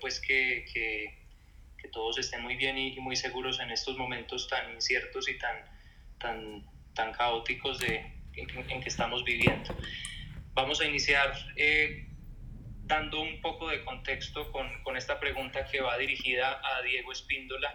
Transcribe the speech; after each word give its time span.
pues 0.00 0.20
que, 0.20 0.64
que, 0.72 1.26
todos 1.92 2.18
estén 2.18 2.42
muy 2.42 2.56
bien 2.56 2.76
y, 2.76 2.98
muy 2.98 3.14
seguros 3.14 3.60
en 3.60 3.70
estos 3.70 3.96
momentos 3.96 4.48
tan 4.48 4.74
inciertos 4.74 5.28
y 5.28 5.38
tan, 5.38 5.56
tan, 6.18 6.66
tan 6.94 7.12
caóticos 7.12 7.78
de, 7.78 8.04
en, 8.34 8.80
que 8.80 8.88
estamos 8.88 9.24
viviendo. 9.24 9.74
Vamos 10.52 10.80
a 10.80 10.84
iniciar 10.84 11.32
eh, 11.54 12.08
dando 12.84 13.20
un 13.20 13.40
poco 13.40 13.68
de 13.68 13.84
contexto 13.84 14.50
con, 14.50 14.82
con, 14.82 14.96
esta 14.96 15.20
pregunta 15.20 15.64
que 15.66 15.80
va 15.80 15.96
dirigida 15.96 16.60
a 16.62 16.82
Diego 16.82 17.12
Espíndola. 17.12 17.70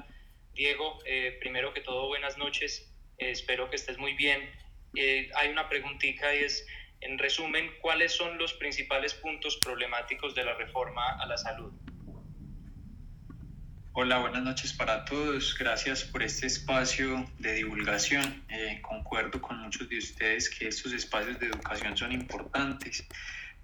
Diego, 0.54 1.00
eh, 1.06 1.38
primero 1.40 1.74
que 1.74 1.82
todo, 1.82 2.08
buenas 2.08 2.38
noches. 2.38 2.94
Eh, 3.18 3.32
espero 3.32 3.70
que 3.70 3.78
estés 3.78 3.98
muy 3.98 4.14
bien. 4.14 4.52
hay 5.36 5.50
una 5.50 5.70
preguntita 5.70 6.36
y 6.36 6.40
es, 6.40 6.68
en 7.00 7.18
resumen, 7.18 7.72
¿cuáles 7.82 8.12
son 8.12 8.38
los 8.38 8.54
principales 8.54 9.14
puntos 9.14 9.58
problemáticos 9.58 10.36
de 10.36 10.44
la 10.44 10.54
reforma 10.56 11.18
a 11.20 11.26
la 11.26 11.38
salud? 11.38 11.72
Hola, 13.94 14.20
buenas 14.20 14.44
noches 14.44 14.72
para 14.72 15.04
todos. 15.04 15.54
Gracias 15.60 16.06
por 16.06 16.24
este 16.24 16.48
espacio 16.48 17.30
de 17.40 17.56
divulgación. 17.56 18.42
concuerdo 18.82 19.42
con 19.42 19.58
muchos 19.58 19.90
de 19.90 19.98
ustedes 19.98 20.50
que 20.50 20.70
estos 20.70 20.94
espacios 20.94 21.38
de 21.42 21.48
educación 21.48 21.98
son 21.98 22.14
importantes 22.14 23.06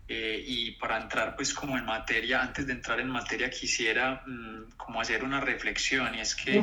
eh, 0.09 0.43
y 0.45 0.71
para 0.71 1.01
entrar 1.01 1.33
pues 1.37 1.53
como 1.53 1.77
en 1.77 1.85
materia, 1.85 2.41
antes 2.41 2.67
de 2.67 2.73
entrar 2.73 2.99
en 2.99 3.07
materia 3.07 3.49
quisiera 3.49 4.21
mm, 4.27 4.71
como 4.75 4.99
hacer 4.99 5.23
una 5.23 5.39
reflexión 5.39 6.13
y 6.13 6.19
es 6.19 6.35
que 6.35 6.61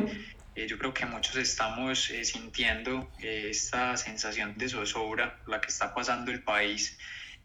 eh, 0.55 0.67
yo 0.67 0.77
creo 0.77 0.93
que 0.93 1.07
muchos 1.07 1.37
estamos 1.37 2.11
eh, 2.11 2.23
sintiendo 2.27 3.11
esta 3.19 3.97
sensación 3.97 4.59
de 4.59 4.69
zozobra 4.69 5.41
la 5.47 5.63
que 5.63 5.69
está 5.69 5.95
pasando 5.95 6.31
el 6.31 6.43
país 6.43 6.99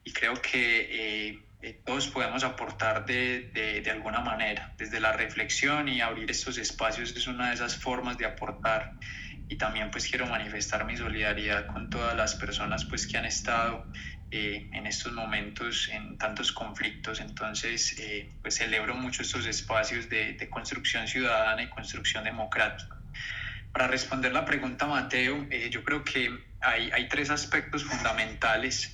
y 0.03 0.11
creo 0.11 0.33
que 0.41 1.39
todos 1.85 2.07
podemos 2.07 2.43
aportar 2.43 3.05
de, 3.05 3.51
de, 3.53 3.81
de, 3.81 3.91
alguna 3.91 4.21
manera, 4.21 4.73
desde 4.77 4.99
la 4.99 5.11
reflexión 5.11 5.89
y 5.89 5.99
abrir 5.99 6.31
estos 6.31 6.57
espacios 6.57 7.15
es 7.15 7.27
una 7.27 7.49
de 7.49 7.55
esas 7.55 7.75
formas 7.75 8.17
de 8.17 8.25
aportar 8.25 8.93
y 9.49 9.57
también 9.57 9.89
pues 9.91 10.07
quiero 10.07 10.27
manifestar 10.27 10.85
mi 10.85 10.95
solidaridad 10.95 11.65
con 11.65 11.89
todas 11.89 12.15
las 12.15 12.35
personas 12.35 12.85
pues 12.85 13.07
que 13.07 13.17
han 13.17 13.25
estado 13.25 13.85
eh, 14.31 14.69
en 14.73 14.85
estos 14.85 15.11
momentos 15.11 15.89
en 15.91 16.19
tantos 16.19 16.51
conflictos. 16.51 17.19
Entonces, 17.19 17.97
eh, 17.99 18.29
pues 18.43 18.55
celebro 18.57 18.95
mucho 18.95 19.23
estos 19.23 19.47
espacios 19.47 20.07
de, 20.07 20.33
de, 20.33 20.49
construcción 20.49 21.07
ciudadana 21.07 21.63
y 21.63 21.69
construcción 21.69 22.23
democrática. 22.23 22.95
Para 23.73 23.87
responder 23.87 24.31
la 24.31 24.45
pregunta, 24.45 24.85
Mateo, 24.85 25.47
eh, 25.49 25.69
yo 25.71 25.83
creo 25.83 26.03
que 26.03 26.48
hay, 26.61 26.91
hay, 26.91 27.07
tres 27.09 27.29
aspectos 27.29 27.83
fundamentales 27.83 28.93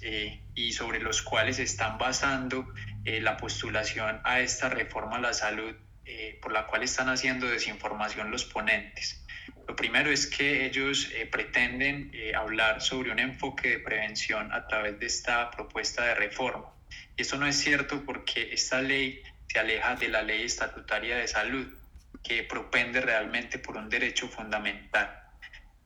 y 0.53 0.73
sobre 0.73 0.99
los 0.99 1.21
cuales 1.21 1.59
están 1.59 1.97
basando 1.97 2.67
la 3.05 3.37
postulación 3.37 4.21
a 4.23 4.39
esta 4.39 4.69
reforma 4.69 5.17
a 5.17 5.21
la 5.21 5.33
salud 5.33 5.75
por 6.41 6.51
la 6.51 6.67
cual 6.67 6.83
están 6.83 7.09
haciendo 7.09 7.47
desinformación 7.47 8.29
los 8.29 8.45
ponentes. 8.45 9.25
Lo 9.67 9.75
primero 9.75 10.11
es 10.11 10.27
que 10.27 10.65
ellos 10.65 11.09
eh, 11.13 11.25
pretenden 11.25 12.11
eh, 12.13 12.35
hablar 12.35 12.81
sobre 12.81 13.11
un 13.11 13.19
enfoque 13.19 13.69
de 13.69 13.79
prevención 13.79 14.53
a 14.53 14.67
través 14.67 14.99
de 14.99 15.07
esta 15.07 15.49
propuesta 15.51 16.03
de 16.03 16.15
reforma. 16.15 16.71
Y 17.17 17.23
eso 17.23 17.37
no 17.37 17.47
es 17.47 17.57
cierto 17.57 18.03
porque 18.05 18.53
esta 18.53 18.81
ley 18.81 19.21
se 19.47 19.59
aleja 19.59 19.95
de 19.95 20.09
la 20.09 20.21
ley 20.21 20.43
estatutaria 20.43 21.17
de 21.17 21.27
salud, 21.27 21.67
que 22.23 22.43
propende 22.43 23.01
realmente 23.01 23.59
por 23.59 23.77
un 23.77 23.89
derecho 23.89 24.27
fundamental. 24.27 25.24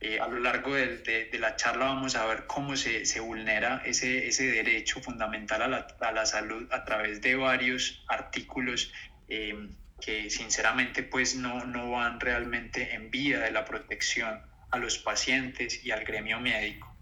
Eh, 0.02 0.19
a 0.19 0.28
lo 0.28 0.39
largo 0.39 0.75
de, 0.75 0.97
de, 1.30 1.39
la 1.39 1.58
charla 1.58 1.86
vamos 1.86 2.16
a 2.16 2.25
ver 2.25 2.45
cómo 2.47 2.78
se, 2.78 3.05
se 3.05 3.19
vulnera 3.19 3.81
ese, 3.86 4.28
ese, 4.28 4.50
derecho 4.50 5.02
fundamental 5.02 5.61
a 5.61 5.67
la, 5.67 5.88
a 6.00 6.11
la, 6.14 6.25
salud 6.25 6.72
a 6.72 6.86
través 6.86 7.22
de 7.22 7.36
varios 7.36 8.02
artículos 8.08 8.94
que 9.28 10.30
sinceramente 10.30 11.03
pues 11.03 11.36
no, 11.36 11.66
no 11.66 11.91
van 11.91 12.19
realmente 12.19 12.94
en 12.94 13.11
vía 13.11 13.39
de 13.39 13.52
la 13.52 13.66
protección 13.66 14.41
a 14.72 14.78
los 14.78 14.97
pacientes 14.97 15.83
y 15.83 15.91
al 15.91 16.03
gremio 16.06 16.39
médico. 16.39 16.95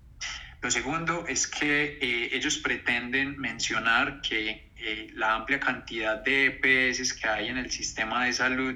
Lo 0.62 0.72
segundo 0.72 1.26
es 1.28 1.48
que 1.48 2.00
eh, 2.02 2.30
ellos 2.34 2.58
pretenden 2.58 3.38
mencionar 3.38 4.22
que 4.22 4.72
eh, 4.78 5.12
la 5.14 5.36
amplia 5.36 5.60
cantidad 5.60 6.18
de 6.18 6.48
EPS 6.48 7.14
que 7.14 7.28
hay 7.28 7.50
en 7.50 7.58
el 7.58 7.70
sistema 7.70 8.26
de 8.26 8.34
salud 8.34 8.76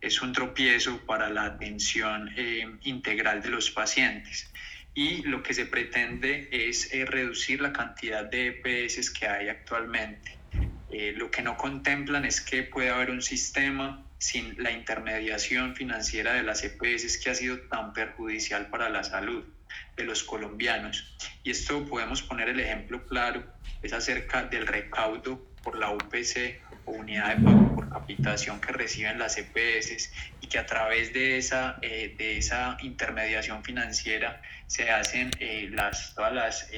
es 0.00 0.22
un 0.22 0.32
tropiezo 0.32 0.98
para 1.06 1.30
la 1.30 1.44
atención 1.44 2.30
eh, 2.36 2.66
integral 2.82 3.42
de 3.42 3.50
los 3.50 3.70
pacientes. 3.70 4.50
Y 4.94 5.22
lo 5.22 5.42
que 5.42 5.52
se 5.52 5.66
pretende 5.66 6.48
es 6.50 6.90
reducir 7.06 7.60
la 7.60 7.72
cantidad 7.72 8.24
de 8.24 8.48
EPS 8.48 9.10
que 9.10 9.26
hay 9.26 9.48
actualmente. 9.48 10.36
Eh, 10.90 11.12
lo 11.16 11.30
que 11.30 11.42
no 11.42 11.56
contemplan 11.56 12.24
es 12.24 12.40
que 12.40 12.62
puede 12.62 12.90
haber 12.90 13.10
un 13.10 13.20
sistema 13.20 14.06
sin 14.18 14.62
la 14.62 14.70
intermediación 14.70 15.74
financiera 15.76 16.32
de 16.34 16.42
las 16.42 16.64
EPS 16.64 17.18
que 17.18 17.30
ha 17.30 17.34
sido 17.34 17.58
tan 17.68 17.92
perjudicial 17.92 18.68
para 18.68 18.88
la 18.88 19.04
salud 19.04 19.44
de 19.96 20.04
los 20.04 20.22
colombianos. 20.22 21.16
Y 21.42 21.50
esto 21.50 21.84
podemos 21.86 22.22
poner 22.22 22.48
el 22.48 22.60
ejemplo 22.60 23.04
claro, 23.06 23.44
es 23.82 23.92
acerca 23.92 24.44
del 24.44 24.66
recaudo 24.66 25.44
por 25.62 25.76
la 25.78 25.90
UPC 25.90 26.62
o 26.86 26.92
unidad 26.92 27.36
de 27.36 27.44
pago 27.44 27.74
por 27.74 27.88
capitación 27.90 28.60
que 28.60 28.72
reciben 28.72 29.18
las 29.18 29.36
EPS 29.36 30.10
y 30.40 30.46
que 30.46 30.58
a 30.58 30.66
través 30.66 31.12
de 31.12 31.36
esa, 31.36 31.78
eh, 31.82 32.14
de 32.16 32.38
esa 32.38 32.78
intermediación 32.80 33.62
financiera 33.62 34.40
se 34.66 34.90
hacen 34.90 35.30
eh, 35.38 35.68
las, 35.70 36.14
todas 36.14 36.32
las 36.32 36.70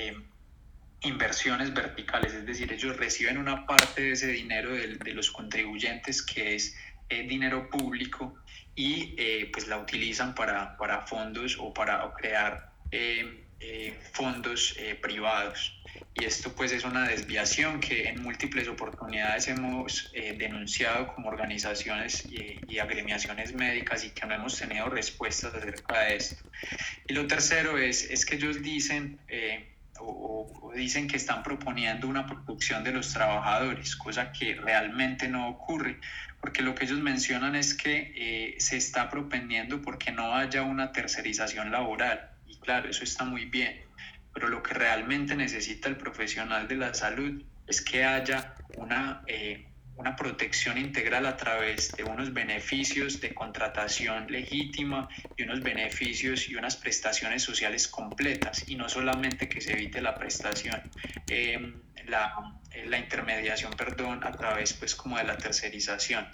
inversiones 1.00 1.72
verticales, 1.72 2.32
es 2.32 2.44
decir, 2.44 2.72
ellos 2.72 2.96
reciben 2.96 3.38
una 3.38 3.66
parte 3.66 4.02
de 4.02 4.12
ese 4.12 4.26
dinero 4.28 4.72
de, 4.72 4.96
de 4.96 5.14
los 5.14 5.30
contribuyentes 5.30 6.22
que 6.22 6.56
es 6.56 6.74
eh, 7.10 7.26
dinero 7.26 7.70
público 7.70 8.34
y 8.74 9.14
eh, 9.16 9.48
pues 9.50 9.66
la 9.66 9.78
utilizan 9.78 10.34
para, 10.34 10.76
para 10.76 11.06
fondos 11.06 11.56
o 11.58 11.72
para 11.72 12.12
crear 12.12 12.70
eh, 12.90 13.44
fondos 14.12 14.76
privados. 15.00 15.77
Y 16.18 16.24
esto 16.24 16.52
pues 16.52 16.72
es 16.72 16.84
una 16.84 17.06
desviación 17.06 17.80
que 17.80 18.08
en 18.08 18.22
múltiples 18.22 18.66
oportunidades 18.68 19.46
hemos 19.48 20.10
denunciado 20.12 21.14
como 21.14 21.28
organizaciones 21.28 22.24
y, 22.26 22.58
y, 22.68 22.78
agremiaciones 22.78 23.54
médicas 23.54 24.04
y 24.04 24.10
que 24.10 24.26
no 24.26 24.34
hemos 24.34 24.58
tenido 24.58 24.88
respuestas 24.88 25.54
acerca 25.54 26.00
de 26.00 26.16
esto. 26.16 26.36
Y 27.06 27.14
lo 27.14 27.26
tercero 27.26 27.78
es, 27.78 28.10
es 28.10 28.26
que 28.26 28.36
ellos 28.36 28.62
dicen 28.62 29.20
o, 30.00 30.72
dicen 30.74 31.08
que 31.08 31.16
están 31.16 31.42
proponiendo 31.42 32.08
una 32.08 32.26
producción 32.26 32.84
de 32.84 32.92
los 32.92 33.12
trabajadores, 33.12 33.96
cosa 33.96 34.32
que 34.32 34.54
realmente 34.54 35.28
no 35.28 35.48
ocurre, 35.48 35.98
porque 36.40 36.62
lo 36.62 36.74
que 36.74 36.84
ellos 36.84 37.00
mencionan 37.00 37.56
es 37.56 37.74
que 37.74 38.12
eh, 38.14 38.54
se 38.58 38.76
está 38.76 39.10
propendiendo 39.10 39.82
porque 39.82 40.12
no 40.12 40.34
haya 40.34 40.62
una 40.62 40.92
tercerización 40.92 41.72
laboral. 41.72 42.30
Y 42.46 42.56
claro, 42.58 42.88
eso 42.88 43.04
está 43.04 43.24
muy 43.24 43.46
bien, 43.46 43.80
pero 44.38 44.50
lo 44.50 44.62
que 44.62 44.72
realmente 44.72 45.34
necesita 45.34 45.88
el 45.88 45.96
profesional 45.96 46.68
de 46.68 46.76
la 46.76 46.94
salud 46.94 47.42
es 47.66 47.82
que 47.82 48.04
haya 48.04 48.54
una 48.76 49.22
eh, 49.26 49.66
una 49.96 50.14
protección 50.14 50.78
integral 50.78 51.26
a 51.26 51.36
través 51.36 51.90
de 51.96 52.04
unos 52.04 52.32
beneficios 52.32 53.20
de 53.20 53.34
contratación 53.34 54.30
legítima 54.30 55.08
y 55.36 55.42
unos 55.42 55.60
beneficios 55.60 56.48
y 56.48 56.54
unas 56.54 56.76
prestaciones 56.76 57.42
sociales 57.42 57.88
completas 57.88 58.62
y 58.68 58.76
no 58.76 58.88
solamente 58.88 59.48
que 59.48 59.60
se 59.60 59.72
evite 59.72 60.00
la 60.00 60.14
prestación, 60.14 60.80
em, 61.26 61.74
la, 62.06 62.32
la, 62.86 62.98
intermediación, 62.98 63.72
perdón, 63.72 64.22
a 64.22 64.30
través 64.30 64.72
pues 64.72 64.94
como 64.94 65.18
de 65.18 65.24
la 65.24 65.36
tercerización. 65.36 66.28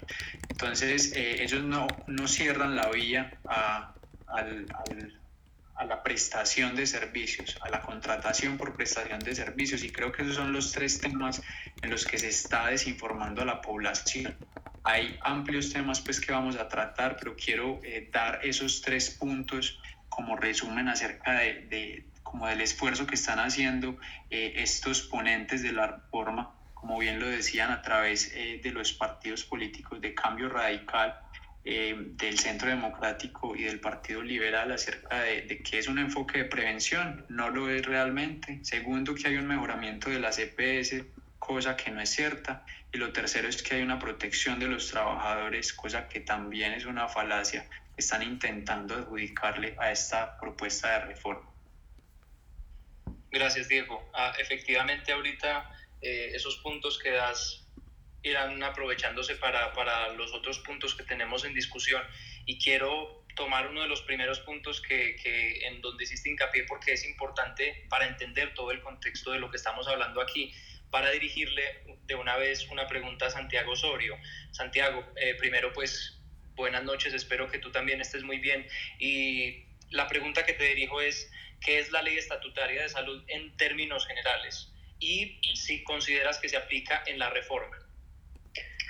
Entonces 0.47 1.11
eh, 1.15 1.41
ellos 1.41 1.63
no, 1.63 1.87
no 2.05 2.27
cierran 2.27 2.75
la 2.75 2.87
vía 2.91 3.31
a, 3.45 3.95
al, 4.27 4.67
al 4.87 5.24
a 5.75 5.85
la 5.85 6.03
prestación 6.03 6.75
de 6.75 6.87
servicios, 6.87 7.57
a 7.61 7.69
la 7.69 7.81
contratación 7.81 8.57
por 8.57 8.75
prestación 8.75 9.19
de 9.19 9.35
servicios. 9.35 9.83
Y 9.83 9.91
creo 9.91 10.11
que 10.11 10.21
esos 10.21 10.35
son 10.35 10.53
los 10.53 10.71
tres 10.71 10.99
temas 10.99 11.41
en 11.81 11.89
los 11.89 12.05
que 12.05 12.17
se 12.17 12.29
está 12.29 12.67
desinformando 12.67 13.41
a 13.41 13.45
la 13.45 13.61
población. 13.61 14.37
Hay 14.83 15.17
amplios 15.21 15.73
temas 15.73 15.99
pues 16.01 16.21
que 16.21 16.31
vamos 16.31 16.55
a 16.55 16.67
tratar, 16.67 17.17
pero 17.17 17.35
quiero 17.35 17.81
eh, 17.83 18.09
dar 18.11 18.39
esos 18.43 18.81
tres 18.81 19.09
puntos 19.09 19.79
como 20.07 20.37
resumen 20.37 20.87
acerca 20.87 21.39
de, 21.39 21.65
de, 21.65 22.05
como 22.23 22.47
del 22.47 22.61
esfuerzo 22.61 23.05
que 23.05 23.15
están 23.15 23.39
haciendo 23.39 23.97
eh, 24.29 24.53
estos 24.57 25.01
ponentes 25.01 25.61
de 25.61 25.73
la 25.73 25.87
reforma, 25.87 26.53
como 26.73 26.97
bien 26.99 27.19
lo 27.19 27.27
decían, 27.27 27.71
a 27.71 27.81
través 27.81 28.31
eh, 28.33 28.61
de 28.63 28.71
los 28.71 28.93
partidos 28.93 29.43
políticos 29.43 29.99
de 29.99 30.13
cambio 30.13 30.49
radical 30.49 31.19
eh, 31.65 31.95
del 31.97 32.39
Centro 32.39 32.69
Democrático 32.69 33.55
y 33.55 33.63
del 33.63 33.79
Partido 33.79 34.21
Liberal 34.21 34.71
acerca 34.71 35.21
de, 35.21 35.41
de, 35.41 35.63
que 35.63 35.79
es 35.79 35.87
un 35.87 35.99
enfoque 35.99 36.39
de 36.39 36.45
prevención, 36.45 37.25
no 37.27 37.49
lo 37.49 37.69
es 37.69 37.85
realmente. 37.85 38.59
Segundo, 38.63 39.15
que 39.15 39.27
hay 39.27 39.35
un 39.35 39.47
mejoramiento 39.47 40.09
de 40.09 40.19
las 40.19 40.39
EPS, 40.39 41.03
cosa 41.39 41.75
que 41.75 41.91
no 41.91 41.99
es 42.01 42.09
cierta. 42.09 42.65
Y 42.93 42.97
lo 42.97 43.11
tercero 43.11 43.47
es 43.47 43.61
que 43.61 43.75
hay 43.75 43.81
una 43.81 43.99
protección 43.99 44.59
de 44.59 44.67
los 44.67 44.89
trabajadores, 44.89 45.73
cosa 45.73 46.07
que 46.07 46.21
también 46.21 46.71
es 46.73 46.85
una 46.85 47.07
falacia 47.07 47.67
están 47.97 48.23
intentando 48.23 48.95
adjudicarle 48.95 49.75
a 49.79 49.91
esta 49.91 50.37
propuesta 50.37 50.91
de 50.91 51.05
reforma. 51.05 51.49
Gracias, 53.31 53.67
Diego. 53.67 54.09
Ah, 54.13 54.33
efectivamente, 54.39 55.11
ahorita 55.11 55.69
eh, 56.01 56.31
esos 56.33 56.57
puntos 56.57 56.99
que 56.99 57.11
das 57.11 57.64
irán 58.25 58.61
aprovechándose 58.63 59.35
para, 59.35 59.71
para 59.73 60.09
los 60.13 60.33
otros 60.33 60.59
puntos 60.59 60.95
que 60.95 61.03
tenemos 61.03 61.45
en 61.45 61.53
discusión 61.53 62.03
y 62.45 62.57
quiero 62.57 63.23
tomar 63.35 63.67
uno 63.67 63.81
de 63.81 63.87
los 63.87 64.01
primeros 64.01 64.39
puntos 64.39 64.81
que, 64.81 65.15
que, 65.17 65.67
en 65.67 65.81
donde 65.81 66.05
hiciste 66.05 66.29
hincapié 66.29 66.63
porque 66.63 66.93
es 66.93 67.05
importante 67.05 67.85
para 67.89 68.07
entender 68.07 68.53
todo 68.53 68.71
el 68.71 68.81
contexto 68.81 69.31
de 69.31 69.39
lo 69.39 69.51
que 69.51 69.57
estamos 69.57 69.87
hablando 69.87 70.21
aquí, 70.21 70.53
para 70.89 71.11
dirigirle 71.11 71.83
de 72.05 72.15
una 72.15 72.37
vez 72.37 72.67
una 72.69 72.87
pregunta 72.87 73.27
a 73.27 73.29
Santiago 73.29 73.73
Osorio. 73.73 74.17
Santiago, 74.51 75.05
eh, 75.17 75.35
primero 75.35 75.73
pues 75.73 76.19
buenas 76.55 76.83
noches, 76.83 77.13
espero 77.13 77.49
que 77.49 77.59
tú 77.59 77.71
también 77.71 77.99
estés 78.01 78.23
muy 78.23 78.39
bien 78.39 78.65
y 78.97 79.65
la 79.89 80.07
pregunta 80.07 80.45
que 80.45 80.53
te 80.53 80.63
dirijo 80.63 81.01
es, 81.01 81.31
¿qué 81.61 81.79
es 81.79 81.91
la 81.91 82.01
ley 82.01 82.17
estatutaria 82.17 82.81
de 82.81 82.89
salud 82.89 83.23
en 83.27 83.55
términos 83.57 84.07
generales? 84.07 84.71
Y 84.99 85.39
si 85.55 85.83
consideras 85.83 86.39
que 86.39 86.49
se 86.49 86.57
aplica 86.57 87.03
en 87.05 87.19
la 87.19 87.29
reforma. 87.29 87.84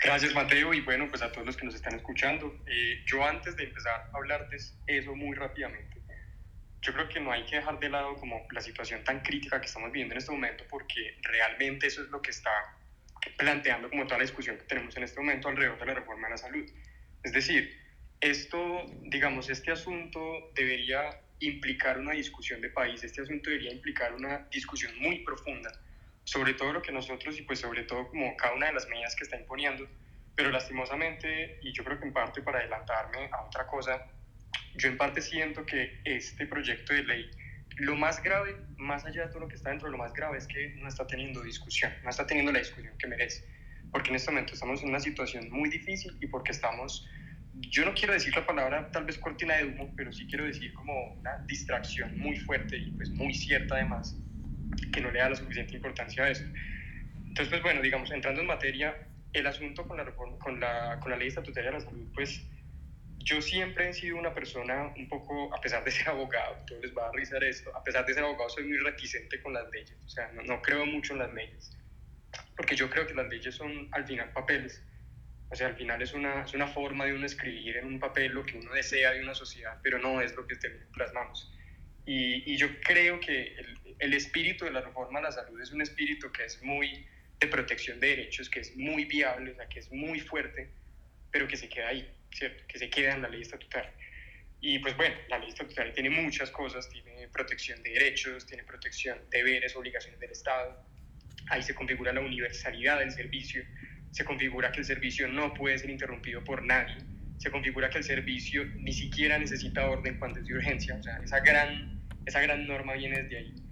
Gracias 0.03 0.33
Mateo 0.33 0.73
y 0.73 0.81
bueno, 0.81 1.07
pues 1.09 1.21
a 1.21 1.31
todos 1.31 1.47
los 1.47 1.57
que 1.57 1.65
nos 1.65 1.75
están 1.75 1.95
escuchando. 1.95 2.55
Eh, 2.67 3.03
yo 3.05 3.25
antes 3.25 3.55
de 3.55 3.63
empezar 3.63 4.09
a 4.11 4.17
hablarte 4.17 4.57
eso 4.87 5.15
muy 5.15 5.35
rápidamente, 5.35 6.01
yo 6.81 6.93
creo 6.93 7.09
que 7.09 7.19
no 7.19 7.31
hay 7.31 7.43
que 7.45 7.55
dejar 7.55 7.79
de 7.79 7.89
lado 7.89 8.15
como 8.15 8.45
la 8.51 8.61
situación 8.61 9.03
tan 9.03 9.21
crítica 9.21 9.59
que 9.59 9.65
estamos 9.65 9.91
viviendo 9.91 10.13
en 10.13 10.19
este 10.19 10.31
momento 10.31 10.63
porque 10.69 11.17
realmente 11.23 11.87
eso 11.87 12.03
es 12.03 12.09
lo 12.09 12.21
que 12.21 12.31
está 12.31 12.51
planteando 13.37 13.89
como 13.89 14.05
toda 14.05 14.19
la 14.19 14.23
discusión 14.23 14.57
que 14.57 14.63
tenemos 14.65 14.95
en 14.95 15.03
este 15.03 15.19
momento 15.19 15.47
alrededor 15.47 15.79
de 15.79 15.85
la 15.85 15.93
reforma 15.95 16.27
de 16.27 16.31
la 16.31 16.37
salud. 16.37 16.65
Es 17.23 17.33
decir, 17.33 17.75
esto, 18.21 18.85
digamos, 19.01 19.49
este 19.49 19.71
asunto 19.71 20.51
debería 20.53 21.19
implicar 21.39 21.97
una 21.97 22.13
discusión 22.13 22.61
de 22.61 22.69
país, 22.69 23.03
este 23.03 23.21
asunto 23.21 23.49
debería 23.49 23.73
implicar 23.73 24.13
una 24.13 24.47
discusión 24.51 24.93
muy 24.99 25.19
profunda 25.19 25.71
sobre 26.25 26.55
todo 26.55 26.73
lo 26.73 26.81
que 26.81 26.91
nosotros 26.91 27.39
y 27.39 27.43
pues 27.43 27.59
sobre 27.59 27.83
todo 27.83 28.09
como 28.09 28.35
cada 28.35 28.53
una 28.55 28.67
de 28.67 28.73
las 28.73 28.87
medidas 28.89 29.15
que 29.15 29.23
está 29.23 29.37
imponiendo, 29.37 29.87
pero 30.35 30.51
lastimosamente, 30.51 31.59
y 31.61 31.71
yo 31.71 31.83
creo 31.83 31.99
que 31.99 32.05
en 32.07 32.13
parte 32.13 32.41
para 32.41 32.59
adelantarme 32.59 33.29
a 33.31 33.43
otra 33.43 33.65
cosa, 33.67 34.05
yo 34.75 34.89
en 34.89 34.97
parte 34.97 35.21
siento 35.21 35.65
que 35.65 36.01
este 36.03 36.47
proyecto 36.47 36.93
de 36.93 37.03
ley, 37.03 37.31
lo 37.77 37.95
más 37.95 38.21
grave, 38.21 38.55
más 38.77 39.05
allá 39.05 39.27
de 39.27 39.27
todo 39.29 39.41
lo 39.41 39.47
que 39.47 39.55
está 39.55 39.69
dentro, 39.69 39.87
lo 39.89 39.97
más 39.97 40.13
grave 40.13 40.37
es 40.37 40.47
que 40.47 40.69
no 40.75 40.87
está 40.87 41.05
teniendo 41.05 41.41
discusión, 41.41 41.93
no 42.03 42.09
está 42.09 42.25
teniendo 42.25 42.51
la 42.51 42.59
discusión 42.59 42.97
que 42.97 43.07
merece, 43.07 43.45
porque 43.91 44.09
en 44.09 44.15
este 44.15 44.31
momento 44.31 44.53
estamos 44.53 44.81
en 44.81 44.89
una 44.89 44.99
situación 44.99 45.49
muy 45.51 45.69
difícil 45.69 46.17
y 46.19 46.27
porque 46.27 46.51
estamos, 46.51 47.07
yo 47.53 47.85
no 47.85 47.93
quiero 47.93 48.13
decir 48.13 48.35
la 48.35 48.45
palabra 48.45 48.89
tal 48.91 49.05
vez 49.05 49.19
cortina 49.19 49.55
de 49.57 49.65
humo, 49.65 49.93
pero 49.95 50.11
sí 50.11 50.25
quiero 50.27 50.45
decir 50.45 50.73
como 50.73 51.13
una 51.13 51.37
distracción 51.45 52.17
muy 52.17 52.35
fuerte 52.37 52.77
y 52.77 52.91
pues 52.91 53.11
muy 53.11 53.33
cierta 53.33 53.75
además 53.75 54.17
que 54.91 55.01
no 55.01 55.11
le 55.11 55.19
da 55.19 55.29
la 55.29 55.35
suficiente 55.35 55.75
importancia 55.75 56.23
a 56.23 56.29
eso. 56.29 56.43
Entonces, 57.27 57.49
pues 57.49 57.61
bueno, 57.61 57.81
digamos, 57.81 58.11
entrando 58.11 58.41
en 58.41 58.47
materia, 58.47 58.97
el 59.33 59.47
asunto 59.47 59.87
con 59.87 59.97
la, 59.97 60.05
con 60.15 60.59
la, 60.59 60.99
con 61.01 61.11
la 61.11 61.17
ley 61.17 61.27
estatutaria 61.27 61.71
de 61.71 61.79
la 61.79 61.83
salud, 61.83 62.07
pues 62.13 62.41
yo 63.25 63.41
siempre 63.41 63.89
he 63.89 63.93
sido 63.93 64.17
una 64.17 64.33
persona 64.33 64.93
un 64.95 65.09
poco, 65.09 65.53
a 65.53 65.59
pesar 65.59 65.83
de 65.83 65.91
ser 65.91 66.09
abogado, 66.09 66.55
todo 66.67 66.79
les 66.79 66.95
va 66.95 67.09
a 67.09 67.11
rizar 67.11 67.43
esto, 67.43 67.75
a 67.75 67.83
pesar 67.83 68.05
de 68.05 68.13
ser 68.13 68.23
abogado 68.23 68.49
soy 68.49 68.65
muy 68.65 68.77
reticente 68.77 69.41
con 69.41 69.53
las 69.53 69.69
leyes, 69.71 69.97
o 70.05 70.09
sea, 70.09 70.31
no, 70.31 70.43
no 70.43 70.61
creo 70.61 70.85
mucho 70.85 71.13
en 71.13 71.19
las 71.19 71.33
leyes, 71.33 71.77
porque 72.55 72.75
yo 72.75 72.89
creo 72.89 73.07
que 73.07 73.13
las 73.13 73.27
leyes 73.27 73.55
son 73.55 73.89
al 73.91 74.05
final 74.05 74.31
papeles, 74.31 74.81
o 75.49 75.55
sea, 75.55 75.67
al 75.67 75.75
final 75.75 76.01
es 76.01 76.13
una, 76.13 76.43
es 76.43 76.53
una 76.53 76.67
forma 76.67 77.05
de 77.05 77.13
uno 77.13 77.25
escribir 77.25 77.77
en 77.77 77.85
un 77.85 77.99
papel 77.99 78.31
lo 78.31 78.45
que 78.45 78.57
uno 78.57 78.71
desea 78.73 79.11
de 79.11 79.21
una 79.21 79.35
sociedad, 79.35 79.79
pero 79.83 79.99
no 79.99 80.21
es 80.21 80.35
lo 80.35 80.45
que 80.47 80.55
plasmamos. 80.93 81.51
Y, 82.05 82.51
y 82.51 82.57
yo 82.57 82.67
creo 82.81 83.19
que 83.19 83.55
el, 83.55 83.79
el 83.99 84.13
espíritu 84.13 84.65
de 84.65 84.71
la 84.71 84.81
reforma 84.81 85.19
a 85.19 85.23
la 85.23 85.31
salud 85.31 85.59
es 85.61 85.71
un 85.71 85.81
espíritu 85.81 86.31
que 86.31 86.45
es 86.45 86.61
muy 86.61 87.05
de 87.39 87.47
protección 87.47 87.99
de 87.99 88.07
derechos, 88.07 88.49
que 88.49 88.59
es 88.59 88.75
muy 88.75 89.05
viable, 89.05 89.51
o 89.51 89.55
sea, 89.55 89.67
que 89.67 89.79
es 89.79 89.91
muy 89.91 90.19
fuerte, 90.19 90.69
pero 91.31 91.47
que 91.47 91.57
se 91.57 91.67
queda 91.67 91.89
ahí, 91.89 92.09
¿cierto? 92.31 92.63
Que 92.67 92.79
se 92.79 92.89
queda 92.89 93.15
en 93.15 93.21
la 93.21 93.29
ley 93.29 93.41
estatutaria. 93.41 93.91
Y 94.61 94.79
pues 94.79 94.95
bueno, 94.95 95.15
la 95.29 95.37
ley 95.37 95.49
estatutaria 95.49 95.93
tiene 95.93 96.09
muchas 96.09 96.49
cosas, 96.49 96.89
tiene 96.89 97.27
protección 97.27 97.81
de 97.83 97.91
derechos, 97.91 98.45
tiene 98.45 98.63
protección 98.63 99.19
de 99.29 99.37
deberes, 99.37 99.75
obligaciones 99.75 100.19
del 100.19 100.31
Estado, 100.31 100.81
ahí 101.49 101.61
se 101.61 101.75
configura 101.75 102.13
la 102.13 102.21
universalidad 102.21 102.99
del 102.99 103.11
servicio, 103.11 103.63
se 104.11 104.23
configura 104.23 104.71
que 104.71 104.79
el 104.79 104.85
servicio 104.85 105.27
no 105.27 105.53
puede 105.53 105.77
ser 105.77 105.89
interrumpido 105.89 106.43
por 106.43 106.63
nadie, 106.63 106.97
se 107.37 107.51
configura 107.51 107.89
que 107.89 107.97
el 107.97 108.03
servicio 108.05 108.65
ni 108.77 108.93
siquiera 108.93 109.37
necesita 109.37 109.89
orden 109.89 110.17
cuando 110.17 110.39
es 110.39 110.45
de 110.47 110.53
urgencia, 110.53 110.95
o 110.95 111.03
sea, 111.03 111.19
esa 111.23 111.41
gran, 111.41 112.01
esa 112.25 112.39
gran 112.39 112.65
norma 112.65 112.93
viene 112.93 113.23
desde 113.23 113.37
ahí 113.37 113.64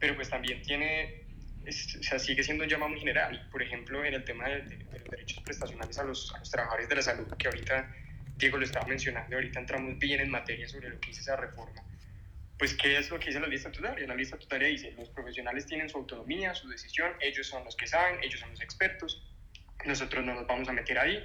pero 0.00 0.16
pues 0.16 0.30
también 0.30 0.62
tiene, 0.62 1.22
o 1.68 2.02
sea, 2.02 2.18
sigue 2.18 2.42
siendo 2.42 2.64
un 2.64 2.70
llamado 2.70 2.90
muy 2.90 2.98
general. 2.98 3.48
Por 3.52 3.62
ejemplo, 3.62 4.04
en 4.04 4.14
el 4.14 4.24
tema 4.24 4.48
de, 4.48 4.78
los 4.92 5.10
derechos 5.10 5.42
prestacionales 5.44 5.98
a 5.98 6.04
los, 6.04 6.34
a 6.34 6.38
los, 6.38 6.50
trabajadores 6.50 6.88
de 6.88 6.94
la 6.96 7.02
salud, 7.02 7.28
que 7.38 7.46
ahorita 7.46 7.94
Diego 8.36 8.56
lo 8.56 8.64
estaba 8.64 8.86
mencionando, 8.86 9.36
ahorita 9.36 9.60
entramos 9.60 9.98
bien 9.98 10.20
en 10.20 10.30
materia 10.30 10.66
sobre 10.66 10.88
lo 10.88 10.98
que 10.98 11.08
dice 11.08 11.20
esa 11.20 11.36
reforma. 11.36 11.82
Pues, 12.58 12.74
¿qué 12.74 12.98
es 12.98 13.10
lo 13.10 13.18
que 13.18 13.26
dice 13.26 13.40
la 13.40 13.46
ley 13.46 13.56
estatutaria? 13.56 14.06
La 14.06 14.14
ley 14.14 14.24
estatutaria 14.24 14.68
dice, 14.68 14.92
los 14.92 15.08
profesionales 15.10 15.66
tienen 15.66 15.88
su 15.88 15.98
autonomía, 15.98 16.54
su 16.54 16.68
decisión, 16.68 17.12
ellos 17.20 17.46
son 17.46 17.64
los 17.64 17.76
que 17.76 17.86
saben, 17.86 18.22
ellos 18.22 18.40
son 18.40 18.50
los 18.50 18.60
expertos, 18.60 19.26
nosotros 19.84 20.24
no 20.24 20.34
nos 20.34 20.46
vamos 20.46 20.68
a 20.68 20.72
meter 20.72 20.98
ahí 20.98 21.22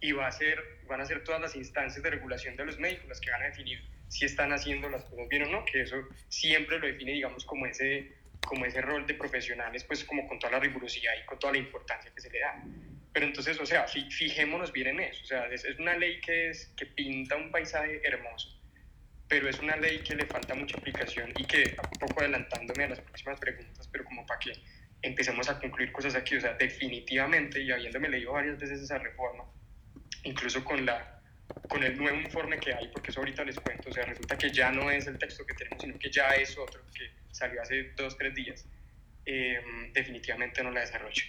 y 0.00 0.12
va 0.12 0.28
a 0.28 0.32
ser, 0.32 0.62
van 0.86 1.00
a 1.00 1.04
ser 1.04 1.24
todas 1.24 1.40
las 1.40 1.56
instancias 1.56 2.02
de 2.02 2.10
regulación 2.10 2.56
de 2.56 2.64
los 2.64 2.78
médicos 2.78 3.08
las 3.08 3.20
que 3.20 3.30
van 3.30 3.42
a 3.42 3.46
definir 3.46 3.82
si 4.08 4.24
están 4.24 4.52
haciendo 4.52 4.88
las 4.88 5.04
cosas 5.04 5.28
bien 5.28 5.42
o 5.42 5.50
no, 5.50 5.64
que 5.64 5.82
eso 5.82 5.96
siempre 6.28 6.78
lo 6.78 6.86
define, 6.86 7.12
digamos, 7.12 7.44
como 7.44 7.66
ese 7.66 8.12
como 8.48 8.64
ese 8.64 8.80
rol 8.80 9.06
de 9.06 9.12
profesionales, 9.12 9.84
pues 9.84 10.04
como 10.04 10.26
con 10.26 10.38
toda 10.38 10.52
la 10.52 10.58
rigurosidad 10.58 11.12
y 11.22 11.26
con 11.26 11.38
toda 11.38 11.52
la 11.52 11.58
importancia 11.58 12.10
que 12.14 12.20
se 12.22 12.30
le 12.30 12.40
da. 12.40 12.64
Pero 13.12 13.26
entonces, 13.26 13.60
o 13.60 13.66
sea, 13.66 13.86
fijémonos 13.86 14.72
bien 14.72 14.88
en 14.88 15.00
eso. 15.00 15.22
O 15.22 15.26
sea, 15.26 15.46
es, 15.48 15.64
una 15.78 15.96
ley 15.98 16.18
que, 16.22 16.48
es, 16.48 16.72
que 16.74 16.86
pinta 16.86 17.36
un 17.36 17.50
paisaje 17.50 18.00
hermoso, 18.02 18.58
pero 19.28 19.50
es 19.50 19.58
una 19.58 19.76
ley 19.76 19.98
que 19.98 20.14
le 20.14 20.24
falta 20.24 20.54
mucha 20.54 20.78
aplicación 20.78 21.30
y 21.36 21.44
que, 21.44 21.76
un 21.92 21.98
poco 21.98 22.20
adelantándome 22.20 22.84
a 22.84 22.88
las 22.88 23.00
próximas 23.00 23.38
preguntas, 23.38 23.86
pero 23.92 24.04
como 24.04 24.24
para 24.24 24.40
que 24.40 24.52
empecemos 25.02 25.46
a 25.50 25.60
concluir 25.60 25.92
cosas 25.92 26.14
aquí, 26.14 26.36
o 26.36 26.40
sea, 26.40 26.54
definitivamente, 26.54 27.60
y 27.60 27.70
habiéndome 27.70 28.08
leído 28.08 28.32
varias 28.32 28.58
veces 28.58 28.80
esa 28.80 28.96
reforma, 28.96 29.44
incluso 30.24 30.64
con 30.64 30.86
la 30.86 31.17
con 31.68 31.82
el 31.82 31.96
nuevo 31.96 32.18
informe 32.18 32.58
que 32.58 32.72
hay, 32.72 32.88
porque 32.88 33.10
eso 33.10 33.20
ahorita 33.20 33.44
les 33.44 33.58
cuento, 33.60 33.90
o 33.90 33.92
sea, 33.92 34.04
resulta 34.04 34.36
que 34.36 34.50
ya 34.50 34.70
no 34.70 34.90
es 34.90 35.06
el 35.06 35.18
texto 35.18 35.44
que 35.46 35.54
tenemos, 35.54 35.82
sino 35.82 35.98
que 35.98 36.10
ya 36.10 36.28
es 36.30 36.56
otro, 36.56 36.80
que 36.94 37.10
salió 37.30 37.62
hace 37.62 37.90
dos, 37.96 38.16
tres 38.16 38.34
días, 38.34 38.64
eh, 39.26 39.60
definitivamente 39.92 40.62
no 40.62 40.70
la 40.70 40.80
desarrollo. 40.80 41.24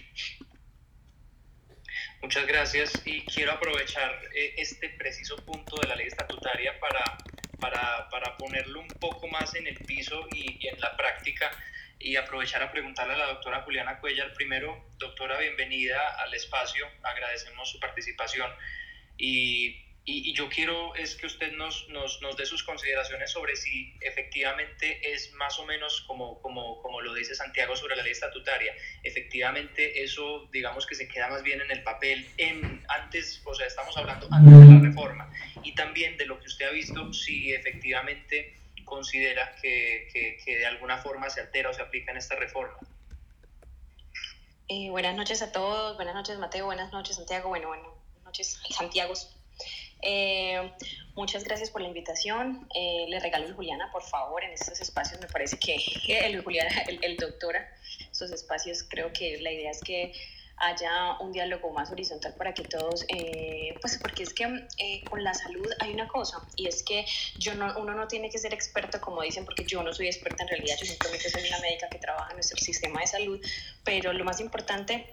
Muchas 2.22 2.46
gracias. 2.46 2.92
Y 3.04 3.24
quiero 3.24 3.52
aprovechar 3.52 4.20
eh, 4.34 4.54
este 4.58 4.90
preciso 4.90 5.36
punto 5.36 5.76
de 5.80 5.88
la 5.88 5.96
ley 5.96 6.06
estatutaria 6.06 6.78
para, 6.78 7.02
para, 7.58 8.08
para 8.10 8.36
ponerlo 8.36 8.80
un 8.80 8.88
poco 8.88 9.26
más 9.28 9.54
en 9.54 9.66
el 9.66 9.76
piso 9.78 10.26
y, 10.32 10.58
y, 10.60 10.68
en 10.68 10.80
la 10.80 10.96
práctica 10.96 11.50
y 11.98 12.16
aprovechar 12.16 12.62
a 12.62 12.72
preguntarle 12.72 13.14
a 13.14 13.18
la 13.18 13.26
doctora 13.26 13.62
Juliana 13.62 13.98
Cuellar. 14.00 14.32
Primero, 14.34 14.90
doctora, 14.98 15.38
bienvenida 15.38 15.98
al 16.22 16.32
espacio, 16.34 16.86
agradecemos 17.02 17.70
su 17.70 17.80
participación. 17.80 18.50
Y 19.18 19.89
y, 20.10 20.32
yo 20.32 20.48
quiero 20.48 20.94
es 20.94 21.14
que 21.14 21.26
usted 21.26 21.52
nos, 21.52 21.88
nos, 21.88 22.20
nos, 22.20 22.36
dé 22.36 22.44
sus 22.44 22.62
consideraciones 22.62 23.30
sobre 23.30 23.56
si 23.56 23.94
efectivamente 24.00 25.12
es 25.12 25.32
más 25.34 25.58
o 25.58 25.64
menos 25.64 26.02
como, 26.06 26.40
como, 26.40 26.80
como 26.82 27.00
lo 27.00 27.14
dice 27.14 27.34
Santiago 27.34 27.76
sobre 27.76 27.96
la 27.96 28.02
ley 28.02 28.12
estatutaria. 28.12 28.74
Efectivamente 29.02 30.02
eso 30.02 30.48
digamos 30.52 30.86
que 30.86 30.94
se 30.94 31.08
queda 31.08 31.28
más 31.28 31.42
bien 31.42 31.60
en 31.60 31.70
el 31.70 31.82
papel 31.82 32.28
en, 32.38 32.84
antes, 32.88 33.40
o 33.44 33.54
sea, 33.54 33.66
estamos 33.66 33.96
hablando 33.96 34.28
antes 34.30 34.52
de 34.52 34.74
la 34.74 34.80
reforma. 34.80 35.32
Y 35.62 35.74
también 35.74 36.16
de 36.16 36.26
lo 36.26 36.40
que 36.40 36.46
usted 36.46 36.66
ha 36.66 36.70
visto, 36.70 37.12
si 37.12 37.52
efectivamente 37.52 38.56
considera 38.84 39.54
que, 39.62 40.08
que, 40.12 40.38
que 40.44 40.58
de 40.58 40.66
alguna 40.66 40.98
forma 40.98 41.30
se 41.30 41.40
altera 41.40 41.70
o 41.70 41.74
se 41.74 41.82
aplica 41.82 42.10
en 42.10 42.18
esta 42.18 42.34
reforma. 42.34 42.76
Eh, 44.68 44.88
buenas 44.90 45.16
noches 45.16 45.42
a 45.42 45.52
todos, 45.52 45.96
buenas 45.96 46.14
noches 46.14 46.38
Mateo, 46.38 46.66
buenas 46.66 46.92
noches 46.92 47.16
Santiago, 47.16 47.48
bueno, 47.48 47.68
buenas 47.68 47.86
noches 48.24 48.60
Santiago. 48.70 49.14
Eh, 50.02 50.72
muchas 51.14 51.44
gracias 51.44 51.70
por 51.70 51.82
la 51.82 51.88
invitación. 51.88 52.66
Eh, 52.74 53.06
le 53.08 53.20
regalo 53.20 53.48
a 53.48 53.54
Juliana, 53.54 53.90
por 53.92 54.02
favor, 54.02 54.42
en 54.44 54.52
estos 54.52 54.80
espacios. 54.80 55.20
Me 55.20 55.26
parece 55.26 55.58
que 55.58 55.76
el 56.26 56.42
Juliana, 56.42 56.70
el, 56.88 56.98
el 57.02 57.16
doctora, 57.16 57.68
estos 58.10 58.30
espacios, 58.30 58.84
creo 58.88 59.12
que 59.12 59.38
la 59.40 59.52
idea 59.52 59.70
es 59.70 59.80
que 59.80 60.12
haya 60.60 61.16
un 61.20 61.32
diálogo 61.32 61.70
más 61.70 61.90
horizontal 61.90 62.34
para 62.34 62.52
que 62.52 62.62
todos, 62.62 63.04
eh, 63.08 63.74
pues 63.80 63.98
porque 63.98 64.22
es 64.22 64.34
que 64.34 64.44
eh, 64.78 65.02
con 65.08 65.24
la 65.24 65.32
salud 65.32 65.66
hay 65.80 65.94
una 65.94 66.06
cosa 66.06 66.38
y 66.54 66.68
es 66.68 66.82
que 66.82 67.06
yo 67.38 67.54
no, 67.54 67.78
uno 67.78 67.94
no 67.94 68.06
tiene 68.06 68.28
que 68.28 68.38
ser 68.38 68.52
experto 68.52 69.00
como 69.00 69.22
dicen 69.22 69.46
porque 69.46 69.64
yo 69.64 69.82
no 69.82 69.92
soy 69.94 70.06
experta 70.06 70.42
en 70.42 70.50
realidad, 70.50 70.76
yo 70.78 70.84
simplemente 70.84 71.30
soy 71.30 71.48
una 71.48 71.58
médica 71.60 71.88
que 71.88 71.98
trabaja 71.98 72.30
en 72.30 72.36
nuestro 72.36 72.58
sistema 72.58 73.00
de 73.00 73.06
salud, 73.06 73.40
pero 73.84 74.12
lo 74.12 74.22
más 74.24 74.38
importante 74.40 75.06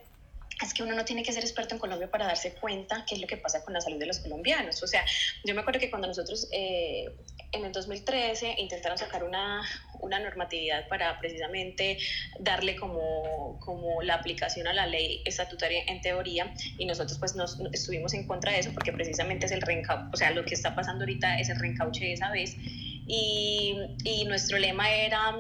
es 0.62 0.74
que 0.74 0.84
uno 0.84 0.96
no 0.96 1.06
tiene 1.06 1.24
que 1.24 1.32
ser 1.32 1.44
experto 1.44 1.76
en 1.76 1.80
Colombia 1.80 2.10
para 2.10 2.26
darse 2.26 2.54
cuenta 2.54 3.06
qué 3.08 3.16
es 3.16 3.22
lo 3.22 3.28
que 3.28 3.38
pasa 3.38 3.64
con 3.64 3.74
la 3.74 3.82
salud 3.82 4.00
de 4.00 4.08
los 4.08 4.20
colombianos. 4.20 4.82
O 4.82 4.88
sea, 4.88 5.06
yo 5.44 5.54
me 5.54 5.62
acuerdo 5.62 5.80
que 5.80 5.90
cuando 5.90 6.08
nosotros 6.08 6.48
eh, 6.52 7.06
en 7.52 7.66
el 7.66 7.72
2013 7.72 8.56
intentaron 8.58 8.98
sacar 8.98 9.24
una, 9.24 9.62
una, 10.00 10.20
normatividad 10.20 10.88
para 10.88 11.20
precisamente 11.20 11.98
darle 12.40 12.76
como, 12.76 13.60
como 13.60 14.02
la 14.02 14.16
aplicación 14.16 14.68
a 14.68 14.74
la 14.74 14.88
ley 14.88 15.22
estatutaria 15.26 15.84
en 15.88 16.02
teoría 16.02 16.54
y 16.78 16.86
nosotros 16.86 17.20
pues 17.20 17.36
nos, 17.36 17.60
estuvimos 17.72 18.14
en 18.14 18.26
contra 18.26 18.52
de 18.52 18.60
eso 18.60 18.72
porque 18.74 18.92
precisamente 18.92 19.46
es 19.46 19.52
el 19.52 19.62
reencauche, 19.62 20.10
o 20.12 20.18
sea, 20.18 20.32
lo 20.32 20.44
que 20.44 20.56
está 20.56 20.76
pasando 20.76 21.04
ahorita 21.04 21.40
es 21.40 21.50
el 21.50 21.60
reencauche 21.60 22.04
de 22.04 22.14
esa 22.14 22.32
vez 22.32 22.56
y, 22.60 23.76
y 24.04 24.26
nuestro 24.26 24.58
lema 24.58 24.90
era 24.92 25.36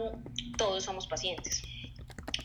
todos 0.58 0.84
somos 0.84 1.08
pacientes 1.08 1.64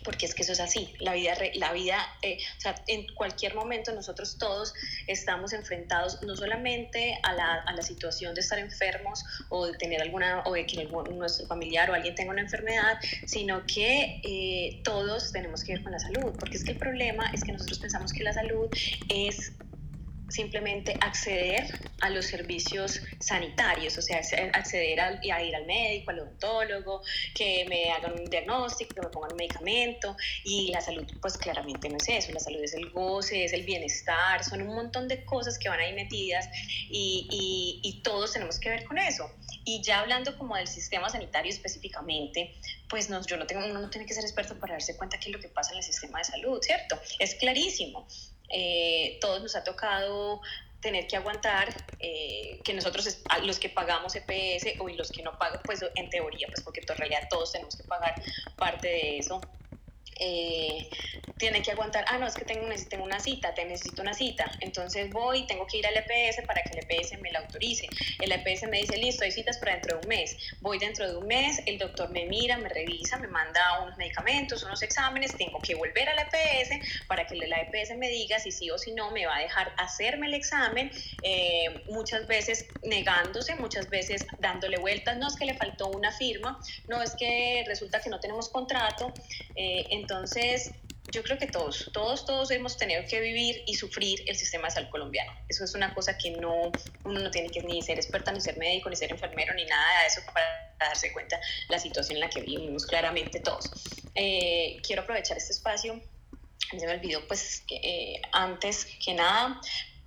porque 0.04 0.26
es 0.26 0.34
que 0.34 0.42
eso 0.42 0.52
es 0.52 0.60
así. 0.60 0.94
La 0.98 1.14
vida, 1.14 1.34
la 1.54 1.72
vida 1.72 1.98
eh, 2.22 2.38
o 2.58 2.60
sea, 2.60 2.74
en 2.86 3.06
cualquier 3.14 3.54
momento 3.54 3.92
nosotros 3.92 4.38
todos 4.38 4.74
estamos 5.06 5.52
enfrentados 5.52 6.22
no 6.22 6.36
solamente 6.36 7.18
a 7.22 7.32
la, 7.32 7.54
a 7.54 7.72
la, 7.72 7.82
situación 7.82 8.34
de 8.34 8.40
estar 8.40 8.58
enfermos 8.58 9.24
o 9.48 9.66
de 9.66 9.76
tener 9.76 10.00
alguna, 10.00 10.42
o 10.46 10.52
de 10.52 10.66
que 10.66 10.84
nuestro 10.84 11.46
familiar 11.46 11.90
o 11.90 11.94
alguien 11.94 12.14
tenga 12.14 12.30
una 12.30 12.42
enfermedad, 12.42 12.98
sino 13.26 13.66
que 13.66 14.20
eh, 14.22 14.80
todos 14.84 15.32
tenemos 15.32 15.64
que 15.64 15.74
ver 15.74 15.82
con 15.82 15.92
la 15.92 15.98
salud, 15.98 16.32
porque 16.38 16.56
es 16.56 16.64
que 16.64 16.72
el 16.72 16.78
problema 16.78 17.30
es 17.32 17.42
que 17.42 17.52
nosotros 17.52 17.78
pensamos 17.78 18.12
que 18.12 18.22
la 18.22 18.32
salud 18.32 18.68
es 19.08 19.52
simplemente 20.32 20.96
acceder 21.00 21.66
a 22.00 22.10
los 22.10 22.26
servicios 22.26 23.00
sanitarios, 23.20 23.96
o 23.98 24.02
sea, 24.02 24.18
acceder 24.18 25.00
a, 25.00 25.20
ir 25.22 25.54
al 25.54 25.66
médico, 25.66 26.10
al 26.10 26.20
odontólogo, 26.20 27.02
que 27.34 27.64
me 27.68 27.90
hagan 27.90 28.12
un 28.18 28.24
diagnóstico, 28.24 28.94
que 28.94 29.00
me 29.02 29.08
pongan 29.08 29.32
un 29.32 29.36
medicamento. 29.36 30.16
Y 30.44 30.70
la 30.72 30.80
salud, 30.80 31.06
pues 31.20 31.36
claramente 31.36 31.88
no 31.88 31.96
es 31.98 32.08
eso. 32.08 32.32
La 32.32 32.40
salud 32.40 32.62
es 32.62 32.74
el 32.74 32.90
goce, 32.90 33.44
es 33.44 33.52
el 33.52 33.64
bienestar, 33.64 34.42
son 34.42 34.62
un 34.62 34.74
montón 34.74 35.08
de 35.08 35.24
cosas 35.24 35.58
que 35.58 35.68
van 35.68 35.80
ahí 35.80 35.92
metidas 35.92 36.48
y, 36.88 37.28
y, 37.30 37.88
y 37.88 38.02
todos 38.02 38.32
tenemos 38.32 38.58
que 38.58 38.70
ver 38.70 38.84
con 38.84 38.98
eso. 38.98 39.30
Y 39.64 39.82
ya 39.82 40.00
hablando 40.00 40.36
como 40.38 40.56
del 40.56 40.66
sistema 40.66 41.08
sanitario 41.08 41.52
específicamente, 41.52 42.54
pues 42.88 43.08
no, 43.08 43.24
yo 43.24 43.36
no 43.36 43.46
tengo, 43.46 43.64
uno 43.64 43.80
no 43.80 43.90
tiene 43.90 44.06
que 44.06 44.14
ser 44.14 44.24
experto 44.24 44.58
para 44.58 44.74
darse 44.74 44.96
cuenta 44.96 45.18
qué 45.18 45.28
es 45.28 45.32
lo 45.32 45.40
que 45.40 45.48
pasa 45.48 45.72
en 45.72 45.78
el 45.78 45.84
sistema 45.84 46.18
de 46.18 46.24
salud, 46.24 46.60
¿cierto? 46.60 46.98
Es 47.18 47.34
clarísimo. 47.36 48.08
Eh, 48.52 49.18
todos 49.20 49.42
nos 49.42 49.56
ha 49.56 49.64
tocado 49.64 50.40
tener 50.80 51.06
que 51.06 51.16
aguantar 51.16 51.68
eh, 52.00 52.60
que 52.64 52.74
nosotros, 52.74 53.22
los 53.44 53.58
que 53.58 53.68
pagamos 53.68 54.14
EPS 54.16 54.80
o 54.80 54.88
los 54.88 55.10
que 55.10 55.22
no 55.22 55.38
pagan, 55.38 55.60
pues 55.64 55.84
en 55.94 56.10
teoría, 56.10 56.48
pues 56.48 56.60
porque 56.62 56.80
en 56.86 56.96
realidad 56.96 57.28
todos 57.30 57.52
tenemos 57.52 57.76
que 57.76 57.84
pagar 57.84 58.20
parte 58.56 58.88
de 58.88 59.18
eso, 59.18 59.40
eh, 60.22 60.88
tiene 61.36 61.60
que 61.60 61.72
aguantar, 61.72 62.04
ah, 62.06 62.18
no, 62.18 62.26
es 62.28 62.34
que 62.34 62.44
tengo, 62.44 62.68
necesito 62.68 63.02
una 63.02 63.18
cita, 63.18 63.52
te 63.52 63.64
necesito 63.64 64.00
una 64.00 64.14
cita, 64.14 64.48
entonces 64.60 65.10
voy, 65.10 65.44
tengo 65.48 65.66
que 65.66 65.78
ir 65.78 65.86
al 65.88 65.96
EPS 65.96 66.46
para 66.46 66.62
que 66.62 66.78
el 66.78 66.84
EPS 66.84 67.20
me 67.20 67.32
la 67.32 67.40
autorice. 67.40 67.88
El 68.20 68.30
EPS 68.30 68.68
me 68.68 68.78
dice, 68.78 68.96
listo, 68.96 69.24
hay 69.24 69.32
citas 69.32 69.58
para 69.58 69.72
dentro 69.72 69.96
de 69.96 70.02
un 70.02 70.08
mes. 70.08 70.36
Voy 70.60 70.78
dentro 70.78 71.10
de 71.10 71.16
un 71.16 71.26
mes, 71.26 71.60
el 71.66 71.78
doctor 71.78 72.10
me 72.10 72.26
mira, 72.26 72.58
me 72.58 72.68
revisa, 72.68 73.18
me 73.18 73.26
manda 73.26 73.82
unos 73.82 73.96
medicamentos, 73.96 74.62
unos 74.62 74.82
exámenes, 74.82 75.36
tengo 75.36 75.60
que 75.60 75.74
volver 75.74 76.08
al 76.08 76.18
EPS 76.20 77.06
para 77.08 77.26
que 77.26 77.34
la 77.34 77.60
EPS 77.62 77.96
me 77.96 78.08
diga 78.08 78.38
si 78.38 78.52
sí 78.52 78.70
o 78.70 78.78
si 78.78 78.92
no 78.92 79.10
me 79.10 79.26
va 79.26 79.38
a 79.38 79.40
dejar 79.40 79.72
hacerme 79.78 80.28
el 80.28 80.34
examen, 80.34 80.92
eh, 81.22 81.82
muchas 81.88 82.28
veces 82.28 82.66
negándose, 82.82 83.56
muchas 83.56 83.90
veces 83.90 84.24
dándole 84.38 84.78
vueltas, 84.78 85.16
no 85.16 85.26
es 85.26 85.34
que 85.34 85.46
le 85.46 85.54
faltó 85.54 85.88
una 85.88 86.12
firma, 86.12 86.60
no 86.86 87.02
es 87.02 87.16
que 87.16 87.64
resulta 87.66 88.00
que 88.00 88.10
no 88.10 88.20
tenemos 88.20 88.48
contrato, 88.48 89.12
eh, 89.56 89.86
entonces, 89.90 90.11
yo 91.12 91.22
creo 91.22 91.38
que 91.38 91.46
todos, 91.46 91.90
todos, 91.92 92.24
todos 92.24 92.50
hemos 92.50 92.76
tenido 92.76 93.02
que 93.08 93.20
vivir 93.20 93.62
y 93.66 93.74
sufrir 93.74 94.22
el 94.26 94.36
sistema 94.36 94.68
de 94.68 94.74
salud 94.74 94.88
colombiano. 94.90 95.32
Eso 95.48 95.64
es 95.64 95.74
una 95.74 95.92
cosa 95.94 96.16
que 96.16 96.30
no, 96.30 96.72
uno 97.04 97.20
no 97.20 97.30
tiene 97.30 97.50
que 97.50 97.62
ni 97.62 97.82
ser 97.82 97.98
experta, 97.98 98.32
ni 98.32 98.40
ser 98.40 98.56
médico, 98.56 98.88
ni 98.88 98.96
ser 98.96 99.10
enfermero, 99.10 99.52
ni 99.54 99.64
nada 99.64 100.02
de 100.02 100.06
eso 100.06 100.20
para 100.32 100.74
darse 100.78 101.12
cuenta 101.12 101.38
la 101.68 101.78
situación 101.78 102.16
en 102.16 102.20
la 102.20 102.30
que 102.30 102.40
vivimos 102.40 102.86
claramente 102.86 103.40
todos. 103.40 103.70
Eh, 104.14 104.80
quiero 104.86 105.02
aprovechar 105.02 105.36
este 105.36 105.52
espacio, 105.52 106.00
se 106.70 106.86
me 106.86 106.92
olvidó 106.92 107.26
pues 107.26 107.64
eh, 107.70 108.20
antes 108.32 108.86
que 109.04 109.14
nada 109.14 109.60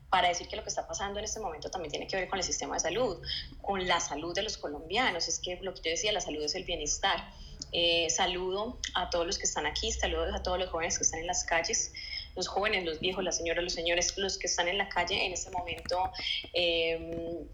para 0.10 0.30
decir 0.30 0.48
que 0.48 0.56
lo 0.56 0.64
que 0.64 0.70
está 0.70 0.88
pasando 0.88 1.20
en 1.20 1.26
este 1.26 1.40
momento 1.40 1.70
también 1.70 1.92
tiene 1.92 2.08
que 2.08 2.16
ver 2.16 2.30
con 2.30 2.40
el 2.40 2.46
sistema 2.46 2.76
de 2.76 2.80
salud, 2.80 3.22
con 3.62 3.86
la 3.86 4.00
salud 4.00 4.34
de 4.34 4.44
los 4.44 4.58
colombianos. 4.58 5.28
Es 5.28 5.40
que 5.40 5.58
lo 5.62 5.74
que 5.74 5.82
yo 5.84 5.92
decía, 5.92 6.12
la 6.14 6.22
salud 6.22 6.42
es 6.42 6.56
el 6.56 6.64
bienestar. 6.64 7.32
Eh, 7.78 8.10
saludo 8.10 8.80
a 8.94 9.10
todos 9.10 9.28
los 9.28 9.38
que 9.38 9.44
están 9.44 9.66
aquí, 9.66 9.92
saludos 9.92 10.34
a 10.34 10.42
todos 10.42 10.58
los 10.58 10.70
jóvenes 10.70 10.98
que 10.98 11.04
están 11.04 11.20
en 11.20 11.28
las 11.28 11.44
calles, 11.44 11.92
los 12.34 12.48
jóvenes, 12.48 12.86
los 12.86 13.02
viejos, 13.02 13.22
las 13.22 13.36
señoras, 13.36 13.66
los 13.66 13.74
señores, 13.74 14.18
los 14.18 14.38
que 14.38 14.48
están 14.48 14.70
en 14.70 14.78
la 14.78 14.88
calle 14.88 15.26
en 15.26 15.34
este 15.34 15.52
momento. 15.52 16.10
Eh, 16.54 17.46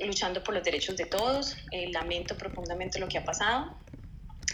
luchando 0.00 0.42
por 0.44 0.54
los 0.54 0.62
derechos 0.62 0.96
de 0.96 1.06
todos. 1.06 1.56
Eh, 1.72 1.88
lamento 1.90 2.36
profundamente 2.36 3.00
lo 3.00 3.08
que 3.08 3.18
ha 3.18 3.24
pasado 3.24 3.76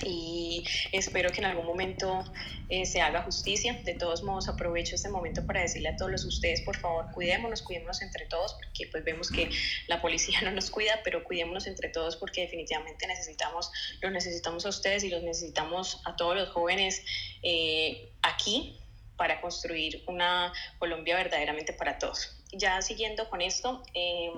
y 0.02 0.64
espero 0.92 1.30
que 1.30 1.38
en 1.38 1.46
algún 1.46 1.66
momento 1.66 2.24
eh, 2.68 2.86
se 2.86 3.00
haga 3.00 3.22
justicia. 3.22 3.80
De 3.84 3.94
todos 3.94 4.22
modos, 4.22 4.48
aprovecho 4.48 4.94
este 4.94 5.08
momento 5.08 5.44
para 5.46 5.60
decirle 5.60 5.88
a 5.88 5.96
todos 5.96 6.24
ustedes, 6.24 6.62
por 6.62 6.76
favor, 6.76 7.10
cuidémonos, 7.12 7.62
cuidémonos 7.62 8.02
entre 8.02 8.26
todos, 8.26 8.54
porque 8.54 8.88
pues 8.90 9.04
vemos 9.04 9.30
que 9.30 9.50
la 9.88 10.00
policía 10.00 10.40
no 10.44 10.52
nos 10.52 10.70
cuida, 10.70 11.00
pero 11.04 11.24
cuidémonos 11.24 11.66
entre 11.66 11.88
todos 11.88 12.16
porque 12.16 12.42
definitivamente 12.42 13.06
necesitamos, 13.06 13.70
los 14.00 14.12
necesitamos 14.12 14.66
a 14.66 14.68
ustedes 14.70 15.04
y 15.04 15.10
los 15.10 15.22
necesitamos 15.22 16.00
a 16.04 16.16
todos 16.16 16.36
los 16.36 16.50
jóvenes 16.50 17.02
eh, 17.42 18.12
aquí 18.22 18.76
para 19.16 19.40
construir 19.42 20.02
una 20.06 20.52
Colombia 20.78 21.16
verdaderamente 21.16 21.74
para 21.74 21.98
todos. 21.98 22.36
Ya 22.52 22.80
siguiendo 22.80 23.28
con 23.28 23.42
esto, 23.42 23.82
eh, 23.92 24.32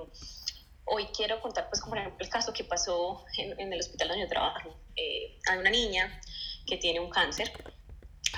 hoy 0.85 1.07
quiero 1.15 1.39
contar 1.41 1.69
pues 1.69 1.81
como 1.81 1.95
el 1.95 2.29
caso 2.29 2.53
que 2.53 2.63
pasó 2.63 3.25
en, 3.37 3.73
el 3.73 3.79
hospital 3.79 4.09
donde 4.09 4.23
yo 4.23 4.29
trabajo 4.29 4.77
eh, 4.95 5.37
hay 5.49 5.57
una 5.57 5.69
niña 5.69 6.21
que 6.65 6.77
tiene 6.77 6.99
un 6.99 7.09
cáncer 7.09 7.51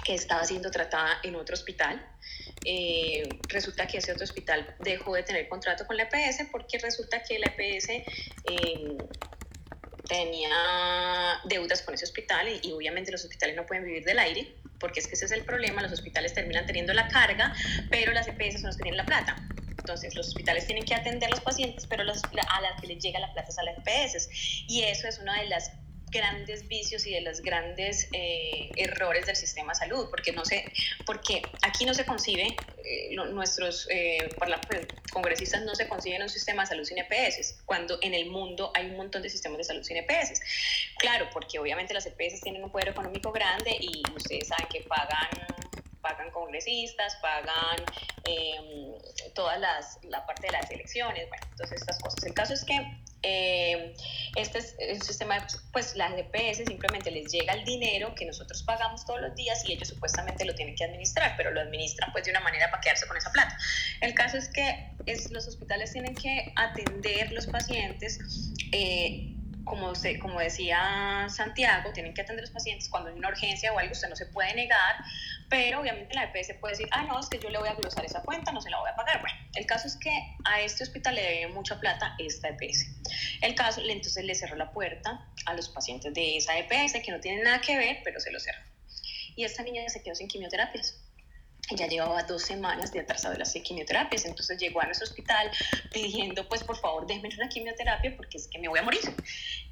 que 0.04 0.14
estaba 0.14 0.44
siendo 0.44 0.70
tratada 0.70 1.20
en 1.24 1.36
otro 1.36 1.56
hospital. 1.56 2.06
Eh, 2.64 3.24
resulta 3.48 3.88
que 3.88 3.98
ese 3.98 4.12
otro 4.12 4.24
hospital 4.24 4.76
dejó 4.80 5.16
de 5.16 5.24
tener 5.24 5.48
contrato 5.48 5.88
con 5.88 5.98
la 5.98 6.04
EPS 6.04 6.48
porque 6.52 6.78
resulta 6.78 7.24
que 7.24 7.40
la 7.40 7.48
EPS 7.48 7.90
eh, 7.90 8.98
tenía 10.08 11.40
deudas 11.46 11.82
con 11.82 11.96
ese 11.96 12.06
hospital 12.06 12.48
y, 12.50 12.68
y, 12.68 12.72
obviamente 12.72 13.12
los 13.12 13.24
hospitales 13.24 13.56
no 13.56 13.66
pueden 13.66 13.84
vivir 13.84 14.04
del 14.04 14.20
aire 14.20 14.56
porque 14.80 15.00
es 15.00 15.08
que 15.08 15.14
ese 15.14 15.26
es 15.26 15.32
el 15.32 15.46
problema, 15.46 15.82
los 15.82 15.92
hospitales 15.92 16.34
terminan 16.34 16.66
teniendo 16.66 16.94
la 16.94 17.08
carga, 17.08 17.54
pero 17.90 18.12
las 18.12 18.28
EPS 18.28 18.62
son 18.62 18.64
las 18.66 18.78
que 18.78 18.84
tienen 18.84 18.98
la 18.98 19.06
plata. 19.06 19.36
Entonces, 19.86 20.16
los 20.16 20.30
hospitales 20.30 20.66
tienen 20.66 20.84
que 20.84 20.96
atender 20.96 21.28
a 21.28 21.30
los 21.30 21.42
pacientes, 21.42 21.86
pero 21.86 22.04
los, 22.04 22.20
a 22.24 22.62
las 22.62 22.82
que 22.82 22.88
les 22.88 23.04
llega 23.04 23.20
la 23.20 23.32
plata 23.34 23.50
es 23.50 23.60
a 23.60 23.64
las 23.64 23.78
EPS. 23.78 24.30
Y 24.68 24.82
eso 24.82 25.08
es 25.08 25.20
una 25.20 25.40
de 25.40 25.48
las 25.48 25.72
grandes 26.10 26.68
vicios 26.68 27.06
y 27.06 27.14
de 27.14 27.22
los 27.22 27.42
grandes 27.42 28.08
eh, 28.14 28.72
errores 28.78 29.28
del 29.28 29.36
sistema 29.36 29.74
de 29.74 29.76
salud, 29.80 30.08
porque 30.10 30.32
no 30.32 30.44
sé, 30.44 30.66
porque 31.06 31.44
aquí 31.62 31.86
no 31.86 31.94
se 31.94 32.04
concibe, 32.04 32.56
eh, 32.84 33.16
nuestros 33.16 33.88
eh, 33.92 34.30
pues, 34.38 34.88
congresistas 35.12 35.62
no 35.64 35.76
se 35.76 35.88
conciben 35.88 36.24
un 36.24 36.30
sistema 36.30 36.64
de 36.64 36.70
salud 36.70 36.84
sin 36.84 36.98
EPS, 36.98 37.62
cuando 37.66 38.00
en 38.02 38.16
el 38.16 38.32
mundo 38.32 38.72
hay 38.74 38.88
un 38.88 38.98
montón 38.98 39.22
de 39.22 39.30
sistemas 39.30 39.60
de 39.60 39.66
salud 39.66 39.84
sin 39.84 39.98
EPS. 39.98 40.42
Claro, 40.98 41.28
porque 41.32 41.60
obviamente 41.60 41.94
las 41.94 42.08
EPS 42.08 42.42
tienen 42.42 42.64
un 42.64 42.72
poder 42.72 42.90
económico 42.90 43.32
grande 43.32 43.78
y 43.80 44.02
ustedes 44.16 44.48
saben 44.48 44.68
que 44.68 44.82
pagan 44.82 45.30
pagan 46.06 46.30
congresistas, 46.30 47.16
pagan 47.16 47.84
eh, 48.26 48.94
toda 49.34 49.58
las, 49.58 49.98
la 50.04 50.24
parte 50.28 50.46
de 50.48 50.54
las 50.54 50.70
elecciones, 50.70 51.28
bueno, 51.30 51.48
todas 51.58 51.72
estas 51.72 51.98
cosas. 51.98 52.24
El 52.24 52.36
caso 52.36 52.54
es 52.54 52.64
que 52.64 52.76
eh, 53.24 53.96
este 54.36 54.60
es 54.60 54.76
el 54.78 55.02
sistema, 55.02 55.48
pues 55.74 55.96
las 55.96 56.14
EPS 56.16 56.58
simplemente 56.68 57.10
les 57.10 57.32
llega 57.32 57.54
el 57.54 57.66
dinero 57.66 58.14
que 58.14 58.24
nosotros 58.24 58.62
pagamos 58.62 59.04
todos 59.04 59.20
los 59.20 59.36
días 59.36 59.68
y 59.68 59.74
ellos 59.74 59.88
supuestamente 59.88 60.46
lo 60.46 60.54
tienen 60.54 60.76
que 60.76 60.84
administrar, 60.84 61.34
pero 61.38 61.50
lo 61.50 61.62
administran 61.62 62.12
pues 62.12 62.26
de 62.26 62.30
una 62.30 62.42
manera 62.42 62.70
para 62.70 62.82
quedarse 62.82 63.08
con 63.08 63.18
esa 63.18 63.32
plata. 63.32 63.58
El 64.02 64.14
caso 64.14 64.38
es 64.38 64.48
que 64.50 64.92
es, 65.08 65.32
los 65.32 65.48
hospitales 65.48 65.92
tienen 65.92 66.14
que 66.14 66.54
atender 66.56 67.32
los 67.32 67.48
pacientes. 67.48 68.20
Eh, 68.72 69.32
como, 69.66 69.90
usted, 69.90 70.20
como 70.20 70.40
decía 70.40 71.26
Santiago, 71.28 71.92
tienen 71.92 72.14
que 72.14 72.22
atender 72.22 72.44
a 72.44 72.46
los 72.46 72.52
pacientes 72.52 72.88
cuando 72.88 73.10
hay 73.10 73.18
una 73.18 73.30
urgencia 73.30 73.74
o 73.74 73.80
algo, 73.80 73.92
usted 73.92 74.08
no 74.08 74.16
se 74.16 74.28
puede 74.28 74.54
negar, 74.54 74.96
pero 75.50 75.82
obviamente 75.82 76.14
la 76.16 76.24
EPS 76.24 76.54
puede 76.60 76.74
decir, 76.74 76.88
ah, 76.92 77.04
no, 77.04 77.20
es 77.20 77.30
que 77.30 77.40
yo 77.40 77.50
le 77.50 77.58
voy 77.58 77.70
a 77.70 77.76
glosar 77.76 78.04
esa 78.06 78.22
cuenta, 78.22 78.52
no 78.52 78.62
se 78.62 78.70
la 78.70 78.80
voy 78.80 78.90
a 78.90 78.96
pagar. 78.96 79.22
Bueno, 79.22 79.38
el 79.56 79.66
caso 79.66 79.88
es 79.88 79.96
que 79.98 80.12
a 80.46 80.62
este 80.62 80.84
hospital 80.84 81.16
le 81.16 81.22
debe 81.22 81.48
mucha 81.54 81.80
plata 81.80 82.16
esta 82.20 82.50
EPS. 82.50 82.88
El 83.42 83.56
caso, 83.56 83.82
entonces 83.82 84.24
le 84.24 84.36
cerró 84.36 84.56
la 84.56 84.72
puerta 84.72 85.28
a 85.46 85.54
los 85.54 85.70
pacientes 85.70 86.14
de 86.14 86.38
esa 86.38 86.58
EPS 86.58 86.94
que 87.04 87.12
no 87.12 87.20
tienen 87.20 87.44
nada 87.44 87.62
que 87.62 87.78
ver, 87.78 88.00
pero 88.04 88.20
se 88.20 88.32
lo 88.32 88.40
cerró. 88.40 88.60
Y 89.36 89.44
esta 89.44 89.64
niña 89.64 89.88
se 89.90 90.02
quedó 90.02 90.16
sin 90.16 90.28
quimioterapias 90.28 91.06
ya 91.72 91.88
llevaba 91.88 92.22
dos 92.24 92.44
semanas 92.44 92.92
de 92.92 93.00
atrasado 93.00 93.34
de 93.34 93.40
las 93.40 93.54
quimioterapias, 93.54 94.26
entonces 94.26 94.60
llegó 94.60 94.82
a 94.82 94.86
nuestro 94.86 95.08
hospital 95.08 95.50
pidiendo, 95.92 96.48
pues 96.48 96.64
por 96.64 96.78
favor, 96.78 97.08
déjenme 97.08 97.30
una 97.36 97.50
quimioterapia 97.50 98.16
porque 98.16 98.38
es 98.38 98.48
que 98.48 98.60
me 98.60 98.68
voy 98.68 98.80
a 98.80 98.84
morir. 98.84 99.02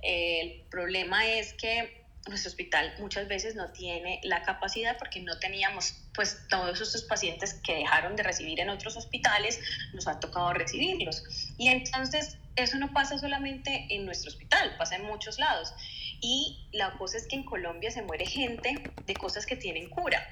El 0.01 0.63
problema 0.71 1.27
es 1.27 1.53
que 1.53 2.02
nuestro 2.27 2.49
hospital 2.49 2.93
muchas 2.99 3.27
veces 3.27 3.55
no 3.55 3.71
tiene 3.71 4.19
la 4.23 4.43
capacidad 4.43 4.97
porque 4.97 5.21
no 5.21 5.37
teníamos, 5.39 5.93
pues 6.13 6.39
todos 6.49 6.79
estos 6.79 7.03
pacientes 7.03 7.55
que 7.55 7.75
dejaron 7.75 8.15
de 8.15 8.23
recibir 8.23 8.59
en 8.59 8.69
otros 8.69 8.95
hospitales, 8.95 9.59
nos 9.93 10.07
ha 10.07 10.19
tocado 10.19 10.53
recibirlos. 10.53 11.23
Y 11.57 11.67
entonces 11.67 12.37
eso 12.55 12.77
no 12.77 12.93
pasa 12.93 13.17
solamente 13.17 13.87
en 13.89 14.05
nuestro 14.05 14.29
hospital, 14.31 14.75
pasa 14.77 14.95
en 14.95 15.05
muchos 15.05 15.39
lados. 15.39 15.73
Y 16.21 16.67
la 16.71 16.91
cosa 16.97 17.17
es 17.17 17.27
que 17.27 17.35
en 17.35 17.43
Colombia 17.43 17.91
se 17.91 18.01
muere 18.01 18.25
gente 18.25 18.81
de 19.05 19.13
cosas 19.15 19.45
que 19.45 19.55
tienen 19.55 19.89
cura. 19.89 20.25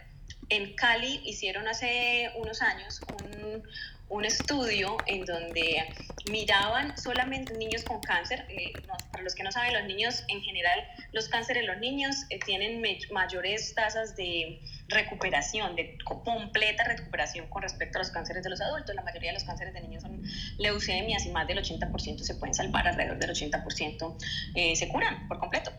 En 0.49 0.75
Cali 0.75 1.21
hicieron 1.25 1.67
hace 1.67 2.31
unos 2.35 2.61
años 2.61 3.01
un, 3.23 3.63
un 4.11 4.25
estudio 4.25 4.97
en 5.07 5.23
donde 5.23 5.87
miraban 6.29 6.97
solamente 6.97 7.57
niños 7.57 7.83
con 7.83 8.01
cáncer. 8.01 8.45
Eh, 8.49 8.73
para 9.11 9.23
los 9.23 9.33
que 9.33 9.43
no 9.43 9.51
saben, 9.51 9.73
los 9.73 9.85
niños 9.85 10.23
en 10.27 10.41
general, 10.41 10.79
los 11.13 11.29
cánceres 11.29 11.63
de 11.63 11.67
los 11.67 11.79
niños 11.79 12.25
eh, 12.29 12.37
tienen 12.45 12.83
mayores 13.11 13.73
tasas 13.73 14.15
de 14.17 14.61
recuperación, 14.89 15.77
de 15.77 15.97
completa 16.03 16.83
recuperación 16.83 17.47
con 17.47 17.61
respecto 17.61 17.97
a 17.97 17.99
los 17.99 18.11
cánceres 18.11 18.43
de 18.43 18.49
los 18.49 18.59
adultos. 18.59 18.93
La 18.93 19.01
mayoría 19.01 19.29
de 19.29 19.35
los 19.35 19.45
cánceres 19.45 19.73
de 19.73 19.79
niños 19.79 20.03
son 20.03 20.21
leucemias 20.57 21.25
y 21.25 21.29
más 21.29 21.47
del 21.47 21.59
80% 21.59 22.19
se 22.19 22.35
pueden 22.35 22.53
salvar, 22.53 22.87
alrededor 22.87 23.17
del 23.17 23.29
80% 23.31 24.17
eh, 24.55 24.75
se 24.75 24.89
curan 24.89 25.25
por 25.29 25.39
completo. 25.39 25.71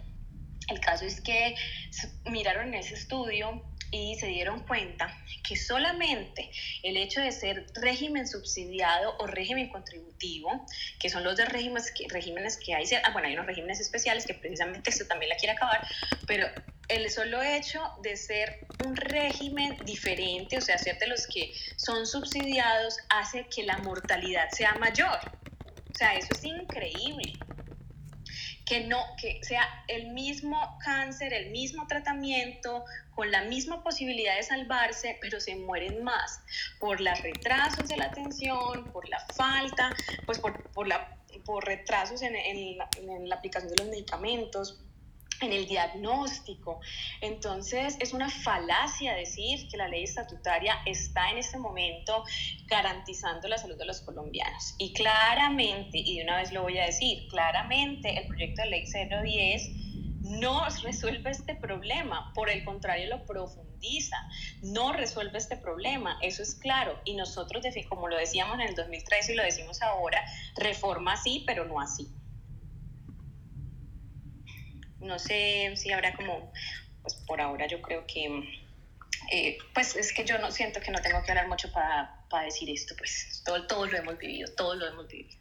El 0.68 0.80
caso 0.80 1.04
es 1.04 1.20
que 1.20 1.54
miraron 2.30 2.68
en 2.68 2.74
ese 2.74 2.94
estudio 2.94 3.62
y 3.92 4.16
se 4.16 4.26
dieron 4.26 4.60
cuenta 4.66 5.14
que 5.46 5.54
solamente 5.54 6.50
el 6.82 6.96
hecho 6.96 7.20
de 7.20 7.30
ser 7.30 7.66
régimen 7.74 8.26
subsidiado 8.26 9.16
o 9.18 9.26
régimen 9.26 9.68
contributivo, 9.68 10.66
que 10.98 11.10
son 11.10 11.22
los 11.22 11.36
de 11.36 11.44
regímenes 11.44 11.92
que, 11.92 12.06
regímenes 12.08 12.56
que 12.56 12.74
hay, 12.74 12.84
ah, 13.04 13.10
bueno, 13.12 13.28
hay 13.28 13.34
unos 13.34 13.46
regímenes 13.46 13.80
especiales 13.80 14.26
que 14.26 14.34
precisamente 14.34 14.90
esto 14.90 15.06
también 15.06 15.28
la 15.28 15.36
quiere 15.36 15.52
acabar, 15.52 15.86
pero 16.26 16.48
el 16.88 17.10
solo 17.10 17.42
hecho 17.42 17.80
de 18.02 18.16
ser 18.16 18.66
un 18.84 18.96
régimen 18.96 19.76
diferente, 19.84 20.56
o 20.56 20.60
sea, 20.60 20.78
ser 20.78 20.98
de 20.98 21.06
los 21.06 21.26
que 21.26 21.52
son 21.76 22.06
subsidiados, 22.06 22.96
hace 23.10 23.46
que 23.46 23.62
la 23.62 23.78
mortalidad 23.78 24.48
sea 24.50 24.74
mayor. 24.74 25.18
O 25.90 25.94
sea, 25.94 26.16
eso 26.16 26.28
es 26.32 26.44
increíble 26.44 27.34
que 28.64 28.84
no, 28.84 28.98
que 29.20 29.40
sea 29.42 29.68
el 29.88 30.08
mismo 30.12 30.78
cáncer, 30.84 31.32
el 31.32 31.50
mismo 31.50 31.86
tratamiento, 31.86 32.84
con 33.14 33.30
la 33.30 33.42
misma 33.44 33.82
posibilidad 33.82 34.36
de 34.36 34.42
salvarse, 34.42 35.18
pero 35.20 35.40
se 35.40 35.56
mueren 35.56 36.02
más 36.02 36.40
por 36.78 37.00
los 37.00 37.20
retrasos 37.20 37.88
de 37.88 37.96
la 37.96 38.06
atención, 38.06 38.84
por 38.92 39.08
la 39.08 39.20
falta, 39.34 39.94
pues 40.26 40.38
por, 40.38 40.62
por, 40.72 40.86
la, 40.86 41.16
por 41.44 41.64
retrasos 41.64 42.22
en, 42.22 42.36
en, 42.36 42.78
en 42.96 43.28
la 43.28 43.36
aplicación 43.36 43.72
de 43.72 43.82
los 43.82 43.88
medicamentos, 43.88 44.80
en 45.42 45.52
el 45.52 45.66
diagnóstico. 45.66 46.80
Entonces, 47.20 47.96
es 48.00 48.12
una 48.12 48.30
falacia 48.30 49.14
decir 49.14 49.68
que 49.68 49.76
la 49.76 49.88
ley 49.88 50.04
estatutaria 50.04 50.78
está 50.86 51.30
en 51.30 51.38
este 51.38 51.58
momento 51.58 52.24
garantizando 52.66 53.48
la 53.48 53.58
salud 53.58 53.76
de 53.76 53.86
los 53.86 54.00
colombianos. 54.00 54.74
Y 54.78 54.92
claramente, 54.92 55.98
y 55.98 56.18
de 56.18 56.24
una 56.24 56.36
vez 56.36 56.52
lo 56.52 56.62
voy 56.62 56.78
a 56.78 56.86
decir, 56.86 57.28
claramente 57.28 58.18
el 58.18 58.26
proyecto 58.26 58.62
de 58.62 58.68
ley 58.68 58.84
010 58.84 59.82
no 60.22 60.68
resuelve 60.82 61.30
este 61.30 61.54
problema, 61.54 62.32
por 62.34 62.48
el 62.48 62.64
contrario 62.64 63.08
lo 63.08 63.24
profundiza, 63.26 64.16
no 64.62 64.92
resuelve 64.92 65.38
este 65.38 65.56
problema, 65.56 66.18
eso 66.22 66.42
es 66.42 66.54
claro. 66.54 66.98
Y 67.04 67.14
nosotros, 67.14 67.64
como 67.88 68.08
lo 68.08 68.16
decíamos 68.16 68.54
en 68.54 68.68
el 68.68 68.74
2013 68.74 69.32
y 69.32 69.36
lo 69.36 69.42
decimos 69.42 69.82
ahora, 69.82 70.24
reforma 70.56 71.16
sí, 71.16 71.42
pero 71.46 71.64
no 71.64 71.80
así. 71.80 72.08
No 75.02 75.18
sé 75.18 75.72
si 75.76 75.92
habrá 75.92 76.14
como, 76.14 76.52
pues 77.02 77.14
por 77.26 77.40
ahora 77.40 77.66
yo 77.66 77.82
creo 77.82 78.06
que, 78.06 78.26
eh, 79.30 79.58
pues 79.74 79.96
es 79.96 80.12
que 80.12 80.24
yo 80.24 80.38
no 80.38 80.50
siento 80.50 80.80
que 80.80 80.90
no 80.90 81.00
tengo 81.00 81.22
que 81.22 81.30
hablar 81.32 81.48
mucho 81.48 81.72
para, 81.72 82.18
decir 82.44 82.70
esto, 82.70 82.94
pues 82.96 83.42
todo, 83.44 83.86
lo 83.86 83.96
hemos 83.96 84.18
vivido, 84.18 84.50
todos 84.56 84.78
lo 84.78 84.86
hemos 84.86 85.06
vivido. 85.08 85.38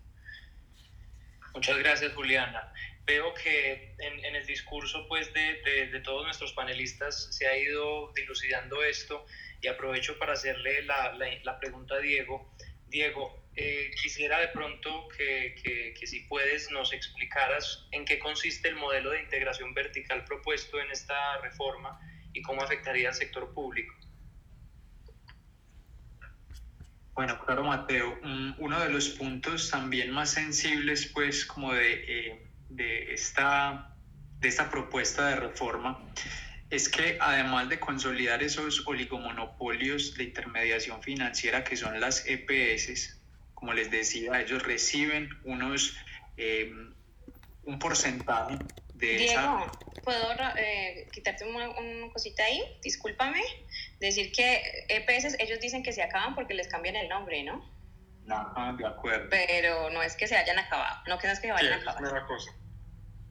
Muchas 1.54 1.78
gracias, 1.78 2.14
Juliana. 2.14 2.74
Veo 3.06 3.34
que 3.34 3.96
en, 4.00 4.36
el 4.36 4.46
discurso 4.46 5.08
pues, 5.08 5.34
de, 5.34 5.62
de, 5.88 6.00
todos 6.02 6.26
nuestros 6.26 6.54
panelistas 6.54 7.34
se 7.36 7.48
ha 7.48 7.58
ido 7.58 8.12
dilucidando 8.14 8.84
esto 8.84 9.26
y 9.62 9.68
aprovecho 9.68 10.18
para 10.20 10.34
hacerle 10.34 10.84
la, 10.84 11.14
la, 11.14 11.28
la 11.44 11.60
pregunta 11.60 11.96
a 11.96 12.00
Diego. 12.00 12.54
Diego, 12.88 13.41
eh, 13.56 13.92
quisiera 14.02 14.40
de 14.40 14.48
pronto 14.48 15.10
que, 15.10 15.56
que, 15.98 16.08
si 16.08 16.22
puedes 16.22 16.72
nos 16.72 16.94
explicaras 16.94 17.86
en 17.92 18.06
qué 18.06 18.18
consiste 18.18 18.70
el 18.70 18.76
modelo 18.76 19.12
de 19.12 19.22
integración 19.22 19.74
vertical 19.74 20.24
propuesto 20.24 20.80
en 20.80 20.90
esta 20.90 21.38
reforma 21.42 22.00
y 22.34 22.42
cómo 22.42 22.64
afectaría 22.64 23.10
al 23.10 23.14
sector 23.14 23.54
público. 23.54 23.94
Bueno, 27.14 27.38
claro, 27.46 27.66
Mateo. 27.66 28.18
Uno 28.58 28.80
de 28.80 28.90
los 28.90 29.10
puntos 29.10 29.70
también 29.70 30.12
más 30.12 30.32
sensibles, 30.32 31.08
pues, 31.08 31.46
como 31.46 31.74
de, 31.74 31.94
eh, 32.08 32.48
de, 32.70 33.14
esta, 33.14 33.96
de 34.40 34.48
esta 34.48 34.72
propuesta 34.72 35.28
de 35.28 35.36
reforma, 35.36 36.00
es 36.70 36.88
que 36.88 37.18
además 37.20 37.68
de 37.68 37.82
consolidar 37.82 38.42
esos 38.42 38.88
oligomonopolios 38.88 40.16
de 40.16 40.24
intermediación 40.24 41.04
financiera 41.04 41.66
que 41.66 41.76
son 41.76 42.00
las 42.00 42.26
EPS, 42.26 43.21
como 43.62 43.74
les 43.74 43.92
decía, 43.92 44.42
ellos 44.42 44.64
reciben 44.64 45.30
unos, 45.44 45.96
eh, 46.36 46.74
un 47.64 47.78
porcentaje 47.78 48.58
de 48.96 49.08
Diego, 49.18 49.72
¿puedo 50.04 50.34
eh, 50.58 51.08
quitarte 51.12 51.46
una, 51.46 51.70
cosita 52.12 52.44
ahí? 52.44 52.60
Discúlpame. 52.82 53.40
Decir 54.00 54.32
que 54.32 54.64
EPS, 54.90 55.36
ellos 55.38 55.60
dicen 55.60 55.84
que 55.84 55.94
se 55.94 56.02
acaban 56.02 56.34
porque 56.34 56.56
les 56.56 56.68
cambian 56.70 56.96
el 56.96 57.08
nombre, 57.08 57.44
¿no? 57.44 57.64
No, 58.26 58.76
de 58.78 58.88
acuerdo. 58.88 59.28
Pero 59.30 59.92
no 59.92 60.02
es 60.02 60.16
que 60.16 60.26
se 60.26 60.36
hayan 60.36 60.58
acabado, 60.58 60.98
no 61.06 61.20
que 61.20 61.28
no 61.28 61.34
es 61.34 61.40
que 61.40 61.52
vayan 61.52 61.74
a 61.74 61.92
acabar. 61.92 62.26
cosa. 62.26 62.52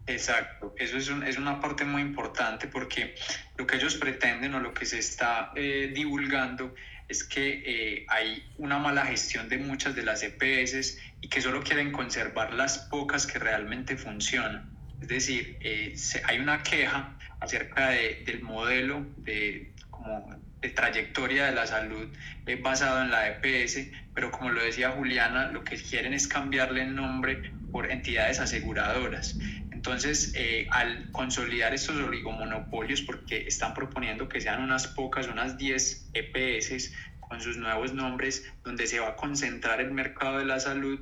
Exacto, 0.06 0.74
eso 0.78 0.96
es, 0.96 1.08
un, 1.08 1.24
es, 1.24 1.38
una 1.38 1.60
parte 1.60 1.84
muy 1.84 2.02
importante 2.02 2.68
porque 2.68 3.16
lo 3.56 3.66
que 3.66 3.76
ellos 3.76 3.96
pretenden 3.96 4.54
o 4.54 4.60
lo 4.60 4.72
que 4.74 4.86
se 4.86 5.00
está 5.00 5.50
eh, 5.56 5.90
divulgando 5.92 6.72
es 7.11 7.25
que 7.25 7.62
eh, 7.66 8.07
hay 8.09 8.42
una 8.57 8.79
mala 8.79 9.05
gestión 9.05 9.49
de 9.49 9.59
muchas 9.59 9.96
de 9.96 10.05
las 10.05 10.23
EPS 10.23 10.99
y 11.20 11.29
que 11.29 11.42
solo 11.42 11.62
quieren 11.62 11.90
conservar 11.90 12.55
las 12.55 12.79
pocas 12.79 13.27
que 13.27 13.38
realmente 13.40 13.96
funcionan. 13.96 14.70
Es 15.03 15.09
decir, 15.09 15.59
eh, 15.61 15.96
hay 16.25 16.38
una 16.38 16.62
queja 16.62 17.18
acerca 17.40 17.90
de, 17.90 18.23
del 18.25 18.42
modelo 18.42 19.05
de, 19.16 19.73
como 19.90 20.40
de 20.61 20.68
trayectoria 20.70 21.46
de 21.46 21.53
la 21.53 21.66
salud 21.66 22.09
eh, 22.46 22.57
basado 22.57 23.03
en 23.03 23.11
la 23.11 23.29
EPS, 23.29 23.88
pero 24.14 24.31
como 24.31 24.51
lo 24.51 24.62
decía 24.62 24.90
Juliana, 24.90 25.51
lo 25.51 25.64
que 25.64 25.77
quieren 25.77 26.14
es 26.14 26.29
cambiarle 26.29 26.83
el 26.83 26.94
nombre 26.94 27.53
por 27.73 27.90
entidades 27.90 28.38
aseguradoras. 28.38 29.37
Entonces, 29.80 30.34
eh, 30.36 30.66
al 30.72 31.10
consolidar 31.10 31.72
estos 31.72 31.96
oligomonopolios, 31.96 33.00
porque 33.00 33.46
están 33.46 33.72
proponiendo 33.72 34.28
que 34.28 34.38
sean 34.38 34.62
unas 34.62 34.86
pocas, 34.88 35.26
unas 35.26 35.56
10 35.56 36.10
EPS 36.12 36.92
con 37.18 37.40
sus 37.40 37.56
nuevos 37.56 37.94
nombres, 37.94 38.44
donde 38.62 38.86
se 38.86 39.00
va 39.00 39.08
a 39.08 39.16
concentrar 39.16 39.80
el 39.80 39.90
mercado 39.90 40.36
de 40.36 40.44
la 40.44 40.60
salud, 40.60 41.00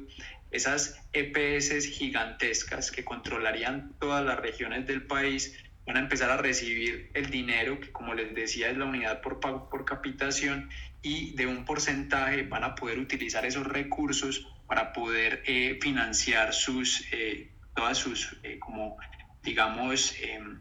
esas 0.53 0.95
EPS 1.13 1.87
gigantescas 1.87 2.93
que 2.93 3.05
controlarían 3.05 3.97
todas 3.99 4.25
las 4.25 4.39
regiones 4.39 4.87
del 4.87 5.03
país, 5.03 5.59
van 5.85 5.97
a 5.97 6.01
empezar 6.01 6.31
a 6.31 6.37
recibir 6.37 7.11
el 7.15 7.31
dinero, 7.31 7.81
que 7.81 7.91
como 7.91 8.15
les 8.15 8.33
decía 8.33 8.71
es 8.71 8.77
la 8.77 8.85
unidad 8.85 9.23
por 9.23 9.41
pago 9.41 9.69
por 9.69 9.85
capitación, 9.87 10.71
y 11.03 11.35
de 11.35 11.49
un 11.49 11.65
porcentaje 11.65 12.45
van 12.45 12.63
a 12.63 12.77
poder 12.77 13.01
utilizar 13.01 13.45
esos 13.45 13.67
recursos 13.67 14.47
para 14.69 14.93
poder 14.93 15.43
eh, 15.47 15.81
financiar 15.83 16.55
sus 16.55 17.05
eh, 17.11 17.51
todas 17.79 17.97
sus, 17.97 18.37
eh, 18.43 18.59
como 18.59 18.97
digamos, 19.45 20.13
em, 20.21 20.61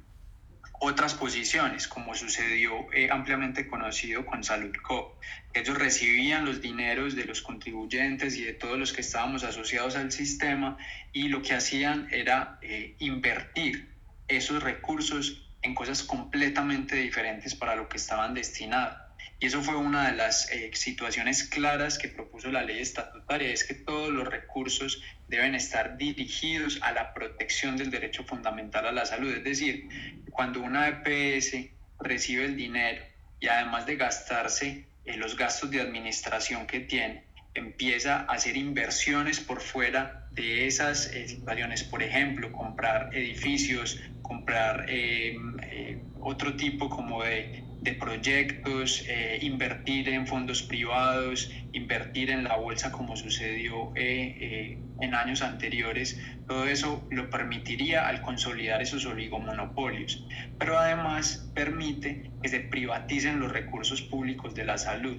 otras 0.79 1.15
posiciones, 1.15 1.87
como 1.87 2.13
sucedió 2.13 2.71
eh, 2.93 3.09
ampliamente 3.11 3.65
conocido 3.65 4.23
con 4.23 4.43
SaludCo. 4.43 5.17
Ellos 5.51 5.75
recibían 5.75 6.45
los 6.45 6.61
dineros 6.61 7.15
de 7.15 7.25
los 7.25 7.41
contribuyentes 7.41 8.37
y 8.37 8.43
de 8.43 8.53
todos 8.53 8.77
los 8.77 8.93
que 8.93 9.01
estábamos 9.01 9.43
asociados 9.43 9.95
al 9.95 10.11
sistema 10.11 10.77
y 11.11 11.29
lo 11.29 11.41
que 11.41 11.55
hacían 11.55 12.07
era 12.11 12.59
eh, 12.61 12.95
invertir 12.99 13.95
esos 14.27 14.61
recursos 14.61 15.49
en 15.63 15.73
cosas 15.73 16.03
completamente 16.03 16.97
diferentes 16.97 17.55
para 17.55 17.75
lo 17.75 17.89
que 17.89 17.97
estaban 17.97 18.35
destinados. 18.35 19.06
Y 19.39 19.47
eso 19.47 19.61
fue 19.61 19.75
una 19.75 20.09
de 20.09 20.17
las 20.17 20.51
eh, 20.51 20.71
situaciones 20.73 21.43
claras 21.43 21.97
que 21.97 22.07
propuso 22.07 22.51
la 22.51 22.63
ley 22.63 22.79
estatutaria, 22.79 23.51
es 23.51 23.63
que 23.63 23.75
todos 23.75 24.11
los 24.11 24.27
recursos 24.27 25.01
deben 25.27 25.55
estar 25.55 25.97
dirigidos 25.97 26.79
a 26.81 26.91
la 26.91 27.13
protección 27.13 27.77
del 27.77 27.91
derecho 27.91 28.23
fundamental 28.23 28.87
a 28.87 28.91
la 28.91 29.05
salud. 29.05 29.33
Es 29.33 29.43
decir, 29.43 29.87
cuando 30.31 30.61
una 30.61 30.87
EPS 30.87 31.55
recibe 31.99 32.45
el 32.45 32.55
dinero 32.55 33.03
y 33.39 33.47
además 33.47 33.85
de 33.85 33.95
gastarse 33.95 34.87
en 35.05 35.19
los 35.19 35.37
gastos 35.37 35.71
de 35.71 35.81
administración 35.81 36.67
que 36.67 36.81
tiene, 36.81 37.27
empieza 37.53 38.17
a 38.21 38.33
hacer 38.33 38.55
inversiones 38.55 39.39
por 39.39 39.61
fuera 39.61 40.27
de 40.31 40.67
esas 40.67 41.07
eh, 41.13 41.27
situaciones, 41.27 41.83
por 41.83 42.03
ejemplo, 42.03 42.51
comprar 42.51 43.09
edificios, 43.13 43.99
comprar 44.21 44.85
eh, 44.87 45.35
eh, 45.63 46.03
otro 46.21 46.55
tipo 46.55 46.89
como 46.89 47.23
de, 47.23 47.63
de 47.81 47.93
proyectos, 47.93 49.05
invertir 49.41 50.09
en 50.09 50.27
fondos 50.27 50.63
privados, 50.63 51.49
invertir 51.73 52.29
en 52.31 52.43
la 52.43 52.57
bolsa 52.57 52.91
como 52.91 53.15
sucedió 53.15 53.93
en 53.95 55.13
años 55.13 55.41
anteriores, 55.41 56.19
todo 56.47 56.65
eso 56.65 57.07
lo 57.11 57.29
permitiría 57.29 58.07
al 58.07 58.21
consolidar 58.21 58.81
esos 58.81 59.05
oligomonopolios, 59.05 60.25
pero 60.57 60.77
además 60.77 61.51
permite 61.53 62.31
que 62.41 62.49
se 62.49 62.61
privaticen 62.61 63.39
los 63.39 63.51
recursos 63.51 64.01
públicos 64.01 64.55
de 64.55 64.65
la 64.65 64.77
salud, 64.77 65.17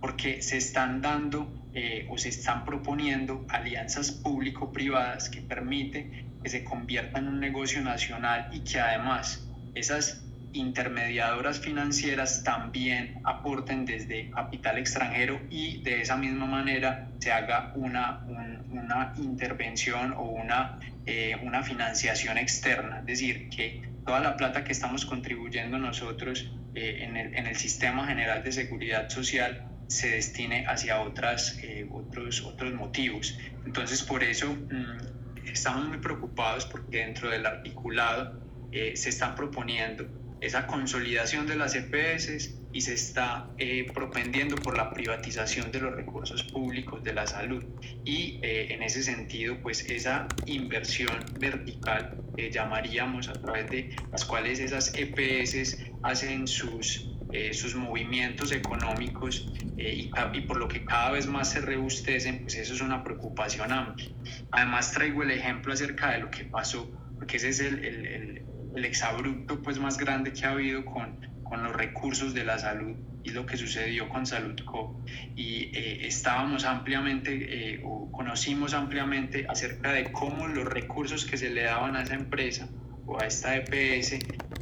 porque 0.00 0.42
se 0.42 0.56
están 0.56 1.00
dando 1.00 1.52
eh, 1.74 2.06
o 2.10 2.18
se 2.18 2.28
están 2.28 2.64
proponiendo 2.64 3.46
alianzas 3.48 4.10
público-privadas 4.10 5.30
que 5.30 5.40
permiten 5.40 6.38
que 6.42 6.50
se 6.50 6.64
convierta 6.64 7.18
en 7.18 7.28
un 7.28 7.40
negocio 7.40 7.80
nacional 7.80 8.48
y 8.52 8.60
que 8.60 8.80
además 8.80 9.48
esas 9.74 10.24
intermediadoras 10.52 11.60
financieras 11.60 12.42
también 12.44 13.20
aporten 13.24 13.84
desde 13.84 14.30
capital 14.30 14.78
extranjero 14.78 15.40
y 15.50 15.82
de 15.82 16.00
esa 16.00 16.16
misma 16.16 16.46
manera 16.46 17.08
se 17.18 17.32
haga 17.32 17.72
una, 17.74 18.24
una 18.70 19.14
intervención 19.16 20.12
o 20.12 20.22
una, 20.22 20.78
eh, 21.06 21.36
una 21.42 21.62
financiación 21.62 22.38
externa. 22.38 23.00
Es 23.00 23.06
decir, 23.06 23.48
que 23.48 23.82
toda 24.04 24.20
la 24.20 24.36
plata 24.36 24.64
que 24.64 24.72
estamos 24.72 25.06
contribuyendo 25.06 25.78
nosotros 25.78 26.52
eh, 26.74 26.98
en, 27.00 27.16
el, 27.16 27.34
en 27.34 27.46
el 27.46 27.56
sistema 27.56 28.06
general 28.06 28.42
de 28.42 28.52
seguridad 28.52 29.08
social 29.08 29.68
se 29.86 30.08
destine 30.10 30.64
hacia 30.66 31.00
otras, 31.00 31.58
eh, 31.62 31.86
otros, 31.90 32.42
otros 32.44 32.72
motivos. 32.72 33.38
Entonces, 33.66 34.02
por 34.02 34.24
eso 34.24 34.54
mm, 34.54 35.48
estamos 35.52 35.86
muy 35.86 35.98
preocupados 35.98 36.64
porque 36.66 36.98
dentro 36.98 37.30
del 37.30 37.44
articulado 37.44 38.40
eh, 38.72 38.96
se 38.96 39.10
está 39.10 39.34
proponiendo 39.34 40.06
esa 40.42 40.66
consolidación 40.66 41.46
de 41.46 41.56
las 41.56 41.74
EPS 41.74 42.54
y 42.72 42.80
se 42.82 42.94
está 42.94 43.48
eh, 43.58 43.86
propendiendo 43.94 44.56
por 44.56 44.76
la 44.76 44.90
privatización 44.90 45.72
de 45.72 45.80
los 45.80 45.94
recursos 45.94 46.42
públicos 46.42 47.02
de 47.02 47.14
la 47.14 47.26
salud. 47.26 47.64
Y 48.04 48.40
en 48.42 48.82
ese 48.82 49.02
sentido, 49.02 49.56
pues 49.62 49.88
esa 49.88 50.26
inversión 50.46 51.24
vertical 51.38 52.18
llamaríamos 52.50 53.28
a 53.28 53.34
través 53.34 53.70
de 53.70 53.96
las 54.10 54.24
cuales 54.24 54.58
esas 54.58 54.92
EPS 54.94 55.78
hacen 56.02 56.46
sus 56.46 57.12
eh, 57.32 57.54
sus 57.54 57.74
movimientos 57.74 58.52
económicos 58.52 59.50
eh, 59.78 60.10
y, 60.34 60.40
por 60.42 60.58
lo 60.58 60.68
que 60.68 60.84
cada 60.84 61.12
vez 61.12 61.26
más 61.26 61.50
se 61.50 61.62
rebustecen, 61.62 62.40
pues 62.40 62.56
eso 62.56 62.74
es 62.74 62.82
una 62.82 63.02
preocupación 63.02 63.72
amplia. 63.72 64.10
Además 64.50 64.92
traigo 64.92 65.22
el 65.22 65.30
ejemplo 65.30 65.72
acerca 65.72 66.10
de 66.10 66.18
lo 66.18 66.30
que 66.30 66.44
pasó, 66.44 66.90
porque 67.16 67.38
ese 67.38 67.48
es 67.48 67.60
el, 67.60 67.82
el, 67.86 68.06
el, 68.06 68.42
exabrupto 68.76 69.62
pues 69.62 69.78
más 69.78 69.98
grande 69.98 70.32
que 70.32 70.46
ha 70.46 70.50
habido 70.52 70.84
con, 70.84 71.16
con 71.42 71.62
los 71.62 71.72
recursos 71.74 72.34
de 72.34 72.44
la 72.44 72.58
salud 72.58 72.96
y 73.24 73.30
lo 73.30 73.46
que 73.46 73.56
sucedió 73.56 74.08
con 74.08 74.26
Saludco 74.26 75.00
y 75.36 75.70
eh, 75.76 76.06
estábamos 76.06 76.64
ampliamente 76.64 77.80
o 77.84 78.10
conocimos 78.10 78.74
ampliamente 78.74 79.46
acerca 79.48 79.92
de 79.92 80.10
cómo 80.10 80.48
los 80.48 80.64
recursos 80.64 81.24
que 81.24 81.36
se 81.36 81.50
le 81.50 81.62
daban 81.62 81.94
a 81.96 82.02
esa 82.02 82.14
empresa 82.14 82.68
o 83.06 83.20
a 83.20 83.26
esta 83.26 83.56
EPS 83.56 84.18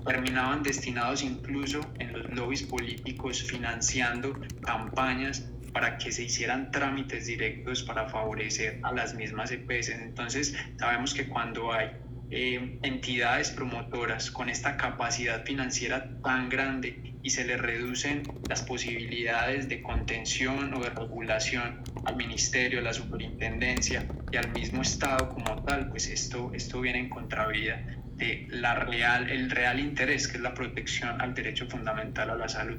terminaban 0.06 0.62
destinados 0.62 1.22
incluso 1.22 1.80
en 1.98 2.12
los 2.12 2.30
lobbies 2.30 2.62
políticos 2.62 3.42
financiando 3.42 4.38
campañas 4.62 5.50
para 5.72 5.98
que 5.98 6.10
se 6.10 6.24
hicieran 6.24 6.70
trámites 6.70 7.26
directos 7.26 7.82
para 7.82 8.08
favorecer 8.08 8.80
a 8.82 8.92
las 8.92 9.14
mismas 9.14 9.52
EPS. 9.52 9.90
Entonces 9.90 10.56
sabemos 10.78 11.14
que 11.14 11.28
cuando 11.28 11.72
hay 11.72 11.90
eh, 12.30 12.78
entidades 12.82 13.50
promotoras 13.50 14.30
con 14.30 14.48
esta 14.48 14.76
capacidad 14.76 15.44
financiera 15.44 16.10
tan 16.22 16.48
grande 16.48 17.14
y 17.22 17.30
se 17.30 17.44
le 17.44 17.56
reducen 17.56 18.22
las 18.48 18.62
posibilidades 18.62 19.68
de 19.68 19.82
contención 19.82 20.72
o 20.74 20.80
de 20.80 20.90
regulación 20.90 21.82
al 22.04 22.16
ministerio, 22.16 22.78
a 22.78 22.82
la 22.82 22.94
superintendencia 22.94 24.06
y 24.32 24.36
al 24.36 24.50
mismo 24.52 24.82
Estado 24.82 25.28
como 25.28 25.62
tal, 25.64 25.90
pues 25.90 26.08
esto, 26.08 26.52
esto 26.54 26.80
viene 26.80 27.00
en 27.00 27.08
contravía 27.08 28.00
la 28.50 28.74
real, 28.74 29.30
el 29.30 29.50
real 29.50 29.80
interés, 29.80 30.28
que 30.28 30.36
es 30.36 30.42
la 30.42 30.54
protección 30.54 31.20
al 31.20 31.34
derecho 31.34 31.66
fundamental 31.66 32.30
a 32.30 32.36
la 32.36 32.48
salud. 32.48 32.78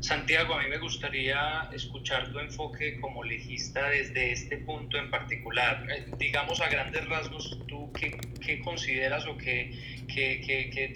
Santiago, 0.00 0.54
a 0.54 0.62
mí 0.62 0.68
me 0.68 0.78
gustaría 0.78 1.68
escuchar 1.72 2.30
tu 2.30 2.38
enfoque 2.38 3.00
como 3.00 3.24
legista 3.24 3.88
desde 3.88 4.30
este 4.30 4.58
punto 4.58 4.96
en 4.96 5.10
particular. 5.10 5.84
Eh, 5.90 6.06
digamos 6.18 6.60
a 6.60 6.68
grandes 6.68 7.04
rasgos, 7.08 7.58
¿tú 7.66 7.92
qué, 7.92 8.16
qué 8.44 8.60
consideras 8.60 9.26
o 9.26 9.36
qué, 9.36 9.72
qué, 10.06 10.40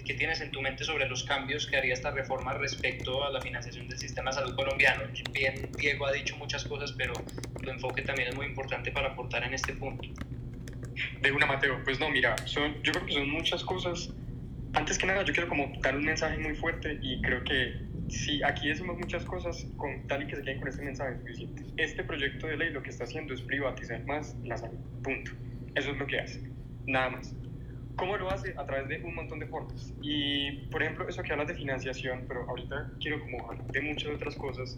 qué, 0.05 0.13
tienes 0.13 0.39
en 0.39 0.51
tu 0.51 0.61
mente 0.61 0.85
sobre 0.85 1.07
los 1.09 1.25
cambios 1.25 1.67
que 1.67 1.75
haría 1.75 1.93
esta 1.93 2.11
reforma 2.11 2.53
respecto 2.53 3.25
a 3.25 3.31
la 3.31 3.41
financiación 3.41 3.89
del 3.89 3.99
sistema 3.99 4.31
de 4.31 4.37
salud 4.37 4.55
colombiano? 4.55 5.03
Bien, 5.31 5.69
Diego 5.77 6.05
ha 6.05 6.13
dicho 6.13 6.37
muchas 6.37 6.63
cosas, 6.63 6.93
pero 6.93 7.13
tu 7.61 7.69
enfoque 7.69 8.03
también 8.03 8.29
es 8.29 8.35
muy 8.35 8.45
importante 8.45 8.91
para 8.91 9.09
aportar 9.09 9.43
en 9.43 9.53
este 9.53 9.73
punto. 9.73 10.07
De 11.21 11.31
una, 11.31 11.45
Mateo. 11.45 11.83
Pues 11.83 11.99
no, 11.99 12.09
mira, 12.09 12.37
son, 12.47 12.81
yo 12.83 12.93
creo 12.93 13.05
que 13.05 13.13
son 13.13 13.29
muchas 13.29 13.63
cosas. 13.65 14.11
Antes 14.73 14.97
que 14.97 15.05
nada, 15.05 15.23
yo 15.23 15.33
quiero 15.33 15.49
como 15.49 15.73
dar 15.81 15.97
un 15.97 16.05
mensaje 16.05 16.37
muy 16.37 16.55
fuerte 16.55 16.99
y 17.01 17.21
creo 17.21 17.43
que 17.43 17.92
si 18.09 18.43
aquí 18.43 18.69
decimos 18.69 18.97
muchas 18.97 19.25
cosas, 19.25 19.65
con 19.77 20.07
tal 20.07 20.23
y 20.23 20.27
que 20.27 20.35
se 20.35 20.41
queden 20.43 20.59
con 20.59 20.67
este 20.67 20.83
mensaje 20.83 21.17
suficiente. 21.17 21.63
Este 21.77 22.03
proyecto 22.03 22.47
de 22.47 22.57
ley 22.57 22.69
lo 22.71 22.83
que 22.83 22.89
está 22.89 23.05
haciendo 23.05 23.33
es 23.33 23.41
privatizar 23.41 24.03
más 24.05 24.35
la 24.43 24.57
salud. 24.57 24.77
Punto. 25.03 25.31
Eso 25.75 25.91
es 25.91 25.97
lo 25.97 26.05
que 26.07 26.19
hace. 26.19 26.41
Nada 26.85 27.09
más. 27.09 27.35
¿Cómo 27.95 28.17
lo 28.17 28.29
hace? 28.31 28.53
A 28.57 28.65
través 28.65 28.87
de 28.89 29.05
un 29.05 29.15
montón 29.15 29.39
de 29.39 29.45
formas. 29.45 29.93
Y, 30.01 30.51
por 30.71 30.81
ejemplo, 30.81 31.07
eso 31.07 31.21
que 31.21 31.31
hablas 31.31 31.47
de 31.47 31.55
financiación, 31.55 32.25
pero 32.27 32.49
ahorita 32.49 32.91
quiero 32.99 33.19
como 33.19 33.49
hablar 33.49 33.65
de 33.67 33.81
muchas 33.81 34.09
otras 34.09 34.35
cosas. 34.35 34.77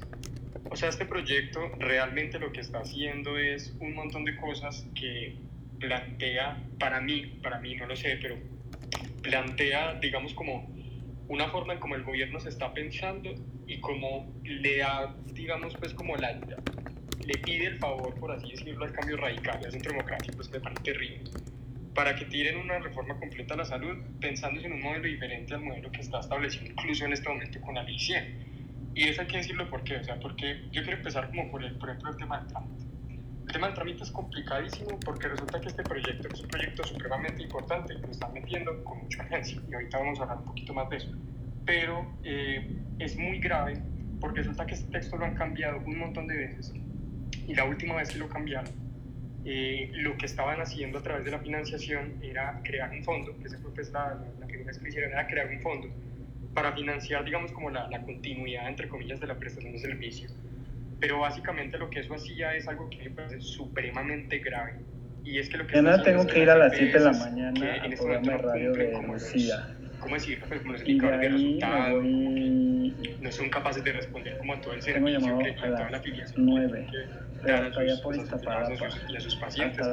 O 0.70 0.76
sea, 0.76 0.90
este 0.90 1.06
proyecto 1.06 1.60
realmente 1.80 2.40
lo 2.40 2.52
que 2.52 2.60
está 2.60 2.80
haciendo 2.80 3.38
es 3.38 3.74
un 3.80 3.94
montón 3.94 4.26
de 4.26 4.36
cosas 4.36 4.86
que 4.96 5.38
plantea, 5.80 6.62
para 6.80 7.00
mí, 7.02 7.40
para 7.42 7.60
mí 7.60 7.76
no 7.76 7.88
lo 7.88 7.96
sé, 7.96 8.18
pero 8.22 8.36
plantea, 9.22 9.96
digamos, 10.00 10.34
como 10.34 10.75
una 11.28 11.50
forma 11.50 11.74
en 11.74 11.80
cómo 11.80 11.96
el 11.96 12.04
gobierno 12.04 12.40
se 12.40 12.50
está 12.50 12.74
pensando 12.74 13.34
y 13.68 13.80
cómo 13.80 14.34
le 14.44 14.78
da, 14.78 15.16
digamos, 15.34 15.76
pues 15.78 15.94
como 15.94 16.16
la, 16.16 16.34
le 16.34 17.38
pide 17.40 17.68
el 17.68 17.78
favor, 17.78 18.14
por 18.16 18.32
así 18.32 18.52
decirlo, 18.52 18.86
al 18.86 18.94
cambio 18.94 19.18
radical, 19.18 19.60
al 19.64 19.72
centro 19.72 19.92
democrático, 19.92 20.36
pues 20.36 20.50
me 20.52 20.60
parece 20.60 20.84
terrible, 20.84 21.32
para 21.94 22.16
que 22.16 22.26
tiren 22.26 22.58
una 22.58 22.80
reforma 22.80 23.18
completa 23.20 23.56
a 23.56 23.58
la 23.58 23.66
salud, 23.66 23.98
pensándose 24.20 24.68
en 24.68 24.74
un 24.74 24.82
modelo 24.82 25.06
diferente 25.06 25.54
al 25.54 25.62
modelo 25.62 25.92
que 25.92 26.02
está 26.02 26.20
establecido 26.20 26.66
incluso 26.68 27.06
en 27.06 27.14
este 27.14 27.28
momento 27.28 27.60
con 27.62 27.76
la 27.76 27.84
ley 27.84 27.98
100. 27.98 28.46
Y 28.94 29.04
eso 29.10 29.22
hay 29.22 29.28
que 29.28 29.38
decirlo 29.38 29.70
por 29.70 29.84
qué, 29.84 29.98
o 29.98 30.04
sea, 30.04 30.20
porque 30.20 30.62
yo 30.72 30.82
quiero 30.84 30.98
empezar 30.98 31.28
como 31.28 31.52
por, 31.52 31.64
el, 31.64 31.76
por 31.78 31.90
ejemplo, 31.90 32.12
el 32.12 32.18
tema 32.18 32.40
del 32.40 32.48
trámite. 32.48 32.85
Tema 33.56 33.68
del 33.68 33.76
trámite 33.76 34.04
es 34.04 34.12
complicadísimo 34.12 35.00
porque 35.00 35.30
resulta 35.30 35.62
que 35.62 35.70
este 35.70 35.82
proyecto, 35.82 36.28
es 36.28 36.42
un 36.42 36.50
proyecto 36.50 36.84
supremamente 36.84 37.42
importante, 37.42 37.94
lo 37.94 38.12
están 38.12 38.34
metiendo 38.34 38.84
con 38.84 38.98
mucha 38.98 39.24
urgencia 39.24 39.62
y 39.70 39.74
ahorita 39.74 39.98
vamos 39.98 40.20
a 40.20 40.24
hablar 40.24 40.40
un 40.40 40.44
poquito 40.44 40.74
más 40.74 40.90
de 40.90 40.98
eso. 40.98 41.12
Pero 41.66 42.06
eh, 42.26 42.82
es 43.00 43.16
muy 43.16 43.40
grave 43.40 43.82
porque 44.20 44.40
resulta 44.40 44.66
que 44.66 44.74
este 44.74 44.92
texto 44.92 45.16
lo 45.16 45.24
han 45.24 45.36
cambiado 45.36 45.78
un 45.86 45.98
montón 45.98 46.28
de 46.28 46.36
veces 46.36 46.74
y 47.48 47.56
la 47.56 47.64
última 47.64 47.96
vez 47.96 48.10
que 48.10 48.18
lo 48.18 48.28
cambiaron, 48.28 48.74
eh, 49.46 49.90
lo 49.94 50.18
que 50.18 50.26
estaban 50.26 50.60
haciendo 50.60 51.00
a 51.00 51.02
través 51.02 51.24
de 51.24 51.32
la 51.32 51.40
financiación 51.40 52.20
era 52.22 52.60
crear 52.62 52.92
un 52.92 53.06
fondo, 53.06 53.40
que 53.40 53.48
esa 53.48 53.58
fue 53.60 53.74
pues 53.74 53.90
la, 53.94 54.22
la 54.38 54.48
primera 54.48 54.68
vez 54.68 54.80
que 54.80 54.90
hicieron, 54.90 55.14
era 55.14 55.28
crear 55.28 55.48
un 55.48 55.62
fondo 55.62 55.88
para 56.54 56.74
financiar, 56.74 57.24
digamos, 57.24 57.54
como 57.54 57.70
la, 57.70 57.90
la 57.90 58.02
continuidad, 58.02 58.68
entre 58.68 58.90
comillas, 58.90 59.22
de 59.22 59.28
la 59.28 59.40
prestación 59.40 59.72
de 59.72 59.80
servicio 59.80 60.30
pero 61.00 61.20
básicamente 61.20 61.78
lo 61.78 61.90
que 61.90 62.00
eso 62.00 62.16
hacía 62.16 62.56
es 62.56 62.68
algo 62.68 62.90
que 62.90 62.98
me 62.98 63.10
parece 63.12 63.42
supremamente 63.42 64.40
grave. 64.40 64.80
Y 65.24 65.40
es 65.40 65.50
que 65.50 65.58
lo 65.58 65.66
que... 65.66 65.82
Mañana 65.82 66.04
tengo 66.04 66.28
que 66.28 66.44
ir 66.44 66.50
a 66.50 66.56
las 66.56 66.76
7 66.76 67.00
de 67.00 67.04
la 67.04 67.12
mañana 67.12 67.66
a 67.66 67.86
este 67.88 67.98
programa 67.98 68.38
radio 68.38 68.74
de 68.74 69.02
Lucía. 69.02 69.75
¿Cómo 70.00 70.16
decirlo? 70.16 70.46
Pues 70.48 70.62
como 70.62 70.74
los 70.74 70.82
indicadores 70.82 71.22
de, 71.22 71.30
resultados, 71.30 72.04
no 72.04 73.32
son 73.32 73.50
capaces 73.50 73.84
de 73.84 73.94
responder 73.94 74.38
como 74.38 74.54
a 74.54 74.62
todo 74.62 74.74
el 74.74 74.82
servicio 74.82 75.38
que 75.40 75.50
a 75.50 75.56
toda 75.56 75.90
la 75.90 75.98
afiliación 75.98 76.46
9 76.46 76.88
pero 77.46 77.72
todavía 77.72 77.96
por 78.02 78.16
esta 78.16 78.40
y 79.10 79.16
a 79.16 79.20
sus 79.20 79.36
pacientes. 79.36 79.88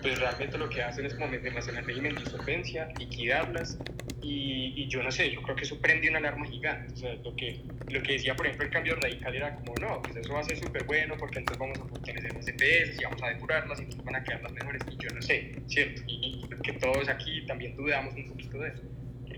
Pues 0.00 0.18
realmente 0.18 0.58
lo 0.58 0.68
que 0.68 0.82
hacen 0.82 1.06
es 1.06 1.14
como 1.14 1.28
meterlas 1.28 1.68
en 1.68 1.76
el 1.76 1.84
régimen 1.84 2.14
de 2.14 2.20
insolvencia, 2.22 2.88
liquidarlas 2.98 3.78
y, 4.22 4.72
y, 4.76 4.88
yo 4.88 5.02
no 5.02 5.10
sé, 5.10 5.30
yo 5.30 5.42
creo 5.42 5.56
que 5.56 5.64
eso 5.64 5.80
prende 5.80 6.08
una 6.08 6.18
alarma 6.18 6.46
gigante. 6.46 6.92
O 6.92 6.96
sea, 6.96 7.14
lo 7.14 7.34
que, 7.36 7.60
lo 7.90 8.02
que 8.02 8.12
decía, 8.12 8.34
por 8.34 8.46
ejemplo, 8.46 8.66
el 8.66 8.72
cambio 8.72 8.96
radical 8.96 9.34
era 9.34 9.54
como, 9.54 9.74
no, 9.80 10.02
pues 10.02 10.16
eso 10.16 10.34
va 10.34 10.40
a 10.40 10.44
ser 10.44 10.58
súper 10.58 10.84
bueno 10.84 11.14
porque 11.18 11.38
entonces 11.38 11.58
vamos 11.58 11.78
a 11.78 11.84
fortalecer 11.88 12.34
las 12.34 12.48
EPS 12.48 13.00
y 13.00 13.04
vamos 13.04 13.22
a 13.22 13.28
depurarlas 13.28 13.78
y 13.78 13.84
entonces 13.84 14.04
van 14.04 14.16
a 14.16 14.24
quedar 14.24 14.42
las 14.42 14.52
mejores. 14.52 14.82
Y 14.90 14.96
yo 15.02 15.10
no 15.14 15.22
sé, 15.22 15.54
¿cierto? 15.66 16.02
Y, 16.06 16.44
que 16.62 16.72
todos 16.74 17.08
aquí 17.08 17.46
también 17.46 17.76
dudamos 17.76 18.14
un 18.14 18.28
poquito 18.28 18.58
de 18.58 18.68
eso. 18.70 18.82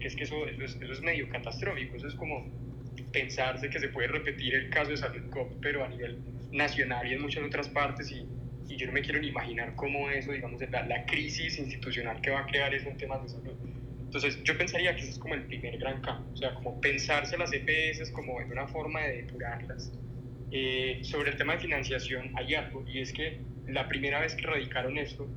Porque 0.01 0.09
es 0.09 0.17
que 0.17 0.25
eso, 0.25 0.47
eso, 0.47 0.65
es, 0.65 0.79
eso 0.81 0.93
es 0.95 1.03
medio 1.03 1.29
catastrófico. 1.29 1.95
Eso 1.95 2.09
es 2.09 2.15
como 2.15 2.51
pensarse 3.13 3.69
que 3.69 3.79
se 3.79 3.89
puede 3.89 4.09
repetir 4.09 4.55
el 4.55 4.71
caso 4.71 4.93
de 4.93 4.97
Salud 4.97 5.29
Cop, 5.29 5.53
pero 5.61 5.85
a 5.85 5.89
nivel 5.89 6.23
nacional 6.53 7.07
y 7.07 7.13
en 7.13 7.21
muchas 7.21 7.45
otras 7.45 7.69
partes 7.69 8.11
y, 8.11 8.27
y 8.67 8.77
yo 8.79 8.87
no 8.87 8.93
me 8.93 9.03
quiero 9.03 9.21
ni 9.21 9.29
imaginar 9.29 9.75
cómo 9.77 10.09
eso, 10.09 10.33
digamos, 10.33 10.59
la, 10.71 10.87
la 10.87 11.05
crisis 11.05 11.59
institucional 11.59 12.19
que 12.23 12.31
va 12.31 12.41
a 12.41 12.47
crear 12.47 12.73
eso 12.73 12.89
en 12.89 12.97
temas 12.97 13.23
de 13.25 13.29
salud. 13.29 13.53
Entonces, 14.05 14.43
yo 14.43 14.57
pensaría 14.57 14.95
que 14.97 15.03
ese 15.03 15.11
es 15.11 15.19
como 15.19 15.35
el 15.35 15.43
primer 15.43 15.77
gran 15.77 16.01
cambio, 16.01 16.33
o 16.33 16.37
sea, 16.39 16.55
como 16.55 16.81
pensarse 16.81 17.37
las 17.37 17.51
EPS 17.53 18.11
como 18.13 18.41
en 18.41 18.51
una 18.51 18.67
forma 18.69 19.03
de 19.03 19.25
depurarlas. 19.25 19.93
Eh, 20.51 21.01
sobre 21.03 21.33
el 21.33 21.37
tema 21.37 21.57
de 21.57 21.61
financiación 21.61 22.33
hay 22.37 22.55
algo, 22.55 22.87
y 22.89 23.03
es 23.03 23.13
que 23.13 23.43
la 23.67 23.87
primera 23.87 24.19
vez 24.21 24.35
que 24.35 24.47
radicaron 24.47 24.97
esto, 24.97 25.29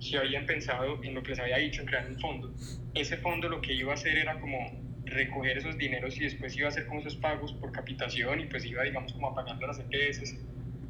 si 0.00 0.16
habían 0.16 0.46
pensado 0.46 1.02
en 1.04 1.14
lo 1.14 1.22
que 1.22 1.30
les 1.30 1.40
había 1.40 1.58
dicho, 1.58 1.82
en 1.82 1.86
crear 1.86 2.08
un 2.08 2.18
fondo. 2.18 2.52
Ese 2.94 3.18
fondo 3.18 3.48
lo 3.48 3.60
que 3.60 3.74
iba 3.74 3.92
a 3.92 3.94
hacer 3.94 4.16
era 4.16 4.40
como 4.40 4.58
recoger 5.04 5.58
esos 5.58 5.76
dineros 5.76 6.16
y 6.18 6.24
después 6.24 6.56
iba 6.56 6.66
a 6.66 6.70
hacer 6.70 6.86
como 6.86 7.00
esos 7.00 7.16
pagos 7.16 7.52
por 7.54 7.72
capitación 7.72 8.40
y 8.40 8.46
pues 8.46 8.64
iba, 8.64 8.82
digamos, 8.82 9.12
como 9.12 9.28
apagando 9.28 9.66
las 9.66 9.78
EPS. 9.78 10.36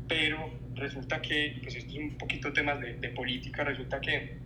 Pero 0.09 0.51
resulta 0.75 1.20
que, 1.20 1.59
pues 1.62 1.77
esto 1.77 1.90
es 1.90 1.99
un 1.99 2.16
poquito 2.18 2.53
temas 2.53 2.81
de, 2.81 2.94
de 2.94 3.09
política, 3.11 3.64
resulta 3.64 4.01
que 4.01 4.38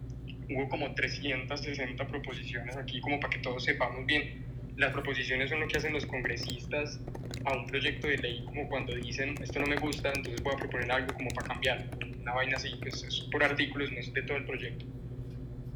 hubo 0.50 0.68
como 0.68 0.94
360 0.94 2.06
proposiciones 2.06 2.76
aquí, 2.76 3.00
como 3.00 3.20
para 3.20 3.30
que 3.30 3.38
todos 3.40 3.64
sepamos 3.64 4.06
bien. 4.06 4.44
Las 4.76 4.92
proposiciones 4.92 5.50
son 5.50 5.60
lo 5.60 5.68
que 5.68 5.78
hacen 5.78 5.92
los 5.92 6.04
congresistas 6.06 7.00
a 7.44 7.56
un 7.56 7.66
proyecto 7.66 8.08
de 8.08 8.18
ley, 8.18 8.44
como 8.44 8.68
cuando 8.68 8.94
dicen, 8.94 9.34
esto 9.40 9.60
no 9.60 9.66
me 9.66 9.76
gusta, 9.76 10.08
entonces 10.08 10.42
voy 10.42 10.54
a 10.54 10.56
proponer 10.56 10.90
algo 10.90 11.14
como 11.14 11.28
para 11.30 11.48
cambiar. 11.48 11.88
Una 12.20 12.32
vaina 12.32 12.56
así, 12.56 12.70
pues 12.80 13.04
es 13.04 13.20
por 13.30 13.44
artículos, 13.44 13.92
no 13.92 13.98
es 13.98 14.12
de 14.12 14.22
todo 14.22 14.36
el 14.36 14.44
proyecto. 14.44 14.84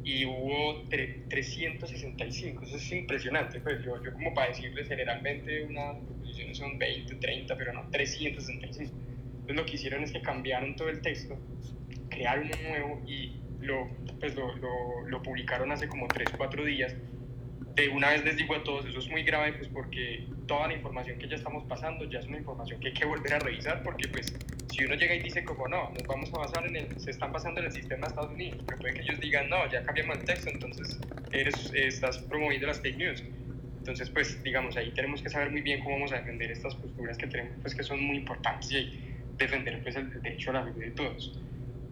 Y 0.03 0.25
hubo 0.25 0.83
365, 0.89 2.63
eso 2.63 2.75
es 2.75 2.91
impresionante. 2.91 3.59
Pues 3.59 3.83
yo, 3.83 4.03
yo 4.03 4.11
como 4.13 4.33
para 4.33 4.49
decirles, 4.49 4.87
generalmente 4.87 5.63
unas 5.63 5.97
proposiciones 5.97 6.57
son 6.57 6.77
20, 6.77 7.15
30, 7.15 7.55
pero 7.55 7.73
no, 7.73 7.87
365. 7.91 8.91
Entonces 9.41 9.55
lo 9.55 9.65
que 9.65 9.75
hicieron 9.75 10.03
es 10.03 10.11
que 10.11 10.21
cambiaron 10.21 10.75
todo 10.75 10.89
el 10.89 11.01
texto, 11.01 11.37
crearon 12.09 12.45
uno 12.47 12.69
nuevo 12.69 13.01
y 13.07 13.39
lo, 13.61 13.89
pues 14.19 14.35
lo, 14.35 14.55
lo, 14.57 15.07
lo, 15.07 15.21
publicaron 15.21 15.71
hace 15.71 15.87
como 15.87 16.07
3, 16.07 16.29
4 16.35 16.65
días. 16.65 16.95
De 17.75 17.89
una 17.89 18.09
vez 18.09 18.25
les 18.25 18.37
digo 18.37 18.55
a 18.55 18.63
todos, 18.63 18.85
eso 18.85 18.99
es 18.99 19.09
muy 19.09 19.23
grave, 19.23 19.53
pues 19.53 19.69
porque 19.69 20.25
toda 20.47 20.67
la 20.67 20.73
información 20.73 21.17
que 21.17 21.27
ya 21.27 21.35
estamos 21.35 21.63
pasando 21.65 22.03
ya 22.05 22.19
es 22.19 22.25
una 22.25 22.37
información 22.37 22.79
que 22.79 22.87
hay 22.87 22.93
que 22.93 23.05
volver 23.05 23.33
a 23.33 23.39
revisar, 23.39 23.83
porque 23.83 24.07
pues 24.07 24.33
si 24.71 24.85
uno 24.85 24.95
llega 24.95 25.15
y 25.15 25.21
dice 25.21 25.43
como 25.43 25.67
no, 25.67 25.89
nos 25.91 26.03
vamos 26.03 26.33
a 26.33 26.39
basar 26.39 26.67
en 26.67 26.75
el, 26.75 26.99
se 26.99 27.11
están 27.11 27.31
basando 27.31 27.61
en 27.61 27.67
el 27.67 27.71
sistema 27.71 28.07
de 28.07 28.07
Estados 28.07 28.33
Unidos, 28.33 28.63
pero 28.65 28.79
puede 28.79 28.93
que 28.95 29.01
ellos 29.01 29.19
digan 29.19 29.49
no, 29.49 29.69
ya 29.69 29.83
cambiamos 29.83 30.17
el 30.17 30.25
texto, 30.25 30.49
entonces 30.49 30.99
eres, 31.31 31.71
estás 31.73 32.17
promoviendo 32.17 32.67
las 32.67 32.81
fake 32.81 32.97
news. 32.97 33.23
Entonces, 33.77 34.09
pues, 34.09 34.43
digamos, 34.43 34.75
ahí 34.75 34.91
tenemos 34.91 35.21
que 35.21 35.29
saber 35.29 35.51
muy 35.51 35.61
bien 35.61 35.79
cómo 35.79 35.95
vamos 35.95 36.11
a 36.11 36.17
defender 36.17 36.51
estas 36.51 36.75
posturas 36.75 37.17
que 37.17 37.27
tenemos, 37.27 37.53
pues, 37.61 37.73
que 37.73 37.81
son 37.83 38.03
muy 38.03 38.17
importantes 38.17 38.71
y 38.71 38.99
defender, 39.37 39.81
pues, 39.81 39.95
el 39.95 40.21
derecho 40.21 40.51
a 40.51 40.53
la 40.53 40.63
vida 40.63 40.85
de 40.85 40.91
todos. 40.91 41.39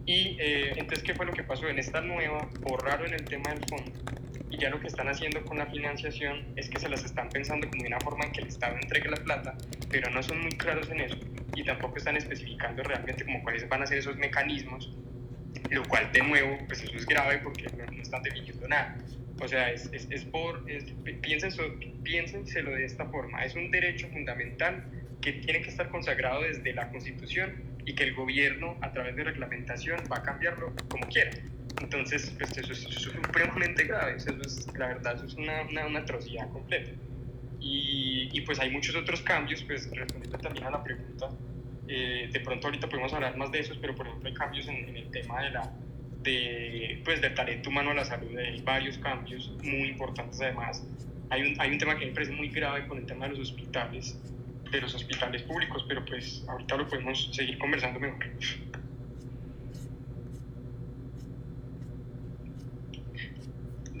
Y 0.04 0.36
eh, 0.38 0.72
entonces, 0.76 1.02
¿qué 1.02 1.14
fue 1.14 1.26
lo 1.26 1.32
que 1.32 1.42
pasó? 1.42 1.68
En 1.68 1.78
esta 1.78 2.00
nueva, 2.00 2.48
borraron 2.60 3.12
el 3.12 3.24
tema 3.24 3.52
del 3.52 3.64
fondo 3.68 3.92
y 4.50 4.58
ya 4.58 4.70
lo 4.70 4.80
que 4.80 4.86
están 4.86 5.08
haciendo 5.08 5.44
con 5.44 5.58
la 5.58 5.66
financiación 5.66 6.44
es 6.56 6.68
que 6.68 6.78
se 6.78 6.88
las 6.88 7.04
están 7.04 7.28
pensando 7.28 7.68
como 7.68 7.86
una 7.86 8.00
forma 8.00 8.24
en 8.24 8.32
que 8.32 8.40
el 8.40 8.48
Estado 8.48 8.76
entregue 8.76 9.10
la 9.10 9.16
plata, 9.16 9.56
pero 9.90 10.10
no 10.10 10.22
son 10.22 10.40
muy 10.40 10.52
claros 10.52 10.88
en 10.90 11.00
eso 11.00 11.16
y 11.54 11.64
tampoco 11.64 11.96
están 11.98 12.16
especificando 12.16 12.82
realmente 12.82 13.24
como 13.24 13.42
cuáles 13.42 13.68
van 13.68 13.82
a 13.82 13.86
ser 13.86 13.98
esos 13.98 14.16
mecanismos, 14.16 14.94
lo 15.70 15.84
cual 15.84 16.10
de 16.12 16.22
nuevo, 16.22 16.58
pues 16.66 16.82
eso 16.82 16.96
es 16.96 17.06
grave 17.06 17.38
porque 17.38 17.66
no, 17.76 17.84
no 17.84 18.02
están 18.02 18.22
definiendo 18.22 18.68
nada. 18.68 18.96
O 19.40 19.46
sea, 19.46 19.70
es, 19.70 19.88
es, 19.92 20.08
es 20.10 20.24
por, 20.24 20.68
es, 20.68 20.84
piénsenselo 22.02 22.70
de 22.72 22.84
esta 22.84 23.06
forma, 23.06 23.44
es 23.44 23.54
un 23.54 23.70
derecho 23.70 24.08
fundamental 24.08 24.84
que 25.20 25.32
tiene 25.32 25.62
que 25.62 25.70
estar 25.70 25.88
consagrado 25.88 26.42
desde 26.42 26.72
la 26.72 26.88
Constitución 26.90 27.62
y 27.84 27.94
que 27.94 28.04
el 28.04 28.14
gobierno 28.14 28.76
a 28.80 28.92
través 28.92 29.16
de 29.16 29.24
reglamentación 29.24 30.00
va 30.10 30.18
a 30.18 30.22
cambiarlo 30.22 30.72
como 30.88 31.06
quiera. 31.08 31.30
Entonces, 31.80 32.34
pues 32.38 32.56
eso 32.56 32.72
es, 32.72 32.80
supremamente 32.80 33.84
grave, 33.84 34.16
eso 34.16 34.30
es, 34.44 34.66
la 34.76 34.88
verdad, 34.88 35.16
eso 35.16 35.26
es 35.26 35.34
una, 35.34 35.62
una, 35.62 35.86
una 35.86 35.98
atrocidad 36.00 36.50
completa. 36.50 36.90
Y, 37.60 38.28
y, 38.32 38.40
pues 38.42 38.58
hay 38.60 38.70
muchos 38.70 38.94
otros 38.94 39.22
cambios, 39.22 39.62
pues 39.64 39.90
respondiendo 39.90 40.38
también 40.38 40.66
a 40.66 40.70
la 40.70 40.82
pregunta, 40.82 41.28
eh, 41.88 42.28
de 42.32 42.40
pronto 42.40 42.68
ahorita 42.68 42.88
podemos 42.88 43.12
hablar 43.12 43.36
más 43.36 43.50
de 43.50 43.60
esos, 43.60 43.78
pero 43.78 43.94
por 43.94 44.06
ejemplo 44.06 44.28
hay 44.28 44.34
cambios 44.34 44.68
en, 44.68 44.88
en 44.88 44.96
el 44.96 45.10
tema 45.10 45.42
de 45.42 45.50
la, 45.50 45.72
de, 46.22 47.00
pues, 47.04 47.20
del 47.20 47.34
talento 47.34 47.70
humano 47.70 47.90
a 47.90 47.94
la 47.94 48.04
salud, 48.04 48.36
hay 48.36 48.60
varios 48.62 48.98
cambios 48.98 49.50
muy 49.62 49.88
importantes 49.88 50.40
además. 50.40 50.86
Hay 51.30 51.42
un, 51.42 51.60
hay 51.60 51.72
un 51.72 51.78
tema 51.78 51.98
que 51.98 52.06
me 52.06 52.12
parece 52.12 52.32
muy 52.32 52.48
grave 52.48 52.86
con 52.86 52.98
el 52.98 53.06
tema 53.06 53.26
de 53.26 53.36
los 53.36 53.50
hospitales, 53.50 54.18
de 54.70 54.80
los 54.80 54.94
hospitales 54.94 55.42
públicos, 55.42 55.84
pero 55.88 56.04
pues 56.04 56.44
ahorita 56.48 56.76
lo 56.76 56.88
podemos 56.88 57.30
seguir 57.34 57.58
conversando 57.58 58.00
mejor. 58.00 58.18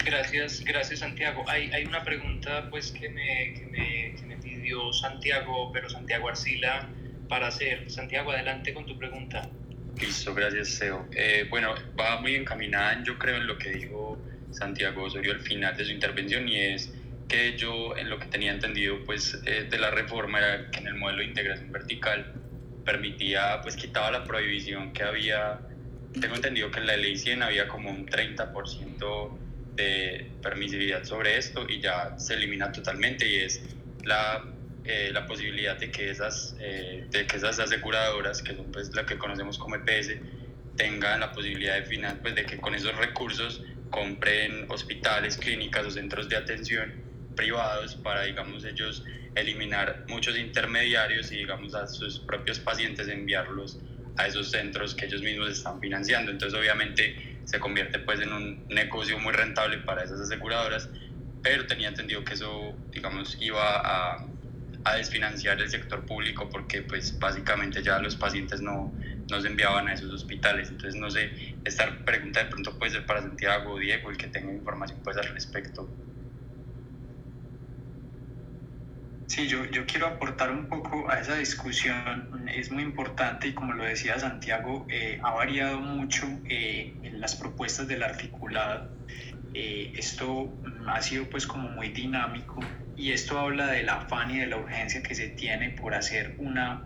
Gracias, 0.08 0.64
gracias 0.64 1.00
Santiago. 1.00 1.44
Hay, 1.48 1.70
hay 1.70 1.84
una 1.84 2.02
pregunta 2.02 2.70
pues 2.70 2.92
que 2.92 3.10
me, 3.10 3.52
que, 3.52 3.66
me, 3.66 4.14
que 4.18 4.26
me 4.26 4.36
pidió 4.38 4.90
Santiago, 4.90 5.70
pero 5.70 5.90
Santiago 5.90 6.30
Arcila 6.30 6.88
para 7.28 7.48
hacer. 7.48 7.90
Santiago, 7.90 8.30
adelante 8.30 8.72
con 8.72 8.86
tu 8.86 8.96
pregunta. 8.96 9.50
Listo, 10.00 10.32
gracias, 10.32 10.68
Seo. 10.68 11.06
Eh, 11.12 11.46
bueno, 11.50 11.74
va 12.00 12.22
muy 12.22 12.36
encaminada, 12.36 13.02
yo 13.04 13.18
creo, 13.18 13.36
en 13.36 13.46
lo 13.46 13.58
que 13.58 13.68
dijo 13.68 14.18
Santiago 14.50 15.02
Osorio 15.02 15.32
al 15.32 15.40
final 15.40 15.76
de 15.76 15.84
su 15.84 15.92
intervención 15.92 16.48
y 16.48 16.56
es 16.58 16.90
que 17.28 17.58
yo, 17.58 17.94
en 17.94 18.08
lo 18.08 18.18
que 18.18 18.28
tenía 18.28 18.52
entendido, 18.52 19.04
pues, 19.04 19.38
eh, 19.44 19.66
de 19.68 19.78
la 19.78 19.90
reforma 19.90 20.38
era 20.38 20.70
que 20.70 20.78
en 20.78 20.86
el 20.86 20.94
modelo 20.94 21.18
de 21.18 21.26
integración 21.26 21.70
vertical 21.70 22.32
permitía, 22.86 23.60
pues, 23.60 23.76
quitaba 23.76 24.10
la 24.10 24.24
prohibición 24.24 24.94
que 24.94 25.02
había, 25.02 25.60
tengo 26.18 26.34
entendido 26.34 26.70
que 26.70 26.78
en 26.78 26.86
la 26.86 26.96
ley 26.96 27.18
100 27.18 27.42
había 27.42 27.68
como 27.68 27.90
un 27.90 28.06
30% 28.06 29.47
de 29.78 30.30
permisividad 30.42 31.04
sobre 31.04 31.38
esto 31.38 31.66
y 31.68 31.80
ya 31.80 32.18
se 32.18 32.34
elimina 32.34 32.70
totalmente 32.70 33.26
y 33.26 33.36
es 33.36 33.62
la 34.04 34.44
eh, 34.90 35.10
la 35.12 35.26
posibilidad 35.26 35.78
de 35.78 35.90
que 35.90 36.08
esas, 36.08 36.56
eh, 36.60 37.06
de 37.10 37.26
que 37.26 37.36
esas 37.36 37.58
aseguradoras, 37.58 38.42
que 38.42 38.56
son 38.56 38.72
pues 38.72 38.94
la 38.94 39.04
que 39.04 39.18
conocemos 39.18 39.58
como 39.58 39.76
EPS, 39.76 40.14
tengan 40.76 41.20
la 41.20 41.30
posibilidad 41.30 41.74
de, 41.74 41.82
final, 41.82 42.20
pues, 42.22 42.34
de 42.34 42.46
que 42.46 42.56
con 42.56 42.74
esos 42.74 42.96
recursos 42.96 43.62
compren 43.90 44.64
hospitales, 44.70 45.36
clínicas 45.36 45.84
o 45.84 45.90
centros 45.90 46.30
de 46.30 46.36
atención 46.38 46.90
privados 47.36 47.96
para, 47.96 48.22
digamos, 48.22 48.64
ellos 48.64 49.04
eliminar 49.34 50.04
muchos 50.08 50.38
intermediarios 50.38 51.32
y, 51.32 51.36
digamos, 51.36 51.74
a 51.74 51.86
sus 51.86 52.20
propios 52.20 52.58
pacientes 52.58 53.08
enviarlos 53.08 53.78
a 54.16 54.26
esos 54.26 54.50
centros 54.50 54.94
que 54.94 55.04
ellos 55.04 55.20
mismos 55.20 55.50
están 55.50 55.80
financiando. 55.80 56.30
Entonces, 56.32 56.58
obviamente, 56.58 57.37
se 57.48 57.58
convierte 57.58 57.98
pues 57.98 58.20
en 58.20 58.30
un 58.30 58.68
negocio 58.68 59.18
muy 59.18 59.32
rentable 59.32 59.78
para 59.78 60.04
esas 60.04 60.20
aseguradoras, 60.20 60.90
pero 61.42 61.66
tenía 61.66 61.88
entendido 61.88 62.22
que 62.22 62.34
eso, 62.34 62.74
digamos, 62.90 63.38
iba 63.40 64.20
a 64.84 64.96
desfinanciar 64.96 65.58
el 65.60 65.70
sector 65.70 66.04
público 66.04 66.48
porque 66.50 66.82
pues 66.82 67.18
básicamente 67.18 67.82
ya 67.82 67.98
los 68.00 68.16
pacientes 68.16 68.60
no, 68.60 68.92
no 69.30 69.40
se 69.40 69.48
enviaban 69.48 69.88
a 69.88 69.94
esos 69.94 70.12
hospitales. 70.12 70.68
Entonces 70.68 71.00
no 71.00 71.10
sé, 71.10 71.30
esta 71.64 72.04
pregunta 72.04 72.44
de 72.44 72.50
pronto 72.50 72.78
puede 72.78 72.92
ser 72.92 73.06
para 73.06 73.22
Santiago 73.22 73.72
o 73.72 73.78
Diego, 73.78 74.10
el 74.10 74.18
que 74.18 74.26
tenga 74.26 74.52
información 74.52 75.00
pues 75.02 75.16
al 75.16 75.28
respecto. 75.28 75.88
Sí, 79.28 79.46
yo, 79.46 79.66
yo 79.66 79.84
quiero 79.84 80.06
aportar 80.06 80.50
un 80.50 80.66
poco 80.66 81.10
a 81.10 81.20
esa 81.20 81.36
discusión. 81.36 82.48
Es 82.52 82.70
muy 82.70 82.82
importante 82.82 83.48
y 83.48 83.52
como 83.52 83.74
lo 83.74 83.84
decía 83.84 84.18
Santiago, 84.18 84.86
eh, 84.88 85.20
ha 85.22 85.32
variado 85.32 85.80
mucho 85.80 86.26
eh, 86.48 86.94
en 87.02 87.20
las 87.20 87.36
propuestas 87.36 87.86
del 87.86 88.02
articulado. 88.02 88.90
Eh, 89.52 89.92
esto 89.96 90.50
ha 90.86 91.02
sido 91.02 91.28
pues 91.28 91.46
como 91.46 91.68
muy 91.68 91.88
dinámico 91.88 92.60
y 92.96 93.12
esto 93.12 93.38
habla 93.38 93.66
del 93.66 93.88
afán 93.90 94.30
y 94.30 94.38
de 94.38 94.46
la 94.46 94.56
urgencia 94.56 95.02
que 95.02 95.14
se 95.14 95.28
tiene 95.28 95.70
por 95.70 95.94
hacer 95.94 96.34
una, 96.38 96.82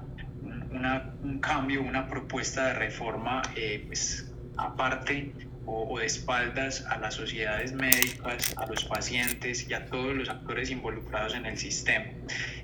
una 0.70 1.14
un 1.22 1.38
cambio, 1.38 1.80
una 1.80 2.08
propuesta 2.08 2.66
de 2.66 2.74
reforma 2.74 3.42
eh, 3.54 3.84
pues, 3.86 4.32
aparte 4.56 5.32
o, 5.66 5.82
o, 5.82 5.98
de 5.98 6.06
espaldas 6.06 6.84
a 6.86 6.98
las 6.98 7.14
sociedades 7.14 7.72
médicas, 7.72 8.54
a 8.56 8.66
los 8.66 8.84
pacientes 8.84 9.68
y 9.68 9.74
a 9.74 9.86
todos 9.86 10.14
los 10.14 10.28
actores 10.28 10.70
involucrados 10.70 11.34
en 11.34 11.46
el 11.46 11.58
sistema. 11.58 12.06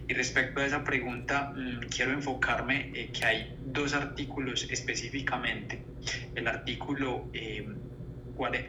Y 0.09 0.15
respecto 0.15 0.61
a 0.61 0.67
esa 0.67 0.85
pregunta, 0.85 1.53
mmm, 1.55 1.81
quiero 1.95 2.13
enfocarme 2.13 2.93
eh, 2.95 3.11
que 3.13 3.25
hay 3.25 3.57
dos 3.67 3.95
artículos 3.95 4.67
específicamente. 4.71 5.83
El 6.35 6.49
artículo, 6.49 7.29
eh, 7.33 7.69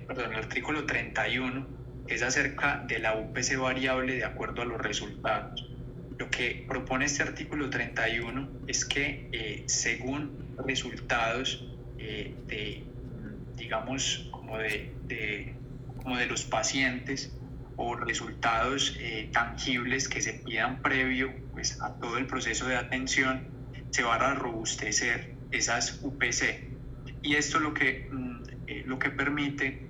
perdón, 0.08 0.34
el 0.34 0.40
artículo 0.40 0.86
31 0.86 1.80
es 2.10 2.24
acerca 2.24 2.84
de 2.88 3.00
la 3.00 3.16
UPC 3.16 3.58
variable 3.58 4.16
de 4.16 4.26
acuerdo 4.26 4.64
a 4.64 4.66
los 4.66 4.82
resultados. 4.82 5.70
Lo 6.18 6.30
que 6.30 6.66
propone 6.68 7.06
este 7.06 7.24
artículo 7.24 7.70
31 7.70 8.50
es 8.68 8.84
que 8.84 9.30
eh, 9.32 9.64
según 9.68 10.56
resultados 10.66 11.66
eh, 11.98 12.34
de, 12.48 12.84
digamos, 13.60 14.28
como 14.32 14.58
de, 14.58 14.96
de, 15.04 15.56
como 15.98 16.18
de 16.18 16.26
los 16.26 16.44
pacientes 16.44 17.36
o 17.76 17.96
resultados 17.96 18.98
eh, 19.00 19.30
tangibles 19.32 20.10
que 20.10 20.22
se 20.22 20.34
pidan 20.34 20.82
previo 20.82 21.32
pues, 21.54 21.82
a 21.82 22.00
todo 22.00 22.18
el 22.18 22.26
proceso 22.26 22.68
de 22.68 22.76
atención, 22.76 23.48
se 23.92 24.04
van 24.04 24.22
a 24.22 24.34
robustecer 24.34 25.36
esas 25.52 26.00
UPC. 26.02 26.70
Y 27.22 27.36
esto 27.36 27.60
lo 27.60 27.74
que, 27.74 28.10
mm, 28.12 28.44
eh, 28.68 28.84
lo 28.86 28.98
que 29.00 29.10
permite 29.10 29.90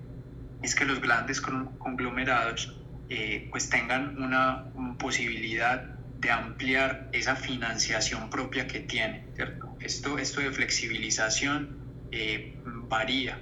es 0.62 0.76
que 0.76 0.86
los 0.86 1.02
grandes 1.02 1.42
conglomerados 1.42 2.80
eh, 3.10 3.48
pues 3.50 3.70
tengan 3.70 4.22
una, 4.22 4.66
posibilidad 5.00 5.82
de 6.20 6.30
ampliar 6.30 7.10
esa 7.14 7.36
financiación 7.36 8.30
propia 8.30 8.68
que 8.68 8.82
tienen. 8.82 9.32
Esto, 9.80 10.18
esto 10.18 10.42
de 10.42 10.52
flexibilización 10.52 11.78
eh, 12.12 12.60
varía. 12.90 13.40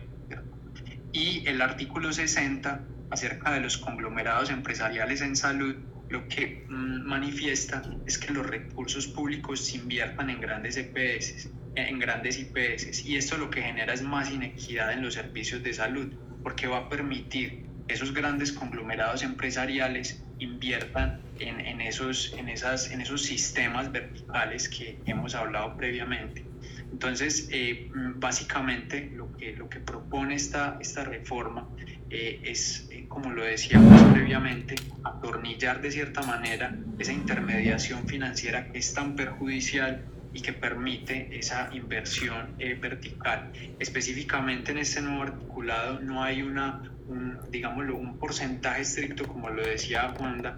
Y 1.17 1.41
el 1.47 1.63
artículo 1.63 2.13
60 2.13 2.85
acerca 3.09 3.51
de 3.51 3.59
los 3.59 3.79
conglomerados 3.79 4.51
empresariales 4.51 5.21
en 5.21 5.35
salud 5.35 5.75
lo 6.09 6.27
que 6.27 6.63
mm, 6.69 7.07
manifiesta 7.07 7.81
es 8.05 8.19
que 8.19 8.31
los 8.31 8.45
recursos 8.45 9.07
públicos 9.07 9.65
se 9.65 9.77
inviertan 9.77 10.29
en 10.29 10.39
grandes 10.39 10.77
EPS, 10.77 11.49
en 11.73 11.97
grandes 11.97 12.37
IPS, 12.37 13.03
y 13.07 13.17
esto 13.17 13.35
lo 13.37 13.49
que 13.49 13.63
genera 13.63 13.93
es 13.93 14.03
más 14.03 14.31
inequidad 14.31 14.93
en 14.93 15.01
los 15.01 15.15
servicios 15.15 15.63
de 15.63 15.73
salud, 15.73 16.13
porque 16.43 16.67
va 16.67 16.77
a 16.77 16.89
permitir 16.89 17.65
que 17.87 17.95
esos 17.95 18.13
grandes 18.13 18.51
conglomerados 18.51 19.23
empresariales 19.23 20.23
inviertan 20.37 21.19
en, 21.39 21.81
esos, 21.81 22.31
en, 22.37 22.47
esas, 22.47 22.91
en 22.91 23.01
esos 23.01 23.23
sistemas 23.23 23.91
verticales 23.91 24.69
que 24.69 24.99
hemos 25.07 25.33
hablado 25.33 25.75
previamente. 25.77 26.46
Entonces, 26.91 27.49
eh, 27.51 27.89
básicamente 28.15 29.11
lo 29.15 29.35
que, 29.35 29.55
lo 29.55 29.69
que 29.69 29.79
propone 29.79 30.35
esta, 30.35 30.77
esta 30.79 31.03
reforma 31.03 31.67
eh, 32.09 32.39
es, 32.43 32.87
eh, 32.91 33.05
como 33.07 33.31
lo 33.31 33.43
decíamos 33.43 34.01
previamente, 34.13 34.75
atornillar 35.03 35.81
de 35.81 35.91
cierta 35.91 36.21
manera 36.23 36.75
esa 36.97 37.11
intermediación 37.11 38.07
financiera 38.07 38.71
que 38.71 38.79
es 38.79 38.93
tan 38.93 39.15
perjudicial 39.15 40.05
y 40.33 40.41
que 40.41 40.53
permite 40.53 41.37
esa 41.37 41.69
inversión 41.73 42.55
vertical. 42.57 43.51
Específicamente 43.79 44.71
en 44.71 44.77
este 44.79 45.01
nuevo 45.01 45.23
articulado 45.23 45.99
no 45.99 46.23
hay 46.23 46.41
una, 46.41 46.83
un, 47.07 47.39
digámoslo, 47.49 47.95
un 47.95 48.19
porcentaje 48.19 48.81
estricto, 48.81 49.25
como 49.25 49.49
lo 49.49 49.63
decía 49.63 50.13
Wanda, 50.19 50.55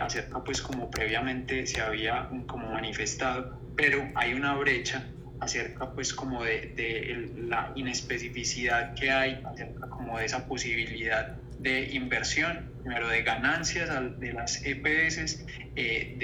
acerca 0.00 0.42
pues 0.42 0.60
como 0.60 0.90
previamente 0.90 1.66
se 1.66 1.80
había 1.80 2.28
como 2.46 2.72
manifestado, 2.72 3.60
pero 3.76 4.08
hay 4.14 4.34
una 4.34 4.54
brecha 4.54 5.06
acerca 5.42 5.90
pues 5.90 6.14
como 6.14 6.44
de, 6.44 7.32
la 7.36 7.72
inespecificidad 7.74 8.94
que 8.94 9.10
hay, 9.10 9.42
acerca 9.44 9.88
como 9.88 10.18
de 10.18 10.26
esa 10.26 10.46
posibilidad 10.46 11.36
de 11.58 11.90
inversión, 11.94 12.70
primero 12.82 13.08
de 13.08 13.22
ganancias 13.22 13.90
de 14.20 14.32
las 14.32 14.64
EPS, 14.64 15.44
eh, 15.74 16.14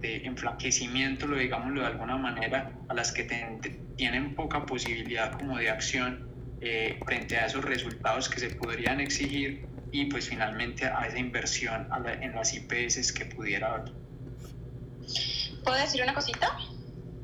de, 0.00 0.16
enflaquecimiento, 0.24 1.26
lo 1.26 1.36
digámoslo 1.36 1.80
de 1.80 1.86
alguna 1.88 2.16
manera, 2.16 2.72
a 2.88 2.94
las 2.94 3.10
que 3.10 3.24
tienen 3.96 4.34
poca 4.36 4.64
posibilidad 4.64 5.32
como 5.32 5.58
de 5.58 5.70
acción 5.70 6.28
eh, 6.60 7.00
frente 7.04 7.36
a 7.36 7.46
esos 7.46 7.64
resultados 7.64 8.28
que 8.28 8.38
se 8.38 8.50
podrían 8.50 9.00
exigir 9.00 9.66
y 9.90 10.04
pues 10.04 10.28
finalmente 10.28 10.86
a 10.86 11.06
esa 11.06 11.18
inversión 11.18 11.88
en 12.20 12.32
las 12.34 12.54
IPS 12.54 13.12
que 13.12 13.24
pudiera 13.26 13.74
haber. 13.74 13.92
¿Puedo 15.64 15.78
decir 15.78 16.02
una 16.02 16.14
cosita? 16.14 16.56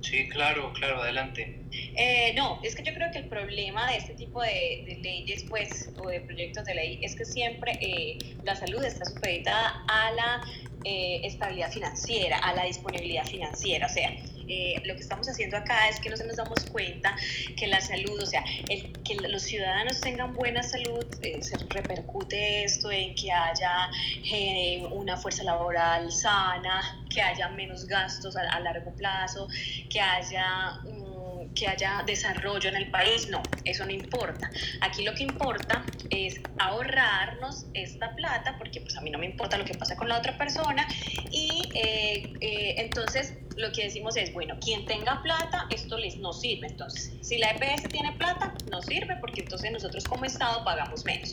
Sí, 0.04 0.28
claro, 0.28 0.70
claro, 0.74 1.02
adelante. 1.02 1.60
Eh, 1.96 2.34
no, 2.36 2.60
es 2.62 2.76
que 2.76 2.82
yo 2.82 2.92
creo 2.92 3.10
que 3.10 3.20
el 3.20 3.28
problema 3.28 3.90
de 3.90 3.96
este 3.96 4.12
tipo 4.12 4.42
de, 4.42 4.98
leyes, 5.02 5.44
pues, 5.48 5.90
o 5.96 6.08
de 6.08 6.20
proyectos 6.20 6.66
de 6.66 6.74
ley, 6.74 7.00
es 7.02 7.16
que 7.16 7.24
siempre 7.24 7.72
eh, 7.80 8.18
la 8.44 8.54
salud 8.54 8.84
está 8.84 9.06
supeditada 9.06 9.82
a 9.88 10.10
la 10.12 10.44
eh, 10.84 11.22
estabilidad 11.24 11.72
financiera, 11.72 12.36
a 12.36 12.54
la 12.54 12.64
disponibilidad 12.64 13.24
financiera. 13.24 13.86
O 13.86 13.88
sea, 13.88 14.14
lo 14.84 14.94
que 14.94 15.00
estamos 15.00 15.28
haciendo 15.28 15.56
acá 15.56 15.88
es 15.88 16.00
que 16.00 16.10
no 16.10 16.16
se 16.16 16.24
nos 16.26 16.36
damos 16.36 16.64
cuenta 16.70 17.14
que 17.56 17.66
la 17.66 17.80
salud, 17.80 18.22
o 18.22 18.26
sea, 18.26 18.44
el, 18.68 18.92
que 19.02 19.14
los 19.16 19.42
ciudadanos 19.42 20.00
tengan 20.00 20.34
buena 20.34 20.62
salud, 20.62 21.04
se 21.40 21.56
repercute 21.68 22.64
esto 22.64 22.90
en 22.90 23.14
que 23.14 23.32
haya 23.32 23.90
una 24.92 25.16
fuerza 25.16 25.42
laboral 25.44 26.10
sana, 26.12 27.04
que 27.10 27.22
haya 27.22 27.48
menos 27.48 27.86
gastos 27.86 28.36
a, 28.36 28.60
largo 28.60 28.92
plazo, 28.94 29.48
que 29.88 30.00
haya 30.00 30.80
que 31.54 31.68
haya 31.68 32.02
desarrollo 32.06 32.68
en 32.68 32.76
el 32.76 32.90
país, 32.90 33.28
no, 33.28 33.42
eso 33.64 33.84
no 33.84 33.92
importa. 33.92 34.50
Aquí 34.80 35.04
lo 35.04 35.14
que 35.14 35.22
importa 35.22 35.84
es 36.10 36.40
ahorrarnos 36.58 37.66
esta 37.74 38.14
plata, 38.14 38.56
porque 38.58 38.80
pues 38.80 38.96
a 38.96 39.00
mí 39.00 39.10
no 39.10 39.18
me 39.18 39.26
importa 39.26 39.56
lo 39.56 39.64
que 39.64 39.74
pasa 39.74 39.96
con 39.96 40.08
la 40.08 40.18
otra 40.18 40.36
persona, 40.36 40.86
y 41.30 41.70
eh, 41.74 42.32
eh, 42.40 42.74
entonces 42.78 43.34
lo 43.56 43.70
que 43.72 43.84
decimos 43.84 44.16
es, 44.16 44.32
bueno, 44.32 44.56
quien 44.60 44.84
tenga 44.84 45.22
plata, 45.22 45.66
esto 45.70 45.96
les 45.96 46.16
no 46.16 46.32
sirve. 46.32 46.66
Entonces, 46.66 47.12
si 47.20 47.38
la 47.38 47.50
EPS 47.52 47.88
tiene 47.88 48.12
plata, 48.12 48.54
no 48.70 48.82
sirve 48.82 49.16
porque 49.20 49.42
entonces 49.42 49.70
nosotros 49.70 50.04
como 50.04 50.24
Estado 50.24 50.64
pagamos 50.64 51.04
menos. 51.04 51.30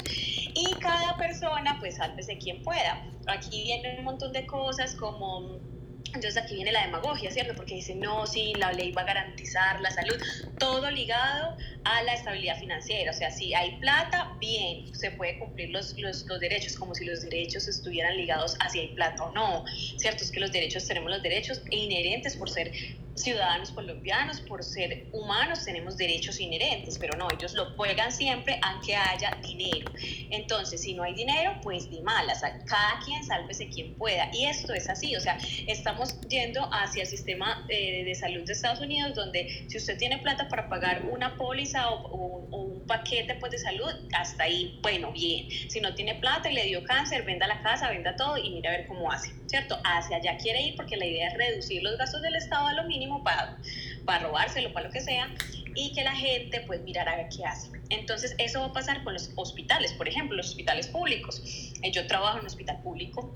Y 0.53 0.73
cada 0.75 1.17
persona, 1.17 1.77
pues, 1.79 1.97
de 2.27 2.37
quien 2.37 2.61
pueda. 2.61 3.03
Aquí 3.27 3.63
vienen 3.63 3.99
un 3.99 4.05
montón 4.05 4.31
de 4.33 4.45
cosas 4.45 4.95
como 4.95 5.59
entonces 6.07 6.37
aquí 6.37 6.55
viene 6.55 6.71
la 6.71 6.85
demagogia, 6.85 7.31
¿cierto? 7.31 7.53
Porque 7.55 7.75
dicen, 7.75 7.99
no, 7.99 8.27
sí, 8.27 8.53
la 8.57 8.73
ley 8.73 8.91
va 8.91 9.03
a 9.03 9.05
garantizar 9.05 9.79
la 9.79 9.91
salud, 9.91 10.15
todo 10.59 10.91
ligado 10.91 11.55
a 11.85 12.03
la 12.03 12.13
estabilidad 12.13 12.59
financiera. 12.59 13.11
O 13.11 13.13
sea, 13.13 13.31
si 13.31 13.53
hay 13.53 13.77
plata, 13.79 14.35
bien, 14.39 14.93
se 14.93 15.11
puede 15.11 15.39
cumplir 15.39 15.69
los, 15.69 15.97
los, 15.97 16.25
los, 16.25 16.39
derechos, 16.39 16.75
como 16.75 16.95
si 16.95 17.05
los 17.05 17.21
derechos 17.21 17.67
estuvieran 17.67 18.17
ligados 18.17 18.57
a 18.59 18.69
si 18.69 18.79
hay 18.79 18.87
plata 18.89 19.23
o 19.23 19.31
no, 19.31 19.63
¿cierto? 19.97 20.23
Es 20.23 20.31
que 20.31 20.41
los 20.41 20.51
derechos, 20.51 20.85
tenemos 20.85 21.09
los 21.09 21.23
derechos 21.23 21.61
inherentes 21.69 22.35
por 22.35 22.49
ser 22.49 22.71
ciudadanos 23.21 23.71
colombianos, 23.71 24.41
por 24.41 24.63
ser 24.63 25.07
humanos, 25.11 25.65
tenemos 25.65 25.97
derechos 25.97 26.39
inherentes, 26.39 26.97
pero 26.97 27.17
no, 27.17 27.27
ellos 27.31 27.53
lo 27.53 27.71
juegan 27.75 28.11
siempre 28.11 28.59
aunque 28.61 28.95
haya 28.95 29.37
dinero. 29.41 29.91
Entonces, 30.29 30.81
si 30.81 30.93
no 30.93 31.03
hay 31.03 31.13
dinero, 31.13 31.59
pues 31.61 31.89
de 31.89 32.01
malas, 32.01 32.41
cada 32.65 32.99
quien 33.05 33.23
sálvese 33.23 33.69
quien 33.69 33.95
pueda. 33.95 34.29
Y 34.33 34.45
esto 34.45 34.73
es 34.73 34.89
así, 34.89 35.15
o 35.15 35.19
sea, 35.19 35.37
estamos 35.67 36.19
yendo 36.27 36.67
hacia 36.71 37.03
el 37.03 37.07
sistema 37.07 37.65
eh, 37.69 38.03
de 38.03 38.15
salud 38.15 38.43
de 38.45 38.53
Estados 38.53 38.81
Unidos, 38.81 39.15
donde 39.15 39.65
si 39.67 39.77
usted 39.77 39.97
tiene 39.97 40.17
plata 40.19 40.47
para 40.47 40.69
pagar 40.69 41.03
una 41.11 41.35
póliza 41.37 41.89
o, 41.89 42.41
un 42.51 42.85
paquete 42.87 43.35
pues, 43.35 43.51
de 43.51 43.57
salud, 43.57 43.91
hasta 44.13 44.43
ahí, 44.43 44.79
bueno, 44.81 45.11
bien. 45.11 45.47
Si 45.69 45.79
no 45.79 45.93
tiene 45.95 46.15
plata 46.15 46.49
y 46.49 46.53
le 46.53 46.65
dio 46.65 46.83
cáncer, 46.83 47.23
venda 47.23 47.47
la 47.47 47.61
casa, 47.61 47.89
venda 47.89 48.15
todo 48.15 48.37
y 48.37 48.49
mira 48.49 48.71
a 48.71 48.77
ver 48.77 48.87
cómo 48.87 49.11
hace, 49.11 49.31
¿cierto? 49.47 49.77
Hacia 49.83 50.17
allá 50.17 50.37
quiere 50.37 50.61
ir 50.61 50.75
porque 50.75 50.97
la 50.97 51.05
idea 51.05 51.29
es 51.29 51.37
reducir 51.37 51.83
los 51.83 51.97
gastos 51.97 52.21
del 52.21 52.35
Estado 52.35 52.67
a 52.67 52.73
lo 52.73 52.83
mínimo 52.83 53.10
para, 53.23 53.57
para 54.05 54.27
robárselo, 54.27 54.73
para 54.73 54.87
lo 54.87 54.93
que 54.93 55.01
sea, 55.01 55.33
y 55.75 55.93
que 55.93 56.03
la 56.03 56.15
gente 56.15 56.61
pues 56.61 56.81
mirara 56.81 57.13
a 57.13 57.29
qué 57.29 57.45
hace. 57.45 57.71
Entonces 57.89 58.35
eso 58.37 58.61
va 58.61 58.67
a 58.67 58.73
pasar 58.73 59.03
con 59.03 59.13
los 59.13 59.31
hospitales, 59.35 59.93
por 59.93 60.07
ejemplo, 60.07 60.35
los 60.37 60.49
hospitales 60.49 60.87
públicos. 60.87 61.41
Eh, 61.81 61.91
yo 61.91 62.07
trabajo 62.07 62.37
en 62.37 62.41
un 62.41 62.47
hospital 62.47 62.81
público 62.81 63.33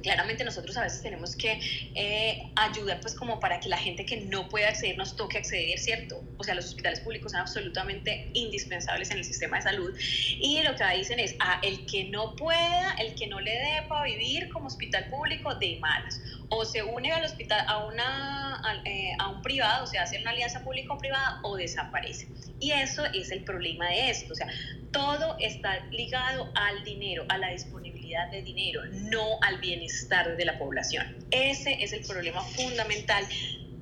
claramente 0.00 0.44
nosotros 0.44 0.76
a 0.76 0.82
veces 0.82 1.02
tenemos 1.02 1.36
que 1.36 1.58
eh, 1.94 2.50
ayudar 2.56 3.00
pues 3.00 3.14
como 3.14 3.40
para 3.40 3.60
que 3.60 3.68
la 3.68 3.76
gente 3.76 4.06
que 4.06 4.22
no 4.22 4.48
puede 4.48 4.66
acceder 4.66 4.96
nos 4.96 5.16
toque 5.16 5.38
acceder, 5.38 5.78
¿cierto? 5.78 6.22
O 6.38 6.44
sea, 6.44 6.54
los 6.54 6.66
hospitales 6.66 7.00
públicos 7.00 7.32
son 7.32 7.42
absolutamente 7.42 8.30
indispensables 8.32 9.10
en 9.10 9.18
el 9.18 9.24
sistema 9.24 9.58
de 9.58 9.62
salud 9.62 9.94
y 9.98 10.62
lo 10.62 10.74
que 10.76 10.84
dicen 10.96 11.18
es, 11.18 11.34
a 11.40 11.60
el 11.62 11.86
que 11.86 12.04
no 12.04 12.34
pueda, 12.36 12.94
el 12.98 13.14
que 13.14 13.26
no 13.26 13.40
le 13.40 13.52
dé 13.52 13.82
para 13.88 14.04
vivir 14.04 14.48
como 14.48 14.66
hospital 14.66 15.08
público, 15.10 15.54
de 15.54 15.78
malas. 15.80 16.20
O 16.54 16.66
se 16.66 16.82
une 16.82 17.10
al 17.10 17.24
hospital, 17.24 17.64
a, 17.66 17.86
una, 17.86 18.56
a, 18.56 18.82
eh, 18.84 19.12
a 19.18 19.28
un 19.30 19.40
privado, 19.40 19.84
o 19.84 19.86
sea, 19.86 20.02
hace 20.02 20.20
una 20.20 20.32
alianza 20.32 20.62
público-privada 20.62 21.40
o 21.42 21.56
desaparece. 21.56 22.28
Y 22.60 22.72
eso 22.72 23.06
es 23.06 23.30
el 23.30 23.42
problema 23.42 23.88
de 23.88 24.10
esto, 24.10 24.34
o 24.34 24.36
sea, 24.36 24.48
todo 24.90 25.36
está 25.40 25.84
ligado 25.86 26.52
al 26.54 26.84
dinero, 26.84 27.24
a 27.30 27.38
la 27.38 27.48
disponibilidad 27.48 28.30
de 28.30 28.42
dinero, 28.42 28.84
no 28.86 29.38
al 29.40 29.58
bienestar 29.58 30.36
de 30.36 30.44
la 30.44 30.58
población. 30.58 31.16
Ese 31.30 31.82
es 31.82 31.94
el 31.94 32.04
problema 32.04 32.42
fundamental 32.42 33.24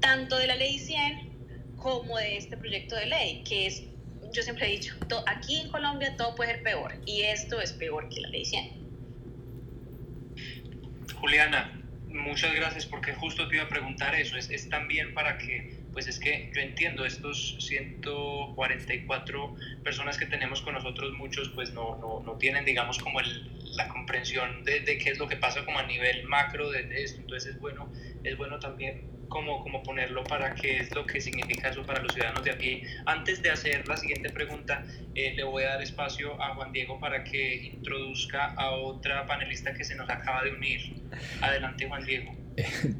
tanto 0.00 0.38
de 0.38 0.46
la 0.46 0.54
ley 0.54 0.78
100 0.78 1.76
como 1.76 2.16
de 2.18 2.36
este 2.36 2.56
proyecto 2.56 2.94
de 2.94 3.06
ley, 3.06 3.42
que 3.42 3.66
es, 3.66 3.82
yo 4.32 4.42
siempre 4.42 4.68
he 4.68 4.70
dicho, 4.70 4.94
aquí 5.26 5.60
en 5.60 5.70
Colombia 5.70 6.16
todo 6.16 6.34
puede 6.34 6.52
ser 6.54 6.62
peor 6.62 6.94
y 7.04 7.22
esto 7.22 7.60
es 7.60 7.72
peor 7.72 8.08
que 8.08 8.20
la 8.20 8.28
ley 8.28 8.44
100. 8.44 8.80
Juliana, 11.20 11.79
muchas 12.10 12.54
gracias 12.54 12.86
porque 12.86 13.14
justo 13.14 13.48
te 13.48 13.56
iba 13.56 13.64
a 13.64 13.68
preguntar 13.68 14.14
eso, 14.14 14.36
es, 14.36 14.50
es 14.50 14.68
también 14.68 15.14
para 15.14 15.38
que 15.38 15.80
pues 15.92 16.06
es 16.06 16.18
que 16.18 16.50
yo 16.54 16.60
entiendo, 16.60 17.04
estos 17.04 17.56
144 17.58 19.54
personas 19.82 20.18
que 20.18 20.26
tenemos 20.26 20.62
con 20.62 20.74
nosotros, 20.74 21.12
muchos 21.14 21.48
pues 21.50 21.72
no, 21.72 21.98
no, 22.00 22.22
no 22.24 22.36
tienen, 22.36 22.64
digamos, 22.64 22.98
como 22.98 23.20
el, 23.20 23.50
la 23.76 23.88
comprensión 23.88 24.62
de, 24.64 24.80
de, 24.80 24.98
qué 24.98 25.10
es 25.10 25.18
lo 25.18 25.26
que 25.26 25.36
pasa 25.36 25.64
como 25.64 25.78
a 25.78 25.82
nivel 25.84 26.24
macro 26.24 26.70
de, 26.70 26.84
de, 26.84 27.02
esto, 27.02 27.20
entonces 27.20 27.54
es 27.54 27.60
bueno, 27.60 27.90
es 28.22 28.36
bueno 28.36 28.58
también 28.58 29.02
como, 29.30 29.62
como 29.62 29.82
ponerlo 29.82 30.22
para 30.24 30.54
qué 30.54 30.76
es 30.76 30.94
lo 30.94 31.06
que 31.06 31.22
significa 31.22 31.70
eso 31.70 31.82
para 31.86 32.02
los 32.02 32.12
ciudadanos 32.12 32.44
de 32.44 32.50
aquí. 32.50 32.82
Antes 33.06 33.40
de 33.42 33.50
hacer 33.50 33.88
la 33.88 33.96
siguiente 33.96 34.28
pregunta, 34.28 34.84
eh, 35.14 35.32
le 35.34 35.44
voy 35.44 35.62
a 35.62 35.70
dar 35.70 35.82
espacio 35.82 36.40
a 36.42 36.54
Juan 36.54 36.72
Diego 36.72 37.00
para 37.00 37.24
que 37.24 37.54
introduzca 37.72 38.52
a 38.52 38.72
otra 38.72 39.26
panelista 39.26 39.72
que 39.72 39.84
se 39.84 39.94
nos 39.94 40.10
acaba 40.10 40.44
de 40.44 40.52
unir. 40.52 40.80
Adelante, 41.40 41.88
Juan 41.88 42.04
Diego. 42.04 42.34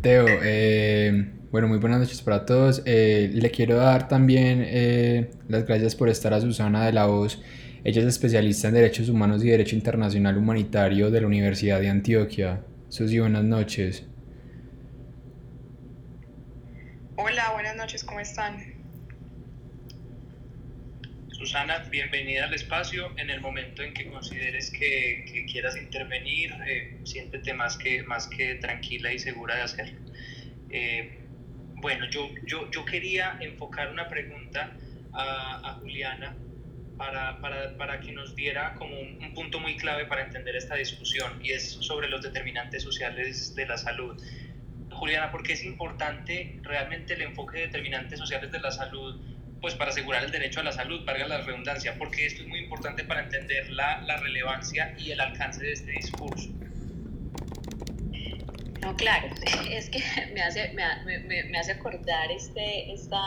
Teo, 0.00 0.26
eh, 0.42 1.32
bueno, 1.50 1.68
muy 1.68 1.78
buenas 1.78 2.00
noches 2.00 2.22
para 2.22 2.46
todos. 2.46 2.82
Eh, 2.86 3.30
le 3.32 3.50
quiero 3.50 3.76
dar 3.76 4.08
también 4.08 4.62
eh, 4.64 5.30
las 5.48 5.66
gracias 5.66 5.94
por 5.94 6.08
estar 6.08 6.32
a 6.32 6.40
Susana 6.40 6.86
de 6.86 6.92
la 6.92 7.06
Voz. 7.06 7.42
Ella 7.82 8.02
es 8.02 8.06
especialista 8.06 8.68
en 8.68 8.74
Derechos 8.74 9.08
Humanos 9.08 9.42
y 9.42 9.48
Derecho 9.48 9.74
Internacional 9.74 10.36
Humanitario 10.36 11.10
de 11.10 11.20
la 11.20 11.26
Universidad 11.26 11.80
de 11.80 11.88
Antioquia. 11.88 12.60
Susi, 12.88 13.18
buenas 13.18 13.44
noches. 13.44 14.09
Hola, 17.22 17.50
buenas 17.52 17.76
noches, 17.76 18.02
¿cómo 18.02 18.18
están? 18.18 18.64
Susana, 21.28 21.80
bienvenida 21.90 22.44
al 22.44 22.54
espacio. 22.54 23.12
En 23.18 23.28
el 23.28 23.42
momento 23.42 23.82
en 23.82 23.92
que 23.92 24.06
consideres 24.06 24.70
que, 24.70 25.44
quieras 25.52 25.76
intervenir, 25.76 26.50
eh, 26.66 26.98
siéntete 27.04 27.52
más 27.52 27.76
que, 27.76 28.02
más 28.04 28.26
que 28.26 28.54
tranquila 28.54 29.12
y 29.12 29.18
segura 29.18 29.56
de 29.56 29.62
hacerlo. 29.62 30.00
Eh, 30.70 31.18
bueno, 31.74 32.08
yo, 32.08 32.30
yo, 32.46 32.70
yo 32.70 32.86
quería 32.86 33.36
enfocar 33.42 33.90
una 33.90 34.08
pregunta 34.08 34.74
a, 35.12 35.76
Juliana 35.82 36.34
para, 36.96 37.38
para, 37.42 37.76
para, 37.76 38.00
que 38.00 38.12
nos 38.12 38.34
diera 38.34 38.72
como 38.76 38.98
un, 38.98 39.22
un, 39.22 39.34
punto 39.34 39.60
muy 39.60 39.76
clave 39.76 40.06
para 40.06 40.24
entender 40.24 40.56
esta 40.56 40.76
discusión 40.76 41.38
y 41.44 41.50
es 41.52 41.70
sobre 41.70 42.08
los 42.08 42.22
determinantes 42.22 42.82
sociales 42.82 43.54
de 43.54 43.66
la 43.66 43.76
salud. 43.76 44.18
Juliana, 45.00 45.30
¿por 45.30 45.42
qué 45.42 45.54
es 45.54 45.64
importante 45.64 46.60
realmente 46.62 47.14
el 47.14 47.22
enfoque 47.22 47.58
de 47.58 47.66
determinantes 47.66 48.18
sociales 48.18 48.52
de 48.52 48.60
la 48.60 48.70
salud 48.70 49.18
pues 49.60 49.74
para 49.74 49.90
asegurar 49.90 50.24
el 50.24 50.30
derecho 50.30 50.60
a 50.60 50.62
la 50.62 50.72
salud, 50.72 51.04
valga 51.04 51.26
la 51.26 51.42
redundancia, 51.42 51.94
porque 51.98 52.24
esto 52.24 52.42
es 52.42 52.48
muy 52.48 52.60
importante 52.60 53.04
para 53.04 53.22
entender 53.24 53.70
la, 53.70 54.00
la 54.02 54.16
relevancia 54.16 54.94
y 54.98 55.10
el 55.10 55.20
alcance 55.20 55.62
de 55.62 55.72
este 55.72 55.90
discurso. 55.92 56.48
No, 58.80 58.96
claro, 58.96 59.28
es 59.70 59.90
que 59.90 60.02
me 60.32 60.42
hace, 60.42 60.72
me, 60.72 60.84
me, 61.24 61.44
me 61.44 61.58
hace 61.58 61.72
acordar 61.72 62.30
este, 62.30 62.90
esta, 62.92 63.20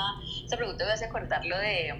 esta 0.43 0.57
pregunta, 0.57 0.86
me 0.86 0.91
hace 0.91 1.05
acordar 1.05 1.45
lo 1.45 1.57
de 1.59 1.93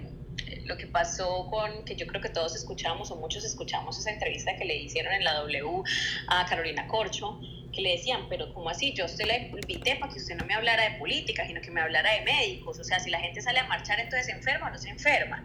lo 0.64 0.76
que 0.76 0.86
pasó 0.86 1.46
con, 1.50 1.84
que 1.84 1.94
yo 1.94 2.06
creo 2.06 2.20
que 2.20 2.28
todos 2.28 2.56
escuchamos 2.56 3.10
o 3.10 3.16
muchos 3.16 3.44
escuchamos 3.44 3.98
esa 3.98 4.10
entrevista 4.10 4.56
que 4.56 4.64
le 4.64 4.76
hicieron 4.76 5.12
en 5.12 5.24
la 5.24 5.34
W 5.34 5.82
a 6.28 6.46
Carolina 6.46 6.86
Corcho, 6.86 7.38
que 7.74 7.82
le 7.82 7.92
decían, 7.92 8.28
pero 8.28 8.52
¿cómo 8.54 8.70
así? 8.70 8.92
Yo 8.94 9.04
usted 9.04 9.24
le 9.26 9.48
invité 9.48 9.96
para 9.96 10.12
que 10.12 10.18
usted 10.18 10.36
no 10.36 10.46
me 10.46 10.54
hablara 10.54 10.90
de 10.90 10.98
política, 10.98 11.46
sino 11.46 11.60
que 11.60 11.70
me 11.70 11.80
hablara 11.80 12.12
de 12.12 12.22
médicos. 12.22 12.78
O 12.78 12.84
sea, 12.84 12.98
si 13.00 13.10
la 13.10 13.20
gente 13.20 13.42
sale 13.42 13.58
a 13.58 13.66
marchar, 13.66 14.00
entonces 14.00 14.26
se 14.26 14.32
enferma 14.32 14.68
o 14.68 14.70
no 14.70 14.78
se 14.78 14.88
enferma. 14.88 15.44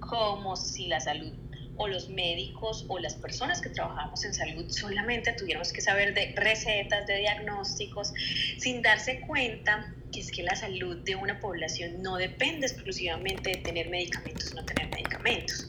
Como 0.00 0.56
si 0.56 0.86
la 0.86 1.00
salud 1.00 1.32
o 1.78 1.88
los 1.88 2.08
médicos 2.08 2.86
o 2.88 2.98
las 2.98 3.14
personas 3.14 3.60
que 3.60 3.68
trabajamos 3.68 4.24
en 4.24 4.34
salud 4.34 4.70
solamente 4.70 5.32
tuviéramos 5.32 5.72
que 5.72 5.80
saber 5.80 6.14
de 6.14 6.32
recetas, 6.34 7.06
de 7.06 7.18
diagnósticos, 7.18 8.12
sin 8.58 8.82
darse 8.82 9.20
cuenta 9.20 9.94
que 10.12 10.20
es 10.20 10.30
que 10.30 10.42
la 10.42 10.56
salud 10.56 10.96
de 11.04 11.16
una 11.16 11.38
población 11.40 12.02
no 12.02 12.16
depende 12.16 12.66
exclusivamente 12.66 13.50
de 13.50 13.56
tener 13.56 13.90
medicamentos 13.90 14.52
o 14.52 14.56
no 14.56 14.64
tener 14.64 14.88
medicamentos. 14.88 15.68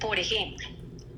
Por 0.00 0.18
ejemplo, 0.18 0.68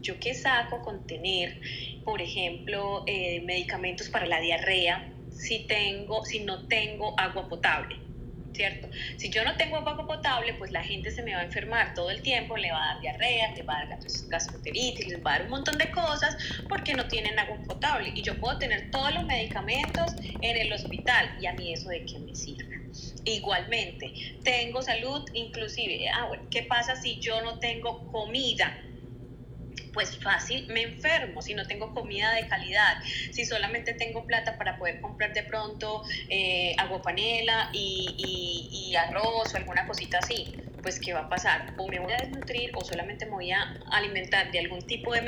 yo 0.01 0.19
que 0.21 0.35
saco 0.35 0.83
con 0.83 1.07
tener, 1.07 1.61
por 2.09 2.23
ejemplo, 2.23 3.05
eh, 3.07 3.43
medicamentos 3.43 4.09
para 4.09 4.25
la 4.25 4.41
diarrea, 4.41 5.15
si, 5.31 5.67
tengo, 5.67 6.25
si 6.25 6.41
no 6.41 6.67
tengo 6.67 7.13
agua 7.21 7.47
potable 7.51 7.95
¿cierto? 8.55 8.89
Si 9.19 9.31
yo 9.31 9.45
no 9.45 9.57
tengo 9.57 9.77
agua 9.77 10.07
potable, 10.07 10.55
pues 10.55 10.73
la 10.73 10.83
gente 10.83 11.11
se 11.11 11.23
me 11.23 11.35
va 11.35 11.43
a 11.43 11.45
enfermar 11.45 11.95
todo 11.95 12.11
el 12.11 12.23
tiempo, 12.23 12.57
le 12.57 12.73
va 12.73 12.83
a 12.83 12.95
dar 12.95 13.01
diarrea, 13.03 13.55
le 13.55 13.63
va 13.63 13.77
a 13.77 13.87
dar 13.87 13.99
gastroenteritis, 14.31 15.07
les 15.07 15.25
va 15.25 15.35
a 15.35 15.39
dar 15.39 15.43
un 15.45 15.51
montón 15.51 15.77
de 15.79 15.91
cosas 15.93 16.35
porque 16.67 16.95
no 16.95 17.07
tienen 17.07 17.39
agua 17.39 17.59
potable. 17.69 18.11
Y 18.17 18.23
yo 18.23 18.41
puedo 18.41 18.59
tener 18.59 18.91
todos 18.91 19.15
los 19.15 19.25
medicamentos 19.27 20.11
en 20.41 20.57
el 20.57 20.73
hospital 20.73 21.31
y 21.41 21.47
a 21.47 21.53
mí 21.53 21.73
eso 21.73 21.91
de 21.91 22.05
qué 22.07 22.19
me 22.21 22.35
sirve. 22.35 22.75
Igualmente, 23.25 24.13
tengo 24.43 24.81
salud, 24.83 25.23
inclusive, 25.35 26.09
ah, 26.09 26.31
¿qué 26.51 26.63
pasa 26.63 26.97
si 26.97 27.21
yo 27.21 27.41
no 27.43 27.59
tengo 27.61 28.07
comida? 28.11 28.88
Pues 29.99 30.17
fácil 30.23 30.65
me 30.69 30.83
enfermo 30.83 31.43
si 31.43 31.55
no 31.55 31.67
tengo 31.67 31.93
comida 31.93 32.31
de 32.31 32.47
calidad, 32.47 32.99
si 33.33 33.45
solamente 33.45 33.95
tengo 33.95 34.25
plata 34.29 34.57
para 34.57 34.79
poder 34.79 35.01
comprar 35.01 35.33
de 35.33 35.43
pronto 35.43 36.05
eh, 36.29 36.73
agua 36.79 37.03
panela 37.03 37.69
y, 37.73 38.15
y, 38.17 38.95
arroz 38.95 39.53
o 39.53 39.57
alguna 39.57 39.89
cosita 39.89 40.19
así, 40.19 40.53
pues 40.83 41.01
¿qué 41.01 41.13
va 41.13 41.21
a 41.21 41.29
pasar? 41.29 41.75
O 41.77 41.89
me 41.89 41.99
voy 41.99 42.13
a 42.13 42.17
desnutrir 42.17 42.71
o 42.75 42.85
solamente 42.85 43.27
me 43.27 43.33
voy 43.33 43.51
a 43.51 43.63
alimentar 43.91 44.51
de 44.51 44.59
algún 44.61 44.83
tipo 44.83 45.13
de, 45.13 45.21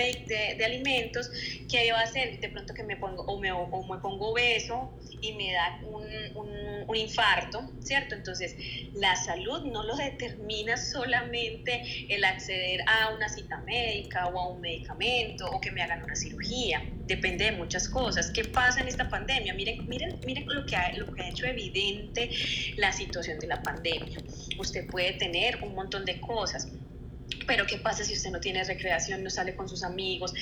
de, 0.56 0.64
alimentos 0.64 1.30
que 1.68 1.92
va 1.92 2.00
a 2.00 2.04
hacer 2.04 2.40
de 2.40 2.48
pronto 2.48 2.74
que 2.74 2.82
me 2.82 2.96
pongo 2.96 3.22
o 3.24 3.38
me, 3.40 3.52
o 3.52 3.82
me 3.84 3.98
pongo 3.98 4.30
obeso 4.30 4.92
y 5.20 5.32
me 5.32 5.52
da 5.52 5.80
un, 5.84 6.04
un, 6.86 6.96
infarto, 6.96 7.70
¿cierto? 7.80 8.14
Entonces, 8.14 8.56
la 8.94 9.16
salud 9.16 9.64
no 9.64 9.84
lo 9.84 9.96
determina 9.96 10.76
solamente 10.76 11.82
el 12.08 12.24
acceder 12.24 12.80
a 12.86 13.14
una 13.14 13.28
cita 13.28 13.58
médica 13.58 14.26
o 14.26 14.38
a 14.38 14.48
un 14.48 14.60
medicamento 14.60 15.46
o 15.50 15.60
que 15.60 15.70
me 15.70 15.82
hagan 15.82 16.02
una 16.02 16.16
cirugía, 16.16 16.82
depende 17.10 17.44
de 17.44 17.52
muchas 17.52 17.88
cosas. 17.88 18.30
¿Qué 18.30 18.44
pasa 18.44 18.80
en 18.80 18.88
esta 18.88 19.08
pandemia? 19.08 19.52
Miren, 19.54 19.86
miren, 19.88 20.18
miren 20.24 20.44
lo, 20.46 20.64
que 20.64 20.76
ha, 20.76 20.96
lo 20.96 21.12
que 21.12 21.22
ha 21.22 21.28
hecho 21.28 21.44
evidente 21.44 22.30
la 22.76 22.92
situación 22.92 23.38
de 23.40 23.48
la 23.48 23.60
pandemia. 23.62 24.18
Usted 24.58 24.86
puede 24.86 25.14
tener 25.14 25.62
un 25.62 25.74
montón 25.74 26.04
de 26.04 26.20
cosas, 26.20 26.68
pero 27.46 27.66
¿qué 27.66 27.78
pasa 27.78 28.04
si 28.04 28.14
usted 28.14 28.30
no 28.30 28.40
tiene 28.40 28.64
recreación, 28.64 29.22
no 29.22 29.30
sale 29.30 29.54
con 29.54 29.68
sus 29.68 29.82
amigos? 29.82 30.34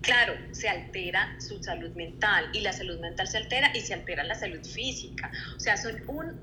Claro, 0.00 0.34
se 0.52 0.68
altera 0.68 1.36
su 1.40 1.62
salud 1.62 1.94
mental 1.94 2.50
y 2.52 2.60
la 2.60 2.72
salud 2.72 2.98
mental 3.00 3.28
se 3.28 3.38
altera 3.38 3.70
y 3.74 3.80
se 3.80 3.94
altera 3.94 4.24
la 4.24 4.34
salud 4.34 4.64
física. 4.64 5.30
O 5.56 5.60
sea, 5.60 5.76
son 5.76 6.02
un, 6.08 6.40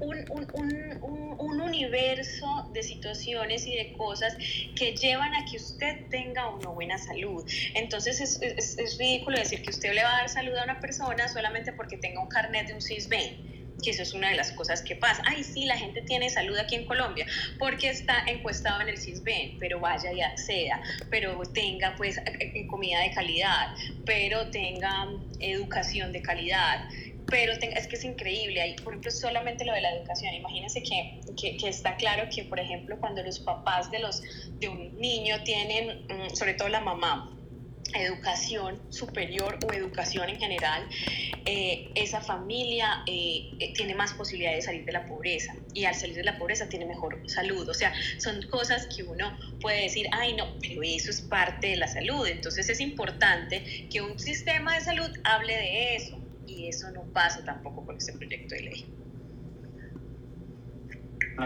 un, 0.00 0.24
un, 0.30 1.36
un, 1.38 1.60
universo 1.60 2.70
de 2.72 2.82
situaciones 2.82 3.66
y 3.66 3.74
de 3.74 3.92
cosas 3.94 4.36
que 4.76 4.94
llevan 4.94 5.34
a 5.34 5.44
que 5.50 5.56
usted 5.56 6.08
tenga 6.10 6.50
una 6.50 6.68
buena 6.68 6.98
salud. 6.98 7.44
Entonces 7.74 8.20
es, 8.20 8.40
es, 8.42 8.78
es 8.78 8.98
ridículo 8.98 9.38
decir 9.38 9.62
que 9.62 9.70
usted 9.70 9.94
le 9.94 10.02
va 10.02 10.16
a 10.16 10.18
dar 10.18 10.28
salud 10.28 10.54
a 10.56 10.64
una 10.64 10.78
persona 10.80 11.26
solamente 11.28 11.72
porque 11.72 11.96
tenga 11.96 12.20
un 12.20 12.28
carnet 12.28 12.66
de 12.66 12.74
un 12.74 12.82
CISBEN 12.82 13.53
que 13.82 13.90
eso 13.90 14.02
es 14.02 14.14
una 14.14 14.30
de 14.30 14.36
las 14.36 14.52
cosas 14.52 14.82
que 14.82 14.96
pasa. 14.96 15.22
Ay, 15.26 15.44
sí, 15.44 15.64
la 15.66 15.76
gente 15.76 16.02
tiene 16.02 16.30
salud 16.30 16.56
aquí 16.56 16.74
en 16.74 16.86
Colombia 16.86 17.26
porque 17.58 17.90
está 17.90 18.24
encuestado 18.26 18.80
en 18.82 18.88
el 18.88 18.98
CISBEN, 18.98 19.58
pero 19.58 19.80
vaya 19.80 20.12
y 20.12 20.20
acceda, 20.20 20.80
pero 21.10 21.40
tenga 21.52 21.94
pues 21.96 22.18
eh, 22.18 22.22
eh, 22.40 22.66
comida 22.66 23.00
de 23.00 23.10
calidad, 23.12 23.74
pero 24.04 24.50
tenga 24.50 25.08
educación 25.40 26.12
de 26.12 26.22
calidad, 26.22 26.88
pero 27.26 27.52
es 27.52 27.86
que 27.86 27.96
es 27.96 28.04
increíble, 28.04 28.60
hay, 28.60 28.74
por 28.76 28.92
ejemplo, 28.92 29.10
solamente 29.10 29.64
lo 29.64 29.72
de 29.72 29.80
la 29.80 29.92
educación, 29.94 30.34
imagínense 30.34 30.82
que, 30.82 31.20
que, 31.40 31.56
que, 31.56 31.68
está 31.68 31.96
claro 31.96 32.28
que, 32.34 32.44
por 32.44 32.60
ejemplo, 32.60 32.98
cuando 33.00 33.22
los 33.22 33.40
papás 33.40 33.90
de, 33.90 33.98
los, 33.98 34.22
de 34.60 34.68
un 34.68 34.98
niño 35.00 35.42
tienen, 35.42 36.06
mm, 36.06 36.34
sobre 36.34 36.54
todo 36.54 36.68
la 36.68 36.80
mamá, 36.80 37.33
educación 37.92 38.80
superior 38.90 39.58
o 39.66 39.72
educación 39.72 40.28
en 40.28 40.38
general, 40.38 40.86
eh, 41.44 41.90
esa 41.94 42.20
familia 42.20 43.04
eh, 43.06 43.50
eh, 43.58 43.72
tiene 43.74 43.94
más 43.94 44.14
posibilidades 44.14 44.60
de 44.60 44.62
salir 44.62 44.84
de 44.84 44.92
la 44.92 45.06
pobreza 45.06 45.54
y 45.74 45.84
al 45.84 45.94
salir 45.94 46.16
de 46.16 46.24
la 46.24 46.38
pobreza 46.38 46.68
tiene 46.68 46.86
mejor 46.86 47.22
salud. 47.28 47.68
O 47.68 47.74
sea, 47.74 47.92
son 48.18 48.42
cosas 48.48 48.86
que 48.94 49.02
uno 49.02 49.38
puede 49.60 49.82
decir, 49.82 50.06
ay 50.12 50.34
no, 50.34 50.46
pero 50.60 50.82
eso 50.82 51.10
es 51.10 51.20
parte 51.20 51.68
de 51.68 51.76
la 51.76 51.88
salud. 51.88 52.26
Entonces 52.26 52.68
es 52.68 52.80
importante 52.80 53.88
que 53.90 54.00
un 54.00 54.18
sistema 54.18 54.74
de 54.74 54.80
salud 54.80 55.10
hable 55.24 55.54
de 55.56 55.96
eso 55.96 56.18
y 56.46 56.68
eso 56.68 56.90
no 56.90 57.04
pasa 57.12 57.44
tampoco 57.44 57.84
con 57.84 57.96
este 57.96 58.12
proyecto 58.12 58.54
de 58.54 58.62
ley. 58.62 59.03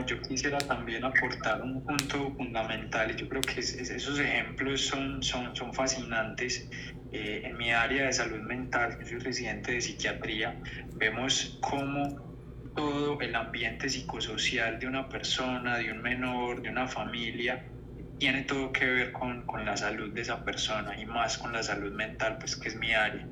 Yo 0.07 0.20
quisiera 0.22 0.59
también 0.59 1.05
aportar 1.05 1.62
un 1.62 1.82
punto 1.84 2.32
fundamental 2.36 3.11
y 3.11 3.16
yo 3.16 3.28
creo 3.28 3.43
que 3.43 3.61
esos 3.61 4.18
ejemplos 4.18 4.82
son, 4.82 5.22
son, 5.22 5.55
son 5.55 5.72
fascinantes. 5.72 6.68
Eh, 7.12 7.43
en 7.45 7.57
mi 7.57 7.70
área 7.70 8.07
de 8.07 8.12
salud 8.12 8.41
mental, 8.41 8.99
yo 9.01 9.07
soy 9.07 9.18
residente 9.18 9.72
de 9.72 9.80
psiquiatría, 9.80 10.61
vemos 10.97 11.59
cómo 11.62 12.28
todo 12.76 13.18
el 13.20 13.34
ambiente 13.34 13.89
psicosocial 13.89 14.78
de 14.78 14.86
una 14.86 15.09
persona, 15.09 15.78
de 15.78 15.91
un 15.91 16.03
menor, 16.03 16.61
de 16.61 16.68
una 16.68 16.86
familia, 16.86 17.64
tiene 18.18 18.43
todo 18.43 18.72
que 18.72 18.84
ver 18.84 19.12
con, 19.12 19.47
con, 19.47 19.64
la 19.64 19.76
salud 19.76 20.12
de 20.12 20.20
esa 20.20 20.45
persona 20.45 21.01
y 21.01 21.07
más 21.07 21.39
con 21.39 21.53
la 21.53 21.62
salud 21.62 21.93
mental, 21.93 22.39
pues 22.39 22.57
que 22.57 22.68
es 22.68 22.76
mi 22.76 22.93
área. 22.93 23.26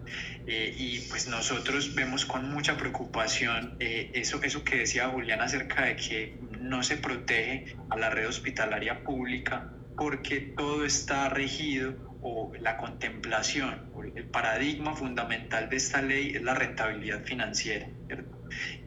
Eh, 0.46 0.74
y 0.78 1.00
pues 1.08 1.28
nosotros 1.28 1.94
vemos 1.94 2.24
con 2.24 2.48
mucha 2.50 2.76
preocupación 2.76 3.76
eh, 3.80 4.10
eso, 4.14 4.40
eso 4.42 4.62
que 4.64 4.78
decía 4.78 5.08
Julián 5.08 5.40
acerca 5.40 5.84
de 5.84 5.96
que 5.96 6.38
no 6.68 6.82
se 6.82 6.96
protege 6.96 7.76
a 7.90 7.96
la 7.96 8.10
red 8.10 8.28
hospitalaria 8.28 9.02
pública 9.02 9.72
porque 9.96 10.54
todo 10.56 10.84
está 10.84 11.28
regido 11.28 11.94
o 12.20 12.52
la 12.60 12.76
contemplación, 12.76 13.92
el 14.14 14.28
paradigma 14.28 14.94
fundamental 14.94 15.68
de 15.68 15.76
esta 15.76 16.02
ley 16.02 16.32
es 16.34 16.42
la 16.42 16.54
rentabilidad 16.54 17.22
financiera. 17.24 17.88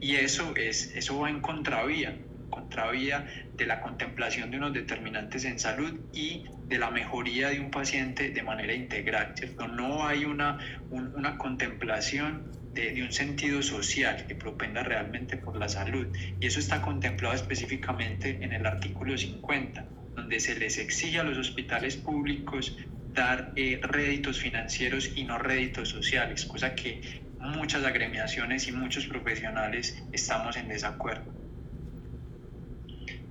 Y 0.00 0.16
eso, 0.16 0.54
es, 0.56 0.94
eso 0.94 1.18
va 1.18 1.30
en 1.30 1.40
contravía 1.40 2.16
contravía 2.50 3.26
de 3.56 3.66
la 3.66 3.80
contemplación 3.80 4.50
de 4.50 4.58
unos 4.58 4.74
determinantes 4.74 5.44
en 5.44 5.58
salud 5.58 6.00
y 6.12 6.44
de 6.66 6.78
la 6.78 6.90
mejoría 6.90 7.48
de 7.48 7.60
un 7.60 7.70
paciente 7.70 8.30
de 8.30 8.42
manera 8.42 8.74
integral, 8.74 9.32
¿cierto? 9.36 9.68
No 9.68 10.06
hay 10.06 10.24
una, 10.24 10.58
una 10.90 11.38
contemplación 11.38 12.50
de, 12.74 12.92
de, 12.92 13.02
un 13.02 13.12
sentido 13.12 13.62
social 13.62 14.26
que 14.26 14.34
propenda 14.34 14.82
realmente 14.82 15.36
por 15.36 15.56
la 15.56 15.68
salud. 15.68 16.06
Y 16.40 16.46
eso 16.46 16.60
está 16.60 16.82
contemplado 16.82 17.34
específicamente 17.34 18.38
en 18.40 18.52
el 18.52 18.66
artículo 18.66 19.16
50, 19.16 19.86
donde 20.14 20.40
se 20.40 20.54
les 20.58 20.78
exige 20.78 21.18
a 21.18 21.22
los 21.24 21.38
hospitales 21.38 21.96
públicos 21.96 22.76
dar 23.14 23.52
eh, 23.56 23.80
réditos 23.82 24.38
financieros 24.38 25.10
y 25.16 25.24
no 25.24 25.38
réditos 25.38 25.88
sociales, 25.88 26.44
cosa 26.44 26.74
que 26.74 27.00
muchas 27.38 27.84
agremiaciones 27.84 28.68
y 28.68 28.72
muchos 28.72 29.06
profesionales 29.06 30.02
estamos 30.12 30.56
en 30.56 30.68
desacuerdo. 30.68 31.32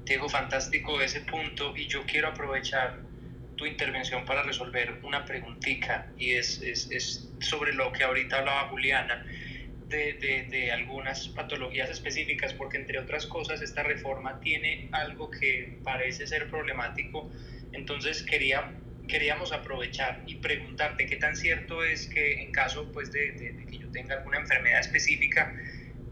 Diego, 0.03 0.27
fantástico 0.27 0.99
ese 1.01 1.21
punto 1.21 1.75
y 1.77 1.87
yo 1.87 2.03
quiero 2.05 2.29
aprovechar 2.29 2.99
tu 3.59 3.65
intervención 3.65 4.23
para 4.23 4.41
resolver 4.41 4.99
una 5.03 5.25
preguntita 5.25 6.07
y 6.17 6.31
es, 6.31 6.61
es, 6.61 6.89
es 6.91 7.29
sobre 7.41 7.73
lo 7.73 7.91
que 7.91 8.05
ahorita 8.05 8.39
hablaba 8.39 8.69
Juliana. 8.69 9.25
De, 9.89 10.13
de, 10.13 10.43
de, 10.43 10.71
algunas 10.71 11.29
patologías 11.29 11.89
específicas, 11.89 12.53
porque 12.53 12.77
entre 12.77 12.99
otras 12.99 13.25
cosas 13.25 13.59
esta 13.63 13.81
reforma 13.81 14.39
tiene 14.39 14.87
algo 14.91 15.31
que 15.31 15.79
parece 15.83 16.27
ser 16.27 16.47
problemático. 16.47 17.27
Entonces 17.73 18.21
quería 18.21 18.71
queríamos 19.07 19.51
aprovechar 19.51 20.21
y 20.27 20.35
preguntarte 20.35 21.07
qué 21.07 21.15
tan 21.15 21.35
cierto 21.35 21.83
es 21.83 22.07
que 22.07 22.43
en 22.43 22.51
caso 22.51 22.91
pues, 22.91 23.11
de, 23.11 23.31
de, 23.31 23.65
que 23.65 23.79
yo 23.79 23.89
tenga 23.89 24.17
alguna 24.17 24.37
enfermedad 24.37 24.79
específica, 24.79 25.55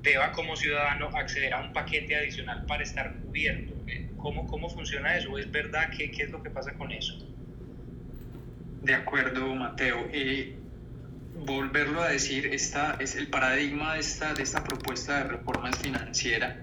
deba 0.01 0.31
como 0.31 0.55
ciudadano 0.55 1.11
acceder 1.13 1.53
a 1.53 1.61
un 1.61 1.71
paquete 1.71 2.15
adicional 2.15 2.65
para 2.65 2.81
estar 2.81 3.15
cubierto. 3.19 3.75
¿Cómo, 4.17 4.47
cómo 4.47 4.69
funciona 4.69 5.15
eso? 5.15 5.37
¿Es 5.37 5.51
verdad? 5.51 5.91
¿Qué, 5.95 6.09
¿Qué 6.09 6.23
es 6.23 6.31
lo 6.31 6.41
que 6.41 6.49
pasa 6.49 6.73
con 6.73 6.91
eso? 6.91 7.36
De 8.81 8.95
acuerdo, 8.95 9.53
Mateo. 9.55 10.07
Eh, 10.11 10.57
volverlo 11.45 12.01
a 12.01 12.09
decir, 12.09 12.47
esta 12.47 12.97
es 12.99 13.15
el 13.15 13.27
paradigma 13.27 13.93
de 13.93 13.99
esta, 13.99 14.33
de 14.33 14.43
esta 14.43 14.63
propuesta 14.63 15.19
de 15.19 15.23
reforma 15.25 15.71
financiera 15.71 16.61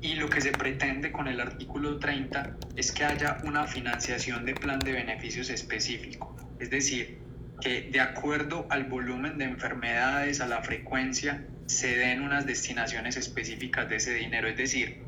y 0.00 0.16
lo 0.16 0.28
que 0.28 0.40
se 0.40 0.52
pretende 0.52 1.12
con 1.12 1.28
el 1.28 1.40
artículo 1.40 1.98
30 1.98 2.56
es 2.76 2.92
que 2.92 3.04
haya 3.04 3.38
una 3.44 3.66
financiación 3.66 4.44
de 4.44 4.54
plan 4.54 4.78
de 4.78 4.92
beneficios 4.92 5.48
específico, 5.48 6.36
es 6.58 6.68
decir, 6.68 7.18
que 7.60 7.88
de 7.90 8.00
acuerdo 8.00 8.66
al 8.68 8.84
volumen 8.84 9.38
de 9.38 9.44
enfermedades, 9.44 10.40
a 10.40 10.46
la 10.46 10.62
frecuencia, 10.62 11.46
se 11.66 11.96
den 11.96 12.20
unas 12.20 12.44
destinaciones 12.44 13.16
específicas 13.16 13.88
de 13.88 13.96
ese 13.96 14.12
dinero, 14.12 14.48
es 14.48 14.58
decir, 14.58 15.00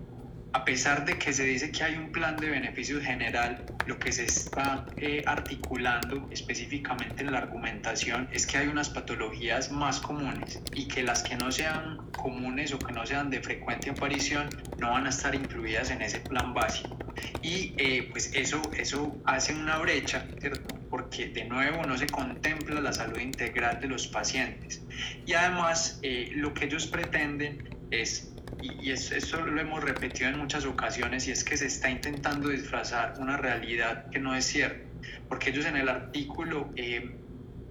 a 0.53 0.65
pesar 0.65 1.05
de 1.05 1.19
que 1.19 1.33
se 1.33 1.45
dice 1.45 1.71
que 1.71 1.85
hay 1.85 1.97
un 1.97 2.13
plan 2.13 2.37
de 2.37 2.49
beneficios 2.49 3.03
general, 3.03 3.65
lo 3.87 3.99
que 3.99 4.13
se 4.13 4.25
está 4.25 4.87
eh, 4.97 5.23
articulando 5.27 6.29
específicamente 6.31 7.23
en 7.23 7.33
la 7.33 7.39
argumentación 7.39 8.29
es 8.33 8.47
que 8.47 8.59
hay 8.59 8.69
unas 8.69 8.89
patologías 8.89 9.71
más 9.71 10.01
comunes 10.01 10.61
y 10.75 10.89
que 10.89 11.03
las 11.03 11.23
que 11.23 11.37
no 11.37 11.53
sean 11.53 11.99
comunes 12.13 12.73
o 12.73 12.79
que 12.79 12.93
no 12.93 13.05
sean 13.07 13.31
de 13.31 13.43
frecuente 13.43 13.91
aparición 13.91 14.49
no 14.79 14.91
van 14.93 15.07
a 15.07 15.11
estar 15.11 15.35
incluidas 15.35 15.91
en 15.91 16.03
ese 16.03 16.21
plan 16.21 16.55
básico. 16.55 16.97
Y 17.43 17.75
eh, 17.77 18.09
pues 18.11 18.31
eso, 18.35 18.63
eso 18.77 19.17
hace 19.25 19.55
una 19.55 19.79
brecha, 19.79 20.27
¿cierto? 20.41 20.77
porque 20.91 21.29
de 21.29 21.45
nuevo 21.45 21.85
no 21.85 21.99
se 21.99 22.07
contempla 22.07 22.81
la 22.81 22.93
salud 22.93 23.19
integral 23.19 23.81
de 23.81 23.89
los 23.89 24.07
pacientes. 24.07 24.83
Y 25.27 25.35
además 25.35 25.99
eh, 26.03 26.31
lo 26.35 26.55
que 26.55 26.67
ellos 26.67 26.87
pretenden 26.87 27.69
es 27.91 28.33
y, 28.63 28.91
eso 28.91 29.41
lo 29.45 29.61
hemos 29.61 29.83
repetido 29.83 30.31
en 30.31 30.39
muchas 30.39 30.65
ocasiones, 30.65 31.27
y 31.29 31.33
es 31.33 31.45
que 31.45 31.57
se 31.57 31.67
está 31.67 31.91
intentando 31.91 32.49
disfrazar 32.49 33.15
una 33.19 33.37
realidad 33.37 34.11
que 34.11 34.19
no 34.19 34.35
es 34.35 34.47
cierta, 34.47 34.85
porque 35.29 35.51
ellos 35.51 35.67
en 35.67 35.77
el 35.77 35.89
artículo 35.89 36.71
eh, 36.77 37.17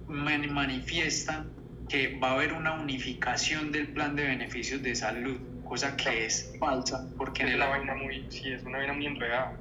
manifiestan 0.08 1.50
que 1.88 2.18
va 2.18 2.30
a 2.30 2.34
haber 2.34 2.52
una 2.52 2.72
unificación 2.72 3.72
del 3.72 3.88
plan 3.88 4.16
de 4.16 4.24
beneficios 4.24 4.82
de 4.82 4.94
salud, 4.94 5.38
cosa 5.64 5.96
que 5.96 6.26
es 6.26 6.52
falsa, 6.58 7.08
porque 7.16 7.44
es, 7.44 7.50
en 7.50 7.54
el, 7.54 7.68
vaina 7.68 7.94
muy, 7.94 8.26
sí, 8.28 8.52
es 8.52 8.62
una 8.64 8.78
vaina 8.78 8.92
muy 8.92 9.06
enredada. 9.06 9.58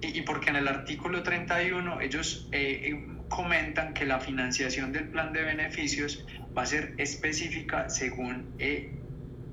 y, 0.00 0.18
y, 0.18 0.22
porque 0.22 0.50
en 0.50 0.56
el 0.56 0.68
artículo 0.68 1.22
31 1.22 2.00
ellos 2.00 2.48
eh, 2.52 2.80
eh, 2.84 3.06
comentan 3.28 3.94
que 3.94 4.04
la 4.04 4.20
financiación 4.20 4.92
del 4.92 5.08
plan 5.08 5.32
de 5.32 5.42
beneficios 5.42 6.24
va 6.56 6.62
a 6.62 6.66
ser 6.66 6.94
específica 6.98 7.88
según 7.88 8.54
eh, 8.58 9.01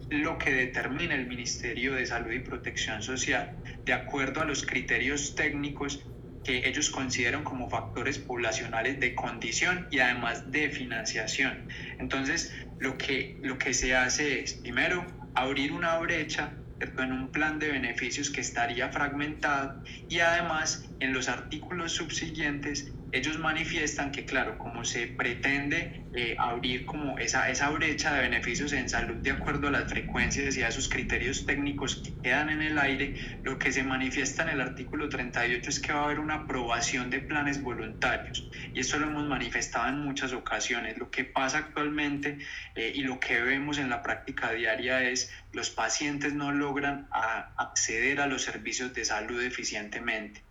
lo 0.09 0.37
que 0.37 0.51
determina 0.51 1.15
el 1.15 1.27
Ministerio 1.27 1.93
de 1.93 2.05
Salud 2.05 2.31
y 2.31 2.39
Protección 2.39 3.01
Social, 3.03 3.55
de 3.85 3.93
acuerdo 3.93 4.41
a 4.41 4.45
los 4.45 4.65
criterios 4.65 5.35
técnicos 5.35 6.03
que 6.43 6.67
ellos 6.67 6.89
consideran 6.89 7.43
como 7.43 7.69
factores 7.69 8.17
poblacionales 8.17 8.99
de 8.99 9.13
condición 9.13 9.87
y 9.91 9.99
además 9.99 10.51
de 10.51 10.69
financiación. 10.69 11.67
Entonces, 11.99 12.53
lo 12.79 12.97
que, 12.97 13.37
lo 13.43 13.57
que 13.57 13.73
se 13.73 13.95
hace 13.95 14.41
es, 14.41 14.55
primero, 14.55 15.05
abrir 15.35 15.73
una 15.73 15.97
brecha 15.99 16.55
en 16.79 17.11
un 17.11 17.31
plan 17.31 17.59
de 17.59 17.71
beneficios 17.71 18.29
que 18.31 18.41
estaría 18.41 18.89
fragmentado 18.89 19.81
y 20.07 20.19
además 20.21 20.89
en 20.99 21.13
los 21.13 21.27
artículos 21.27 21.93
subsiguientes 21.93 22.93
ellos 23.11 23.39
manifiestan 23.39 24.11
que, 24.11 24.25
claro, 24.25 24.57
como 24.57 24.85
se 24.85 25.07
pretende 25.07 26.05
eh, 26.13 26.35
abrir 26.39 26.85
como 26.85 27.17
esa, 27.17 27.49
esa 27.49 27.69
brecha 27.69 28.13
de 28.13 28.21
beneficios 28.21 28.73
en 28.73 28.89
salud 28.89 29.17
de 29.17 29.31
acuerdo 29.31 29.67
a 29.67 29.71
las 29.71 29.89
frecuencias 29.89 30.57
y 30.57 30.63
a 30.63 30.67
esos 30.67 30.89
criterios 30.89 31.45
técnicos 31.45 31.97
que 31.97 32.11
quedan 32.23 32.49
en 32.49 32.61
el 32.61 32.77
aire, 32.77 33.15
lo 33.43 33.57
que 33.57 33.71
se 33.71 33.83
manifiesta 33.83 34.43
en 34.43 34.49
el 34.49 34.61
artículo 34.61 35.09
38 35.09 35.69
es 35.69 35.79
que 35.79 35.93
va 35.93 36.01
a 36.01 36.05
haber 36.05 36.19
una 36.19 36.35
aprobación 36.35 37.09
de 37.09 37.19
planes 37.19 37.61
voluntarios. 37.61 38.49
Y 38.73 38.81
eso 38.81 38.99
lo 38.99 39.07
hemos 39.07 39.27
manifestado 39.27 39.87
en 39.89 39.99
muchas 39.99 40.33
ocasiones. 40.33 40.97
Lo 40.97 41.09
que 41.09 41.25
pasa 41.25 41.59
actualmente 41.59 42.37
eh, 42.75 42.91
y 42.93 43.01
lo 43.01 43.19
que 43.19 43.41
vemos 43.41 43.77
en 43.77 43.89
la 43.89 44.01
práctica 44.01 44.51
diaria 44.51 45.03
es 45.03 45.31
los 45.51 45.69
pacientes 45.69 46.33
no 46.33 46.51
logran 46.51 47.07
acceder 47.11 48.21
a 48.21 48.27
los 48.27 48.43
servicios 48.43 48.93
de 48.93 49.05
salud 49.05 49.41
eficientemente 49.41 50.41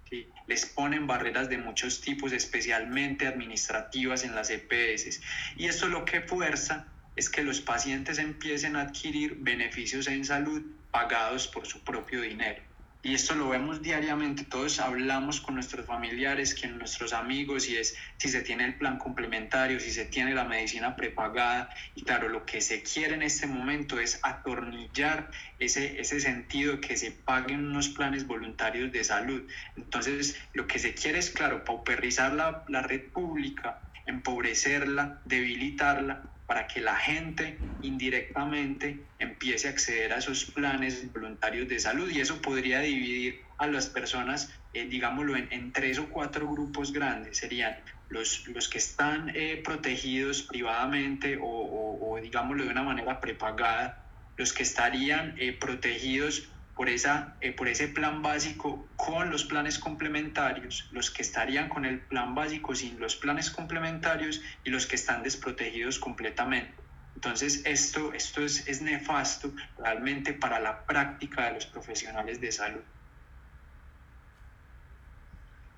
les 0.46 0.66
ponen 0.66 1.06
barreras 1.06 1.48
de 1.48 1.58
muchos 1.58 2.00
tipos, 2.00 2.32
especialmente 2.32 3.26
administrativas 3.26 4.24
en 4.24 4.34
las 4.34 4.50
EPS. 4.50 5.20
Y 5.56 5.66
esto 5.66 5.88
lo 5.88 6.04
que 6.04 6.20
fuerza 6.20 6.86
es 7.16 7.28
que 7.28 7.42
los 7.42 7.60
pacientes 7.60 8.18
empiecen 8.18 8.76
a 8.76 8.82
adquirir 8.82 9.36
beneficios 9.40 10.06
en 10.06 10.24
salud 10.24 10.62
pagados 10.90 11.48
por 11.48 11.66
su 11.66 11.82
propio 11.84 12.22
dinero 12.22 12.67
y 13.00 13.14
esto 13.14 13.36
lo 13.36 13.48
vemos 13.48 13.80
diariamente, 13.80 14.44
todos 14.44 14.80
hablamos 14.80 15.40
con 15.40 15.54
nuestros 15.54 15.86
familiares, 15.86 16.60
con 16.60 16.78
nuestros 16.78 17.12
amigos, 17.12 17.68
y 17.68 17.76
es 17.76 17.94
si 18.16 18.28
se 18.28 18.42
tiene 18.42 18.64
el 18.64 18.76
plan 18.76 18.98
complementario, 18.98 19.78
si 19.78 19.92
se 19.92 20.04
tiene 20.06 20.34
la 20.34 20.44
medicina 20.44 20.96
prepagada, 20.96 21.70
y 21.94 22.02
claro, 22.02 22.28
lo 22.28 22.44
que 22.44 22.60
se 22.60 22.82
quiere 22.82 23.14
en 23.14 23.22
este 23.22 23.46
momento 23.46 24.00
es 24.00 24.18
atornillar 24.24 25.30
ese, 25.60 26.00
ese 26.00 26.18
sentido 26.18 26.80
que 26.80 26.96
se 26.96 27.12
paguen 27.12 27.66
unos 27.66 27.88
planes 27.90 28.26
voluntarios 28.26 28.90
de 28.90 29.04
salud. 29.04 29.48
Entonces, 29.76 30.36
lo 30.52 30.66
que 30.66 30.80
se 30.80 30.94
quiere 30.94 31.20
es, 31.20 31.30
claro, 31.30 31.64
pauperizar 31.64 32.32
la, 32.32 32.64
la 32.68 32.82
red 32.82 33.12
pública, 33.12 33.80
empobrecerla, 34.06 35.22
debilitarla, 35.24 36.37
para 36.48 36.66
que 36.66 36.80
la 36.80 36.96
gente 36.96 37.58
indirectamente 37.82 38.98
empiece 39.18 39.68
a 39.68 39.70
acceder 39.72 40.14
a 40.14 40.16
esos 40.16 40.46
planes 40.46 41.12
voluntarios 41.12 41.68
de 41.68 41.78
salud 41.78 42.10
y 42.10 42.22
eso 42.22 42.40
podría 42.40 42.80
dividir 42.80 43.42
a 43.58 43.66
las 43.66 43.86
personas, 43.86 44.50
eh, 44.72 44.86
digámoslo, 44.86 45.36
en, 45.36 45.72
tres 45.72 45.98
o 45.98 46.08
cuatro 46.08 46.50
grupos 46.50 46.90
grandes. 46.90 47.36
Serían 47.36 47.76
los, 48.08 48.48
los 48.48 48.66
que 48.70 48.78
están 48.78 49.30
eh, 49.34 49.60
protegidos 49.62 50.42
privadamente 50.42 51.36
o, 51.36 51.44
o, 51.44 52.18
digámoslo, 52.18 52.64
de 52.64 52.70
una 52.70 52.82
manera 52.82 53.20
prepagada, 53.20 54.06
los 54.38 54.54
que 54.54 54.62
estarían 54.62 55.34
eh, 55.38 55.52
protegidos 55.52 56.48
por, 56.78 56.88
esa, 56.88 57.36
eh, 57.40 57.50
por 57.50 57.66
ese 57.66 57.88
plan 57.88 58.22
básico 58.22 58.88
con 58.94 59.30
los 59.30 59.42
planes 59.42 59.80
complementarios, 59.80 60.88
los 60.92 61.10
que 61.10 61.22
estarían 61.22 61.68
con 61.68 61.84
el 61.84 61.98
plan 61.98 62.36
básico 62.36 62.72
sin 62.72 63.00
los 63.00 63.16
planes 63.16 63.50
complementarios 63.50 64.40
y 64.62 64.70
los 64.70 64.86
que 64.86 64.94
están 64.94 65.24
desprotegidos 65.24 65.98
completamente. 65.98 66.72
Entonces, 67.16 67.66
esto, 67.66 68.12
esto 68.12 68.44
es, 68.44 68.68
es 68.68 68.80
nefasto 68.80 69.52
realmente 69.76 70.32
para 70.34 70.60
la 70.60 70.86
práctica 70.86 71.46
de 71.46 71.54
los 71.54 71.66
profesionales 71.66 72.40
de 72.40 72.52
salud. 72.52 72.84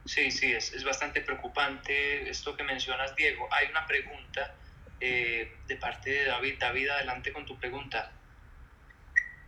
Sí, 0.04 0.30
sí, 0.30 0.52
es, 0.52 0.74
es 0.74 0.84
bastante 0.84 1.22
preocupante 1.22 2.28
esto 2.28 2.54
que 2.54 2.62
mencionas, 2.62 3.16
Diego. 3.16 3.48
Hay 3.52 3.68
una 3.70 3.86
pregunta 3.86 4.54
eh, 5.00 5.50
de 5.66 5.76
parte 5.76 6.10
de 6.10 6.24
David. 6.26 6.56
David, 6.60 6.88
adelante 6.90 7.32
con 7.32 7.46
tu 7.46 7.58
pregunta. 7.58 8.12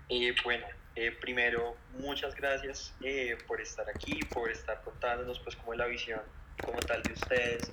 Eh, 0.08 0.34
bueno, 0.42 0.66
eh, 0.94 1.10
primero, 1.20 1.76
muchas 1.98 2.34
gracias 2.34 2.94
eh, 3.02 3.36
por 3.46 3.60
estar 3.60 3.88
aquí, 3.88 4.20
por 4.32 4.50
estar 4.50 4.82
contándonos 4.82 5.38
pues 5.40 5.56
como 5.56 5.74
la 5.74 5.86
visión 5.86 6.20
como 6.62 6.78
tal 6.80 7.02
de 7.02 7.12
ustedes, 7.12 7.70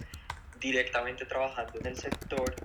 directamente 0.59 1.25
trabajando 1.25 1.79
en 1.79 1.87
el 1.87 1.97
sector. 1.97 2.55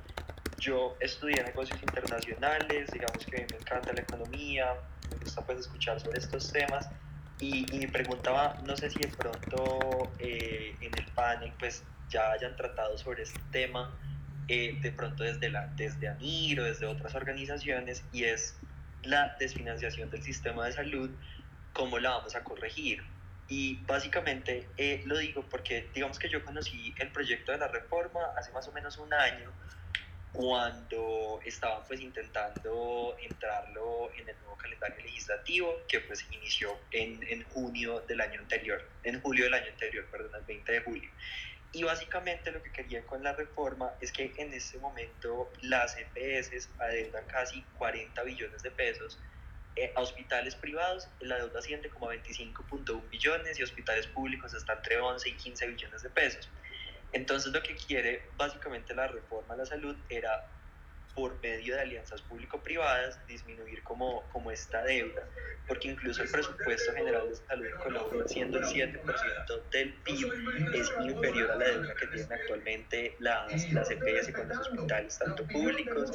Yo 0.58 0.96
estudié 1.00 1.42
negocios 1.42 1.82
internacionales, 1.82 2.90
digamos 2.92 3.26
que 3.26 3.46
me 3.50 3.56
encanta 3.58 3.92
la 3.92 4.00
economía, 4.00 4.74
me 5.10 5.16
gusta 5.18 5.44
pues 5.44 5.58
escuchar 5.58 6.00
sobre 6.00 6.18
estos 6.18 6.52
temas 6.52 6.88
y, 7.40 7.66
y 7.74 7.80
me 7.80 7.88
preguntaba, 7.88 8.56
no 8.64 8.76
sé 8.76 8.90
si 8.90 9.00
de 9.00 9.08
pronto 9.08 10.12
eh, 10.18 10.76
en 10.80 10.96
el 10.96 11.06
panel 11.12 11.52
pues 11.58 11.82
ya 12.08 12.30
hayan 12.30 12.56
tratado 12.56 12.96
sobre 12.96 13.24
este 13.24 13.40
tema, 13.50 13.92
eh, 14.48 14.78
de 14.80 14.92
pronto 14.92 15.24
desde, 15.24 15.48
la, 15.50 15.66
desde 15.76 16.08
ANIR 16.08 16.60
o 16.60 16.64
desde 16.64 16.86
otras 16.86 17.14
organizaciones 17.14 18.04
y 18.12 18.24
es 18.24 18.56
la 19.06 19.36
desfinanciación 19.38 20.10
del 20.10 20.22
sistema 20.22 20.66
de 20.66 20.72
salud, 20.72 21.10
cómo 21.72 21.98
la 21.98 22.10
vamos 22.10 22.34
a 22.34 22.44
corregir. 22.44 23.02
Y 23.48 23.76
básicamente 23.86 24.68
eh, 24.76 25.02
lo 25.04 25.18
digo 25.18 25.44
porque 25.50 25.88
digamos 25.94 26.18
que 26.18 26.28
yo 26.28 26.44
conocí 26.44 26.94
el 26.98 27.12
proyecto 27.12 27.52
de 27.52 27.58
la 27.58 27.68
reforma 27.68 28.20
hace 28.36 28.52
más 28.52 28.66
o 28.68 28.72
menos 28.72 28.96
un 28.96 29.12
año 29.12 29.52
cuando 30.32 31.40
estaban 31.44 31.82
pues 31.86 32.00
intentando 32.00 33.16
entrarlo 33.22 34.10
en 34.14 34.28
el 34.28 34.36
nuevo 34.40 34.56
calendario 34.56 34.96
legislativo 35.04 35.82
que 35.86 36.00
pues 36.00 36.26
inició 36.32 36.76
en, 36.90 37.22
en 37.22 37.44
junio 37.44 38.00
del 38.00 38.20
año 38.20 38.40
anterior, 38.40 38.82
en 39.04 39.20
julio 39.20 39.44
del 39.44 39.54
año 39.54 39.70
anterior, 39.70 40.06
perdón, 40.10 40.32
el 40.34 40.44
20 40.44 40.72
de 40.72 40.80
julio. 40.80 41.10
Y 41.74 41.82
básicamente 41.82 42.52
lo 42.52 42.62
que 42.62 42.70
querían 42.70 43.02
con 43.02 43.22
la 43.22 43.32
reforma 43.32 43.94
es 44.00 44.12
que 44.12 44.32
en 44.36 44.54
este 44.54 44.78
momento 44.78 45.52
las 45.62 45.96
EPS 45.98 46.70
adeudan 46.78 47.26
casi 47.26 47.62
40 47.76 48.22
billones 48.22 48.62
de 48.62 48.70
pesos 48.70 49.20
eh, 49.74 49.92
a 49.96 50.00
hospitales 50.00 50.54
privados, 50.54 51.08
la 51.18 51.36
deuda 51.36 51.58
asciende 51.58 51.90
como 51.90 52.08
a 52.08 52.14
25.1 52.14 53.08
billones 53.08 53.58
y 53.58 53.64
hospitales 53.64 54.06
públicos 54.06 54.54
está 54.54 54.74
entre 54.74 55.00
11 55.00 55.28
y 55.28 55.36
15 55.36 55.66
billones 55.66 56.02
de 56.02 56.10
pesos. 56.10 56.48
Entonces 57.12 57.52
lo 57.52 57.60
que 57.60 57.74
quiere 57.74 58.30
básicamente 58.36 58.94
la 58.94 59.08
reforma 59.08 59.54
a 59.54 59.56
la 59.56 59.66
salud 59.66 59.96
era 60.08 60.53
por 61.14 61.40
medio 61.40 61.74
de 61.74 61.82
alianzas 61.82 62.22
público-privadas 62.22 63.24
disminuir 63.26 63.82
como, 63.82 64.22
como 64.32 64.50
esta 64.50 64.82
deuda, 64.82 65.22
porque 65.68 65.88
incluso 65.88 66.22
el 66.22 66.30
presupuesto 66.30 66.92
general 66.92 67.28
de 67.28 67.36
salud 67.36 67.66
en 67.66 67.76
Colombia, 67.76 68.22
siendo 68.26 68.58
el 68.58 68.64
7% 68.64 69.70
del 69.70 69.94
PIB, 69.94 70.74
es 70.74 70.92
inferior 71.00 71.50
a 71.52 71.56
la 71.56 71.64
deuda 71.66 71.94
que 71.94 72.06
tienen 72.08 72.32
actualmente 72.32 73.16
las, 73.20 73.72
las 73.72 73.90
EPS 73.90 74.32
con 74.32 74.48
los 74.48 74.58
hospitales, 74.58 75.18
tanto 75.18 75.46
públicos 75.46 76.10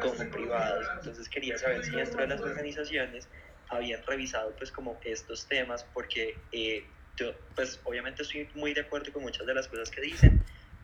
como 0.00 0.30
privados. 0.30 0.86
Entonces 0.96 1.28
quería 1.28 1.56
saber 1.56 1.84
si 1.84 1.92
dentro 1.92 2.20
de 2.20 2.28
las 2.28 2.40
organizaciones 2.40 3.28
habían 3.68 4.02
revisado 4.04 4.54
pues 4.56 4.70
como 4.70 4.98
estos 5.04 5.46
temas, 5.46 5.84
porque... 5.94 6.36
Eh, 6.52 6.84
yo 7.14 7.34
pues 7.54 7.78
obviamente 7.84 8.22
estoy 8.22 8.48
muy 8.54 8.72
de 8.72 8.80
acuerdo 8.80 9.12
con 9.12 9.22
muchas 9.22 9.46
de 9.46 9.52
las 9.52 9.68
cosas 9.68 9.90
que 9.90 10.00
dicen, 10.00 10.42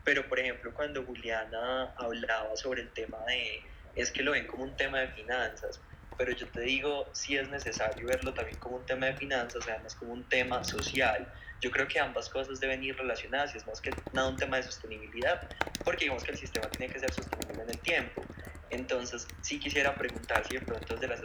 pero 0.08 0.26
por 0.26 0.40
ejemplo 0.40 0.72
cuando 0.72 1.04
Juliana 1.04 1.92
hablaba 1.98 2.56
sobre 2.56 2.80
el 2.80 2.88
tema 2.92 3.18
de, 3.26 3.60
es 3.94 4.10
que 4.10 4.22
lo 4.22 4.32
ven 4.32 4.46
como 4.46 4.62
un 4.62 4.74
tema 4.74 5.00
de 5.00 5.08
finanzas, 5.08 5.82
pero 6.16 6.32
yo 6.32 6.46
te 6.46 6.62
digo, 6.62 7.06
sí 7.12 7.36
es 7.36 7.46
necesario 7.50 8.06
verlo 8.06 8.32
también 8.32 8.56
como 8.56 8.76
un 8.76 8.86
tema 8.86 9.04
de 9.04 9.12
finanzas, 9.12 9.68
además 9.68 9.94
como 9.94 10.14
un 10.14 10.24
tema 10.24 10.64
social. 10.64 11.30
Yo 11.60 11.70
creo 11.70 11.86
que 11.86 12.00
ambas 12.00 12.30
cosas 12.30 12.58
deben 12.58 12.82
ir 12.82 12.96
relacionadas 12.96 13.54
y 13.54 13.58
es 13.58 13.66
más 13.66 13.82
que 13.82 13.90
nada 14.14 14.30
un 14.30 14.36
tema 14.36 14.56
de 14.56 14.62
sostenibilidad, 14.62 15.46
porque 15.84 16.06
digamos 16.06 16.24
que 16.24 16.30
el 16.30 16.38
sistema 16.38 16.70
tiene 16.70 16.90
que 16.90 17.00
ser 17.00 17.12
sostenible 17.12 17.64
en 17.64 17.68
el 17.68 17.78
tiempo. 17.80 18.24
Entonces, 18.70 19.26
sí 19.40 19.58
quisiera 19.58 19.94
preguntar 19.94 20.46
si 20.46 20.54
de 20.54 20.60
pronto 20.60 20.94
desde 20.94 21.08
las, 21.08 21.20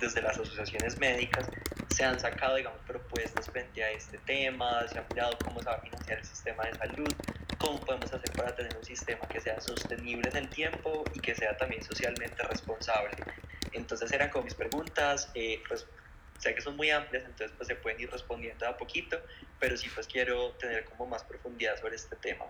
desde 0.00 0.22
las 0.22 0.38
asociaciones 0.38 0.98
médicas 0.98 1.48
se 1.88 2.04
han 2.04 2.18
sacado, 2.20 2.56
digamos, 2.56 2.80
propuestas 2.86 3.48
frente 3.50 3.82
a 3.82 3.90
este 3.90 4.18
tema, 4.18 4.86
se 4.88 4.98
ha 4.98 5.06
mirado 5.10 5.38
cómo 5.44 5.60
se 5.60 5.66
va 5.66 5.76
a 5.76 5.80
financiar 5.80 6.18
el 6.18 6.24
sistema 6.24 6.64
de 6.64 6.74
salud, 6.74 7.12
cómo 7.58 7.80
podemos 7.80 8.12
hacer 8.12 8.30
para 8.32 8.54
tener 8.54 8.76
un 8.76 8.84
sistema 8.84 9.26
que 9.28 9.40
sea 9.40 9.60
sostenible 9.60 10.28
en 10.30 10.36
el 10.36 10.48
tiempo 10.48 11.04
y 11.14 11.20
que 11.20 11.34
sea 11.34 11.56
también 11.56 11.82
socialmente 11.82 12.42
responsable. 12.42 13.16
Entonces 13.72 14.12
eran 14.12 14.30
como 14.30 14.44
mis 14.44 14.54
preguntas, 14.54 15.30
eh, 15.34 15.62
pues, 15.68 15.86
sé 16.38 16.54
que 16.54 16.60
son 16.60 16.76
muy 16.76 16.90
amplias, 16.90 17.24
entonces 17.24 17.52
pues 17.56 17.68
se 17.68 17.76
pueden 17.76 18.00
ir 18.00 18.10
respondiendo 18.10 18.66
a 18.66 18.76
poquito, 18.76 19.20
pero 19.60 19.76
sí 19.76 19.88
pues 19.94 20.06
quiero 20.06 20.50
tener 20.52 20.84
como 20.84 21.06
más 21.06 21.22
profundidad 21.24 21.78
sobre 21.80 21.94
este 21.94 22.16
tema. 22.16 22.44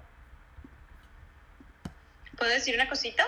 ¿Puedo 2.36 2.50
decir 2.50 2.74
una 2.74 2.88
cosita? 2.88 3.24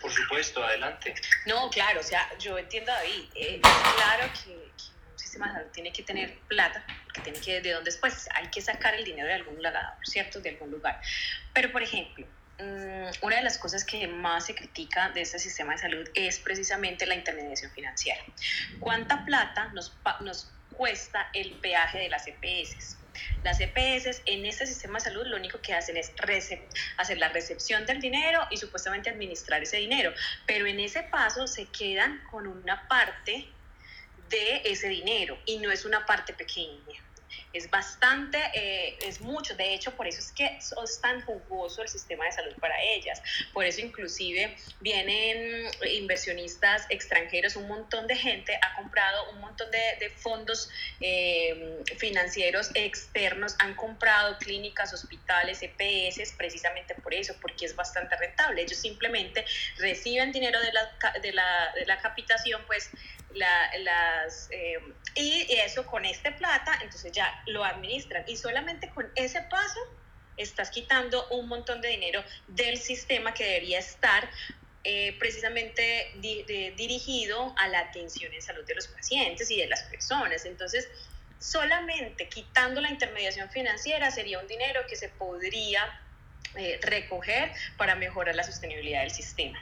Por 0.00 0.12
supuesto, 0.12 0.62
adelante. 0.62 1.14
No, 1.46 1.70
claro, 1.70 2.00
o 2.00 2.02
sea, 2.02 2.28
yo 2.38 2.58
entiendo, 2.58 2.92
David, 2.92 3.24
eh, 3.34 3.60
claro 3.60 4.32
que, 4.32 4.50
un 4.50 5.18
sistema 5.18 5.48
de 5.48 5.54
salud 5.54 5.70
tiene 5.72 5.92
que 5.92 6.02
tener 6.02 6.38
plata, 6.48 6.84
que 7.12 7.20
tiene 7.22 7.40
que, 7.40 7.60
de 7.60 7.72
dónde 7.72 7.90
después 7.90 8.28
hay 8.34 8.48
que 8.48 8.60
sacar 8.60 8.94
el 8.94 9.04
dinero 9.04 9.28
de 9.28 9.34
algún 9.34 9.56
lugar, 9.56 9.96
¿cierto? 10.02 10.40
De 10.40 10.50
algún 10.50 10.70
lugar. 10.70 11.00
Pero, 11.52 11.72
por 11.72 11.82
ejemplo, 11.82 12.26
mm, 12.58 13.10
una 13.22 13.36
de 13.36 13.42
las 13.42 13.58
cosas 13.58 13.84
que 13.84 14.06
más 14.08 14.46
se 14.46 14.54
critica 14.54 15.10
de 15.10 15.22
este 15.22 15.38
sistema 15.38 15.72
de 15.72 15.78
salud 15.78 16.08
es 16.14 16.38
precisamente 16.38 17.06
la 17.06 17.14
intermediación 17.14 17.70
financiera. 17.72 18.22
¿Cuánta 18.78 19.24
plata 19.24 19.68
nos, 19.72 19.96
nos 20.20 20.50
cuesta 20.72 21.30
el 21.32 21.52
peaje 21.52 21.98
de 21.98 22.08
las 22.08 22.26
EPS? 22.26 22.98
Las 23.42 23.60
EPS 23.60 24.22
en 24.26 24.46
este 24.46 24.66
sistema 24.66 24.98
de 24.98 25.04
salud 25.04 25.26
lo 25.26 25.36
único 25.36 25.60
que 25.60 25.74
hacen 25.74 25.96
es 25.96 26.12
hacer 26.96 27.18
la 27.18 27.28
recepción 27.28 27.86
del 27.86 28.00
dinero 28.00 28.46
y 28.50 28.56
supuestamente 28.56 29.10
administrar 29.10 29.62
ese 29.62 29.78
dinero, 29.78 30.12
pero 30.46 30.66
en 30.66 30.80
ese 30.80 31.02
paso 31.04 31.46
se 31.46 31.66
quedan 31.66 32.22
con 32.30 32.46
una 32.46 32.86
parte 32.88 33.52
de 34.28 34.62
ese 34.64 34.88
dinero 34.88 35.38
y 35.46 35.58
no 35.58 35.70
es 35.70 35.84
una 35.84 36.04
parte 36.04 36.34
pequeña 36.34 37.02
es 37.56 37.70
bastante, 37.70 38.38
eh, 38.54 38.98
es 39.02 39.20
mucho. 39.20 39.54
De 39.54 39.74
hecho, 39.74 39.92
por 39.92 40.06
eso 40.06 40.20
es 40.20 40.32
que 40.32 40.58
es 40.58 40.74
tan 41.00 41.20
jugoso 41.22 41.82
el 41.82 41.88
sistema 41.88 42.24
de 42.24 42.32
salud 42.32 42.54
para 42.60 42.80
ellas. 42.82 43.22
Por 43.52 43.64
eso 43.64 43.80
inclusive 43.80 44.56
vienen 44.80 45.68
inversionistas 45.90 46.86
extranjeros, 46.90 47.56
un 47.56 47.68
montón 47.68 48.06
de 48.06 48.16
gente 48.16 48.58
ha 48.62 48.74
comprado 48.76 49.30
un 49.32 49.40
montón 49.40 49.70
de, 49.70 50.10
fondos 50.16 50.70
eh, 51.00 51.82
financieros 51.98 52.70
externos, 52.74 53.56
han 53.58 53.74
comprado 53.74 54.38
clínicas, 54.38 54.92
hospitales, 54.92 55.60
EPS, 55.62 56.32
precisamente 56.36 56.94
por 56.94 57.14
eso, 57.14 57.34
porque 57.40 57.66
es 57.66 57.74
bastante 57.74 58.16
rentable. 58.16 58.62
Ellos 58.62 58.78
simplemente 58.78 59.44
reciben 59.78 60.32
dinero 60.32 60.60
de 60.60 60.72
la, 60.72 61.12
de 61.20 61.32
la, 61.32 61.72
de 61.74 61.86
la 61.86 61.98
capitación, 61.98 62.62
pues 62.66 62.90
las, 63.36 64.48
eh, 64.50 64.78
y 65.14 65.46
eso 65.52 65.86
con 65.86 66.04
este 66.04 66.32
plata, 66.32 66.78
entonces 66.82 67.12
ya 67.12 67.42
lo 67.46 67.64
administran. 67.64 68.24
Y 68.26 68.36
solamente 68.36 68.90
con 68.90 69.10
ese 69.14 69.42
paso 69.42 69.80
estás 70.36 70.70
quitando 70.70 71.26
un 71.28 71.48
montón 71.48 71.80
de 71.80 71.88
dinero 71.88 72.22
del 72.48 72.78
sistema 72.78 73.32
que 73.32 73.44
debería 73.44 73.78
estar 73.78 74.28
eh, 74.84 75.16
precisamente 75.18 76.12
dirigido 76.20 77.54
a 77.56 77.68
la 77.68 77.80
atención 77.80 78.32
en 78.32 78.42
salud 78.42 78.64
de 78.66 78.74
los 78.74 78.86
pacientes 78.88 79.50
y 79.50 79.58
de 79.58 79.66
las 79.66 79.82
personas. 79.84 80.44
Entonces, 80.44 80.88
solamente 81.40 82.28
quitando 82.28 82.80
la 82.80 82.90
intermediación 82.90 83.50
financiera 83.50 84.10
sería 84.10 84.38
un 84.38 84.46
dinero 84.46 84.82
que 84.88 84.96
se 84.96 85.08
podría 85.08 86.00
eh, 86.54 86.78
recoger 86.82 87.52
para 87.76 87.96
mejorar 87.96 88.34
la 88.34 88.44
sostenibilidad 88.44 89.00
del 89.00 89.10
sistema. 89.10 89.60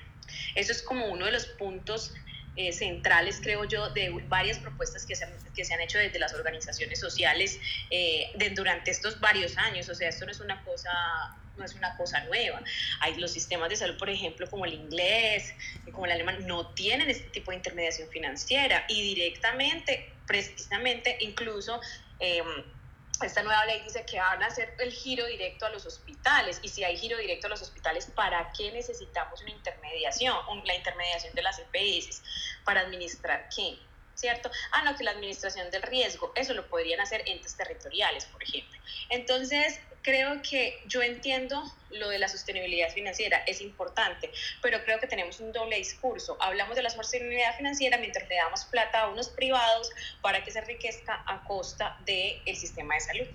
Eso 0.54 0.72
es 0.72 0.82
como 0.82 1.06
uno 1.06 1.26
de 1.26 1.32
los 1.32 1.46
puntos 1.46 2.12
eh, 2.56 2.72
centrales, 2.72 3.40
creo 3.42 3.64
yo, 3.64 3.90
de 3.90 4.10
varias 4.28 4.58
propuestas 4.58 5.04
que 5.04 5.16
se, 5.16 5.26
que 5.54 5.64
se 5.64 5.74
han 5.74 5.80
hecho 5.80 5.98
desde 5.98 6.18
las 6.18 6.34
organizaciones 6.34 7.00
sociales 7.00 7.58
eh, 7.90 8.30
de, 8.36 8.50
durante 8.50 8.90
estos 8.90 9.20
varios 9.20 9.56
años. 9.58 9.88
O 9.88 9.94
sea, 9.94 10.08
esto 10.08 10.24
no 10.24 10.32
es 10.32 10.40
una 10.40 10.62
cosa 10.62 10.90
no 11.56 11.64
es 11.64 11.74
una 11.74 11.96
cosa 11.96 12.24
nueva. 12.24 12.62
Hay 13.00 13.14
los 13.16 13.30
sistemas 13.30 13.68
de 13.68 13.76
salud, 13.76 13.96
por 13.96 14.10
ejemplo, 14.10 14.48
como 14.50 14.64
el 14.64 14.74
inglés, 14.74 15.54
como 15.92 16.06
el 16.06 16.12
alemán, 16.12 16.46
no 16.46 16.68
tienen 16.74 17.08
este 17.08 17.28
tipo 17.30 17.52
de 17.52 17.58
intermediación 17.58 18.08
financiera 18.08 18.84
y 18.88 19.14
directamente, 19.14 20.12
precisamente, 20.26 21.16
incluso 21.20 21.80
eh, 22.18 22.42
esta 23.22 23.42
nueva 23.42 23.64
ley 23.66 23.80
dice 23.82 24.04
que 24.04 24.18
van 24.18 24.42
a 24.42 24.46
hacer 24.46 24.74
el 24.78 24.92
giro 24.92 25.26
directo 25.26 25.66
a 25.66 25.70
los 25.70 25.86
hospitales 25.86 26.58
y 26.62 26.68
si 26.68 26.82
hay 26.82 26.96
giro 26.96 27.16
directo 27.18 27.46
a 27.46 27.50
los 27.50 27.62
hospitales, 27.62 28.06
¿para 28.14 28.50
qué 28.52 28.72
necesitamos 28.72 29.40
una 29.42 29.50
intermediación, 29.50 30.36
la 30.64 30.74
intermediación 30.74 31.34
de 31.34 31.42
las 31.42 31.58
EPS 31.58 32.22
para 32.64 32.80
administrar 32.80 33.48
qué? 33.54 33.78
¿Cierto? 34.14 34.50
Ah, 34.72 34.82
no, 34.82 34.96
que 34.96 35.04
la 35.04 35.10
administración 35.10 35.70
del 35.70 35.82
riesgo, 35.82 36.32
eso 36.36 36.54
lo 36.54 36.68
podrían 36.68 37.00
hacer 37.00 37.22
entes 37.26 37.56
territoriales, 37.56 38.26
por 38.26 38.42
ejemplo. 38.42 38.78
Entonces, 39.10 39.80
creo 40.04 40.42
que 40.42 40.82
yo 40.86 41.02
entiendo 41.02 41.60
lo 41.90 42.10
de 42.10 42.18
la 42.18 42.28
sostenibilidad 42.28 42.90
financiera, 42.90 43.38
es 43.46 43.60
importante, 43.62 44.30
pero 44.62 44.84
creo 44.84 45.00
que 45.00 45.06
tenemos 45.06 45.40
un 45.40 45.50
doble 45.50 45.76
discurso. 45.76 46.36
Hablamos 46.40 46.76
de 46.76 46.82
la 46.82 46.90
sostenibilidad 46.90 47.56
financiera 47.56 47.96
mientras 47.96 48.28
le 48.28 48.36
damos 48.36 48.66
plata 48.66 49.00
a 49.00 49.08
unos 49.08 49.30
privados 49.30 49.90
para 50.20 50.44
que 50.44 50.50
se 50.50 50.58
enriquezca 50.58 51.24
a 51.26 51.42
costa 51.44 51.96
del 52.04 52.54
sistema 52.54 52.94
de 52.94 53.00
salud. 53.00 53.26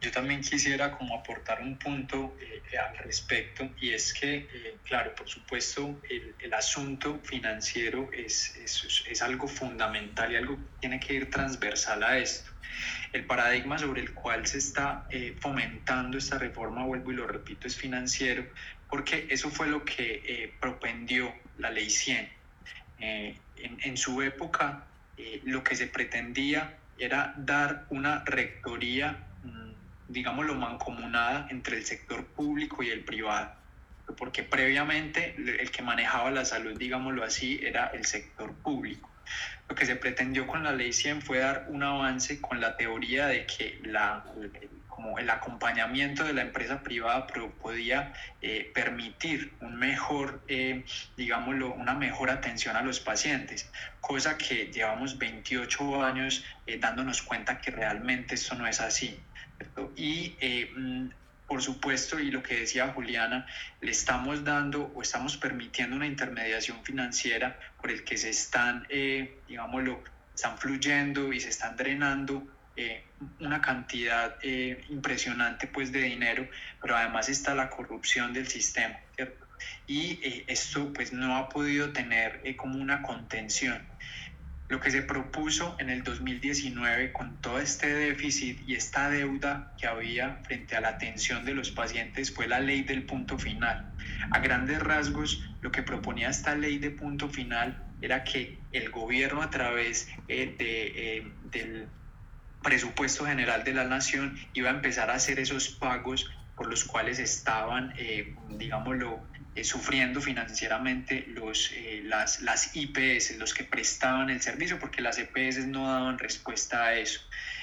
Yo 0.00 0.10
también 0.10 0.42
quisiera 0.42 0.92
como 0.96 1.18
aportar 1.18 1.62
un 1.62 1.78
punto 1.78 2.36
eh, 2.40 2.78
al 2.78 2.98
respecto 2.98 3.70
y 3.80 3.90
es 3.90 4.12
que, 4.12 4.48
eh, 4.52 4.76
claro, 4.84 5.14
por 5.14 5.28
supuesto, 5.28 6.00
el, 6.08 6.34
el 6.38 6.52
asunto 6.52 7.18
financiero 7.24 8.10
es, 8.12 8.56
es, 8.56 9.04
es, 9.08 9.22
algo 9.22 9.48
fundamental 9.48 10.32
y 10.32 10.36
algo 10.36 10.56
que 10.56 10.80
tiene 10.80 11.00
que 11.00 11.14
ir 11.14 11.30
transversal 11.30 12.02
a 12.02 12.18
esto. 12.18 12.50
El 13.12 13.24
paradigma 13.24 13.78
sobre 13.78 14.02
el 14.02 14.12
cual 14.12 14.46
se 14.46 14.58
está 14.58 15.06
eh, 15.10 15.34
fomentando 15.40 16.18
esta 16.18 16.38
reforma, 16.38 16.84
vuelvo 16.84 17.12
y 17.12 17.14
lo 17.14 17.26
repito, 17.26 17.66
es 17.66 17.74
financiero, 17.74 18.46
porque 18.90 19.26
eso 19.30 19.50
fue 19.50 19.66
lo 19.66 19.84
que 19.84 20.54
propendió 20.60 21.34
la 21.58 21.70
ley 21.70 21.88
100. 21.88 22.30
En, 22.98 23.38
en, 23.56 23.96
su 23.96 24.22
época, 24.22 24.86
lo 25.44 25.64
que 25.64 25.74
se 25.74 25.86
pretendía 25.86 26.78
era 26.98 27.34
dar 27.36 27.86
una 27.90 28.22
rectoría 28.24 29.26
digámoslo, 30.08 30.54
mancomunada 30.54 31.46
entre 31.50 31.76
el 31.76 31.84
sector 31.84 32.24
público 32.26 32.82
y 32.82 32.90
el 32.90 33.04
privado, 33.04 33.52
porque 34.16 34.42
previamente 34.42 35.34
el 35.36 35.70
que 35.70 35.82
manejaba 35.82 36.30
la 36.30 36.44
salud, 36.44 36.76
digámoslo 36.78 37.24
así, 37.24 37.60
era 37.62 37.86
el 37.88 38.04
sector 38.06 38.54
público. 38.54 39.10
Lo 39.68 39.74
que 39.74 39.84
se 39.84 39.96
pretendió 39.96 40.46
con 40.46 40.62
la 40.62 40.72
ley 40.72 40.92
100 40.92 41.22
fue 41.22 41.38
dar 41.38 41.66
un 41.68 41.82
avance 41.82 42.40
con 42.40 42.60
la 42.60 42.76
teoría 42.76 43.26
de 43.26 43.46
que 43.46 43.80
la, 43.82 44.24
como 44.96 45.18
el 45.18 45.28
acompañamiento 45.28 46.24
de 46.24 46.32
la 46.32 46.42
empresa 46.42 46.82
privada 46.82 47.26
podía 47.60 48.14
eh, 48.40 48.70
permitir 48.74 49.52
un 49.60 49.76
mejor, 49.76 50.42
eh, 50.48 50.84
digámoslo, 51.16 51.74
una 51.74 51.94
mejor 51.94 52.30
atención 52.30 52.76
a 52.76 52.82
los 52.82 53.00
pacientes, 53.00 53.70
cosa 54.00 54.38
que 54.38 54.72
llevamos 54.72 55.18
28 55.18 56.02
años 56.02 56.44
eh, 56.66 56.78
dándonos 56.78 57.22
cuenta 57.22 57.60
que 57.60 57.72
realmente 57.72 58.36
esto 58.36 58.54
no 58.54 58.66
es 58.66 58.80
así. 58.80 59.20
Y 59.96 60.36
mm, 60.76 61.08
por 61.46 61.62
supuesto, 61.62 62.18
y 62.18 62.30
lo 62.30 62.42
que 62.42 62.60
decía 62.60 62.88
Juliana, 62.88 63.46
le 63.80 63.90
estamos 63.90 64.44
dando 64.44 64.92
o 64.94 65.02
estamos 65.02 65.36
permitiendo 65.36 65.96
una 65.96 66.06
intermediación 66.06 66.82
financiera 66.84 67.58
por 67.80 67.90
el 67.90 68.04
que 68.04 68.16
se 68.16 68.30
están, 68.30 68.86
eh, 68.88 69.38
digámoslo, 69.48 70.02
están 70.34 70.58
fluyendo 70.58 71.32
y 71.32 71.40
se 71.40 71.48
están 71.48 71.76
drenando 71.76 72.46
eh, 72.76 73.04
una 73.40 73.62
cantidad 73.62 74.36
eh, 74.42 74.84
impresionante 74.90 75.66
pues 75.66 75.92
de 75.92 76.02
dinero, 76.02 76.46
pero 76.82 76.94
además 76.94 77.30
está 77.30 77.54
la 77.54 77.70
corrupción 77.70 78.34
del 78.34 78.48
sistema, 78.48 78.98
¿cierto? 79.14 79.46
Y 79.86 80.20
eh, 80.22 80.44
esto 80.46 80.92
pues 80.92 81.14
no 81.14 81.38
ha 81.38 81.48
podido 81.48 81.94
tener 81.94 82.42
como 82.56 82.78
una 82.78 83.00
contención. 83.00 83.82
Lo 84.68 84.80
que 84.80 84.90
se 84.90 85.02
propuso 85.02 85.76
en 85.78 85.90
el 85.90 86.02
2019 86.02 87.12
con 87.12 87.40
todo 87.40 87.60
este 87.60 87.94
déficit 87.94 88.60
y 88.66 88.74
esta 88.74 89.08
deuda 89.08 89.72
que 89.78 89.86
había 89.86 90.40
frente 90.44 90.74
a 90.74 90.80
la 90.80 90.88
atención 90.88 91.44
de 91.44 91.54
los 91.54 91.70
pacientes 91.70 92.34
fue 92.34 92.48
la 92.48 92.58
ley 92.58 92.82
del 92.82 93.04
punto 93.04 93.38
final. 93.38 93.92
A 94.32 94.40
grandes 94.40 94.80
rasgos, 94.80 95.40
lo 95.60 95.70
que 95.70 95.82
proponía 95.82 96.30
esta 96.30 96.56
ley 96.56 96.78
de 96.78 96.90
punto 96.90 97.28
final 97.28 97.80
era 98.00 98.24
que 98.24 98.58
el 98.72 98.90
gobierno 98.90 99.42
a 99.42 99.50
través 99.50 100.08
eh, 100.26 100.54
de, 100.58 101.18
eh, 101.18 101.32
del 101.52 101.88
presupuesto 102.62 103.24
general 103.24 103.62
de 103.62 103.72
la 103.72 103.84
nación 103.84 104.36
iba 104.52 104.70
a 104.70 104.74
empezar 104.74 105.10
a 105.10 105.14
hacer 105.14 105.38
esos 105.38 105.68
pagos 105.68 106.28
por 106.56 106.68
los 106.68 106.84
cuales 106.84 107.18
estaban, 107.18 107.94
eh, 107.98 108.34
digámoslo, 108.48 109.22
eh, 109.56 109.64
sufriendo 109.64 110.20
financieramente 110.20 111.24
los, 111.28 111.72
eh, 111.72 112.02
las, 112.04 112.42
las 112.42 112.76
IPS, 112.76 113.38
los 113.38 113.54
que 113.54 113.64
prestaban 113.64 114.28
el 114.28 114.42
servicio, 114.42 114.78
porque 114.78 115.00
las 115.00 115.18
EPS 115.18 115.66
no 115.66 115.90
daban 115.90 116.18
respuesta 116.18 116.84
a 116.84 116.94
eso. 116.94 117.20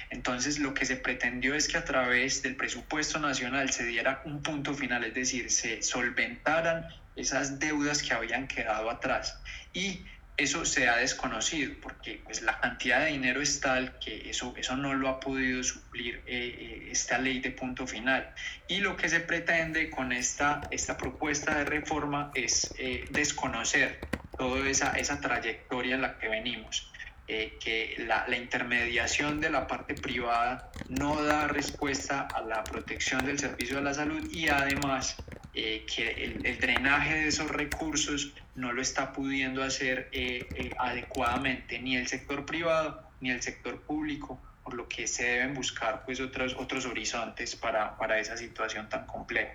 Entonces 0.09 0.57
lo 0.57 0.73
que 0.73 0.85
se 0.85 0.95
pretendió 0.95 1.53
es 1.53 1.67
que 1.67 1.77
a 1.77 1.85
través 1.85 2.41
del 2.41 2.55
presupuesto 2.55 3.19
nacional 3.19 3.71
se 3.71 3.85
diera 3.85 4.23
un 4.25 4.41
punto 4.41 4.73
final, 4.73 5.03
es 5.03 5.13
decir, 5.13 5.51
se 5.51 5.83
solventaran 5.83 6.87
esas 7.15 7.59
deudas 7.59 8.01
que 8.01 8.13
habían 8.13 8.47
quedado 8.47 8.89
atrás. 8.89 9.39
Y 9.73 10.03
eso 10.35 10.65
se 10.65 10.87
ha 10.89 10.97
desconocido 10.97 11.73
porque 11.81 12.23
pues, 12.25 12.41
la 12.41 12.59
cantidad 12.59 13.01
de 13.01 13.11
dinero 13.11 13.41
es 13.41 13.59
tal 13.59 13.99
que 13.99 14.29
eso, 14.29 14.53
eso 14.57 14.75
no 14.75 14.93
lo 14.93 15.09
ha 15.09 15.19
podido 15.19 15.63
suplir 15.63 16.23
eh, 16.25 16.55
eh, 16.57 16.87
esta 16.91 17.17
ley 17.17 17.39
de 17.39 17.51
punto 17.51 17.85
final. 17.85 18.33
Y 18.67 18.79
lo 18.79 18.97
que 18.97 19.09
se 19.09 19.19
pretende 19.19 19.89
con 19.89 20.11
esta, 20.11 20.67
esta 20.71 20.97
propuesta 20.97 21.57
de 21.57 21.65
reforma 21.65 22.31
es 22.33 22.73
eh, 22.77 23.07
desconocer 23.11 24.13
toda 24.37 24.67
esa, 24.67 24.93
esa 24.97 25.21
trayectoria 25.21 25.95
en 25.95 26.01
la 26.01 26.17
que 26.17 26.27
venimos. 26.29 26.92
Que 27.25 27.95
la, 28.05 28.27
la, 28.27 28.35
intermediación 28.35 29.39
de 29.39 29.49
la 29.49 29.65
parte 29.65 29.95
privada 29.95 30.69
no 30.89 31.23
da 31.23 31.47
respuesta 31.47 32.21
a 32.21 32.41
la 32.41 32.63
protección 32.63 33.25
del 33.25 33.39
servicio 33.39 33.77
de 33.77 33.81
la 33.81 33.93
salud 33.93 34.29
y 34.31 34.49
además 34.49 35.15
eh, 35.55 35.85
que 35.85 36.09
el, 36.09 36.43
el, 36.47 36.59
drenaje 36.59 37.13
de 37.13 37.27
esos 37.27 37.47
recursos 37.47 38.33
no 38.55 38.71
lo 38.73 38.81
está 38.81 39.13
pudiendo 39.13 39.63
hacer 39.63 40.09
eh, 40.11 40.47
eh, 40.55 40.71
adecuadamente 40.79 41.77
ni 41.77 41.95
el 41.95 42.07
sector 42.07 42.43
privado 42.43 43.07
ni 43.21 43.29
el 43.29 43.39
sector 43.43 43.79
público, 43.81 44.41
por 44.63 44.73
lo 44.73 44.89
que 44.89 45.05
se 45.05 45.25
deben 45.25 45.53
buscar 45.53 46.05
pues 46.05 46.19
otros, 46.19 46.55
otros 46.57 46.87
horizontes 46.87 47.55
para, 47.55 47.95
para 47.97 48.19
esa 48.19 48.35
situación 48.35 48.89
tan 48.89 49.05
compleja. 49.05 49.53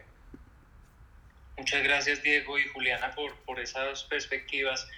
Muchas 1.57 1.83
gracias 1.83 2.23
Diego 2.23 2.57
y 2.61 2.69
Juliana 2.69 3.11
por, 3.17 3.35
por 3.41 3.59
esas 3.59 4.05
perspectivas. 4.05 4.89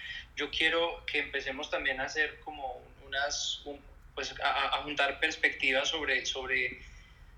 Yo 0.41 0.51
quiero 0.51 1.05
que 1.05 1.19
empecemos 1.19 1.69
también 1.69 2.01
a 2.01 2.05
hacer 2.05 2.41
como 2.41 2.83
unas, 3.07 3.61
un, 3.67 3.79
pues 4.15 4.35
a, 4.43 4.77
a, 4.77 4.83
juntar 4.85 5.21
perspectivas 5.21 5.87
sobre, 5.87 6.25
sobre 6.25 6.81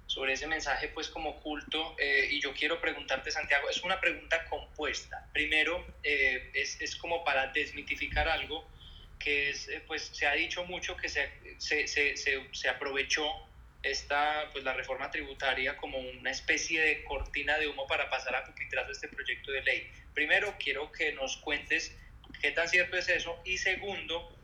sobre 0.07 0.35
ese 0.35 0.47
mensaje 0.47 0.87
pues 0.89 1.09
como 1.09 1.31
oculto 1.31 1.97
eh, 1.99 2.29
y 2.31 2.41
yo 2.41 2.53
quiero 2.53 2.81
preguntarte 2.81 3.33
Santiago, 3.33 3.69
es 3.69 3.83
una 3.83 4.01
pregunta 4.01 4.45
compuesta. 4.45 5.27
Primero 5.33 5.85
eh, 6.05 6.51
es, 6.55 6.81
es, 6.81 6.95
como 6.95 7.25
para 7.25 7.49
desmitificar 7.49 8.29
algo 8.29 8.65
que 9.19 9.51
es, 9.51 9.67
eh, 9.69 9.83
pues 9.85 10.11
se 10.13 10.29
ha 10.29 10.35
dicho 10.35 10.65
mucho 10.65 10.97
que 10.97 11.09
se, 11.09 11.29
se, 11.59 11.89
se, 11.89 12.17
se, 12.17 12.69
aprovechó 12.69 13.27
esta, 13.83 14.49
pues 14.53 14.63
la 14.63 14.75
reforma 14.75 15.11
tributaria 15.11 15.77
como 15.77 15.99
una 15.99 16.31
especie 16.31 16.81
de 16.81 17.03
cortina 17.03 17.59
de 17.59 17.67
humo 17.67 17.89
para 17.89 18.09
pasar 18.09 18.37
a 18.37 18.45
pupitrazo 18.45 18.93
este 18.93 19.09
proyecto 19.09 19.51
de 19.51 19.63
ley. 19.63 19.91
Primero 20.15 20.55
quiero 20.59 20.93
que 20.93 21.13
nos 21.13 21.39
cuentes 21.39 21.97
qué 22.43 22.51
tan 22.51 22.69
cierto 22.69 22.97
es 22.97 23.09
eso 23.09 23.41
y 23.45 23.57
segundo, 23.57 24.37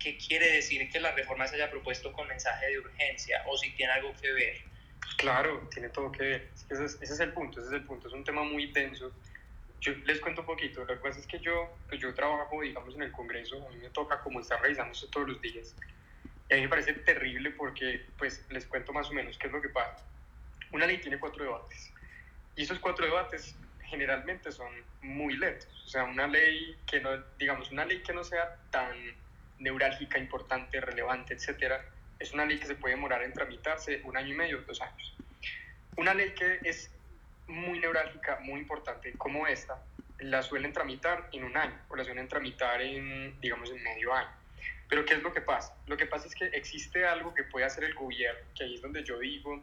qué 0.00 0.16
quiere 0.16 0.50
decir 0.50 0.90
que 0.90 0.98
la 0.98 1.12
reforma 1.12 1.46
se 1.46 1.56
haya 1.56 1.70
propuesto 1.70 2.12
con 2.12 2.26
mensaje 2.26 2.66
de 2.66 2.78
urgencia 2.78 3.44
o 3.46 3.56
si 3.58 3.70
tiene 3.72 3.92
algo 3.92 4.12
que 4.20 4.32
ver. 4.32 4.56
Claro, 5.18 5.68
tiene 5.70 5.90
todo 5.90 6.10
que 6.10 6.22
ver. 6.22 6.50
Ese 6.70 6.84
es, 6.84 6.98
ese 7.02 7.12
es, 7.12 7.20
el 7.20 7.32
punto, 7.32 7.60
ese 7.60 7.68
es 7.68 7.74
el 7.74 7.84
punto. 7.84 8.08
Es 8.08 8.14
un 8.14 8.24
tema 8.24 8.42
muy 8.42 8.72
denso. 8.72 9.12
Yo 9.80 9.92
les 10.06 10.18
cuento 10.18 10.40
un 10.40 10.46
poquito. 10.46 10.80
Lo 10.80 10.86
que 10.86 10.96
pasa 10.96 11.20
es 11.20 11.26
que 11.26 11.38
yo, 11.38 11.76
pues 11.88 12.00
yo 12.00 12.14
trabajo, 12.14 12.62
digamos, 12.62 12.94
en 12.94 13.02
el 13.02 13.12
Congreso. 13.12 13.64
A 13.68 13.70
mí 13.70 13.76
me 13.76 13.90
toca 13.90 14.20
como 14.20 14.40
estar 14.40 14.60
revisando 14.62 14.92
esto 14.92 15.08
todos 15.08 15.28
los 15.28 15.42
días. 15.42 15.74
Y 16.48 16.54
a 16.54 16.56
mí 16.56 16.62
me 16.62 16.68
parece 16.68 16.94
terrible 16.94 17.50
porque, 17.50 18.06
pues, 18.16 18.42
les 18.48 18.64
cuento 18.64 18.92
más 18.94 19.10
o 19.10 19.12
menos 19.12 19.36
qué 19.36 19.46
es 19.48 19.52
lo 19.52 19.60
que 19.60 19.68
pasa. 19.68 20.02
Una 20.72 20.86
ley 20.86 20.98
tiene 20.98 21.18
cuatro 21.18 21.44
debates. 21.44 21.92
Y 22.56 22.62
esos 22.62 22.78
cuatro 22.78 23.04
debates 23.04 23.54
generalmente 23.94 24.50
son 24.50 24.72
muy 25.02 25.36
lentos. 25.36 25.68
O 25.84 25.88
sea, 25.88 26.04
una 26.04 26.26
ley 26.26 26.76
que 26.86 27.00
no, 27.00 27.10
digamos, 27.38 27.70
una 27.70 27.84
ley 27.84 28.02
que 28.02 28.12
no 28.12 28.24
sea 28.24 28.56
tan 28.70 28.92
neurálgica, 29.58 30.18
importante, 30.18 30.80
relevante, 30.80 31.34
etcétera, 31.34 31.84
es 32.18 32.32
una 32.32 32.44
ley 32.44 32.58
que 32.58 32.66
se 32.66 32.74
puede 32.74 32.96
demorar 32.96 33.22
en 33.22 33.32
tramitarse 33.32 34.00
un 34.04 34.16
año 34.16 34.34
y 34.34 34.36
medio, 34.36 34.62
dos 34.62 34.80
años. 34.80 35.16
Una 35.96 36.12
ley 36.12 36.34
que 36.34 36.58
es 36.64 36.90
muy 37.46 37.78
neurálgica, 37.78 38.40
muy 38.40 38.60
importante, 38.60 39.12
como 39.12 39.46
esta, 39.46 39.80
la 40.18 40.42
suelen 40.42 40.72
tramitar 40.72 41.28
en 41.32 41.44
un 41.44 41.56
año 41.56 41.78
o 41.88 41.96
la 41.96 42.04
suelen 42.04 42.26
tramitar 42.28 42.80
en, 42.82 43.38
digamos, 43.40 43.70
en 43.70 43.82
medio 43.82 44.12
año. 44.12 44.30
Pero 44.88 45.04
¿qué 45.04 45.14
es 45.14 45.22
lo 45.22 45.32
que 45.32 45.40
pasa? 45.40 45.76
Lo 45.86 45.96
que 45.96 46.06
pasa 46.06 46.26
es 46.26 46.34
que 46.34 46.46
existe 46.46 47.06
algo 47.06 47.32
que 47.32 47.44
puede 47.44 47.64
hacer 47.64 47.84
el 47.84 47.94
gobierno, 47.94 48.40
que 48.56 48.64
ahí 48.64 48.74
es 48.74 48.82
donde 48.82 49.04
yo 49.04 49.18
digo 49.18 49.62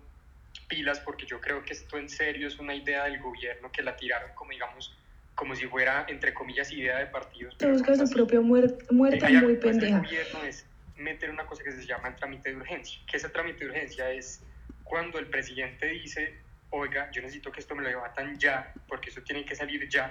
pilas, 0.71 1.01
porque 1.01 1.25
yo 1.25 1.41
creo 1.41 1.63
que 1.63 1.73
esto 1.73 1.97
en 1.97 2.07
serio 2.07 2.47
es 2.47 2.57
una 2.57 2.73
idea 2.73 3.03
del 3.03 3.19
gobierno 3.19 3.69
que 3.71 3.83
la 3.83 3.97
tiraron 3.97 4.31
como, 4.33 4.51
digamos, 4.51 4.97
como 5.35 5.53
si 5.53 5.67
fuera, 5.67 6.05
entre 6.07 6.33
comillas, 6.33 6.71
idea 6.71 6.97
de 6.97 7.07
partidos. 7.07 7.57
Te 7.57 7.69
busca 7.69 7.93
su 7.95 8.09
propia 8.09 8.39
muerte, 8.39 8.85
muerte 8.89 9.27
muy 9.29 9.57
pues, 9.57 9.75
pendeja. 9.75 9.97
El 9.97 10.05
gobierno 10.05 10.43
es 10.45 10.65
meter 10.95 11.29
una 11.29 11.45
cosa 11.45 11.61
que 11.63 11.73
se 11.73 11.85
llama 11.85 12.07
el 12.07 12.15
trámite 12.15 12.49
de 12.51 12.55
urgencia. 12.55 13.01
¿Qué 13.05 13.17
es 13.17 13.23
el 13.25 13.33
trámite 13.33 13.65
de 13.65 13.71
urgencia? 13.71 14.09
Es 14.11 14.41
cuando 14.85 15.19
el 15.19 15.27
presidente 15.27 15.87
dice, 15.87 16.37
oiga, 16.69 17.11
yo 17.11 17.21
necesito 17.21 17.51
que 17.51 17.59
esto 17.59 17.75
me 17.75 17.83
lo 17.83 17.89
debatan 17.89 18.39
ya, 18.39 18.73
porque 18.87 19.09
eso 19.09 19.21
tiene 19.23 19.43
que 19.43 19.55
salir 19.55 19.89
ya. 19.89 20.09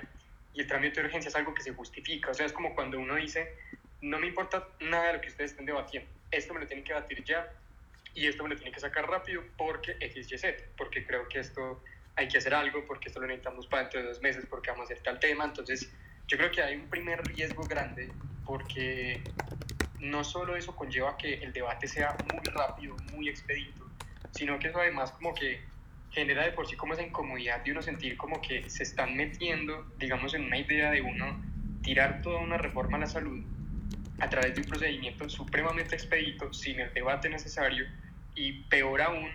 Y 0.53 0.61
el 0.61 0.67
trámite 0.67 1.01
de 1.01 1.07
urgencia 1.07 1.31
es 1.31 1.37
algo 1.37 1.55
que 1.55 1.63
se 1.63 1.73
justifica. 1.73 2.33
O 2.33 2.35
sea, 2.35 2.45
es 2.45 2.53
como 2.53 2.75
cuando 2.75 2.99
uno 2.99 3.15
dice, 3.17 3.57
no 4.03 4.19
me 4.19 4.27
importa 4.27 4.69
nada 4.81 5.07
de 5.07 5.13
lo 5.15 5.21
que 5.23 5.29
ustedes 5.29 5.53
estén 5.53 5.65
debatiendo, 5.65 6.11
esto 6.31 6.53
me 6.53 6.61
lo 6.61 6.67
tienen 6.67 6.85
que 6.85 6.93
debatir 6.93 7.25
ya 7.25 7.51
y 8.15 8.27
esto 8.27 8.43
me 8.43 8.51
lo 8.51 8.57
tienen 8.57 8.75
que 8.75 8.81
sacar 8.81 9.09
rápido 9.09 9.43
porque 9.57 9.97
X, 10.01 10.31
Y, 10.33 10.39
Z, 10.39 10.57
porque 10.77 11.07
creo 11.07 11.29
que 11.29 11.41
esto 11.41 11.83
hay 12.17 12.29
que 12.29 12.39
hacer 12.39 12.55
algo, 12.55 12.85
porque 12.87 13.09
esto 13.09 13.21
lo 13.21 13.27
necesitamos 13.27 13.67
para 13.67 13.83
dentro 13.83 14.01
de 14.01 14.09
dos 14.09 14.21
meses, 14.21 14.45
porque 14.49 14.71
vamos 14.71 14.91
a 14.91 14.93
hacer 14.93 15.03
tal 15.03 15.19
tema. 15.19 15.45
Entonces, 15.45 15.91
yo 16.27 16.37
creo 16.37 16.51
que 16.51 16.63
hay 16.63 16.77
un 16.77 16.89
primer 16.89 17.21
riesgo 17.23 17.63
grande 17.65 18.11
porque 18.45 19.23
no 20.01 20.25
solo 20.25 20.57
eso 20.57 20.75
conlleva 20.75 21.17
que 21.17 21.35
el 21.35 21.53
debate 21.53 21.87
sea 21.87 22.17
muy 22.33 22.45
rápido, 22.53 22.97
muy 23.13 23.29
expedito, 23.29 23.89
sino 24.33 24.59
que 24.59 24.69
eso 24.69 24.81
además 24.81 25.13
como 25.13 25.35
que 25.35 25.61
genera 26.11 26.45
de 26.45 26.53
por 26.53 26.67
sí 26.67 26.77
como 26.77 26.95
esa 26.95 27.03
incomodidad 27.03 27.63
de 27.65 27.73
uno 27.73 27.83
sentir 27.83 28.17
como 28.17 28.41
que 28.41 28.69
se 28.69 28.83
están 28.83 29.17
metiendo, 29.17 29.87
digamos, 29.99 30.35
en 30.35 30.45
una 30.45 30.59
idea 30.59 30.91
de 30.91 31.03
uno 31.03 31.41
tirar 31.83 32.23
toda 32.23 32.41
una 32.41 32.59
reforma 32.59 32.97
a 32.97 33.01
la 33.01 33.07
salud 33.07 33.45
a 34.21 34.29
través 34.29 34.55
de 34.55 34.61
un 34.61 34.69
procedimiento 34.69 35.29
supremamente 35.29 35.95
expedito, 35.95 36.53
sin 36.53 36.79
el 36.81 36.93
debate 36.93 37.29
necesario 37.29 37.87
y 38.35 38.63
peor 38.65 39.03
aún, 39.03 39.31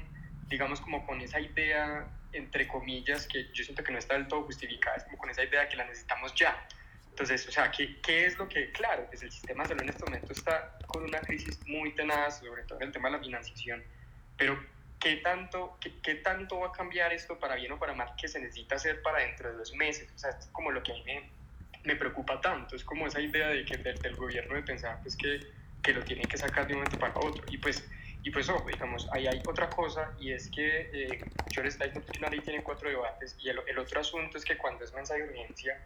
digamos 0.47 0.79
como 0.79 1.05
con 1.05 1.19
esa 1.21 1.39
idea, 1.39 2.07
entre 2.33 2.67
comillas, 2.67 3.27
que 3.27 3.51
yo 3.53 3.63
siento 3.63 3.83
que 3.83 3.91
no 3.91 3.97
está 3.97 4.13
del 4.13 4.27
todo 4.27 4.43
justificada, 4.43 4.97
es 4.97 5.03
como 5.05 5.17
con 5.17 5.29
esa 5.29 5.43
idea 5.43 5.67
que 5.67 5.75
la 5.75 5.85
necesitamos 5.85 6.33
ya. 6.35 6.67
Entonces, 7.09 7.47
o 7.47 7.51
sea, 7.51 7.71
¿qué, 7.71 7.99
¿qué, 8.01 8.25
es 8.25 8.37
lo 8.37 8.47
que, 8.47 8.71
claro, 8.71 9.05
pues 9.07 9.23
el 9.23 9.31
sistema 9.31 9.63
de 9.63 9.69
salud 9.69 9.83
en 9.83 9.89
este 9.89 10.03
momento 10.03 10.33
está 10.33 10.77
con 10.85 11.03
una 11.03 11.19
crisis 11.21 11.65
muy 11.65 11.93
tenaz, 11.95 12.39
sobre 12.39 12.63
todo 12.63 12.79
en 12.81 12.87
el 12.87 12.93
tema 12.93 13.09
de 13.09 13.17
la 13.17 13.23
financiación, 13.23 13.83
pero 14.37 14.61
¿qué 14.99 15.17
tanto, 15.17 15.77
qué, 15.79 15.93
qué, 16.03 16.15
tanto 16.15 16.59
va 16.59 16.67
a 16.67 16.71
cambiar 16.73 17.13
esto 17.13 17.39
para 17.39 17.55
bien 17.55 17.71
o 17.71 17.79
para 17.79 17.93
mal 17.93 18.13
que 18.19 18.27
se 18.27 18.39
necesita 18.39 18.75
hacer 18.75 19.01
para 19.01 19.19
dentro 19.19 19.49
de 19.49 19.57
dos 19.57 19.73
meses? 19.73 20.11
O 20.13 20.17
sea, 20.17 20.31
es 20.31 20.47
como 20.47 20.71
lo 20.71 20.83
que 20.83 20.91
a 20.91 20.95
mí 20.95 21.03
me, 21.05 21.29
me 21.85 21.95
preocupa 21.95 22.41
tanto, 22.41 22.75
es 22.75 22.83
como 22.83 23.07
esa 23.07 23.21
idea 23.21 23.47
de 23.49 23.63
que 23.65 23.77
del, 23.77 23.97
del 23.99 24.15
gobierno 24.15 24.55
de 24.55 24.63
pensar 24.63 24.99
pues 25.01 25.15
que, 25.15 25.39
que 25.81 25.93
lo 25.93 26.03
tienen 26.03 26.27
que 26.27 26.37
sacar 26.37 26.67
de 26.67 26.73
un 26.73 26.79
momento 26.79 26.99
para 26.99 27.13
otro. 27.19 27.43
Y 27.49 27.57
pues, 27.57 27.87
y 28.23 28.31
pues 28.31 28.49
ojo, 28.49 28.67
digamos, 28.67 29.07
ahí 29.11 29.27
hay 29.27 29.41
otra 29.45 29.69
cosa 29.69 30.11
y 30.19 30.31
es 30.31 30.49
que 30.49 30.89
eh, 30.91 31.23
yo 31.51 31.63
les 31.63 31.77
diciendo 31.77 32.01
que 32.11 32.17
una 32.19 32.29
ley 32.29 32.39
tiene 32.41 32.63
cuatro 32.63 32.89
debates 32.89 33.35
y 33.39 33.49
el, 33.49 33.59
el 33.67 33.77
otro 33.77 33.99
asunto 33.99 34.37
es 34.37 34.43
que 34.43 34.57
cuando 34.57 34.83
es 34.83 34.93
mensaje 34.93 35.23
de 35.23 35.29
urgencia, 35.29 35.79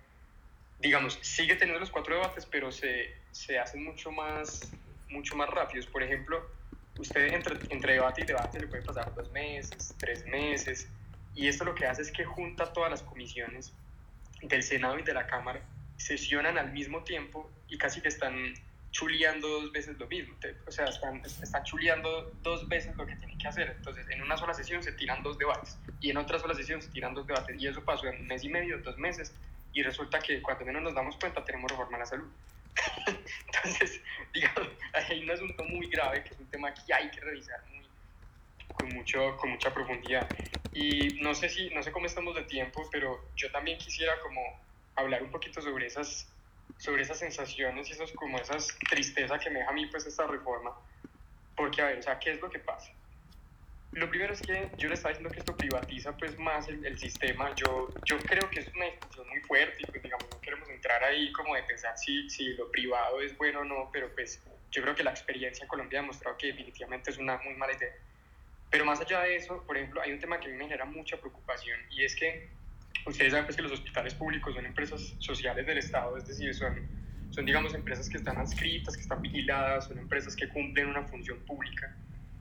digamos, 0.79 1.19
sigue 1.21 1.55
teniendo 1.55 1.79
los 1.79 1.91
cuatro 1.91 2.15
debates, 2.15 2.45
pero 2.45 2.71
se, 2.71 3.13
se 3.31 3.59
hacen 3.59 3.83
mucho 3.83 4.11
más, 4.11 4.71
mucho 5.09 5.35
más 5.35 5.49
rápidos. 5.49 5.85
Por 5.85 6.01
ejemplo, 6.01 6.49
usted 6.97 7.33
entre, 7.33 7.57
entre 7.69 7.93
debate 7.93 8.21
y 8.21 8.25
debate 8.25 8.59
le 8.59 8.67
puede 8.67 8.83
pasar 8.83 9.13
dos 9.13 9.29
meses, 9.31 9.93
tres 9.97 10.25
meses, 10.25 10.87
y 11.35 11.47
esto 11.47 11.65
lo 11.65 11.75
que 11.75 11.85
hace 11.85 12.01
es 12.01 12.11
que 12.11 12.25
junta 12.25 12.71
todas 12.71 12.89
las 12.89 13.03
comisiones 13.03 13.73
del 14.41 14.63
Senado 14.63 14.97
y 14.97 15.03
de 15.03 15.13
la 15.13 15.27
Cámara, 15.27 15.61
sesionan 15.99 16.57
al 16.57 16.71
mismo 16.71 17.03
tiempo 17.03 17.51
y 17.67 17.77
casi 17.77 18.01
que 18.01 18.07
están 18.07 18.55
chuleando 18.91 19.47
dos 19.47 19.71
veces 19.71 19.99
lo 19.99 20.07
mismo, 20.07 20.35
o 20.65 20.71
sea, 20.71 20.85
están, 20.85 21.21
están 21.23 21.63
chuleando 21.63 22.31
dos 22.41 22.67
veces 22.67 22.95
lo 22.95 23.05
que 23.05 23.15
tienen 23.17 23.37
que 23.37 23.47
hacer. 23.47 23.75
Entonces, 23.77 24.07
en 24.09 24.21
una 24.23 24.35
sola 24.35 24.53
sesión 24.53 24.81
se 24.81 24.91
tiran 24.93 25.21
dos 25.21 25.37
debates 25.37 25.77
y 26.01 26.09
en 26.09 26.17
otra 26.17 26.39
sola 26.39 26.55
sesión 26.55 26.81
se 26.81 26.89
tiran 26.89 27.13
dos 27.13 27.27
debates, 27.27 27.55
y 27.61 27.67
eso 27.67 27.83
pasó 27.83 28.07
en 28.07 28.21
un 28.21 28.27
mes 28.27 28.43
y 28.43 28.49
medio, 28.49 28.79
dos 28.79 28.97
meses, 28.97 29.33
y 29.73 29.83
resulta 29.83 30.19
que 30.19 30.41
cuando 30.41 30.65
menos 30.65 30.81
nos 30.81 30.95
damos 30.95 31.15
cuenta 31.17 31.43
tenemos 31.45 31.69
reforma 31.69 31.97
a 31.97 31.99
la 31.99 32.05
salud. 32.05 32.27
Entonces, 33.45 34.01
digamos, 34.33 34.69
hay 34.93 35.23
un 35.23 35.29
asunto 35.29 35.63
muy 35.65 35.87
grave 35.87 36.23
que 36.23 36.33
es 36.33 36.39
un 36.39 36.47
tema 36.47 36.73
que 36.73 36.93
hay 36.93 37.11
que 37.11 37.19
revisar 37.19 37.61
muy, 37.71 37.85
con, 38.73 38.91
mucho, 38.93 39.37
con 39.37 39.51
mucha 39.51 39.71
profundidad. 39.71 40.27
Y 40.73 41.19
no 41.21 41.35
sé, 41.35 41.49
si, 41.49 41.69
no 41.71 41.83
sé 41.83 41.91
cómo 41.91 42.05
estamos 42.05 42.35
de 42.35 42.43
tiempo, 42.43 42.87
pero 42.91 43.23
yo 43.35 43.51
también 43.51 43.77
quisiera 43.77 44.19
como 44.21 44.41
hablar 44.95 45.23
un 45.23 45.31
poquito 45.31 45.61
sobre 45.61 45.87
esas, 45.87 46.27
sobre 46.77 47.03
esas 47.03 47.19
sensaciones 47.19 47.89
y 47.89 47.93
esos, 47.93 48.11
como 48.13 48.37
esas 48.37 48.67
tristezas 48.89 49.41
que 49.41 49.49
me 49.49 49.59
deja 49.59 49.71
a 49.71 49.73
mí 49.73 49.85
pues 49.87 50.05
esta 50.05 50.27
reforma. 50.27 50.75
Porque, 51.55 51.81
a 51.81 51.85
ver, 51.85 51.99
o 51.99 52.03
sea, 52.03 52.19
¿qué 52.19 52.31
es 52.31 52.41
lo 52.41 52.49
que 52.49 52.59
pasa? 52.59 52.91
Lo 53.91 54.07
primero 54.09 54.33
es 54.33 54.41
que 54.41 54.69
yo 54.77 54.87
le 54.87 54.93
estaba 54.93 55.09
diciendo 55.09 55.33
que 55.33 55.39
esto 55.39 55.57
privatiza 55.57 56.15
pues 56.15 56.37
más 56.37 56.67
el, 56.67 56.85
el, 56.85 56.97
sistema. 56.99 57.53
Yo, 57.55 57.89
yo 58.05 58.19
creo 58.19 58.47
que 58.49 58.59
es 58.59 58.67
una 58.75 58.85
discusión 58.85 59.27
muy 59.29 59.41
fuerte 59.41 59.77
y 59.79 59.85
pues 59.85 60.03
digamos 60.03 60.25
no 60.31 60.39
queremos 60.41 60.69
entrar 60.69 61.03
ahí 61.03 61.31
como 61.31 61.55
de 61.55 61.63
pensar 61.63 61.97
si, 61.97 62.29
si 62.29 62.53
lo 62.53 62.69
privado 62.69 63.19
es 63.19 63.35
bueno 63.35 63.61
o 63.61 63.63
no, 63.63 63.89
pero 63.91 64.13
pues 64.13 64.41
yo 64.69 64.83
creo 64.83 64.93
que 64.93 65.03
la 65.03 65.09
experiencia 65.09 65.63
en 65.63 65.67
Colombia 65.67 65.99
ha 65.99 66.01
demostrado 66.03 66.37
que 66.37 66.47
definitivamente 66.47 67.09
es 67.09 67.17
una 67.17 67.37
muy 67.37 67.55
mala 67.55 67.73
idea. 67.73 67.93
Pero 68.69 68.85
más 68.85 69.01
allá 69.01 69.21
de 69.21 69.35
eso, 69.35 69.63
por 69.65 69.75
ejemplo, 69.75 70.01
hay 70.01 70.11
un 70.11 70.19
tema 70.19 70.39
que 70.39 70.45
a 70.45 70.49
mí 70.49 70.55
me 70.55 70.65
genera 70.65 70.85
mucha 70.85 71.17
preocupación 71.17 71.79
y 71.89 72.03
es 72.03 72.15
que 72.15 72.47
ustedes 73.05 73.31
saben 73.31 73.45
pues 73.45 73.55
que 73.55 73.61
los 73.61 73.71
hospitales 73.71 74.13
públicos 74.13 74.53
son 74.53 74.65
empresas 74.65 75.15
sociales 75.19 75.65
del 75.65 75.77
Estado, 75.77 76.17
es 76.17 76.27
decir, 76.27 76.53
son, 76.53 76.87
son 77.31 77.45
digamos 77.45 77.73
empresas 77.73 78.09
que 78.09 78.17
están 78.17 78.37
adscritas, 78.37 78.95
que 78.95 79.01
están 79.01 79.21
vigiladas, 79.21 79.87
son 79.87 79.97
empresas 79.99 80.35
que 80.35 80.47
cumplen 80.49 80.87
una 80.87 81.03
función 81.03 81.39
pública. 81.45 81.95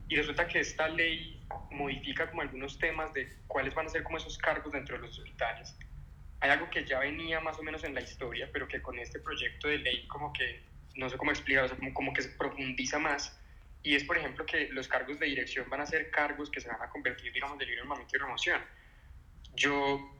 Y 0.08 0.16
resulta 0.16 0.48
que 0.48 0.60
esta 0.60 0.88
ley 0.88 1.38
modifica 1.70 2.28
como 2.30 2.42
algunos 2.42 2.78
temas 2.78 3.12
de 3.12 3.30
cuáles 3.46 3.74
van 3.74 3.86
a 3.86 3.88
ser 3.90 4.02
como 4.02 4.16
esos 4.16 4.38
cargos 4.38 4.72
dentro 4.72 4.96
de 4.96 5.02
los 5.06 5.18
hospitales. 5.18 5.76
Hay 6.40 6.50
algo 6.50 6.70
que 6.70 6.84
ya 6.84 7.00
venía 7.00 7.40
más 7.40 7.58
o 7.58 7.62
menos 7.62 7.84
en 7.84 7.94
la 7.94 8.00
historia, 8.00 8.48
pero 8.52 8.66
que 8.68 8.80
con 8.80 8.98
este 8.98 9.18
proyecto 9.18 9.68
de 9.68 9.78
ley 9.78 10.06
como 10.06 10.32
que, 10.32 10.62
no 10.94 11.08
sé 11.10 11.18
cómo 11.18 11.30
explicar, 11.30 11.64
o 11.64 11.68
sea, 11.68 11.76
como, 11.76 11.92
como 11.92 12.12
que 12.12 12.22
se 12.22 12.30
profundiza 12.30 12.98
más. 12.98 13.38
Y 13.82 13.94
es, 13.94 14.04
por 14.04 14.16
ejemplo, 14.16 14.46
que 14.46 14.68
los 14.68 14.88
cargos 14.88 15.18
de 15.18 15.26
dirección 15.26 15.68
van 15.68 15.80
a 15.80 15.86
ser 15.86 16.10
cargos 16.10 16.50
que 16.50 16.60
se 16.60 16.68
van 16.68 16.80
a 16.80 16.88
convertir, 16.88 17.32
digamos, 17.32 17.58
de 17.58 17.66
libre 17.66 17.82
armamento 17.82 18.16
y 18.16 18.18
remoción. 18.18 18.60
Yo, 19.54 20.17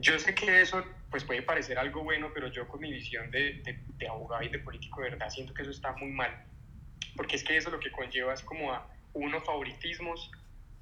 yo 0.00 0.18
sé 0.18 0.34
que 0.34 0.60
eso 0.60 0.84
pues 1.10 1.24
puede 1.24 1.42
parecer 1.42 1.78
algo 1.78 2.02
bueno, 2.02 2.30
pero 2.32 2.48
yo 2.48 2.66
con 2.68 2.80
mi 2.80 2.92
visión 2.92 3.30
de, 3.30 3.62
de, 3.98 4.08
abogado 4.08 4.42
y 4.42 4.48
de 4.48 4.58
político 4.58 5.02
de 5.02 5.10
verdad 5.10 5.28
siento 5.30 5.54
que 5.54 5.62
eso 5.62 5.70
está 5.70 5.92
muy 5.92 6.10
mal. 6.10 6.46
Porque 7.16 7.36
es 7.36 7.44
que 7.44 7.56
eso 7.56 7.70
lo 7.70 7.80
que 7.80 7.90
conlleva 7.90 8.32
es 8.32 8.42
como 8.42 8.72
a 8.72 8.88
uno, 9.12 9.40
favoritismos, 9.40 10.30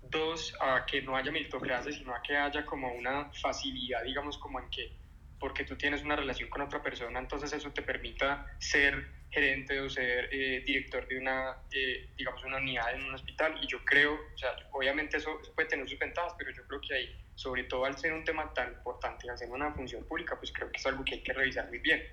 dos, 0.02 0.54
a 0.60 0.86
que 0.86 1.02
no 1.02 1.16
haya 1.16 1.32
meritocracia, 1.32 1.92
sino 1.92 2.14
a 2.14 2.22
que 2.22 2.36
haya 2.36 2.64
como 2.64 2.92
una 2.94 3.30
facilidad, 3.42 4.04
digamos, 4.04 4.38
como 4.38 4.60
en 4.60 4.70
que 4.70 4.92
porque 5.40 5.64
tú 5.64 5.74
tienes 5.74 6.02
una 6.02 6.14
relación 6.16 6.50
con 6.50 6.60
otra 6.60 6.82
persona, 6.82 7.18
entonces 7.18 7.52
eso 7.54 7.72
te 7.72 7.80
permita 7.80 8.46
ser 8.58 9.08
gerente 9.30 9.80
o 9.80 9.88
ser 9.88 10.28
eh, 10.32 10.62
director 10.66 11.08
de 11.08 11.18
una, 11.18 11.56
eh, 11.72 12.10
digamos, 12.16 12.44
una 12.44 12.58
unidad 12.58 12.94
en 12.94 13.04
un 13.04 13.14
hospital. 13.14 13.58
Y 13.62 13.66
yo 13.66 13.82
creo, 13.84 14.14
o 14.14 14.38
sea, 14.38 14.50
obviamente 14.72 15.16
eso, 15.16 15.40
eso, 15.40 15.54
puede 15.54 15.68
tener 15.68 15.88
sus 15.88 15.98
ventajas, 15.98 16.34
pero 16.36 16.50
yo 16.50 16.66
creo 16.66 16.80
que 16.80 16.94
ahí, 16.94 17.24
sobre 17.40 17.64
todo 17.64 17.86
al 17.86 17.96
ser 17.96 18.12
un 18.12 18.22
tema 18.22 18.52
tan 18.52 18.68
importante, 18.68 19.30
al 19.30 19.38
ser 19.38 19.48
una 19.48 19.72
función 19.72 20.04
pública, 20.04 20.36
pues 20.38 20.52
creo 20.52 20.70
que 20.70 20.76
es 20.76 20.84
algo 20.84 21.02
que 21.02 21.14
hay 21.14 21.22
que 21.22 21.32
revisar 21.32 21.66
muy 21.68 21.78
bien. 21.78 22.04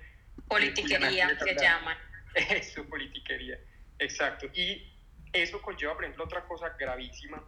Politiquería 0.48 1.38
se 1.38 1.54
llama. 1.54 1.98
Eso, 2.34 2.82
politiquería, 2.88 3.58
exacto. 3.98 4.46
Y 4.54 4.90
eso 5.34 5.60
conlleva, 5.60 5.94
por 5.94 6.04
ejemplo, 6.04 6.24
otra 6.24 6.46
cosa 6.46 6.74
gravísima, 6.78 7.46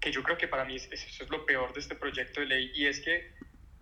que 0.00 0.12
yo 0.12 0.22
creo 0.22 0.36
que 0.36 0.48
para 0.48 0.66
mí 0.66 0.76
es, 0.76 0.86
eso 0.92 1.24
es 1.24 1.30
lo 1.30 1.46
peor 1.46 1.72
de 1.72 1.80
este 1.80 1.94
proyecto 1.94 2.40
de 2.40 2.46
ley, 2.46 2.72
y 2.74 2.86
es 2.86 3.00
que 3.00 3.32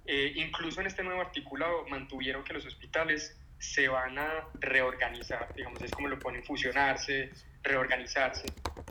eh, 0.06 0.32
incluso 0.36 0.80
en 0.80 0.86
este 0.86 1.02
nuevo 1.02 1.20
articulado 1.20 1.86
mantuvieron 1.88 2.44
que 2.44 2.52
los 2.52 2.64
hospitales 2.64 3.36
se 3.60 3.88
van 3.88 4.18
a 4.18 4.46
reorganizar, 4.54 5.54
digamos, 5.54 5.82
es 5.82 5.90
como 5.90 6.08
lo 6.08 6.18
ponen, 6.18 6.42
fusionarse, 6.42 7.30
reorganizarse. 7.62 8.46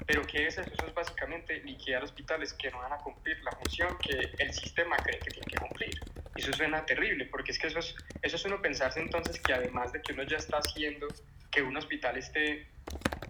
Pero 0.05 0.22
¿qué 0.22 0.45
es 0.45 0.59
eso? 0.59 0.72
Eso 0.72 0.86
es 0.86 0.93
básicamente 0.93 1.59
liquidar 1.63 2.03
hospitales 2.03 2.53
que 2.53 2.70
no 2.70 2.78
van 2.78 2.93
a 2.93 2.97
cumplir 2.97 3.38
la 3.43 3.51
función 3.51 3.97
que 3.97 4.32
el 4.38 4.53
sistema 4.53 4.95
cree 4.97 5.20
que 5.20 5.32
tiene 5.32 5.47
que 5.47 5.57
cumplir. 5.57 5.99
Y 6.36 6.41
eso 6.41 6.53
suena 6.53 6.86
terrible, 6.86 7.26
porque 7.26 7.51
es 7.51 7.59
que 7.59 7.67
eso 7.67 7.80
es, 7.80 7.95
eso 8.22 8.36
es 8.36 8.45
uno 8.45 8.61
pensarse 8.61 9.01
entonces 9.01 9.39
que 9.39 9.53
además 9.53 9.91
de 9.91 10.01
que 10.01 10.13
uno 10.13 10.24
ya 10.24 10.38
está 10.38 10.57
haciendo 10.57 11.07
que 11.51 11.63
un 11.63 11.76
hospital 11.76 12.17
esté 12.17 12.67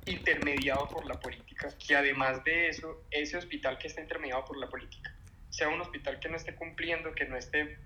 intermediado 0.05 0.89
por 0.89 1.05
la 1.05 1.17
política, 1.19 1.69
que 1.87 1.95
además 1.95 2.43
de 2.43 2.67
eso, 2.67 3.05
ese 3.11 3.37
hospital 3.37 3.77
que 3.77 3.87
está 3.87 4.01
intermediado 4.01 4.43
por 4.43 4.57
la 4.57 4.67
política, 4.67 5.15
sea 5.49 5.69
un 5.69 5.79
hospital 5.79 6.19
que 6.19 6.27
no 6.27 6.35
esté 6.35 6.53
cumpliendo, 6.53 7.13
que 7.13 7.25
no 7.25 7.37
esté 7.37 7.77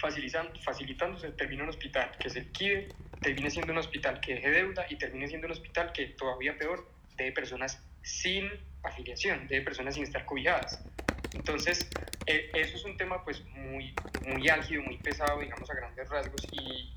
facilitando, 0.00 0.58
facilitándose, 0.60 1.30
termina 1.32 1.62
un 1.62 1.68
hospital 1.68 2.10
que 2.18 2.30
se 2.30 2.40
liquide, 2.40 2.88
termine 3.20 3.50
siendo 3.50 3.72
un 3.72 3.78
hospital 3.78 4.20
que 4.20 4.34
deje 4.34 4.50
deuda 4.50 4.86
y 4.88 4.96
termine 4.96 5.28
siendo 5.28 5.46
un 5.46 5.52
hospital 5.52 5.92
que 5.92 6.06
todavía 6.06 6.56
peor, 6.56 6.88
de 7.16 7.30
personas 7.32 7.82
sin 8.02 8.50
afiliación, 8.82 9.46
de 9.46 9.60
personas 9.60 9.94
sin 9.94 10.04
estar 10.04 10.24
cobijadas. 10.24 10.82
Entonces, 11.34 11.88
eh, 12.26 12.50
eso 12.54 12.76
es 12.76 12.84
un 12.84 12.96
tema 12.96 13.22
pues 13.24 13.44
muy, 13.54 13.94
muy 14.24 14.48
álgido, 14.48 14.82
muy 14.82 14.96
pesado, 14.96 15.40
digamos, 15.40 15.70
a 15.70 15.74
grandes 15.74 16.08
rasgos 16.08 16.46
y, 16.50 16.94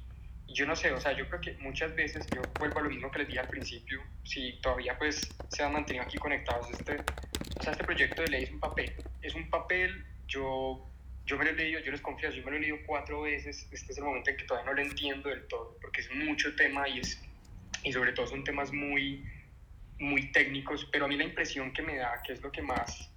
yo 0.47 0.65
no 0.65 0.75
sé, 0.75 0.91
o 0.91 0.99
sea, 0.99 1.13
yo 1.13 1.27
creo 1.27 1.41
que 1.41 1.53
muchas 1.55 1.93
veces, 1.95 2.25
yo 2.33 2.41
vuelvo 2.59 2.79
a 2.79 2.83
lo 2.83 2.89
mismo 2.89 3.09
que 3.11 3.19
les 3.19 3.27
dije 3.27 3.39
al 3.39 3.47
principio, 3.47 4.01
si 4.23 4.53
todavía 4.61 4.97
pues 4.97 5.29
se 5.49 5.63
han 5.63 5.73
mantenido 5.73 6.05
aquí 6.05 6.17
conectados, 6.17 6.69
este, 6.71 6.97
o 7.59 7.63
sea, 7.63 7.71
este 7.71 7.83
proyecto 7.83 8.21
de 8.21 8.27
ley 8.29 8.43
es 8.43 8.51
un 8.51 8.59
papel, 8.59 8.93
es 9.21 9.33
un 9.33 9.49
papel, 9.49 10.05
yo, 10.27 10.87
yo 11.25 11.37
me 11.37 11.45
lo 11.45 11.51
he 11.51 11.53
leído, 11.53 11.79
yo 11.79 11.91
les 11.91 12.01
confieso, 12.01 12.35
yo 12.35 12.43
me 12.43 12.51
lo 12.51 12.57
he 12.57 12.59
leído 12.61 12.77
cuatro 12.85 13.21
veces, 13.21 13.67
este 13.71 13.91
es 13.91 13.97
el 13.97 14.03
momento 14.03 14.29
en 14.29 14.37
que 14.37 14.43
todavía 14.43 14.69
no 14.69 14.75
lo 14.75 14.81
entiendo 14.81 15.29
del 15.29 15.47
todo, 15.47 15.77
porque 15.81 16.01
es 16.01 16.11
mucho 16.13 16.55
tema 16.55 16.87
y, 16.87 16.99
es, 16.99 17.21
y 17.83 17.93
sobre 17.93 18.11
todo 18.11 18.27
son 18.27 18.43
temas 18.43 18.71
muy, 18.71 19.25
muy 19.99 20.31
técnicos, 20.31 20.87
pero 20.91 21.05
a 21.05 21.07
mí 21.07 21.15
la 21.15 21.23
impresión 21.23 21.71
que 21.71 21.81
me 21.81 21.97
da, 21.97 22.21
que 22.25 22.33
es 22.33 22.41
lo 22.41 22.51
que 22.51 22.61
más, 22.61 23.09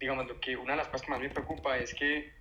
digamos, 0.00 0.26
lo 0.26 0.40
que 0.40 0.56
una 0.56 0.72
de 0.72 0.78
las 0.78 0.88
cosas 0.88 1.06
que 1.06 1.10
más 1.12 1.20
me 1.20 1.30
preocupa 1.30 1.78
es 1.78 1.94
que 1.94 2.32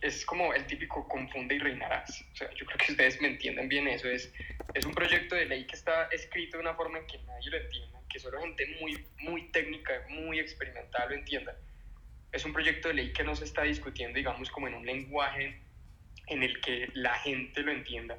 es 0.00 0.24
como 0.26 0.52
el 0.54 0.66
típico 0.66 1.06
confunde 1.08 1.54
y 1.54 1.58
reinarás. 1.58 2.24
O 2.32 2.36
sea, 2.36 2.50
yo 2.54 2.66
creo 2.66 2.78
que 2.78 2.92
ustedes 2.92 3.20
me 3.20 3.28
entienden 3.28 3.68
bien 3.68 3.86
eso. 3.88 4.08
Es, 4.08 4.32
es 4.74 4.84
un 4.84 4.92
proyecto 4.92 5.34
de 5.34 5.46
ley 5.46 5.66
que 5.66 5.76
está 5.76 6.08
escrito 6.08 6.56
de 6.56 6.62
una 6.62 6.74
forma 6.74 6.98
en 6.98 7.06
que 7.06 7.18
nadie 7.18 7.50
lo 7.50 7.56
entienda, 7.58 8.00
que 8.08 8.18
solo 8.18 8.40
gente 8.40 8.66
muy, 8.80 9.06
muy 9.20 9.50
técnica, 9.50 10.04
muy 10.08 10.40
experimental 10.40 11.08
lo 11.08 11.14
entienda. 11.14 11.56
Es 12.32 12.44
un 12.44 12.52
proyecto 12.52 12.88
de 12.88 12.94
ley 12.94 13.12
que 13.12 13.24
no 13.24 13.34
se 13.34 13.44
está 13.44 13.62
discutiendo, 13.62 14.16
digamos, 14.16 14.50
como 14.50 14.68
en 14.68 14.74
un 14.74 14.86
lenguaje 14.86 15.60
en 16.26 16.42
el 16.42 16.60
que 16.60 16.90
la 16.94 17.14
gente 17.14 17.62
lo 17.62 17.72
entienda. 17.72 18.18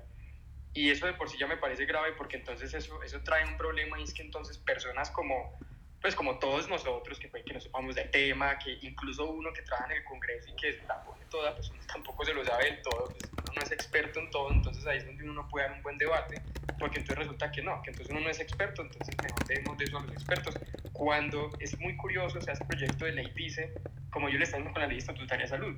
Y 0.74 0.90
eso 0.90 1.06
de 1.06 1.14
por 1.14 1.30
sí 1.30 1.38
ya 1.38 1.48
me 1.48 1.58
parece 1.58 1.86
grave 1.86 2.14
porque 2.14 2.38
entonces 2.38 2.74
eso, 2.74 3.02
eso 3.04 3.22
trae 3.24 3.46
un 3.46 3.58
problema 3.58 4.00
y 4.00 4.04
es 4.04 4.14
que 4.14 4.22
entonces 4.22 4.58
personas 4.58 5.10
como 5.10 5.58
pues 6.02 6.16
como 6.16 6.40
todos 6.40 6.70
nosotros, 6.70 7.20
que 7.20 7.28
puede 7.28 7.44
que 7.44 7.54
no 7.54 7.60
sepamos 7.60 7.96
del 7.96 8.10
tema, 8.10 8.58
que 8.58 8.78
incluso 8.82 9.30
uno 9.30 9.52
que 9.52 9.62
trabaja 9.64 9.92
en 9.92 9.98
el 9.98 10.04
Congreso 10.06 10.50
y 10.50 10.56
que 10.56 10.82
la 10.88 11.04
pone 11.04 11.26
toda, 11.30 11.54
pues 11.56 11.70
uno 11.70 11.82
tampoco 11.88 12.24
se 12.24 12.34
lo 12.34 12.46
sabe 12.46 12.66
del 12.66 12.82
todo, 12.82 13.06
pues 13.06 13.32
uno 13.34 13.54
no 13.56 13.62
es 13.62 13.72
experto 13.72 14.20
en 14.20 14.30
todo, 14.30 14.52
entonces 14.52 14.86
ahí 14.86 15.00
es 15.00 15.06
donde 15.06 15.24
uno 15.24 15.34
no 15.34 15.50
puede 15.50 15.68
dar 15.68 15.76
un 15.76 15.84
buen 15.84 15.98
debate, 15.98 16.42
porque 16.80 17.00
entonces 17.00 17.18
resulta 17.18 17.52
que 17.52 17.62
no, 17.62 17.82
que 17.82 17.90
entonces 17.90 18.12
uno 18.12 18.22
no 18.22 18.30
es 18.30 18.40
experto, 18.40 18.82
entonces 18.82 19.14
mejor 19.22 19.46
debemos 19.46 19.78
de 19.78 19.86
eso 19.86 19.98
a 19.98 20.02
los 20.02 20.14
expertos. 20.14 20.56
Cuando 20.94 21.52
es 21.60 21.78
muy 21.80 21.96
curioso, 21.98 22.38
o 22.38 22.42
sea, 22.42 22.54
este 22.54 22.66
proyecto 22.66 23.06
de 23.06 23.12
ley 23.12 23.32
dice, 23.36 23.74
como 24.10 24.30
yo 24.30 24.38
le 24.38 24.44
estaba 24.44 24.60
diciendo 24.60 24.74
con 24.74 24.82
la 24.82 24.88
ley 24.88 24.98
estatutaria 24.98 25.46
de 25.46 25.50
salud, 25.50 25.78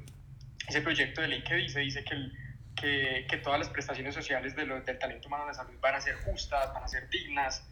ese 0.68 0.82
proyecto 0.82 1.22
de 1.22 1.28
ley 1.28 1.44
que 1.44 1.56
dice, 1.56 1.80
dice 1.80 2.04
que, 2.04 2.14
el, 2.14 2.34
que, 2.76 3.26
que 3.30 3.38
todas 3.38 3.60
las 3.60 3.70
prestaciones 3.70 4.16
sociales 4.16 4.56
de 4.56 4.66
lo, 4.66 4.82
del 4.82 4.98
talento 4.98 5.28
humano 5.28 5.44
de 5.44 5.50
la 5.50 5.54
salud 5.54 5.78
van 5.80 5.96
a 5.96 6.02
ser 6.02 6.16
justas, 6.16 6.74
van 6.74 6.84
a 6.84 6.88
ser 6.88 7.10
dignas, 7.10 7.68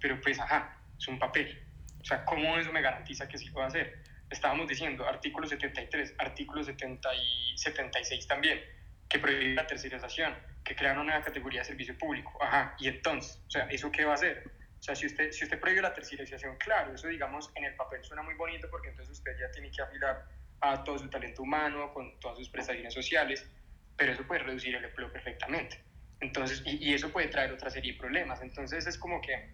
pero 0.00 0.20
pues 0.20 0.38
ajá, 0.38 0.76
es 0.98 1.08
un 1.08 1.18
papel 1.18 1.62
O 2.00 2.04
sea, 2.04 2.24
¿cómo 2.24 2.58
eso 2.58 2.72
me 2.72 2.82
garantiza 2.82 3.28
que 3.28 3.38
sí 3.38 3.50
puedo 3.50 3.66
hacer? 3.66 4.02
Estábamos 4.30 4.66
diciendo, 4.66 5.06
artículo 5.06 5.46
73, 5.46 6.14
artículo 6.18 6.64
70 6.64 7.14
y 7.14 7.58
76 7.58 8.26
también, 8.26 8.60
que 9.08 9.18
prohíbe 9.18 9.54
la 9.54 9.66
tercerización, 9.66 10.34
que 10.64 10.74
crean 10.74 10.96
una 10.96 11.04
nueva 11.04 11.24
categoría 11.24 11.60
de 11.60 11.66
servicio 11.66 11.96
público. 11.98 12.32
Ajá, 12.42 12.74
y 12.78 12.88
entonces, 12.88 13.42
o 13.46 13.50
sea, 13.50 13.64
¿eso 13.64 13.92
qué 13.92 14.04
va 14.04 14.12
a 14.12 14.14
hacer? 14.14 14.50
O 14.82 14.84
sea, 14.84 14.96
si 14.96 15.06
usted, 15.06 15.30
si 15.30 15.44
usted 15.44 15.60
prohíbe 15.60 15.80
la 15.80 15.94
tercerización, 15.94 16.56
claro, 16.56 16.92
eso 16.92 17.06
digamos 17.06 17.52
en 17.54 17.66
el 17.66 17.76
papel 17.76 18.02
suena 18.02 18.20
muy 18.24 18.34
bonito 18.34 18.68
porque 18.68 18.88
entonces 18.88 19.16
usted 19.16 19.30
ya 19.38 19.48
tiene 19.52 19.70
que 19.70 19.80
afilar 19.80 20.26
a 20.60 20.82
todo 20.82 20.98
su 20.98 21.08
talento 21.08 21.44
humano, 21.44 21.94
con 21.94 22.18
todas 22.18 22.36
sus 22.36 22.48
prestaciones 22.48 22.92
sociales, 22.92 23.48
pero 23.96 24.10
eso 24.10 24.26
puede 24.26 24.42
reducir 24.42 24.74
el 24.74 24.84
empleo 24.84 25.12
perfectamente. 25.12 25.84
Entonces, 26.18 26.64
y, 26.66 26.90
y, 26.90 26.94
eso 26.94 27.12
puede 27.12 27.28
traer 27.28 27.52
otra 27.52 27.70
serie 27.70 27.92
de 27.92 27.98
problemas. 27.98 28.42
Entonces 28.42 28.84
es 28.88 28.98
como 28.98 29.20
que, 29.20 29.50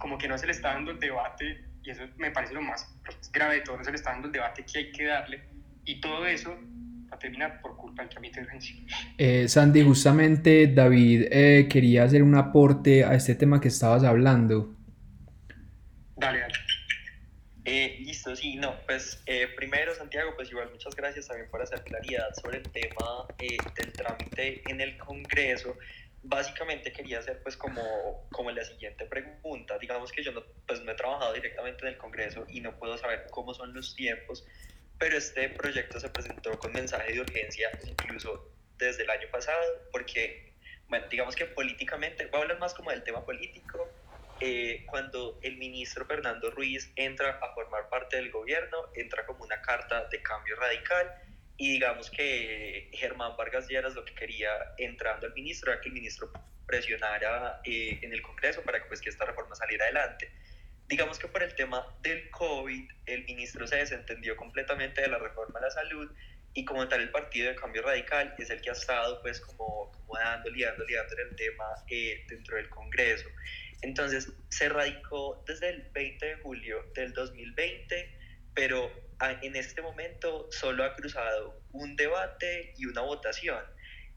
como 0.00 0.18
que 0.18 0.26
no 0.26 0.36
se 0.36 0.46
le 0.46 0.52
está 0.52 0.72
dando 0.72 0.90
el 0.90 0.98
debate, 0.98 1.64
y 1.84 1.90
eso 1.90 2.08
me 2.16 2.32
parece 2.32 2.54
lo 2.54 2.62
más 2.62 2.92
grave 3.30 3.56
de 3.56 3.60
todo, 3.60 3.76
no 3.76 3.84
se 3.84 3.92
le 3.92 3.96
está 3.96 4.10
dando 4.10 4.26
el 4.26 4.32
debate 4.32 4.66
que 4.66 4.78
hay 4.78 4.90
que 4.90 5.04
darle, 5.04 5.44
y 5.84 6.00
todo 6.00 6.26
eso 6.26 6.58
a 7.14 7.18
terminar 7.18 7.60
por 7.60 7.76
culpa 7.76 8.02
del 8.02 8.10
trámite 8.10 8.40
de 8.40 8.46
urgencia. 8.46 8.76
Eh, 9.18 9.48
Sandy, 9.48 9.82
justamente 9.82 10.66
David 10.66 11.26
eh, 11.30 11.66
quería 11.68 12.04
hacer 12.04 12.22
un 12.22 12.34
aporte 12.34 13.04
a 13.04 13.14
este 13.14 13.34
tema 13.34 13.60
que 13.60 13.68
estabas 13.68 14.04
hablando. 14.04 14.74
Dale, 16.16 16.40
dale. 16.40 16.54
Eh, 17.66 17.96
listo, 18.00 18.36
sí, 18.36 18.56
no, 18.56 18.74
pues 18.86 19.22
eh, 19.24 19.48
primero 19.56 19.94
Santiago, 19.94 20.32
pues 20.36 20.50
igual 20.50 20.70
muchas 20.70 20.94
gracias 20.94 21.28
también 21.28 21.48
por 21.48 21.62
hacer 21.62 21.82
claridad 21.82 22.28
sobre 22.34 22.58
el 22.58 22.70
tema 22.70 23.26
eh, 23.38 23.56
del 23.74 23.92
trámite 23.92 24.62
en 24.68 24.82
el 24.82 24.98
Congreso. 24.98 25.78
Básicamente 26.22 26.92
quería 26.92 27.20
hacer 27.20 27.40
pues 27.42 27.56
como, 27.56 28.28
como 28.30 28.50
la 28.50 28.64
siguiente 28.64 29.06
pregunta. 29.06 29.78
Digamos 29.78 30.12
que 30.12 30.22
yo 30.22 30.32
no, 30.32 30.42
pues 30.66 30.82
no 30.82 30.92
he 30.92 30.94
trabajado 30.94 31.32
directamente 31.32 31.86
en 31.86 31.94
el 31.94 31.96
Congreso 31.96 32.44
y 32.50 32.60
no 32.60 32.78
puedo 32.78 32.98
saber 32.98 33.26
cómo 33.30 33.54
son 33.54 33.72
los 33.72 33.96
tiempos, 33.96 34.46
pero 34.98 35.16
este 35.16 35.48
proyecto 35.50 36.00
se 36.00 36.08
presentó 36.08 36.58
con 36.58 36.72
mensaje 36.72 37.12
de 37.12 37.20
urgencia 37.20 37.70
incluso 37.86 38.50
desde 38.78 39.04
el 39.04 39.10
año 39.10 39.28
pasado, 39.30 39.62
porque, 39.92 40.54
bueno, 40.88 41.06
digamos 41.08 41.36
que 41.36 41.46
políticamente, 41.46 42.26
voy 42.26 42.40
a 42.40 42.42
hablar 42.42 42.58
más 42.58 42.74
como 42.74 42.90
del 42.90 43.02
tema 43.02 43.24
político, 43.24 43.88
eh, 44.40 44.84
cuando 44.86 45.38
el 45.42 45.56
ministro 45.56 46.04
Fernando 46.06 46.50
Ruiz 46.50 46.92
entra 46.96 47.38
a 47.40 47.54
formar 47.54 47.88
parte 47.88 48.16
del 48.16 48.30
gobierno, 48.30 48.78
entra 48.94 49.24
como 49.26 49.44
una 49.44 49.62
carta 49.62 50.06
de 50.08 50.20
cambio 50.22 50.56
radical 50.56 51.14
y 51.56 51.72
digamos 51.72 52.10
que 52.10 52.90
Germán 52.92 53.36
Vargas 53.36 53.68
Lleras 53.68 53.94
lo 53.94 54.04
que 54.04 54.14
quería 54.14 54.50
entrando 54.76 55.26
al 55.26 55.34
ministro 55.34 55.72
era 55.72 55.80
que 55.80 55.88
el 55.88 55.94
ministro 55.94 56.32
presionara 56.66 57.60
eh, 57.64 58.00
en 58.02 58.12
el 58.12 58.22
Congreso 58.22 58.62
para 58.62 58.82
que, 58.82 58.86
pues, 58.86 59.00
que 59.00 59.10
esta 59.10 59.24
reforma 59.24 59.54
saliera 59.54 59.84
adelante. 59.84 60.32
Digamos 60.88 61.18
que 61.18 61.28
por 61.28 61.42
el 61.42 61.54
tema 61.54 61.86
del 62.02 62.30
COVID, 62.30 62.90
el 63.06 63.24
ministro 63.24 63.66
se 63.66 63.76
desentendió 63.76 64.36
completamente 64.36 65.00
de 65.00 65.08
la 65.08 65.18
reforma 65.18 65.58
a 65.58 65.62
la 65.62 65.70
salud 65.70 66.10
y 66.52 66.64
como 66.64 66.86
tal 66.88 67.00
el 67.00 67.10
partido 67.10 67.48
de 67.48 67.56
cambio 67.56 67.82
radical 67.82 68.34
es 68.38 68.48
el 68.50 68.60
que 68.60 68.70
ha 68.70 68.74
estado 68.74 69.20
pues 69.22 69.40
como, 69.40 69.90
como 69.90 70.18
dando, 70.18 70.50
liando, 70.50 70.84
liando 70.84 71.16
el 71.16 71.36
tema 71.36 71.64
eh, 71.88 72.24
dentro 72.28 72.56
del 72.56 72.68
Congreso. 72.68 73.28
Entonces 73.82 74.32
se 74.48 74.68
radicó 74.68 75.42
desde 75.46 75.70
el 75.70 75.82
20 75.92 76.24
de 76.24 76.36
julio 76.36 76.84
del 76.94 77.12
2020, 77.12 78.18
pero 78.54 78.90
en 79.42 79.56
este 79.56 79.82
momento 79.82 80.48
solo 80.50 80.84
ha 80.84 80.94
cruzado 80.94 81.60
un 81.72 81.96
debate 81.96 82.72
y 82.76 82.86
una 82.86 83.00
votación. 83.00 83.62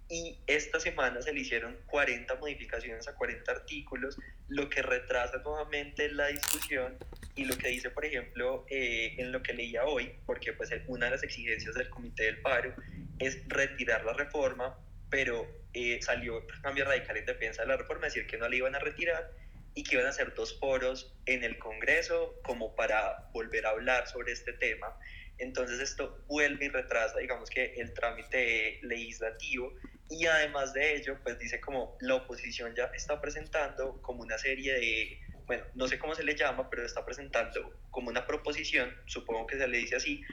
Y 0.10 0.39
esta 0.47 0.80
semana 0.80 1.22
se 1.22 1.34
le 1.34 1.41
hicieron 1.41 1.78
40 1.88 2.36
modificaciones 2.36 3.08
a 3.10 3.16
40 3.16 3.51
artículos, 3.51 4.18
lo 4.47 4.70
que 4.70 4.82
retrasa 4.82 5.39
nuevamente 5.39 6.10
la 6.10 6.28
discusión 6.28 6.97
y 7.36 7.43
lo 7.43 7.58
que 7.58 7.68
dice, 7.68 7.89
por 7.89 8.05
ejemplo, 8.05 8.66
eh, 8.70 9.16
en 9.18 9.34
lo 9.34 9.43
que 9.43 9.53
leía 9.53 9.84
hoy, 9.84 10.14
porque 10.26 10.53
pues 10.53 10.72
una 10.88 11.05
de 11.05 11.12
las 11.12 11.24
exigencias 11.24 11.76
del 11.76 11.89
Comité 11.89 12.24
del 12.24 12.41
Paro 12.41 12.74
es 13.20 13.38
retirar 13.49 14.05
la 14.05 14.14
reforma, 14.14 14.78
pero 15.10 15.45
eh, 15.74 15.99
salió 16.01 16.45
Cambio 16.62 16.86
Radical 16.86 17.18
en 17.18 17.26
defensa 17.26 17.64
de 17.64 17.68
la 17.68 17.78
reforma, 17.78 18.05
decir 18.05 18.28
que 18.28 18.38
no 18.38 18.47
la 18.47 18.55
iban 18.55 18.76
a 18.76 18.80
retirar 18.80 19.30
y 19.74 19.84
que 19.84 19.95
iban 19.95 20.08
a 20.08 20.10
hacer 20.10 20.34
dos 20.34 20.58
foros 20.58 21.14
en 21.26 21.43
el 21.43 21.58
Congreso 21.60 22.39
como 22.43 22.76
para 22.76 23.30
volver 23.34 23.66
a 23.66 23.72
hablar 23.72 24.08
sobre 24.08 24.32
este 24.32 24.53
tema. 24.53 24.97
Entonces 25.38 25.80
esto 25.80 26.24
vuelve 26.28 26.66
y 26.66 26.70
retrasa, 26.70 27.20
digamos 27.20 27.49
que 27.49 27.76
el 27.76 27.93
trámite 27.93 28.80
legislativo 28.82 29.74
y 30.10 30.26
además 30.26 30.74
de 30.74 30.95
ello, 30.95 31.18
pues 31.24 31.38
dice 31.39 31.60
como 31.60 31.97
la 32.01 32.16
oposición 32.16 32.74
ya 32.76 32.86
está 32.95 33.20
presentando 33.20 34.01
como 34.01 34.22
una 34.22 34.38
serie 34.38 34.74
de, 34.74 35.20
bueno, 35.45 35.64
no 35.76 35.88
sé 35.88 35.99
cómo 35.99 36.16
se 36.16 36.24
le 36.24 36.36
llama, 36.36 36.70
pero 36.70 36.86
está 36.86 37.05
presentando 37.05 37.80
como 37.91 38.10
una 38.10 38.26
proposición, 38.26 38.95
supongo 39.05 39.47
que 39.47 39.58
se 39.58 39.68
le 39.68 39.78
dice 39.78 39.95
así, 39.95 40.24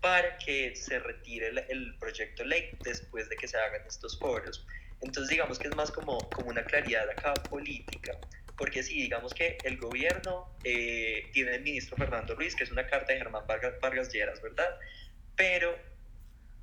para 0.00 0.38
que 0.38 0.76
se 0.76 0.98
retire 0.98 1.48
el, 1.48 1.58
el 1.68 1.98
proyecto 1.98 2.44
ley 2.44 2.70
después 2.84 3.28
de 3.28 3.36
que 3.36 3.48
se 3.48 3.58
hagan 3.58 3.82
estos 3.86 4.18
foros. 4.18 4.66
Entonces 5.00 5.28
digamos 5.28 5.58
que 5.58 5.68
es 5.68 5.76
más 5.76 5.90
como, 5.90 6.18
como 6.30 6.48
una 6.50 6.64
claridad 6.64 7.08
acá 7.10 7.34
política 7.50 8.12
porque 8.56 8.82
sí, 8.82 8.94
digamos 9.02 9.34
que 9.34 9.58
el 9.64 9.76
gobierno 9.76 10.48
eh, 10.64 11.28
tiene 11.32 11.56
el 11.56 11.62
ministro 11.62 11.96
Fernando 11.96 12.34
Ruiz, 12.34 12.54
que 12.54 12.64
es 12.64 12.70
una 12.70 12.86
carta 12.86 13.12
de 13.12 13.18
Germán 13.18 13.46
Vargas, 13.46 13.74
Vargas 13.80 14.12
Lleras, 14.12 14.40
¿verdad? 14.40 14.78
Pero, 15.36 15.78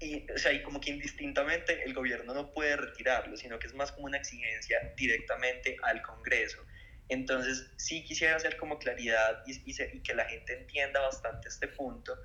y, 0.03 0.27
o 0.31 0.37
sea, 0.37 0.51
y 0.51 0.61
como 0.61 0.79
que 0.81 0.91
indistintamente 0.91 1.83
el 1.83 1.93
gobierno 1.93 2.33
no 2.33 2.51
puede 2.51 2.75
retirarlo, 2.75 3.37
sino 3.37 3.57
que 3.57 3.67
es 3.67 3.73
más 3.73 3.91
como 3.91 4.05
una 4.05 4.17
exigencia 4.17 4.93
directamente 4.97 5.77
al 5.83 6.01
Congreso. 6.01 6.65
Entonces, 7.09 7.71
sí 7.77 8.03
quisiera 8.03 8.35
hacer 8.35 8.57
como 8.57 8.79
claridad 8.79 9.43
y, 9.45 9.53
y, 9.69 9.75
y 9.93 9.99
que 10.01 10.13
la 10.13 10.25
gente 10.25 10.53
entienda 10.53 10.99
bastante 11.01 11.47
este 11.49 11.67
punto, 11.67 12.17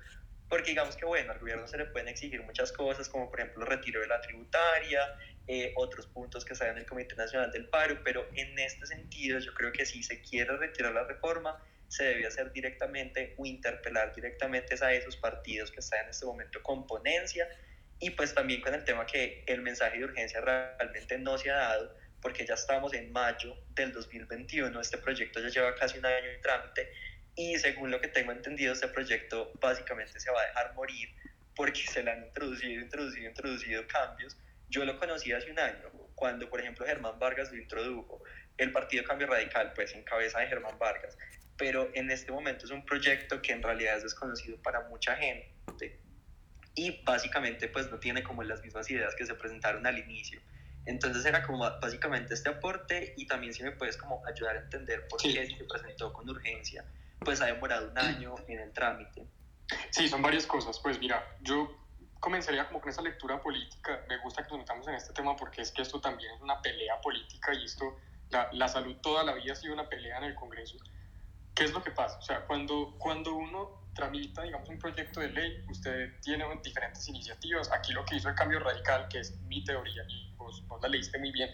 porque 0.47 0.71
digamos 0.71 0.95
que, 0.95 1.05
bueno, 1.05 1.31
al 1.31 1.39
gobierno 1.39 1.67
se 1.67 1.77
le 1.77 1.85
pueden 1.85 2.07
exigir 2.07 2.41
muchas 2.41 2.71
cosas, 2.71 3.07
como 3.07 3.29
por 3.29 3.39
ejemplo 3.39 3.63
el 3.63 3.69
retiro 3.69 4.01
de 4.01 4.07
la 4.07 4.19
tributaria, 4.19 5.01
eh, 5.47 5.73
otros 5.75 6.07
puntos 6.07 6.43
que 6.43 6.53
están 6.53 6.69
en 6.69 6.79
el 6.79 6.85
Comité 6.85 7.15
Nacional 7.15 7.51
del 7.51 7.69
Paro, 7.69 8.01
pero 8.03 8.27
en 8.35 8.57
este 8.59 8.85
sentido 8.87 9.39
yo 9.39 9.53
creo 9.53 9.71
que 9.71 9.85
si 9.85 10.03
se 10.03 10.21
quiere 10.21 10.57
retirar 10.57 10.93
la 10.93 11.03
reforma, 11.05 11.63
se 11.87 12.03
debe 12.03 12.27
hacer 12.27 12.51
directamente 12.51 13.33
o 13.37 13.45
interpelar 13.45 14.13
directamente 14.13 14.75
a 14.79 14.93
esos 14.93 15.17
partidos 15.17 15.71
que 15.71 15.79
están 15.79 16.03
en 16.03 16.09
este 16.09 16.25
momento 16.25 16.61
con 16.61 16.85
ponencia 16.85 17.47
y 17.99 18.11
pues 18.11 18.33
también 18.33 18.61
con 18.61 18.73
el 18.73 18.83
tema 18.83 19.05
que 19.05 19.43
el 19.45 19.61
mensaje 19.61 19.97
de 19.97 20.05
urgencia 20.05 20.41
realmente 20.41 21.17
no 21.17 21.37
se 21.37 21.51
ha 21.51 21.55
dado 21.55 21.95
porque 22.21 22.45
ya 22.45 22.53
estamos 22.53 22.93
en 22.93 23.11
mayo 23.11 23.55
del 23.69 23.91
2021, 23.93 24.79
este 24.79 24.97
proyecto 24.97 25.39
ya 25.39 25.49
lleva 25.49 25.75
casi 25.75 25.99
un 25.99 26.05
año 26.05 26.29
en 26.29 26.41
trámite 26.41 26.91
y 27.35 27.57
según 27.57 27.91
lo 27.91 28.01
que 28.01 28.09
tengo 28.09 28.31
entendido 28.31 28.73
este 28.73 28.87
proyecto 28.87 29.51
básicamente 29.61 30.19
se 30.19 30.31
va 30.31 30.41
a 30.41 30.45
dejar 30.47 30.73
morir 30.73 31.09
porque 31.55 31.81
se 31.81 32.03
le 32.03 32.11
han 32.11 32.23
introducido, 32.25 32.81
introducido, 32.81 33.27
introducido 33.27 33.87
cambios. 33.87 34.37
Yo 34.69 34.85
lo 34.85 34.97
conocí 34.97 35.31
hace 35.33 35.51
un 35.51 35.59
año, 35.59 35.91
cuando 36.15 36.49
por 36.49 36.61
ejemplo 36.61 36.85
Germán 36.85 37.19
Vargas 37.19 37.51
lo 37.51 37.57
introdujo, 37.57 38.23
el 38.57 38.71
Partido 38.71 39.03
Cambio 39.03 39.27
Radical, 39.27 39.73
pues 39.73 39.93
en 39.93 40.03
cabeza 40.03 40.39
de 40.39 40.47
Germán 40.47 40.77
Vargas, 40.77 41.17
pero 41.57 41.89
en 41.93 42.11
este 42.11 42.31
momento 42.31 42.65
es 42.65 42.71
un 42.71 42.85
proyecto 42.85 43.41
que 43.41 43.51
en 43.51 43.63
realidad 43.63 43.97
es 43.97 44.03
desconocido 44.03 44.61
para 44.61 44.81
mucha 44.87 45.15
gente 45.15 45.58
y 46.75 47.01
básicamente 47.03 47.67
pues 47.67 47.91
no 47.91 47.99
tiene 47.99 48.23
como 48.23 48.43
las 48.43 48.61
mismas 48.61 48.89
ideas 48.89 49.15
que 49.15 49.25
se 49.25 49.35
presentaron 49.35 49.85
al 49.85 49.97
inicio. 49.97 50.41
Entonces 50.85 51.25
era 51.25 51.45
como 51.45 51.59
básicamente 51.59 52.33
este 52.33 52.49
aporte 52.49 53.13
y 53.17 53.27
también 53.27 53.53
si 53.53 53.63
me 53.63 53.71
puedes 53.71 53.97
como 53.97 54.25
ayudar 54.25 54.55
a 54.55 54.59
entender 54.59 55.07
por 55.07 55.21
qué 55.21 55.45
se 55.45 55.63
presentó 55.65 56.13
con 56.13 56.29
urgencia, 56.29 56.85
pues 57.19 57.41
ha 57.41 57.45
demorado 57.45 57.91
un 57.91 57.97
año 57.97 58.35
en 58.47 58.59
el 58.59 58.71
trámite. 58.71 59.27
Sí, 59.91 60.07
son 60.07 60.21
varias 60.21 60.47
cosas. 60.47 60.79
Pues 60.79 60.99
mira, 60.99 61.23
yo 61.41 61.75
comenzaría 62.19 62.67
como 62.67 62.81
con 62.81 62.89
esa 62.89 63.01
lectura 63.01 63.41
política. 63.41 64.03
Me 64.07 64.17
gusta 64.19 64.43
que 64.43 64.49
nos 64.49 64.59
metamos 64.59 64.87
en 64.87 64.95
este 64.95 65.13
tema 65.13 65.35
porque 65.35 65.61
es 65.61 65.71
que 65.71 65.81
esto 65.81 65.99
también 66.01 66.33
es 66.33 66.41
una 66.41 66.61
pelea 66.61 66.99
política 67.01 67.53
y 67.53 67.65
esto, 67.65 67.99
la, 68.29 68.49
la, 68.53 68.67
salud 68.67 68.95
toda 69.01 69.23
la 69.23 69.33
vida 69.33 69.53
ha 69.53 69.55
sido 69.55 69.73
una 69.73 69.87
pelea 69.87 70.17
en 70.17 70.23
el 70.23 70.35
Congreso. 70.35 70.77
¿Qué 71.53 71.65
es 71.65 71.73
lo 71.73 71.83
que 71.83 71.91
pasa? 71.91 72.17
O 72.17 72.21
sea, 72.21 72.45
cuando, 72.45 72.95
cuando 72.97 73.35
uno 73.35 73.78
tramita, 73.93 74.43
digamos, 74.43 74.69
un 74.69 74.79
proyecto 74.79 75.19
de 75.19 75.29
ley, 75.29 75.63
usted 75.69 76.19
tiene 76.21 76.45
diferentes 76.63 77.07
iniciativas. 77.07 77.71
Aquí 77.71 77.93
lo 77.93 78.05
que 78.05 78.15
hizo 78.15 78.29
el 78.29 78.35
cambio 78.35 78.59
radical, 78.59 79.07
que 79.09 79.19
es 79.19 79.39
mi 79.41 79.63
teoría, 79.63 80.03
y 80.07 80.33
vos, 80.37 80.65
vos 80.67 80.81
la 80.81 80.89
leíste 80.89 81.17
muy 81.17 81.31
bien, 81.31 81.49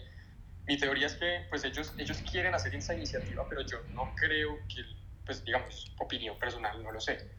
mi 0.66 0.76
teoría 0.76 1.06
es 1.06 1.14
que 1.14 1.46
pues 1.48 1.64
ellos, 1.64 1.94
ellos 1.96 2.22
quieren 2.30 2.54
hacer 2.54 2.74
esa 2.74 2.94
iniciativa, 2.94 3.48
pero 3.48 3.62
yo 3.62 3.78
no 3.90 4.14
creo 4.16 4.58
que, 4.68 4.82
pues 5.24 5.44
digamos, 5.44 5.94
opinión 5.98 6.38
personal, 6.38 6.82
no 6.82 6.92
lo 6.92 7.00
sé. 7.00 7.30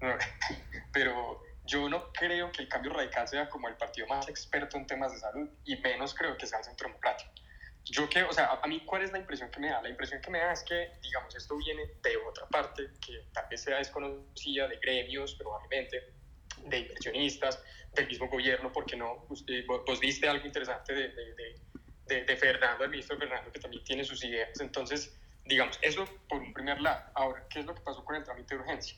pero 0.92 1.42
yo 1.64 1.88
no 1.88 2.10
creo 2.12 2.50
que 2.52 2.62
el 2.62 2.68
cambio 2.68 2.92
radical 2.92 3.28
sea 3.28 3.48
como 3.48 3.68
el 3.68 3.76
partido 3.76 4.06
más 4.06 4.28
experto 4.28 4.78
en 4.78 4.86
temas 4.86 5.12
de 5.12 5.18
salud 5.18 5.48
y 5.64 5.76
menos 5.76 6.14
creo 6.14 6.36
que 6.36 6.46
sea 6.46 6.58
el 6.58 6.64
centro 6.64 6.88
democrático. 6.88 7.30
Yo 7.84 8.08
que, 8.08 8.22
o 8.22 8.32
sea, 8.32 8.60
a 8.62 8.66
mí 8.66 8.80
cuál 8.84 9.02
es 9.02 9.12
la 9.12 9.18
impresión 9.18 9.50
que 9.50 9.58
me 9.58 9.68
da? 9.68 9.82
La 9.82 9.88
impresión 9.88 10.20
que 10.20 10.30
me 10.30 10.38
da 10.38 10.52
es 10.52 10.62
que, 10.62 10.92
digamos, 11.02 11.34
esto 11.34 11.56
viene 11.56 11.82
de 12.02 12.16
otra 12.18 12.46
parte 12.46 12.90
que 13.04 13.24
tal 13.32 13.46
vez 13.50 13.62
sea 13.62 13.78
desconocida, 13.78 14.68
de 14.68 14.76
gremios 14.76 15.34
probablemente, 15.34 16.12
de 16.66 16.78
inversionistas, 16.78 17.62
del 17.94 18.06
mismo 18.06 18.28
gobierno, 18.28 18.70
porque 18.72 18.96
no, 18.96 19.24
usted, 19.28 19.64
vos, 19.66 19.98
viste 19.98 20.28
algo 20.28 20.46
interesante 20.46 20.92
de, 20.92 21.08
de, 21.08 21.54
de, 22.06 22.24
de, 22.24 22.36
Fernando, 22.36 22.84
el 22.84 22.90
ministro 22.90 23.16
Fernando, 23.18 23.50
que 23.50 23.58
también 23.58 23.82
tiene 23.82 24.04
sus 24.04 24.22
ideas. 24.24 24.60
Entonces, 24.60 25.16
Digamos, 25.50 25.78
eso 25.82 26.04
por 26.28 26.40
un 26.40 26.52
primer 26.52 26.80
lado. 26.80 27.02
Ahora, 27.14 27.44
¿qué 27.48 27.58
es 27.58 27.66
lo 27.66 27.74
que 27.74 27.80
pasó 27.80 28.04
con 28.04 28.14
el 28.14 28.22
trámite 28.22 28.54
de 28.54 28.60
urgencia? 28.60 28.96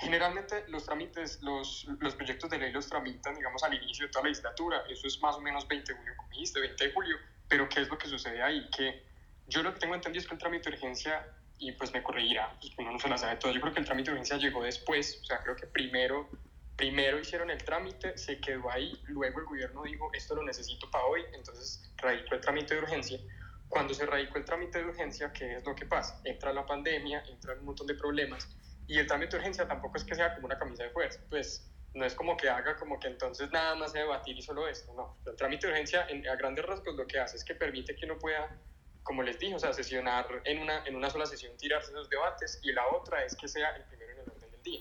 Generalmente 0.00 0.64
los 0.68 0.84
trámites, 0.84 1.40
los, 1.42 1.86
los 2.00 2.16
proyectos 2.16 2.50
de 2.50 2.58
ley 2.58 2.72
los 2.72 2.88
tramitan, 2.88 3.36
digamos, 3.36 3.62
al 3.62 3.74
inicio 3.74 4.06
de 4.06 4.10
toda 4.10 4.24
la 4.24 4.30
legislatura. 4.30 4.82
Eso 4.88 5.06
es 5.06 5.20
más 5.20 5.36
o 5.36 5.40
menos 5.40 5.68
20 5.68 5.92
de 5.92 5.98
julio, 5.98 6.14
como 6.16 6.30
dijiste, 6.30 6.60
20 6.60 6.84
de 6.84 6.92
julio. 6.92 7.16
Pero 7.52 7.68
¿qué 7.68 7.82
es 7.82 7.88
lo 7.90 7.98
que 7.98 8.08
sucede 8.08 8.42
ahí? 8.42 8.66
Que 8.74 9.04
yo 9.46 9.62
lo 9.62 9.74
que 9.74 9.80
tengo 9.80 9.94
entendido 9.94 10.22
es 10.22 10.26
que 10.26 10.32
el 10.32 10.40
trámite 10.40 10.70
de 10.70 10.76
urgencia, 10.76 11.22
y 11.58 11.72
pues 11.72 11.92
me 11.92 12.02
corregirá, 12.02 12.50
pues 12.58 12.72
uno 12.78 12.92
no 12.92 12.98
se 12.98 13.10
la 13.10 13.18
sabe 13.18 13.36
todo, 13.36 13.52
yo 13.52 13.60
creo 13.60 13.74
que 13.74 13.80
el 13.80 13.84
trámite 13.84 14.10
de 14.10 14.14
urgencia 14.14 14.38
llegó 14.38 14.64
después, 14.64 15.20
o 15.20 15.24
sea, 15.26 15.42
creo 15.42 15.54
que 15.54 15.66
primero, 15.66 16.30
primero 16.76 17.20
hicieron 17.20 17.50
el 17.50 17.62
trámite, 17.62 18.16
se 18.16 18.40
quedó 18.40 18.70
ahí, 18.70 18.98
luego 19.08 19.40
el 19.40 19.44
gobierno 19.44 19.82
dijo, 19.82 20.10
esto 20.14 20.34
lo 20.34 20.42
necesito 20.44 20.90
para 20.90 21.04
hoy, 21.04 21.20
entonces 21.34 21.92
radicó 21.98 22.36
el 22.36 22.40
trámite 22.40 22.74
de 22.74 22.80
urgencia. 22.80 23.20
Cuando 23.68 23.92
se 23.92 24.06
radicó 24.06 24.38
el 24.38 24.46
trámite 24.46 24.78
de 24.78 24.86
urgencia, 24.86 25.30
¿qué 25.34 25.56
es 25.56 25.66
lo 25.66 25.74
que 25.74 25.84
pasa? 25.84 26.22
Entra 26.24 26.54
la 26.54 26.64
pandemia, 26.64 27.22
entran 27.28 27.58
un 27.58 27.66
montón 27.66 27.86
de 27.86 27.96
problemas, 27.96 28.48
y 28.86 28.96
el 28.96 29.06
trámite 29.06 29.32
de 29.32 29.40
urgencia 29.40 29.68
tampoco 29.68 29.98
es 29.98 30.04
que 30.04 30.14
sea 30.14 30.34
como 30.36 30.46
una 30.46 30.58
camisa 30.58 30.84
de 30.84 30.88
fuerza, 30.88 31.20
pues 31.28 31.70
no 31.94 32.04
es 32.04 32.14
como 32.14 32.36
que 32.36 32.48
haga 32.48 32.76
como 32.76 32.98
que 32.98 33.08
entonces 33.08 33.50
nada 33.50 33.74
más 33.74 33.92
debatir 33.92 34.36
y 34.36 34.42
solo 34.42 34.66
esto, 34.68 34.92
no. 34.94 35.18
El 35.26 35.36
trámite 35.36 35.66
de 35.66 35.72
urgencia 35.72 36.06
en, 36.08 36.26
a 36.28 36.36
grandes 36.36 36.64
rasgos 36.64 36.94
lo 36.94 37.06
que 37.06 37.18
hace 37.18 37.36
es 37.36 37.44
que 37.44 37.54
permite 37.54 37.94
que 37.94 38.06
uno 38.06 38.18
pueda 38.18 38.58
como 39.02 39.22
les 39.22 39.38
dije, 39.38 39.54
o 39.54 39.58
sea, 39.58 39.72
sesionar 39.72 40.26
en 40.44 40.60
una, 40.60 40.84
en 40.86 40.94
una 40.94 41.10
sola 41.10 41.26
sesión, 41.26 41.56
tirarse 41.56 41.90
esos 41.90 42.08
debates, 42.08 42.60
y 42.62 42.72
la 42.72 42.86
otra 42.88 43.24
es 43.24 43.34
que 43.36 43.48
sea 43.48 43.70
el 43.70 43.82
primero 43.84 44.12
en 44.12 44.18
el 44.20 44.30
orden 44.30 44.50
del 44.50 44.62
día. 44.62 44.80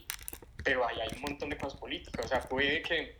Pero 0.63 0.87
ahí 0.87 0.99
hay 0.99 1.09
un 1.15 1.21
montón 1.21 1.49
de 1.49 1.57
cosas 1.57 1.79
políticas, 1.79 2.25
o 2.25 2.27
sea, 2.27 2.41
puede 2.41 2.81
que 2.83 3.19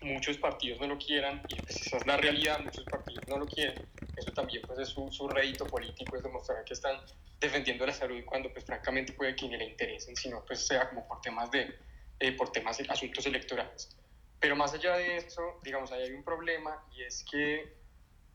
muchos 0.00 0.38
partidos 0.38 0.80
no 0.80 0.86
lo 0.86 0.98
quieran, 0.98 1.42
y 1.48 1.56
pues 1.56 1.82
esa 1.82 1.98
es 1.98 2.06
la 2.06 2.16
realidad, 2.16 2.60
muchos 2.60 2.84
partidos 2.84 3.26
no 3.28 3.38
lo 3.38 3.46
quieren, 3.46 3.86
eso 4.16 4.32
también 4.32 4.62
pues 4.66 4.78
es 4.78 4.88
su, 4.88 5.10
su 5.10 5.28
rédito 5.28 5.66
político, 5.66 6.16
es 6.16 6.22
demostrar 6.22 6.64
que 6.64 6.72
están 6.72 6.98
defendiendo 7.40 7.84
la 7.84 7.92
salud 7.92 8.24
cuando 8.24 8.50
pues 8.52 8.64
francamente 8.64 9.12
puede 9.12 9.36
que 9.36 9.48
ni 9.48 9.56
le 9.56 9.66
interesen, 9.66 10.16
sino 10.16 10.44
pues 10.44 10.66
sea 10.66 10.88
como 10.88 11.06
por 11.06 11.20
temas 11.20 11.50
de, 11.50 11.78
eh, 12.20 12.32
por 12.32 12.50
temas, 12.52 12.78
asuntos 12.88 13.26
electorales. 13.26 13.96
Pero 14.40 14.54
más 14.56 14.72
allá 14.72 14.96
de 14.96 15.16
eso, 15.16 15.60
digamos, 15.62 15.90
ahí 15.92 16.02
hay 16.02 16.12
un 16.12 16.24
problema, 16.24 16.84
y 16.92 17.02
es 17.02 17.24
que 17.30 17.78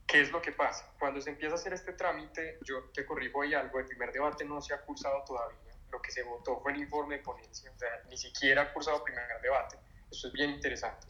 ¿Qué 0.08 0.22
es 0.22 0.32
lo 0.32 0.42
que 0.42 0.52
pasa? 0.52 0.94
Cuando 1.00 1.22
se 1.22 1.30
empieza 1.30 1.56
a 1.56 1.58
hacer 1.58 1.74
este 1.74 1.94
trámite, 1.94 2.60
yo 2.64 2.92
te 2.94 3.06
corrijo 3.06 3.42
ahí 3.42 3.54
algo, 3.54 3.80
el 3.80 3.86
primer 3.86 4.12
debate 4.12 4.46
no 4.46 4.62
se 4.62 4.74
ha 4.74 4.82
cursado 4.82 5.24
todavía, 5.26 5.74
lo 5.92 6.02
que 6.02 6.12
se 6.12 6.24
votó 6.24 6.60
fue 6.62 6.74
el 6.74 6.80
informe 6.80 7.18
de 7.18 7.24
ponencia, 7.24 7.72
o 7.72 7.80
sea, 7.80 7.90
ni 8.10 8.18
siquiera 8.18 8.64
ha 8.64 8.74
cursado 8.74 9.04
primer 9.04 9.26
debate, 9.42 9.78
eso 10.12 10.28
es 10.28 10.34
bien 10.34 10.52
interesante. 10.52 11.08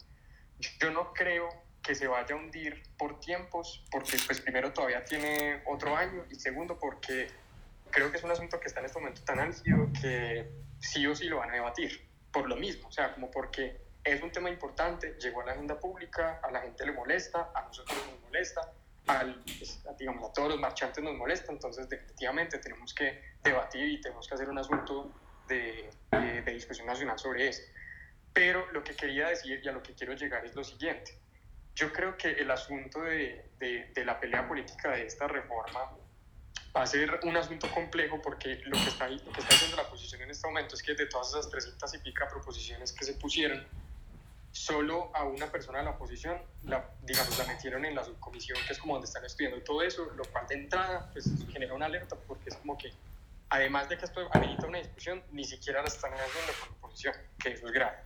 Yo 0.80 0.90
no 0.90 1.12
creo 1.12 1.48
que 1.82 1.94
se 1.94 2.06
vaya 2.06 2.34
a 2.34 2.38
hundir 2.38 2.82
por 2.96 3.20
tiempos, 3.20 3.84
porque 3.90 4.16
pues 4.26 4.40
primero 4.40 4.72
todavía 4.72 5.04
tiene 5.04 5.62
otro 5.66 5.94
año 5.94 6.24
y 6.30 6.36
segundo 6.36 6.78
porque 6.78 7.26
creo 7.90 8.10
que 8.10 8.16
es 8.16 8.24
un 8.24 8.30
asunto 8.30 8.58
que 8.58 8.68
está 8.68 8.80
en 8.80 8.86
este 8.86 8.98
momento 8.98 9.22
tan 9.24 9.38
álgido 9.40 9.90
que 10.00 10.48
sí 10.78 11.06
o 11.06 11.14
sí 11.14 11.26
lo 11.26 11.38
van 11.38 11.50
a 11.50 11.54
debatir, 11.54 12.08
por 12.34 12.48
lo 12.48 12.56
mismo, 12.56 12.88
o 12.88 12.92
sea, 12.92 13.14
como 13.14 13.30
porque 13.30 13.80
es 14.02 14.20
un 14.20 14.32
tema 14.32 14.50
importante, 14.50 15.16
llegó 15.20 15.40
a 15.42 15.46
la 15.46 15.52
agenda 15.52 15.78
pública, 15.78 16.40
a 16.42 16.50
la 16.50 16.60
gente 16.62 16.84
le 16.84 16.92
molesta, 16.92 17.52
a 17.54 17.62
nosotros 17.62 17.96
nos 18.10 18.20
molesta, 18.22 18.72
al, 19.06 19.40
pues, 19.44 19.80
digamos, 19.98 20.28
a 20.28 20.32
todos 20.32 20.48
los 20.50 20.60
marchantes 20.60 21.02
nos 21.02 21.14
molesta, 21.14 21.52
entonces 21.52 21.88
definitivamente 21.88 22.58
tenemos 22.58 22.92
que 22.92 23.22
debatir 23.42 23.86
y 23.86 24.00
tenemos 24.00 24.26
que 24.26 24.34
hacer 24.34 24.50
un 24.50 24.58
asunto 24.58 25.12
de, 25.46 25.88
de, 26.10 26.52
discusión 26.52 26.88
nacional 26.88 27.18
sobre 27.18 27.48
eso. 27.48 27.62
Pero 28.32 28.70
lo 28.72 28.82
que 28.82 28.96
quería 28.96 29.28
decir 29.28 29.60
y 29.62 29.68
a 29.68 29.72
lo 29.72 29.82
que 29.82 29.94
quiero 29.94 30.14
llegar 30.14 30.44
es 30.44 30.56
lo 30.56 30.64
siguiente. 30.64 31.16
Yo 31.76 31.92
creo 31.92 32.16
que 32.16 32.32
el 32.32 32.50
asunto 32.50 33.02
de, 33.02 33.48
de, 33.58 34.04
la 34.04 34.18
pelea 34.18 34.48
política 34.48 34.90
de 34.90 35.06
esta 35.06 35.28
reforma 35.28 35.90
va 36.76 36.82
a 36.82 36.86
ser 36.86 37.20
un 37.22 37.36
asunto 37.36 37.70
complejo 37.70 38.20
porque 38.20 38.60
lo 38.64 38.76
que 38.76 38.88
está, 38.88 39.08
lo 39.08 39.32
que 39.32 39.40
está 39.40 39.54
haciendo 39.54 39.76
la 39.76 39.84
oposición 39.84 40.22
en 40.22 40.30
este 40.30 40.46
momento 40.46 40.74
es 40.74 40.82
que 40.82 40.94
de 40.94 41.06
todas 41.06 41.28
esas 41.30 41.48
300 41.48 41.94
y 41.94 41.98
pica 41.98 42.26
proposiciones 42.28 42.92
que 42.92 43.04
se 43.04 43.14
pusieron, 43.14 43.64
solo 44.50 45.10
a 45.14 45.24
una 45.24 45.50
persona 45.50 45.78
de 45.78 45.84
la 45.84 45.90
oposición, 45.90 46.40
la, 46.64 46.88
digamos, 47.02 47.36
la 47.38 47.44
metieron 47.44 47.84
en 47.84 47.94
la 47.94 48.04
subcomisión, 48.04 48.56
que 48.66 48.72
es 48.72 48.78
como 48.78 48.94
donde 48.94 49.06
están 49.06 49.24
estudiando 49.24 49.60
todo 49.62 49.82
eso, 49.82 50.04
lo 50.16 50.24
cual 50.26 50.46
de 50.46 50.54
entrada 50.54 51.10
pues, 51.12 51.28
genera 51.52 51.74
una 51.74 51.86
alerta, 51.86 52.16
porque 52.28 52.50
es 52.50 52.56
como 52.56 52.78
que, 52.78 52.92
además 53.50 53.88
de 53.88 53.98
que 53.98 54.04
esto 54.04 54.28
amerita 54.32 54.66
una 54.66 54.78
discusión, 54.78 55.22
ni 55.32 55.44
siquiera 55.44 55.82
la 55.82 55.88
están 55.88 56.12
haciendo 56.12 56.52
con 56.60 56.68
la 56.68 56.76
oposición, 56.76 57.14
que 57.38 57.52
eso 57.52 57.66
es 57.66 57.72
grave. 57.72 57.98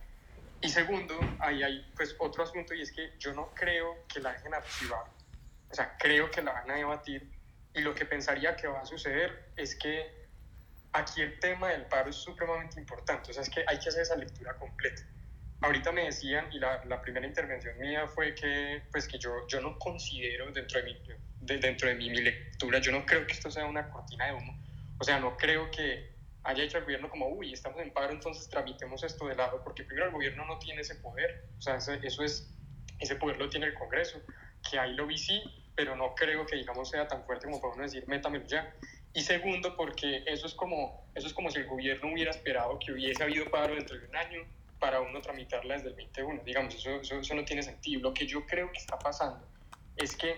Y 0.61 0.69
segundo, 0.69 1.19
ahí 1.39 1.61
hay 1.61 1.85
pues 1.95 2.15
otro 2.17 2.43
asunto, 2.43 2.73
y 2.73 2.81
es 2.81 2.91
que 2.91 3.13
yo 3.19 3.31
no 3.33 3.51
creo 3.53 4.05
que 4.07 4.19
la 4.19 4.33
dejen 4.33 4.53
archivar, 4.53 5.05
o 5.71 5.73
sea, 5.75 5.95
creo 5.99 6.31
que 6.31 6.41
la 6.41 6.51
van 6.51 6.71
a 6.71 6.75
debatir, 6.75 7.29
y 7.73 7.81
lo 7.81 7.93
que 7.93 8.05
pensaría 8.05 8.55
que 8.55 8.67
va 8.67 8.81
a 8.81 8.85
suceder 8.85 9.51
es 9.55 9.75
que 9.75 10.27
aquí 10.93 11.21
el 11.21 11.39
tema 11.39 11.69
del 11.69 11.85
paro 11.85 12.09
es 12.09 12.15
supremamente 12.15 12.79
importante, 12.79 13.31
o 13.31 13.33
sea, 13.33 13.43
es 13.43 13.49
que 13.49 13.63
hay 13.67 13.79
que 13.79 13.89
hacer 13.89 14.01
esa 14.01 14.15
lectura 14.15 14.55
completa 14.55 15.03
ahorita 15.61 15.91
me 15.91 16.05
decían, 16.05 16.47
y 16.51 16.59
la, 16.59 16.83
la, 16.85 17.01
primera 17.01 17.25
intervención 17.25 17.77
mía 17.79 18.07
fue 18.07 18.33
que, 18.35 18.81
pues 18.91 19.07
que 19.07 19.17
yo, 19.17 19.47
yo 19.47 19.61
no 19.61 19.77
considero 19.77 20.51
dentro 20.51 20.81
de, 20.81 20.85
mi, 20.85 20.97
de, 21.41 21.57
dentro 21.57 21.89
de 21.89 21.95
mi, 21.95 22.09
mi, 22.09 22.21
lectura, 22.21 22.79
yo 22.79 22.91
no 22.91 23.05
creo 23.05 23.25
que 23.25 23.33
esto 23.33 23.51
sea 23.51 23.65
una 23.65 23.89
cortina 23.89 24.27
de 24.27 24.33
humo. 24.33 24.57
O 24.99 25.03
sea, 25.03 25.19
no 25.19 25.37
creo 25.37 25.69
que 25.71 26.09
haya 26.43 26.63
hecho 26.63 26.77
el 26.77 26.83
gobierno 26.85 27.09
como, 27.09 27.27
uy, 27.29 27.53
estamos 27.53 27.81
en 27.81 27.91
paro, 27.91 28.13
entonces 28.13 28.49
tramitemos 28.49 29.03
esto 29.03 29.27
de 29.27 29.35
lado, 29.35 29.61
porque 29.63 29.83
primero 29.83 30.07
el 30.07 30.13
gobierno 30.13 30.45
no 30.45 30.59
tiene 30.59 30.81
ese 30.81 30.95
poder, 30.95 31.45
o 31.57 31.61
sea, 31.61 31.75
ese, 31.75 31.99
eso 32.03 32.23
es, 32.23 32.49
ese 32.99 33.15
poder 33.15 33.37
lo 33.37 33.49
tiene 33.49 33.67
el 33.67 33.73
Congreso, 33.73 34.21
que 34.69 34.79
ahí 34.79 34.93
lo 34.93 35.07
vi 35.07 35.17
sí, 35.17 35.41
pero 35.79 35.95
no 35.95 36.13
creo 36.13 36.45
que, 36.45 36.57
digamos, 36.57 36.89
sea 36.89 37.07
tan 37.07 37.23
fuerte 37.23 37.45
como 37.45 37.61
para 37.61 37.73
uno 37.73 37.83
decir, 37.83 38.05
métamelo 38.05 38.45
ya. 38.45 38.75
Y 39.13 39.21
segundo, 39.21 39.77
porque 39.77 40.25
eso 40.25 40.45
es 40.45 40.53
como, 40.53 41.05
eso 41.15 41.25
es 41.27 41.33
como 41.33 41.49
si 41.49 41.59
el 41.59 41.67
gobierno 41.67 42.11
hubiera 42.11 42.31
esperado 42.31 42.77
que 42.79 42.91
hubiese 42.91 43.23
habido 43.23 43.49
paro 43.49 43.75
dentro 43.75 43.97
de 43.97 44.05
un 44.05 44.13
año 44.13 44.41
para 44.77 44.99
uno 44.99 45.21
tramitarla 45.21 45.75
desde 45.75 45.87
el 45.87 45.95
21. 45.95 46.43
Digamos, 46.43 46.75
eso, 46.75 46.99
eso, 46.99 47.33
no 47.33 47.45
tiene 47.45 47.63
sentido. 47.63 48.01
Lo 48.01 48.13
que 48.13 48.27
yo 48.27 48.45
creo 48.45 48.69
que 48.73 48.77
está 48.77 48.99
pasando 48.99 49.47
es 49.95 50.17
que 50.17 50.35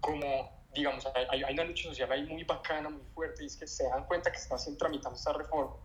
como, 0.00 0.52
digamos, 0.74 1.06
hay, 1.14 1.42
hay, 1.42 1.54
una 1.54 1.64
lucha 1.64 1.84
social 1.84 2.12
ahí 2.12 2.26
muy 2.26 2.44
bacana, 2.44 2.90
muy 2.90 3.04
fuerte, 3.14 3.42
y 3.42 3.46
es 3.46 3.56
que 3.56 3.66
se 3.66 3.84
dan 3.84 4.04
cuenta 4.04 4.30
que 4.30 4.36
está 4.36 4.56
tramitando 4.76 5.16
esta 5.16 5.32
reforma. 5.32 5.76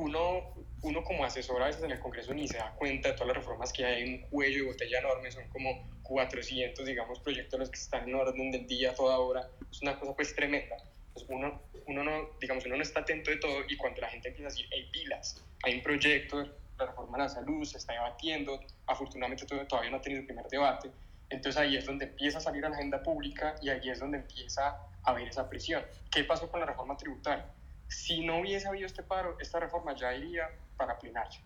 Uno, 0.00 0.54
uno 0.82 1.04
como 1.04 1.24
asesor 1.24 1.62
a 1.62 1.66
veces 1.66 1.82
en 1.82 1.90
el 1.90 2.00
Congreso 2.00 2.32
ni 2.32 2.48
se 2.48 2.56
da 2.56 2.72
cuenta 2.72 3.10
de 3.10 3.14
todas 3.14 3.28
las 3.28 3.36
reformas 3.36 3.72
que 3.72 3.84
hay, 3.84 4.02
un 4.04 4.18
cuello 4.30 4.64
de 4.64 4.70
botella 4.70 4.98
enorme, 4.98 5.30
son 5.30 5.46
como 5.50 5.90
400, 6.02 6.86
digamos, 6.86 7.20
proyectos 7.20 7.60
los 7.60 7.70
que 7.70 7.78
están 7.78 8.08
en 8.08 8.14
orden 8.14 8.50
del 8.50 8.66
día, 8.66 8.94
toda 8.94 9.18
hora. 9.18 9.48
Es 9.70 9.82
una 9.82 9.98
cosa 9.98 10.14
pues 10.14 10.34
tremenda. 10.34 10.76
Pues 11.12 11.26
uno, 11.28 11.60
uno, 11.86 12.04
no, 12.04 12.30
digamos, 12.40 12.64
uno 12.64 12.76
no 12.76 12.82
está 12.82 13.00
atento 13.00 13.30
de 13.30 13.36
todo 13.36 13.62
y 13.68 13.76
cuando 13.76 14.00
la 14.00 14.08
gente 14.08 14.28
empieza 14.28 14.48
a 14.48 14.50
decir, 14.50 14.66
hay 14.72 14.90
pilas, 14.90 15.44
hay 15.62 15.74
un 15.74 15.82
proyecto 15.82 16.46
la 16.80 16.86
reforma 16.86 17.18
de 17.18 17.24
la 17.24 17.28
salud 17.28 17.64
se 17.64 17.78
está 17.78 17.92
debatiendo, 17.92 18.58
afortunadamente 18.86 19.44
todavía 19.46 19.90
no 19.90 19.98
ha 19.98 20.00
tenido 20.00 20.20
el 20.20 20.26
primer 20.26 20.46
debate, 20.46 20.90
entonces 21.28 21.60
ahí 21.60 21.76
es 21.76 21.84
donde 21.84 22.06
empieza 22.06 22.38
a 22.38 22.40
salir 22.40 22.64
a 22.64 22.68
la 22.68 22.76
agenda 22.76 23.02
pública 23.02 23.54
y 23.62 23.68
ahí 23.68 23.88
es 23.88 24.00
donde 24.00 24.18
empieza 24.18 24.68
a 24.68 25.10
haber 25.10 25.28
esa 25.28 25.48
presión. 25.48 25.84
¿Qué 26.10 26.24
pasó 26.24 26.50
con 26.50 26.60
la 26.60 26.66
reforma 26.66 26.96
tributaria? 26.96 27.46
Si 27.90 28.24
no 28.24 28.38
hubiese 28.38 28.68
habido 28.68 28.86
este 28.86 29.02
paro, 29.02 29.36
esta 29.40 29.58
reforma 29.58 29.94
ya 29.96 30.14
iría 30.14 30.48
para 30.76 30.96
plenaria. 30.96 31.40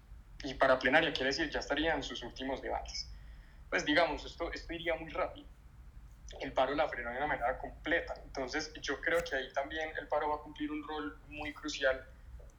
Y 0.45 0.53
para 0.55 0.79
plenaria 0.79 1.13
quiere 1.13 1.31
decir 1.31 1.49
ya 1.49 1.61
estaría 1.61 1.95
en 1.95 2.03
sus 2.03 2.23
últimos 2.23 2.61
debates. 2.61 3.11
Pues 3.71 3.85
digamos, 3.85 4.25
esto, 4.27 4.53
esto 4.53 4.73
iría 4.75 4.95
muy 4.97 5.11
rápido. 5.11 5.49
El 6.41 6.53
paro 6.53 6.75
la 6.75 6.87
frenó 6.87 7.11
de 7.11 7.17
una 7.17 7.27
manera 7.27 7.59
completa. 7.59 8.15
Entonces 8.23 8.73
yo 8.83 9.01
creo 9.01 9.25
que 9.25 9.37
ahí 9.37 9.51
también 9.55 9.91
el 9.99 10.07
paro 10.07 10.29
va 10.29 10.37
a 10.37 10.39
cumplir 10.41 10.71
un 10.71 10.87
rol 10.87 11.19
muy 11.29 11.55
crucial 11.55 12.05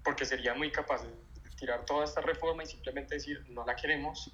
porque 0.04 0.26
sería 0.26 0.56
muy 0.56 0.72
capaz 0.72 1.04
de 1.04 1.10
tirar 1.56 1.86
toda 1.86 2.06
esta 2.06 2.22
reforma 2.22 2.64
y 2.64 2.66
simplemente 2.66 3.16
decir 3.16 3.46
no 3.50 3.64
la 3.66 3.76
queremos. 3.76 4.34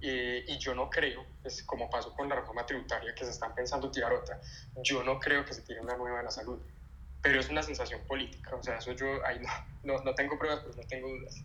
Eh, 0.00 0.44
y 0.48 0.58
yo 0.58 0.74
no 0.74 0.90
creo, 0.90 1.24
es 1.44 1.62
como 1.62 1.88
pasó 1.88 2.12
con 2.12 2.28
la 2.28 2.34
reforma 2.34 2.66
tributaria, 2.66 3.14
que 3.14 3.24
se 3.24 3.30
están 3.30 3.54
pensando 3.54 3.88
tirar 3.88 4.12
otra, 4.12 4.40
yo 4.82 5.04
no 5.04 5.20
creo 5.20 5.44
que 5.44 5.54
se 5.54 5.62
tire 5.62 5.80
una 5.80 5.96
nueva 5.96 6.18
de 6.18 6.24
la 6.24 6.30
salud, 6.32 6.60
pero 7.22 7.40
es 7.40 7.48
una 7.48 7.62
sensación 7.62 8.00
política, 8.06 8.54
o 8.54 8.62
sea, 8.62 8.76
eso 8.78 8.92
yo 8.92 9.24
ahí 9.26 9.38
no, 9.40 9.94
no, 9.94 10.04
no 10.04 10.14
tengo 10.14 10.38
pruebas, 10.38 10.60
pero 10.62 10.76
no 10.76 10.88
tengo 10.88 11.08
dudas. 11.08 11.44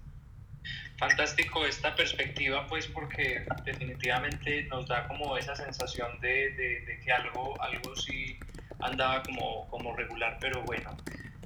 Fantástico 0.98 1.66
esta 1.66 1.96
perspectiva, 1.96 2.66
pues 2.68 2.88
porque 2.88 3.46
definitivamente 3.64 4.64
nos 4.64 4.88
da 4.88 5.08
como 5.08 5.38
esa 5.38 5.56
sensación 5.56 6.20
de, 6.20 6.52
de, 6.52 6.82
de 6.82 7.00
que 7.00 7.12
algo, 7.12 7.62
algo 7.62 7.96
sí 7.96 8.38
andaba 8.80 9.24
como, 9.24 9.68
como 9.70 9.96
regular, 9.96 10.38
pero 10.42 10.64
bueno, 10.64 10.98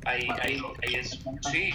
ahí, 0.05 0.27
ahí, 0.41 0.59
ahí 0.81 0.95
es, 0.95 1.19
sí, 1.51 1.71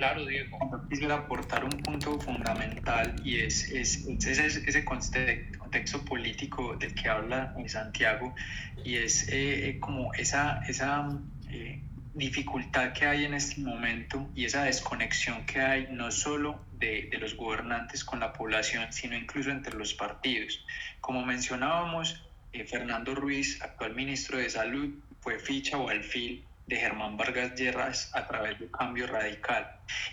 Claro, 0.00 0.24
Diego. 0.24 0.58
Quisiera 0.88 1.16
aportar 1.16 1.62
un 1.62 1.82
punto 1.82 2.18
fundamental 2.18 3.16
y 3.22 3.40
es, 3.40 3.70
es, 3.70 4.06
ese, 4.06 4.46
ese 4.46 4.82
contexto 4.82 6.02
político 6.06 6.74
del 6.76 6.94
que 6.94 7.06
habla 7.06 7.54
Santiago 7.66 8.34
y 8.82 8.96
es 8.96 9.28
eh, 9.28 9.68
eh, 9.68 9.78
como 9.78 10.14
esa, 10.14 10.62
esa 10.66 11.06
eh, 11.52 11.82
dificultad 12.14 12.92
que 12.92 13.06
hay 13.06 13.24
en 13.24 13.34
este 13.34 13.60
momento 13.60 14.28
y 14.34 14.44
esa 14.44 14.64
desconexión 14.64 15.46
que 15.46 15.60
hay 15.60 15.88
no 15.90 16.10
solo 16.10 16.60
de, 16.78 17.08
de, 17.10 17.18
los 17.18 17.36
gobernantes 17.36 18.04
con 18.04 18.20
la 18.20 18.32
población, 18.32 18.92
sino 18.92 19.16
incluso 19.16 19.50
entre 19.50 19.76
los 19.76 19.94
partidos. 19.94 20.64
Como 21.00 21.24
mencionábamos, 21.24 22.22
Fernando 22.66 23.14
Ruiz, 23.14 23.62
actual 23.62 23.94
ministro 23.94 24.38
de 24.38 24.50
Salud, 24.50 24.90
fue 25.20 25.38
ficha 25.38 25.78
o 25.78 25.88
alfil 25.88 26.44
de 26.66 26.76
Germán 26.76 27.16
Vargas 27.16 27.54
Lleras 27.54 28.10
a 28.14 28.26
través 28.26 28.58
de 28.58 28.70
Cambio 28.70 29.06
Radical. 29.06 29.68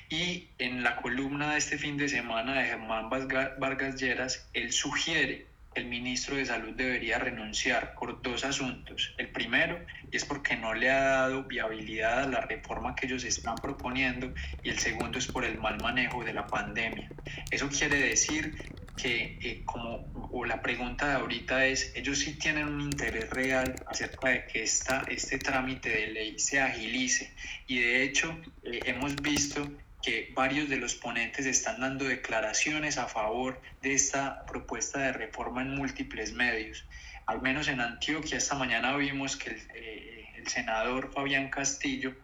Y 0.09 0.49
en 0.57 0.83
la 0.83 0.95
columna 0.97 1.51
de 1.51 1.59
este 1.59 1.77
fin 1.77 1.97
de 1.97 2.09
semana 2.09 2.59
de 2.59 2.65
Germán 2.65 3.09
Vargas 3.09 3.95
Lleras, 3.99 4.49
él 4.53 4.71
sugiere 4.71 5.47
el 5.77 5.85
ministro 5.85 6.35
de 6.35 6.45
Salud 6.45 6.73
debería 6.75 7.19
renunciar 7.19 7.93
por 7.93 8.21
dos 8.21 8.43
asuntos. 8.43 9.13
El 9.17 9.29
primero 9.29 9.79
es 10.11 10.25
porque 10.25 10.55
no 10.55 10.73
le 10.73 10.89
ha 10.89 10.99
dado 10.99 11.43
viabilidad 11.43 12.23
a 12.23 12.27
la 12.27 12.41
reforma 12.41 12.95
que 12.95 13.05
ellos 13.05 13.23
están 13.23 13.55
proponiendo 13.55 14.33
y 14.63 14.69
el 14.69 14.79
segundo 14.79 15.19
es 15.19 15.27
por 15.27 15.45
el 15.45 15.59
mal 15.59 15.77
manejo 15.81 16.23
de 16.23 16.33
la 16.33 16.47
pandemia. 16.47 17.09
Eso 17.51 17.69
quiere 17.69 17.99
decir 17.99 18.55
que 18.97 19.37
eh, 19.41 19.61
como 19.65 20.07
o 20.31 20.43
la 20.45 20.61
pregunta 20.61 21.07
de 21.07 21.13
ahorita 21.13 21.65
es, 21.67 21.93
ellos 21.95 22.19
sí 22.19 22.33
tienen 22.33 22.67
un 22.67 22.81
interés 22.81 23.29
real 23.29 23.75
acerca 23.85 24.29
de 24.29 24.45
que 24.47 24.63
esta, 24.63 25.03
este 25.07 25.37
trámite 25.37 25.89
de 25.89 26.07
ley 26.07 26.39
se 26.39 26.59
agilice 26.59 27.31
y 27.67 27.79
de 27.79 28.03
hecho 28.03 28.35
eh, 28.63 28.79
hemos 28.85 29.15
visto 29.17 29.69
que 30.07 30.31
varios 30.33 30.69
de 30.69 30.77
los 30.77 30.95
ponentes 30.95 31.45
están 31.45 31.81
dando 31.81 32.05
declaraciones 32.05 32.97
a 32.97 33.09
favor 33.09 33.61
de 33.81 33.93
esta 33.93 34.45
propuesta 34.45 34.99
de 34.99 35.11
reforma 35.11 35.61
en 35.61 35.75
múltiples 35.75 36.31
medios. 36.31 36.85
Al 37.25 37.41
menos 37.41 37.67
en 37.67 37.81
Antioquia 37.81 38.37
esta 38.37 38.55
mañana 38.55 38.95
vimos 38.95 39.35
que 39.35 39.49
el, 39.49 39.57
eh, 39.75 40.29
el 40.37 40.47
senador 40.47 41.11
Fabián 41.11 41.49
Castillo 41.49 42.15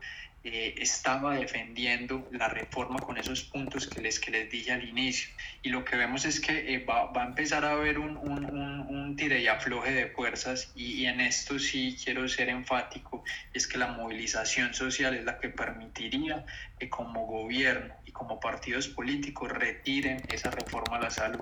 eh, 0.46 0.76
estaba 0.78 1.36
defendiendo 1.36 2.28
la 2.32 2.50
reforma 2.50 3.00
con 3.00 3.18
esos 3.18 3.44
puntos 3.44 3.88
que 3.88 4.02
les, 4.02 4.20
que 4.20 4.30
les 4.30 4.52
dije 4.52 4.74
al 4.74 4.84
inicio. 4.88 5.30
Y 5.62 5.70
lo 5.70 5.86
que 5.86 5.96
vemos 5.96 6.26
es 6.26 6.42
que 6.42 6.74
eh, 6.74 6.80
va, 6.80 7.06
va, 7.14 7.24
a 7.24 7.28
empezar 7.28 7.64
a 7.64 7.72
haber 7.72 7.98
un, 7.98 8.18
un, 8.18 8.46
un, 8.46 9.16
tire 9.16 9.40
y 9.40 9.48
afloje 9.48 9.92
de 9.92 10.08
fuerzas 10.08 10.74
y, 10.76 11.02
y, 11.02 11.06
en 11.06 11.22
esto 11.22 11.60
sí 11.60 11.98
quiero 12.04 12.28
ser 12.28 12.50
enfático, 12.50 13.24
es 13.54 13.68
que 13.68 13.78
la 13.78 13.88
movilización 13.88 14.74
social 14.74 15.16
es 15.16 15.24
la 15.24 15.40
que 15.40 15.48
permitiría 15.48 16.46
que 16.78 16.90
como 16.90 17.26
gobierno 17.26 17.96
y 18.06 18.12
como 18.12 18.42
partidos 18.42 18.90
políticos 18.90 19.50
retiren 19.50 20.22
esa 20.28 20.52
reforma 20.52 20.98
a 20.98 21.02
la 21.04 21.10
salud. 21.10 21.42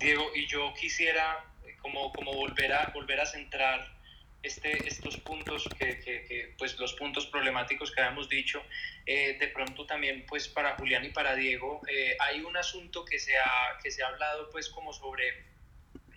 Diego, 0.00 0.24
y 0.34 0.48
yo 0.48 0.74
quisiera 0.74 1.44
como, 1.80 2.12
como 2.12 2.32
volver, 2.32 2.72
a, 2.72 2.90
volver 2.92 3.20
a 3.20 3.26
centrar 3.26 4.01
este, 4.42 4.88
estos 4.88 5.18
puntos 5.18 5.68
que, 5.78 6.00
que, 6.00 6.54
pues 6.58 6.76
los 6.78 6.94
puntos 6.94 7.26
problemáticos 7.26 7.92
que 7.92 8.00
habíamos 8.00 8.28
dicho 8.28 8.62
eh, 9.06 9.36
de 9.38 9.48
pronto 9.48 9.86
también 9.86 10.24
pues 10.26 10.48
para 10.48 10.74
Julián 10.76 11.04
y 11.04 11.10
para 11.10 11.36
Diego 11.36 11.80
eh, 11.88 12.16
hay 12.18 12.40
un 12.40 12.56
asunto 12.56 13.04
que 13.04 13.20
se 13.20 13.36
ha 13.38 13.78
que 13.82 13.90
se 13.90 14.02
ha 14.02 14.08
hablado 14.08 14.50
pues 14.50 14.68
como 14.68 14.92
sobre 14.92 15.44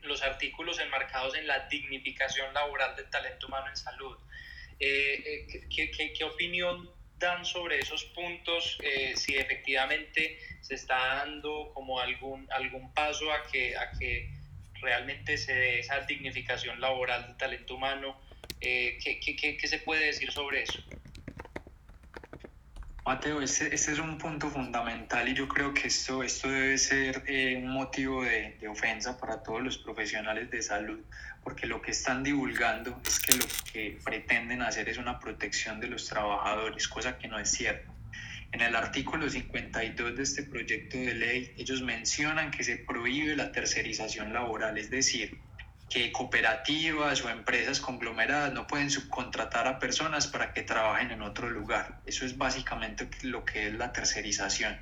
los 0.01 0.23
artículos 0.23 0.79
enmarcados 0.79 1.35
en 1.35 1.45
la 1.45 1.67
dignificación 1.67 2.51
laboral 2.53 2.95
del 2.95 3.09
talento 3.09 3.47
humano 3.47 3.69
en 3.69 3.75
salud. 3.75 4.17
Eh, 4.79 5.47
¿qué, 5.73 5.89
qué, 5.89 6.13
qué, 6.13 6.23
opinión 6.23 6.91
dan 7.17 7.45
sobre 7.45 7.79
esos 7.79 8.03
puntos 8.05 8.77
si 9.15 9.37
efectivamente 9.37 10.37
se 10.61 10.75
está 10.75 10.97
dando 11.15 11.71
como 11.73 11.99
algún 11.99 12.45
algún 12.51 12.93
paso 12.93 13.31
a 13.31 13.47
que 13.47 13.75
a 13.77 13.91
que 13.97 14.34
realmente 14.85 15.37
se 15.37 15.53
dé 15.53 15.79
esa 15.79 15.99
dignificación 16.01 16.79
laboral 16.79 17.25
del 17.25 17.37
talento 17.37 17.75
humano. 17.75 18.17
Eh, 18.61 18.97
¿qué, 19.03 19.19
qué, 19.19 19.57
qué, 19.57 19.67
se 19.67 19.79
puede 19.79 20.05
decir 20.05 20.31
sobre 20.31 20.63
eso? 20.63 20.79
Mateo, 23.05 23.41
ese, 23.41 23.73
ese, 23.73 23.91
es 23.91 23.99
un 23.99 24.17
punto 24.17 24.49
fundamental 24.49 25.27
y 25.27 25.33
yo 25.33 25.47
creo 25.47 25.73
que 25.73 25.87
esto, 25.87 26.23
esto 26.23 26.49
debe 26.49 26.77
ser 26.77 27.23
eh, 27.27 27.57
un 27.57 27.69
motivo 27.69 28.23
de, 28.23 28.57
de, 28.59 28.67
ofensa 28.67 29.19
para 29.19 29.43
todos 29.43 29.61
los 29.61 29.77
profesionales 29.77 30.49
de 30.49 30.61
salud, 30.63 30.99
porque 31.43 31.67
lo 31.67 31.81
que 31.81 31.91
están 31.91 32.23
divulgando 32.23 32.99
es 33.05 33.19
que 33.19 33.35
lo 33.35 33.45
que 33.71 33.99
pretenden 34.03 34.63
hacer 34.63 34.89
es 34.89 34.97
una 34.97 35.19
protección 35.19 35.79
de 35.79 35.87
los 35.87 36.07
trabajadores, 36.07 36.87
cosa 36.87 37.19
que 37.19 37.27
no 37.27 37.37
es 37.37 37.51
cierta. 37.51 37.94
En 38.55 38.61
el 38.61 38.73
artículo 38.77 39.29
52 39.29 40.15
de 40.15 40.23
este 40.23 40.43
proyecto 40.43 40.97
de 40.97 41.13
ley, 41.13 41.53
ellos 41.57 41.81
mencionan 41.81 42.51
que 42.51 42.63
se 42.63 42.77
prohíbe 42.77 43.35
la 43.35 43.51
tercerización 43.51 44.31
laboral, 44.31 44.77
es 44.77 44.89
decir, 44.89 45.37
que 45.89 46.09
cooperativas 46.13 47.21
o 47.25 47.29
empresas 47.29 47.81
conglomeradas 47.81 48.53
no 48.53 48.65
pueden 48.65 48.89
subcontratar 48.89 49.67
a 49.67 49.77
personas 49.77 50.27
para 50.27 50.53
que 50.53 50.61
trabajen 50.61 51.11
en 51.11 51.21
otro 51.21 51.49
lugar. 51.49 51.99
Eso 52.05 52.25
es 52.25 52.37
básicamente 52.37 53.09
lo 53.23 53.43
que 53.43 53.67
es 53.67 53.73
la 53.73 53.91
tercerización. 53.91 54.79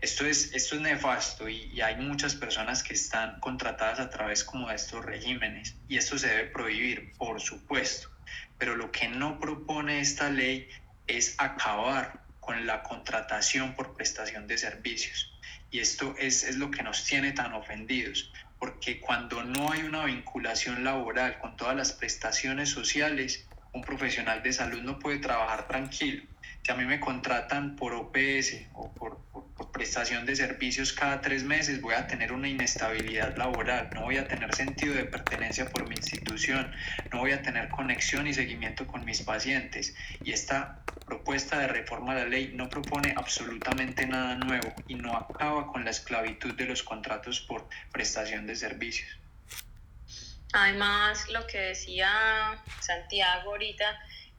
Esto 0.00 0.24
es, 0.24 0.54
esto 0.54 0.76
es 0.76 0.80
nefasto 0.80 1.46
y, 1.46 1.64
y 1.74 1.82
hay 1.82 1.96
muchas 1.96 2.34
personas 2.34 2.82
que 2.82 2.94
están 2.94 3.38
contratadas 3.40 4.00
a 4.00 4.08
través 4.08 4.44
como 4.44 4.70
de 4.70 4.76
estos 4.76 5.04
regímenes 5.04 5.76
y 5.88 5.98
esto 5.98 6.18
se 6.18 6.28
debe 6.28 6.44
prohibir, 6.46 7.12
por 7.18 7.38
supuesto. 7.38 8.08
Pero 8.56 8.76
lo 8.76 8.90
que 8.90 9.08
no 9.08 9.38
propone 9.38 10.00
esta 10.00 10.30
ley 10.30 10.70
es 11.06 11.34
acabar 11.36 12.29
con 12.40 12.66
la 12.66 12.82
contratación 12.82 13.74
por 13.74 13.94
prestación 13.94 14.46
de 14.46 14.58
servicios. 14.58 15.38
Y 15.70 15.78
esto 15.78 16.14
es, 16.18 16.42
es 16.42 16.56
lo 16.56 16.70
que 16.70 16.82
nos 16.82 17.04
tiene 17.04 17.32
tan 17.32 17.52
ofendidos, 17.54 18.32
porque 18.58 19.00
cuando 19.00 19.44
no 19.44 19.70
hay 19.70 19.82
una 19.82 20.04
vinculación 20.04 20.82
laboral 20.82 21.38
con 21.38 21.56
todas 21.56 21.76
las 21.76 21.92
prestaciones 21.92 22.70
sociales, 22.70 23.48
un 23.72 23.84
profesional 23.84 24.42
de 24.42 24.52
salud 24.52 24.82
no 24.82 24.98
puede 24.98 25.18
trabajar 25.18 25.68
tranquilo. 25.68 26.24
Si 26.70 26.74
a 26.74 26.76
mí 26.76 26.84
me 26.84 27.00
contratan 27.00 27.74
por 27.74 27.92
OPS 27.94 28.54
o 28.74 28.92
por, 28.92 29.18
por, 29.32 29.44
por, 29.54 29.72
prestación 29.72 30.24
de 30.24 30.36
servicios 30.36 30.92
cada 30.92 31.20
tres 31.20 31.42
meses, 31.42 31.80
voy 31.80 31.94
a 31.94 32.06
tener 32.06 32.30
una 32.30 32.46
inestabilidad 32.46 33.36
laboral, 33.36 33.90
no 33.92 34.02
voy 34.02 34.18
a 34.18 34.28
tener 34.28 34.54
sentido 34.54 34.94
de 34.94 35.04
pertenencia 35.04 35.68
por 35.68 35.88
mi 35.88 35.96
institución, 35.96 36.72
no 37.12 37.18
voy 37.18 37.32
a 37.32 37.42
tener 37.42 37.70
conexión 37.70 38.28
y 38.28 38.34
seguimiento 38.34 38.86
con 38.86 39.04
mis 39.04 39.20
pacientes. 39.22 39.96
Y 40.22 40.30
esta 40.30 40.84
propuesta 41.06 41.58
de 41.58 41.66
reforma 41.66 42.12
a 42.12 42.18
la 42.18 42.26
ley 42.26 42.52
no 42.54 42.68
propone 42.68 43.14
absolutamente 43.16 44.06
nada 44.06 44.36
nuevo 44.36 44.72
y 44.86 44.94
no 44.94 45.16
acaba 45.16 45.72
con 45.72 45.84
la 45.84 45.90
esclavitud 45.90 46.54
de 46.54 46.66
los 46.66 46.84
contratos 46.84 47.40
por 47.40 47.68
prestación 47.90 48.46
de 48.46 48.54
servicios. 48.54 49.08
Además, 50.52 51.28
lo 51.30 51.44
que 51.48 51.58
decía 51.58 52.62
Santiago 52.80 53.50
ahorita, 53.50 53.86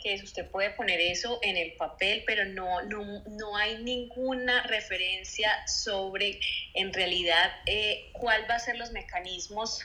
que 0.02 0.16
usted 0.16 0.50
puede 0.50 0.72
poner 0.72 1.00
eso 1.00 1.40
en 1.42 1.58
el 1.58 1.74
papel, 1.74 2.24
pero 2.26 2.46
no, 2.46 2.82
no, 2.84 3.24
no 3.26 3.58
hay 3.58 3.78
ninguna 3.84 4.64
referencia 4.64 5.50
sobre 5.68 6.40
en 6.74 6.94
realidad 6.94 7.52
eh, 7.66 8.10
cuál 8.14 8.50
va 8.50 8.56
a 8.56 8.60
ser 8.60 8.78
los 8.78 8.92
mecanismos 8.92 9.82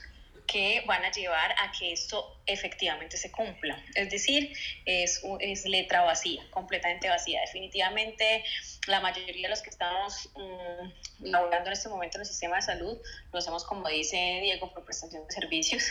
que 0.46 0.82
van 0.86 1.04
a 1.04 1.10
llevar 1.10 1.52
a 1.52 1.72
que 1.78 1.92
esto 1.92 2.40
efectivamente 2.46 3.16
se 3.16 3.30
cumpla. 3.30 3.82
Es 3.94 4.10
decir, 4.10 4.56
es, 4.84 5.22
es 5.40 5.64
letra 5.66 6.02
vacía, 6.02 6.42
completamente 6.50 7.08
vacía. 7.08 7.40
Definitivamente 7.40 8.44
la 8.86 9.00
mayoría 9.00 9.42
de 9.42 9.48
los 9.48 9.62
que 9.62 9.70
estamos 9.70 10.30
um, 10.34 10.92
laborando 11.20 11.66
en 11.66 11.72
este 11.72 11.88
momento 11.88 12.18
en 12.18 12.22
el 12.22 12.26
sistema 12.26 12.56
de 12.56 12.62
salud 12.62 12.98
lo 13.32 13.38
hacemos, 13.38 13.64
como 13.64 13.88
dice 13.88 14.40
Diego, 14.42 14.72
por 14.72 14.84
prestación 14.84 15.26
de 15.26 15.32
servicios 15.32 15.84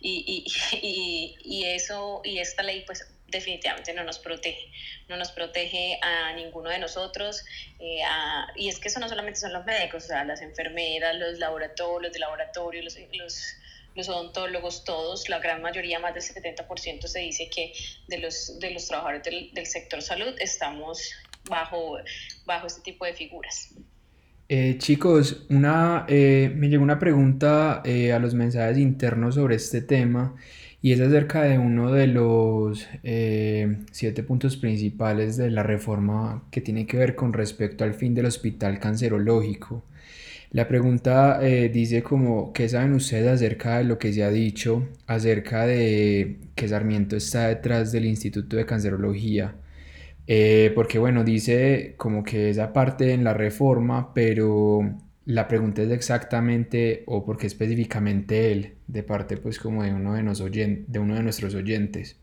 y, 0.00 0.44
y, 0.46 0.76
y, 0.82 1.36
y 1.44 1.64
eso 1.64 2.20
y 2.24 2.38
esta 2.38 2.62
ley 2.62 2.84
pues 2.86 3.06
definitivamente 3.32 3.92
no 3.94 4.04
nos 4.04 4.20
protege, 4.20 4.70
no 5.08 5.16
nos 5.16 5.32
protege 5.32 5.98
a 6.02 6.32
ninguno 6.34 6.70
de 6.70 6.78
nosotros. 6.78 7.44
Eh, 7.80 8.02
a, 8.04 8.46
y 8.54 8.68
es 8.68 8.78
que 8.78 8.88
eso 8.88 9.00
no 9.00 9.08
solamente 9.08 9.40
son 9.40 9.52
los 9.52 9.64
médicos, 9.64 10.04
o 10.04 10.06
sea, 10.06 10.24
las 10.24 10.40
enfermeras, 10.40 11.16
los 11.16 11.38
laboratorios, 11.38 12.02
los 12.02 12.12
de 12.12 12.18
laboratorio, 12.20 12.82
los, 12.82 12.96
los 13.12 13.56
los 13.94 14.08
odontólogos, 14.08 14.84
todos, 14.84 15.28
la 15.28 15.38
gran 15.38 15.60
mayoría, 15.60 15.98
más 15.98 16.14
del 16.14 16.22
70% 16.22 17.06
se 17.06 17.18
dice 17.18 17.50
que 17.54 17.74
de 18.08 18.18
los, 18.18 18.58
de 18.58 18.70
los 18.70 18.88
trabajadores 18.88 19.22
del, 19.22 19.50
del 19.52 19.66
sector 19.66 20.00
salud 20.00 20.34
estamos 20.38 21.12
bajo, 21.48 21.98
bajo 22.46 22.66
este 22.66 22.80
tipo 22.80 23.04
de 23.04 23.12
figuras. 23.12 23.74
Eh, 24.48 24.76
chicos, 24.78 25.46
una, 25.48 26.04
eh, 26.08 26.52
me 26.54 26.68
llegó 26.68 26.82
una 26.82 26.98
pregunta 26.98 27.80
eh, 27.84 28.12
a 28.12 28.18
los 28.18 28.34
mensajes 28.34 28.76
internos 28.76 29.36
sobre 29.36 29.56
este 29.56 29.80
tema 29.80 30.36
y 30.82 30.92
es 30.92 31.00
acerca 31.00 31.44
de 31.44 31.58
uno 31.58 31.92
de 31.92 32.08
los 32.08 32.88
eh, 33.04 33.78
siete 33.92 34.24
puntos 34.24 34.56
principales 34.56 35.36
de 35.36 35.50
la 35.50 35.62
reforma 35.62 36.44
que 36.50 36.60
tiene 36.60 36.86
que 36.86 36.96
ver 36.98 37.14
con 37.14 37.32
respecto 37.32 37.84
al 37.84 37.94
fin 37.94 38.14
del 38.14 38.26
hospital 38.26 38.80
cancerológico. 38.80 39.84
La 40.50 40.68
pregunta 40.68 41.38
eh, 41.42 41.70
dice 41.70 42.02
como, 42.02 42.52
¿qué 42.52 42.68
saben 42.68 42.94
ustedes 42.94 43.28
acerca 43.28 43.78
de 43.78 43.84
lo 43.84 43.98
que 43.98 44.12
se 44.12 44.24
ha 44.24 44.30
dicho 44.30 44.88
acerca 45.06 45.66
de 45.66 46.38
que 46.54 46.68
Sarmiento 46.68 47.16
está 47.16 47.48
detrás 47.48 47.92
del 47.92 48.04
Instituto 48.06 48.56
de 48.56 48.66
Cancerología? 48.66 49.54
Eh, 50.26 50.72
porque 50.74 50.98
bueno, 50.98 51.24
dice 51.24 51.94
como 51.96 52.24
que 52.24 52.50
esa 52.50 52.72
parte 52.72 53.12
en 53.12 53.24
la 53.24 53.34
reforma, 53.34 54.12
pero 54.14 54.80
la 55.24 55.46
pregunta 55.48 55.82
es 55.82 55.90
exactamente 55.90 57.04
o 57.06 57.24
porque 57.24 57.46
específicamente 57.46 58.52
él, 58.52 58.76
de 58.86 59.02
parte 59.02 59.36
pues 59.36 59.58
como 59.58 59.82
de 59.82 59.92
uno 59.92 60.14
de, 60.14 60.22
nos 60.22 60.40
oyen, 60.40 60.84
de, 60.88 60.98
uno 60.98 61.14
de 61.14 61.22
nuestros 61.22 61.54
oyentes. 61.54 62.16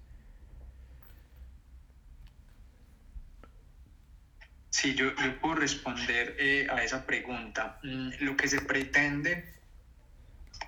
Sí, 4.70 4.96
yo, 4.96 5.08
yo 5.16 5.40
puedo 5.42 5.56
responder 5.56 6.36
eh, 6.40 6.68
a 6.70 6.84
esa 6.84 7.06
pregunta. 7.06 7.80
Mm, 7.84 8.10
lo 8.22 8.38
que 8.38 8.48
se 8.48 8.62
pretende 8.62 9.46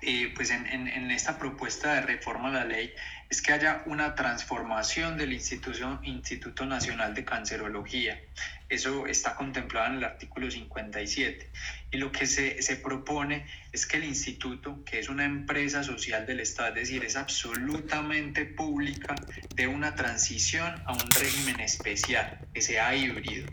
eh, 0.02 0.32
pues 0.34 0.50
en, 0.50 0.66
en, 0.66 1.10
esta 1.12 1.38
propuesta 1.38 1.94
de 1.94 2.00
reforma 2.00 2.48
a 2.48 2.52
la 2.52 2.64
ley 2.64 2.92
es 3.32 3.40
que 3.40 3.54
haya 3.54 3.82
una 3.86 4.14
transformación 4.14 5.16
del 5.16 5.32
Instituto, 5.32 5.98
Instituto 6.02 6.66
Nacional 6.66 7.14
de 7.14 7.24
Cancerología. 7.24 8.20
Eso 8.68 9.06
está 9.06 9.36
contemplado 9.36 9.86
en 9.86 9.94
el 9.94 10.04
artículo 10.04 10.50
57. 10.50 11.50
Y 11.92 11.96
lo 11.96 12.12
que 12.12 12.26
se, 12.26 12.60
se 12.60 12.76
propone 12.76 13.46
es 13.72 13.86
que 13.86 13.96
el 13.96 14.04
instituto, 14.04 14.84
que 14.84 14.98
es 14.98 15.08
una 15.08 15.24
empresa 15.24 15.82
social 15.82 16.26
del 16.26 16.40
Estado, 16.40 16.74
es 16.74 16.74
decir, 16.74 17.06
es 17.06 17.16
absolutamente 17.16 18.44
pública, 18.44 19.14
de 19.54 19.66
una 19.66 19.94
transición 19.94 20.82
a 20.84 20.92
un 20.92 21.10
régimen 21.18 21.58
especial, 21.60 22.38
que 22.52 22.60
sea 22.60 22.94
híbrido. 22.94 23.46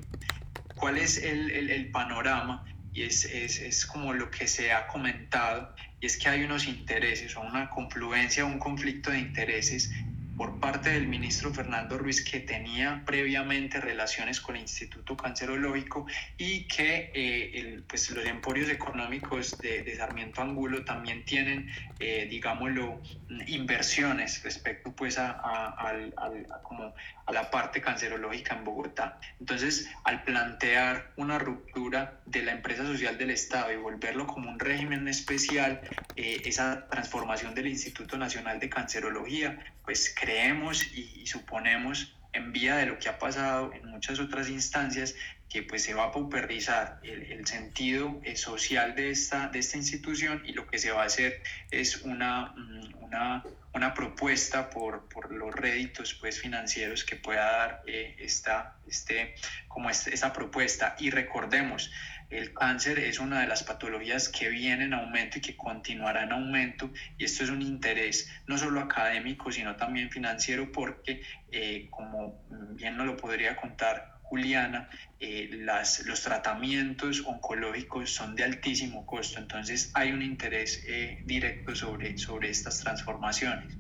¿Cuál 0.76 0.97
es 0.97 1.19
el, 1.19 1.51
el, 1.51 1.69
el 1.69 1.89
panorama? 1.89 2.65
Y 2.91 3.03
es, 3.03 3.23
es, 3.23 3.60
es 3.60 3.85
como 3.85 4.11
lo 4.11 4.30
que 4.30 4.45
se 4.45 4.73
ha 4.73 4.88
comentado 4.88 5.73
y 5.99 6.05
es 6.05 6.17
que 6.17 6.30
hay 6.30 6.43
unos 6.43 6.67
intereses 6.67 7.35
o 7.35 7.41
una 7.41 7.69
confluencia, 7.69 8.45
un 8.45 8.59
conflicto 8.59 9.11
de 9.11 9.19
intereses 9.19 9.91
por 10.39 10.57
parte 10.57 10.91
del 10.91 11.05
ministro 11.05 11.53
Fernando 11.53 11.97
Ruiz 11.97 12.23
que 12.23 12.39
tenía 12.39 13.03
previamente 13.05 13.81
relaciones 13.81 14.39
con 14.39 14.55
el 14.55 14.61
Instituto 14.61 15.17
Cancerológico 15.17 16.07
y 16.37 16.65
que 16.65 17.11
eh, 17.13 17.81
pues 17.85 18.09
los 18.11 18.25
emporios 18.25 18.69
económicos 18.69 19.57
de, 19.57 19.83
de 19.83 19.97
Sarmiento 19.97 20.41
Angulo 20.41 20.85
también 20.85 21.25
tienen, 21.25 21.69
eh, 21.99 22.25
digámoslo, 22.29 23.01
inversiones 23.47 24.41
respecto 24.41 24.93
pues 24.93 25.17
a, 25.17 25.31
a, 25.31 25.89
a, 25.89 26.61
como 26.63 26.93
a 27.25 27.33
la 27.33 27.51
parte 27.51 27.81
cancerológica 27.81 28.55
en 28.55 28.63
Bogotá. 28.63 29.19
Entonces, 29.41 29.89
al 30.05 30.23
plantear 30.23 31.11
una 31.17 31.37
ruptura 31.37 32.21
de 32.25 32.43
la 32.43 32.53
empresa 32.53 32.85
social 32.85 33.17
del 33.17 33.31
Estado 33.31 33.73
y 33.73 33.75
volverlo 33.75 34.25
como 34.25 34.49
un 34.49 34.57
régimen 34.57 35.05
especial, 35.09 35.81
eh, 36.15 36.41
esa 36.45 36.87
transformación 36.89 37.53
del 37.53 37.67
Instituto 37.67 38.17
Nacional 38.17 38.59
de 38.59 38.69
Cancerología, 38.69 39.59
pues 39.89 40.13
creemos 40.15 40.85
y, 40.93 41.25
suponemos 41.25 42.15
en 42.31 42.51
vía 42.51 42.75
de 42.75 42.85
lo 42.85 42.99
que 42.99 43.09
ha 43.09 43.17
pasado 43.17 43.73
en 43.73 43.87
muchas 43.87 44.19
otras 44.19 44.47
instancias, 44.47 45.15
que 45.49 45.63
pues 45.63 45.81
se 45.81 45.95
va 45.95 46.03
a 46.03 46.11
pauperizar 46.11 46.99
el, 47.01 47.47
sentido 47.47 48.21
eh, 48.23 48.35
social 48.35 48.93
de 48.93 49.09
esta, 49.09 49.47
de 49.47 49.57
esta 49.57 49.77
institución 49.77 50.43
y 50.45 50.53
lo 50.53 50.67
que 50.67 50.77
se 50.77 50.91
va 50.91 51.01
a 51.01 51.05
hacer 51.07 51.41
es 51.71 52.03
una, 52.03 52.53
mm, 52.55 53.03
una, 53.03 53.43
una 53.73 53.95
propuesta 53.95 54.69
por, 54.69 55.09
por, 55.09 55.31
los 55.31 55.55
réditos 55.55 56.13
pues, 56.13 56.39
financieros 56.39 57.03
que 57.03 57.15
pueda 57.15 57.51
dar 57.51 57.83
eh, 57.87 58.15
esta, 58.19 58.75
este, 58.87 59.33
como 59.67 59.89
esta 59.89 60.31
propuesta. 60.33 60.95
Y 60.99 61.09
recordemos, 61.09 61.89
el 62.30 62.53
cáncer 62.53 62.99
es 62.99 63.19
una 63.19 63.41
de 63.41 63.47
las 63.47 63.64
patologías 63.64 64.30
que 64.30 64.49
viene 64.49 64.85
en 64.85 64.93
aumento 64.93 65.39
y 65.39 65.41
que 65.41 65.57
continuará 65.57 66.23
en 66.23 66.31
aumento 66.31 66.91
y 67.18 67.26
esto 67.26 67.43
es 67.43 67.49
un 67.49 67.61
interés 67.61 68.30
no 68.47 68.57
solo 68.57 68.80
académico 68.80 69.51
sino 69.51 69.76
también 69.76 70.10
financiero 70.11 70.72
porque 70.72 71.22
eh, 71.51 71.88
como 71.89 72.43
bien 72.76 72.97
nos 72.97 73.07
lo 73.07 73.18
podría 73.18 73.56
contar 73.56 74.19
Juliana, 74.30 74.88
eh, 75.19 75.49
las, 75.51 76.06
los 76.06 76.22
tratamientos 76.22 77.23
oncológicos 77.26 78.11
son 78.11 78.35
de 78.35 78.43
altísimo 78.43 79.03
costo, 79.07 79.39
entonces 79.39 79.89
hay 79.95 80.11
un 80.11 80.22
interés 80.22 80.84
eh, 80.88 81.23
directo 81.26 81.76
sobre, 81.76 82.15
sobre 82.19 82.51
estas 82.51 82.80
transformaciones. 82.80 83.76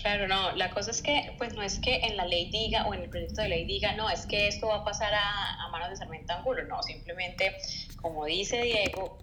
Claro, 0.00 0.28
no, 0.28 0.52
la 0.56 0.70
cosa 0.70 0.90
es 0.92 1.02
que, 1.02 1.34
pues 1.36 1.54
no 1.54 1.62
es 1.62 1.78
que 1.78 1.96
en 1.96 2.16
la 2.16 2.24
ley 2.24 2.50
diga 2.50 2.86
o 2.86 2.94
en 2.94 3.02
el 3.02 3.10
proyecto 3.10 3.42
de 3.42 3.48
ley 3.48 3.66
diga, 3.66 3.94
no, 3.94 4.08
es 4.08 4.24
que 4.24 4.48
esto 4.48 4.68
va 4.68 4.76
a 4.76 4.84
pasar 4.84 5.12
a, 5.12 5.68
manos 5.70 5.90
de 5.90 5.96
Sarmiento 5.96 6.32
Angulo, 6.32 6.64
no, 6.64 6.82
simplemente, 6.82 7.54
como 8.00 8.24
dice 8.24 8.62
Diego, 8.62 9.18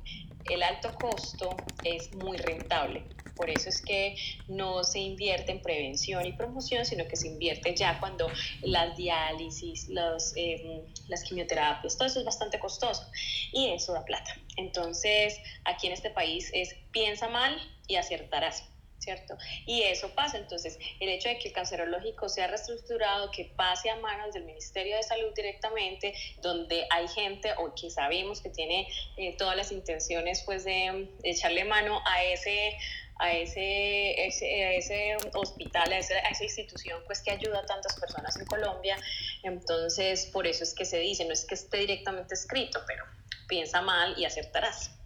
el 0.45 0.61
alto 0.61 0.93
costo 0.93 1.55
es 1.83 2.13
muy 2.13 2.37
rentable. 2.37 3.03
Por 3.35 3.49
eso 3.49 3.69
es 3.69 3.81
que 3.81 4.15
no 4.47 4.83
se 4.83 4.99
invierte 4.99 5.51
en 5.51 5.61
prevención 5.61 6.25
y 6.25 6.33
promoción, 6.33 6.85
sino 6.85 7.07
que 7.07 7.15
se 7.15 7.27
invierte 7.27 7.75
ya 7.75 7.99
cuando 7.99 8.31
las 8.61 8.95
diálisis, 8.97 9.89
los, 9.89 10.33
em, 10.35 10.81
las 11.07 11.23
quimioterapias, 11.23 11.97
todo 11.97 12.07
eso 12.07 12.19
es 12.19 12.25
bastante 12.25 12.59
costoso 12.59 13.03
y 13.51 13.69
eso 13.69 13.93
da 13.93 14.05
plata. 14.05 14.31
Entonces, 14.55 15.39
aquí 15.65 15.87
en 15.87 15.93
este 15.93 16.09
país 16.09 16.49
es 16.53 16.75
piensa 16.91 17.29
mal 17.29 17.55
y 17.87 17.95
acertarás. 17.95 18.63
¿Cierto? 19.07 19.37
Y 19.65 19.83
eso 19.83 20.13
pasa, 20.13 20.37
entonces 20.37 20.77
el 20.99 21.07
hecho 21.07 21.29
de 21.29 21.39
que 21.39 21.47
el 21.47 21.53
cancerológico 21.53 22.27
sea 22.27 22.47
reestructurado, 22.47 23.31
que 23.31 23.45
pase 23.55 23.89
a 23.89 23.95
manos 23.95 24.33
del 24.33 24.43
Ministerio 24.43 24.97
de 24.97 25.03
Salud 25.03 25.33
directamente, 25.33 26.13
donde 26.41 26.85
hay 26.89 27.07
gente 27.07 27.53
o 27.57 27.73
que 27.73 27.89
sabemos 27.89 28.41
que 28.41 28.49
tiene 28.49 28.85
eh, 29.15 29.37
todas 29.37 29.55
las 29.55 29.71
intenciones 29.71 30.43
pues 30.45 30.65
de, 30.65 31.07
echarle 31.23 31.63
mano 31.63 32.01
a 32.05 32.23
ese 32.25 32.77
a 33.19 33.33
ese, 33.33 34.27
ese, 34.27 34.77
ese 34.77 35.17
hospital, 35.33 35.91
a, 35.91 35.97
ese, 35.97 36.15
a, 36.15 36.27
esa 36.29 36.43
institución 36.43 37.01
pues 37.07 37.21
que 37.21 37.31
ayuda 37.31 37.59
a 37.59 37.65
tantas 37.65 37.97
personas 37.99 38.37
en 38.37 38.45
Colombia. 38.45 38.95
Entonces, 39.41 40.27
por 40.27 40.45
eso 40.45 40.63
es 40.63 40.75
que 40.75 40.85
se 40.85 40.99
dice, 40.99 41.25
no 41.25 41.33
es 41.33 41.45
que 41.45 41.55
esté 41.55 41.77
directamente 41.77 42.35
escrito, 42.35 42.79
pero 42.85 43.05
piensa 43.47 43.81
mal 43.81 44.13
y 44.19 44.25
acertarás. 44.25 44.96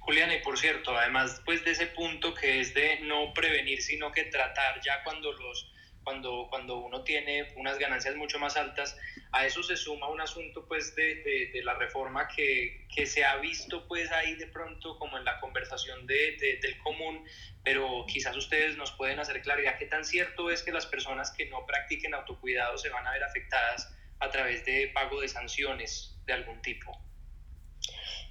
Juliana, 0.00 0.34
y 0.36 0.40
por 0.42 0.58
cierto, 0.58 0.96
además 0.96 1.42
pues 1.44 1.64
de 1.64 1.72
ese 1.72 1.86
punto 1.86 2.34
que 2.34 2.60
es 2.60 2.74
de 2.74 3.00
no 3.00 3.32
prevenir, 3.34 3.82
sino 3.82 4.12
que 4.12 4.24
tratar 4.24 4.80
ya 4.80 5.02
cuando 5.02 5.32
los 5.32 5.72
cuando, 6.06 6.46
cuando 6.48 6.76
uno 6.76 7.02
tiene 7.02 7.52
unas 7.56 7.80
ganancias 7.80 8.14
mucho 8.14 8.38
más 8.38 8.56
altas, 8.56 8.96
a 9.32 9.44
eso 9.44 9.60
se 9.64 9.76
suma 9.76 10.08
un 10.08 10.20
asunto 10.20 10.64
pues 10.68 10.94
de, 10.94 11.16
de, 11.16 11.50
de 11.52 11.64
la 11.64 11.74
reforma 11.74 12.28
que, 12.28 12.86
que, 12.94 13.06
se 13.06 13.24
ha 13.24 13.34
visto 13.38 13.88
pues 13.88 14.12
ahí 14.12 14.36
de 14.36 14.46
pronto 14.46 14.96
como 15.00 15.18
en 15.18 15.24
la 15.24 15.40
conversación 15.40 16.06
de, 16.06 16.60
del 16.62 16.78
común, 16.78 17.26
pero 17.64 18.06
quizás 18.06 18.36
ustedes 18.36 18.76
nos 18.76 18.92
pueden 18.92 19.18
hacer 19.18 19.42
claridad 19.42 19.78
qué 19.78 19.86
tan 19.86 20.04
cierto 20.04 20.48
es 20.48 20.62
que 20.62 20.70
las 20.70 20.86
personas 20.86 21.32
que 21.32 21.46
no 21.46 21.66
practiquen 21.66 22.14
autocuidado 22.14 22.78
se 22.78 22.88
van 22.88 23.04
a 23.04 23.10
ver 23.10 23.24
afectadas 23.24 23.92
a 24.20 24.30
través 24.30 24.64
de 24.64 24.92
pago 24.94 25.20
de 25.20 25.26
sanciones 25.26 26.16
de 26.24 26.34
algún 26.34 26.62
tipo. 26.62 27.05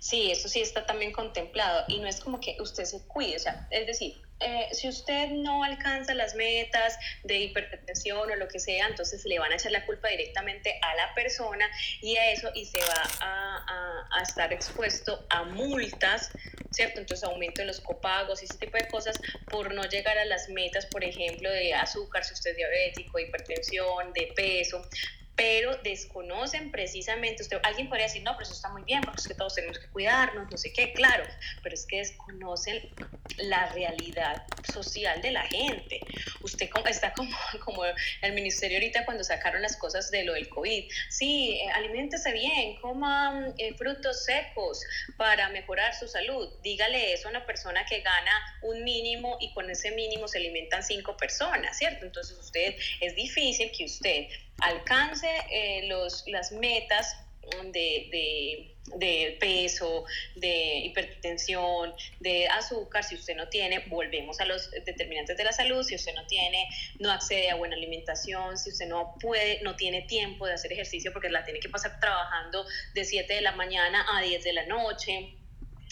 Sí, 0.06 0.30
eso 0.30 0.48
sí 0.48 0.62
está 0.62 0.86
también 0.86 1.12
contemplado 1.12 1.84
y 1.88 1.98
no 1.98 2.08
es 2.08 2.20
como 2.20 2.40
que 2.40 2.56
usted 2.60 2.86
se 2.86 3.08
cuide, 3.08 3.38
o 3.38 3.40
sea, 3.40 3.68
es 3.72 3.88
decir, 3.88 4.22
eh, 4.40 4.68
si 4.72 4.88
usted 4.88 5.30
no 5.30 5.64
alcanza 5.64 6.14
las 6.14 6.36
metas 6.36 6.96
de 7.24 7.40
hipertensión 7.40 8.30
o 8.30 8.36
lo 8.36 8.48
que 8.48 8.60
sea, 8.60 8.86
entonces 8.86 9.26
le 9.26 9.40
van 9.40 9.52
a 9.52 9.56
echar 9.56 9.72
la 9.72 9.84
culpa 9.88 10.08
directamente 10.10 10.78
a 10.84 10.94
la 10.94 11.12
persona 11.16 11.68
y 12.04 12.18
a 12.18 12.32
eso 12.32 12.52
y 12.54 12.66
se 12.68 12.78
va 12.82 13.02
a, 13.22 14.06
a, 14.12 14.22
estar 14.22 14.54
expuesto 14.54 15.26
a 15.32 15.42
multas, 15.42 16.30
¿cierto? 16.70 17.00
Entonces 17.00 17.28
aumento 17.28 17.62
en 17.62 17.68
los 17.68 17.82
copagos 17.82 18.44
y 18.44 18.46
ese 18.46 18.60
tipo 18.60 18.78
de 18.78 18.88
cosas 18.88 19.20
por 19.50 19.74
no 19.74 19.86
llegar 19.86 20.20
a 20.20 20.26
las 20.26 20.50
metas, 20.50 20.86
por 20.86 21.04
ejemplo, 21.04 21.50
de 21.50 21.74
azúcar, 21.74 22.24
si 22.24 22.34
usted 22.34 22.52
es 22.52 22.58
diabético, 22.58 23.18
hipertensión, 23.18 24.14
de 24.14 24.32
peso, 24.36 24.88
pero 25.36 25.76
desconocen 25.84 26.72
precisamente, 26.72 27.44
usted, 27.44 27.60
alguien 27.64 27.90
podría 27.90 28.08
decir, 28.08 28.24
no, 28.24 28.32
pero 28.34 28.44
eso 28.44 28.54
está 28.54 28.70
muy 28.70 28.84
bien, 28.84 29.02
porque 29.02 29.34
todos 29.34 29.56
tenemos 29.56 29.80
que 29.80 29.88
cuidarnos, 29.88 30.50
no 30.50 30.58
sé 30.58 30.72
qué, 30.72 30.94
claro, 30.94 31.26
pero 31.62 31.76
es 31.76 31.86
que 31.86 31.98
desconocen 31.98 32.90
la 33.38 33.68
realidad 33.74 34.44
social 34.72 35.22
de 35.22 35.32
la 35.32 35.44
gente. 35.44 36.06
Usted 36.42 36.70
está 36.90 37.14
como, 37.14 37.36
como 37.66 37.84
el 38.22 38.34
ministerio 38.34 38.78
ahorita 38.78 39.06
cuando 39.06 39.24
sacaron 39.24 39.62
las 39.62 39.76
cosas 39.78 40.10
de 40.12 40.24
lo 40.24 40.34
del 40.34 40.48
COVID. 40.50 40.90
Sí, 41.10 41.60
eh, 41.60 41.70
aliméntese 41.74 42.32
bien, 42.32 42.76
coma 42.78 43.54
eh, 43.58 43.74
frutos 43.74 44.24
secos 44.24 44.82
para 45.18 45.50
mejorar 45.50 45.94
su 45.96 46.08
salud. 46.08 46.50
Dígale 46.62 47.14
eso 47.14 47.28
a 47.28 47.32
una 47.32 47.46
persona 47.46 47.86
que 47.86 48.02
gana 48.02 48.32
un 48.62 48.84
mínimo 48.84 49.38
y 49.40 49.54
con 49.54 49.70
ese 49.70 49.92
mínimo 49.92 50.28
se 50.28 50.38
alimentan 50.38 50.84
cinco 50.84 51.18
personas, 51.18 51.78
¿cierto? 51.78 52.06
Entonces 52.06 52.38
usted, 52.38 52.76
es 53.02 53.16
difícil 53.16 53.72
que 53.76 53.86
usted 53.86 54.28
alcance 54.62 55.28
eh, 55.52 55.88
los, 55.88 56.24
las 56.28 56.52
metas 56.52 57.16
de, 57.72 58.08
de, 58.12 58.76
de, 58.98 59.38
peso, 59.40 60.06
de 60.36 60.78
hipertensión, 60.86 61.94
de 62.20 62.48
azúcar, 62.48 63.04
si 63.04 63.16
usted 63.16 63.36
no 63.36 63.48
tiene, 63.50 63.80
volvemos 63.88 64.40
a 64.40 64.46
los 64.46 64.72
determinantes 64.72 65.38
de 65.38 65.44
la 65.44 65.52
salud, 65.52 65.84
si 65.84 65.96
usted 65.96 66.14
no 66.16 66.26
tiene, 66.28 66.68
no 67.00 67.12
accede 67.12 67.52
a 67.52 67.56
buena 67.56 67.76
alimentación, 67.76 68.58
si 68.58 68.72
usted 68.72 68.88
no 68.88 69.16
puede, 69.20 69.62
no 69.62 69.76
tiene 69.76 70.04
tiempo 70.04 70.48
de 70.48 70.54
hacer 70.54 70.74
ejercicio 70.74 71.14
porque 71.14 71.30
la 71.30 71.44
tiene 71.44 71.60
que 71.60 71.70
pasar 71.70 72.00
trabajando 72.00 72.66
de 72.94 73.06
7 73.06 73.34
de 73.34 73.42
la 73.42 73.52
mañana 73.52 74.06
a 74.18 74.22
10 74.22 74.44
de 74.44 74.54
la 74.54 74.66
noche 74.66 75.38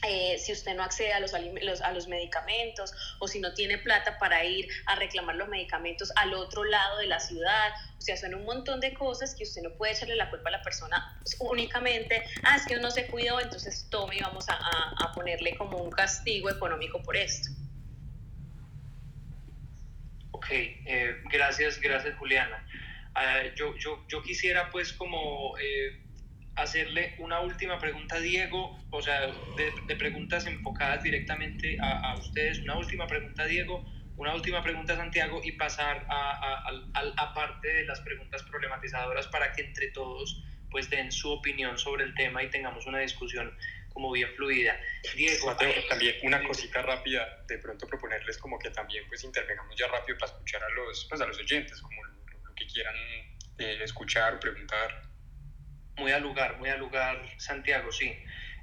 eh, 0.08 0.38
si 0.38 0.52
usted 0.52 0.76
no 0.76 0.84
accede 0.84 1.14
a 1.14 1.20
los, 1.20 1.34
a 1.34 1.92
los 1.92 2.08
medicamentos 2.08 2.94
o 3.20 3.28
si 3.28 3.40
no 3.40 3.54
tiene 3.54 3.78
plata 3.78 4.18
para 4.18 4.44
ir 4.44 4.68
a 4.86 4.96
reclamar 4.96 5.36
los 5.36 5.48
medicamentos 5.48 6.12
al 6.16 6.34
otro 6.34 6.64
lado 6.64 6.98
de 7.00 7.08
la 7.08 7.20
ciudad. 7.20 7.72
O 7.98 8.02
sea, 8.02 8.18
son 8.18 8.36
un 8.36 8.44
montón 8.44 8.80
de 8.80 8.94
cosas 8.94 9.34
que 9.36 9.44
usted 9.44 9.62
no 9.62 9.72
puede 9.78 9.94
echarle 9.94 10.16
la 10.16 10.30
culpa 10.30 10.50
a 10.50 10.54
la 10.54 10.62
persona 10.62 11.20
únicamente, 11.40 12.24
ah, 12.44 12.56
es 12.58 12.66
que 12.66 12.76
no 12.78 12.92
se 12.92 13.08
cuidó, 13.08 13.40
entonces 13.40 13.88
tome 13.90 14.18
y 14.18 14.20
vamos 14.20 14.48
a, 14.50 14.56
a, 14.56 15.12
ponerle 15.14 15.56
como 15.56 15.78
un 15.78 15.92
castigo 15.92 16.50
económico 16.50 17.02
por 17.02 17.16
esto. 17.16 17.50
Ok, 20.32 20.48
eh, 20.50 21.22
gracias, 21.32 21.80
gracias 21.80 22.18
Juliana. 22.18 22.66
Uh, 23.16 23.56
yo, 23.56 23.78
yo, 23.78 24.04
yo, 24.08 24.24
quisiera 24.24 24.70
pues 24.72 24.92
como... 24.92 25.58
Eh, 25.60 26.03
hacerle 26.56 27.16
una 27.18 27.40
última 27.40 27.80
pregunta 27.80 28.16
a 28.16 28.20
Diego, 28.20 28.80
o 28.92 29.02
sea, 29.02 29.32
de, 29.88 29.96
preguntas 29.96 30.46
enfocadas 30.46 31.04
directamente 31.04 31.78
a, 31.82 32.12
a, 32.12 32.18
ustedes. 32.18 32.60
Una 32.60 32.78
última 32.78 33.08
pregunta 33.08 33.44
a 33.44 33.46
Diego, 33.46 33.84
una 34.18 34.36
última 34.36 34.62
pregunta 34.62 34.94
a 34.94 34.98
Santiago 34.98 35.42
y 35.44 35.54
pasar 35.54 36.06
a, 36.10 36.70
a, 36.94 37.34
parte 37.34 37.68
de 37.68 37.86
las 37.86 38.02
preguntas 38.02 38.44
problematizadoras 38.44 39.28
para 39.28 39.52
que 39.54 39.64
entre 39.64 39.88
todos 39.90 40.44
pues 40.70 40.90
den 40.90 41.12
su 41.12 41.32
opinión 41.32 41.78
sobre 41.78 42.04
el 42.04 42.14
tema 42.16 42.44
y 42.44 42.50
tengamos 42.50 42.86
una 42.88 43.00
discusión 43.00 43.56
como 43.94 44.12
bien 44.12 44.30
fluida. 44.36 44.80
Diego, 45.16 45.46
Mateo, 45.46 45.72
también 45.88 46.16
una 46.24 46.44
cosita 46.44 46.82
rápida, 46.82 47.44
de 47.48 47.60
pronto 47.60 47.86
proponerles 47.88 48.40
como 48.40 48.58
que 48.58 48.72
también 48.72 49.04
pues 49.08 49.24
intervengamos 49.24 49.76
ya 49.78 49.88
rápido 49.88 50.18
para 50.18 50.32
escuchar 50.32 50.64
a 50.64 50.70
los, 50.70 51.06
pues, 51.08 51.22
a 51.22 51.28
los 51.28 51.38
oyentes, 51.38 51.80
como 51.80 52.04
lo, 52.04 52.56
que 52.56 52.66
quieran 52.66 52.96
eh, 53.60 53.80
escuchar 53.84 54.36
o 54.36 54.40
preguntar. 54.40 55.13
Muy 55.98 56.12
al 56.12 56.24
lugar, 56.24 56.58
muy 56.58 56.70
al 56.70 56.80
lugar, 56.80 57.22
Santiago, 57.38 57.92
sí. 57.92 58.12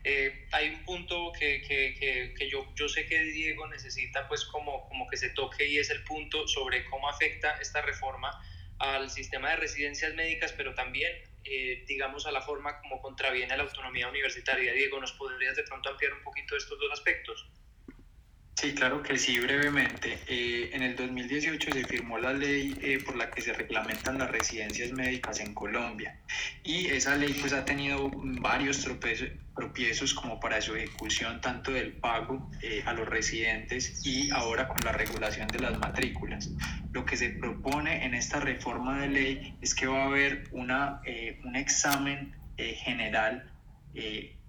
Eh, 0.02 0.48
hay 0.52 0.68
un 0.70 0.84
punto 0.84 1.30
que, 1.38 1.60
que, 1.62 2.34
que, 2.36 2.48
yo, 2.48 2.72
yo 2.74 2.88
sé 2.88 3.06
que 3.06 3.22
Diego 3.22 3.66
necesita 3.68 4.26
pues 4.28 4.46
como, 4.46 4.88
como 4.88 5.06
que 5.08 5.16
se 5.18 5.30
toque 5.30 5.66
y 5.66 5.78
es 5.78 5.90
el 5.90 6.02
punto 6.04 6.48
sobre 6.48 6.84
cómo 6.86 7.08
afecta 7.08 7.58
esta 7.60 7.82
reforma 7.82 8.30
al 8.78 9.10
sistema 9.10 9.50
de 9.50 9.56
residencias 9.56 10.14
médicas, 10.14 10.54
pero 10.56 10.74
también, 10.74 11.12
eh, 11.44 11.84
digamos, 11.86 12.26
a 12.26 12.32
la 12.32 12.40
forma 12.40 12.80
como 12.80 13.00
contraviene 13.02 13.54
la 13.56 13.64
autonomía 13.64 14.08
universitaria. 14.08 14.72
Diego, 14.72 14.98
¿nos 14.98 15.12
podrías 15.12 15.54
de 15.54 15.64
pronto 15.64 15.90
ampliar 15.90 16.14
un 16.14 16.22
poquito 16.22 16.56
estos 16.56 16.78
dos 16.78 16.90
aspectos? 16.92 17.46
Sí, 18.54 18.74
claro 18.74 19.02
que 19.02 19.16
sí, 19.16 19.40
brevemente. 19.40 20.18
Eh, 20.26 20.70
en 20.74 20.82
el 20.82 20.94
2018 20.94 21.72
se 21.72 21.84
firmó 21.84 22.18
la 22.18 22.34
ley 22.34 22.76
eh, 22.82 23.02
por 23.02 23.16
la 23.16 23.30
que 23.30 23.40
se 23.40 23.54
reglamentan 23.54 24.18
las 24.18 24.30
residencias 24.30 24.92
médicas 24.92 25.40
en 25.40 25.54
Colombia 25.54 26.20
y 26.62 26.88
esa 26.88 27.16
ley 27.16 27.32
pues 27.40 27.54
ha 27.54 27.64
tenido 27.64 28.10
varios 28.12 28.86
tropiezos 29.54 30.12
como 30.12 30.40
para 30.40 30.60
su 30.60 30.76
ejecución 30.76 31.40
tanto 31.40 31.72
del 31.72 31.92
pago 31.92 32.50
eh, 32.60 32.82
a 32.84 32.92
los 32.92 33.08
residentes 33.08 34.04
y 34.04 34.30
ahora 34.30 34.68
con 34.68 34.78
la 34.84 34.92
regulación 34.92 35.48
de 35.48 35.60
las 35.60 35.78
matrículas. 35.78 36.50
Lo 36.92 37.06
que 37.06 37.16
se 37.16 37.30
propone 37.30 38.04
en 38.04 38.12
esta 38.12 38.40
reforma 38.40 39.00
de 39.00 39.08
ley 39.08 39.54
es 39.62 39.74
que 39.74 39.86
va 39.86 40.02
a 40.02 40.06
haber 40.06 40.48
una, 40.52 41.00
un 41.44 41.56
examen 41.56 42.34
general 42.58 43.50
Mm, 43.94 44.39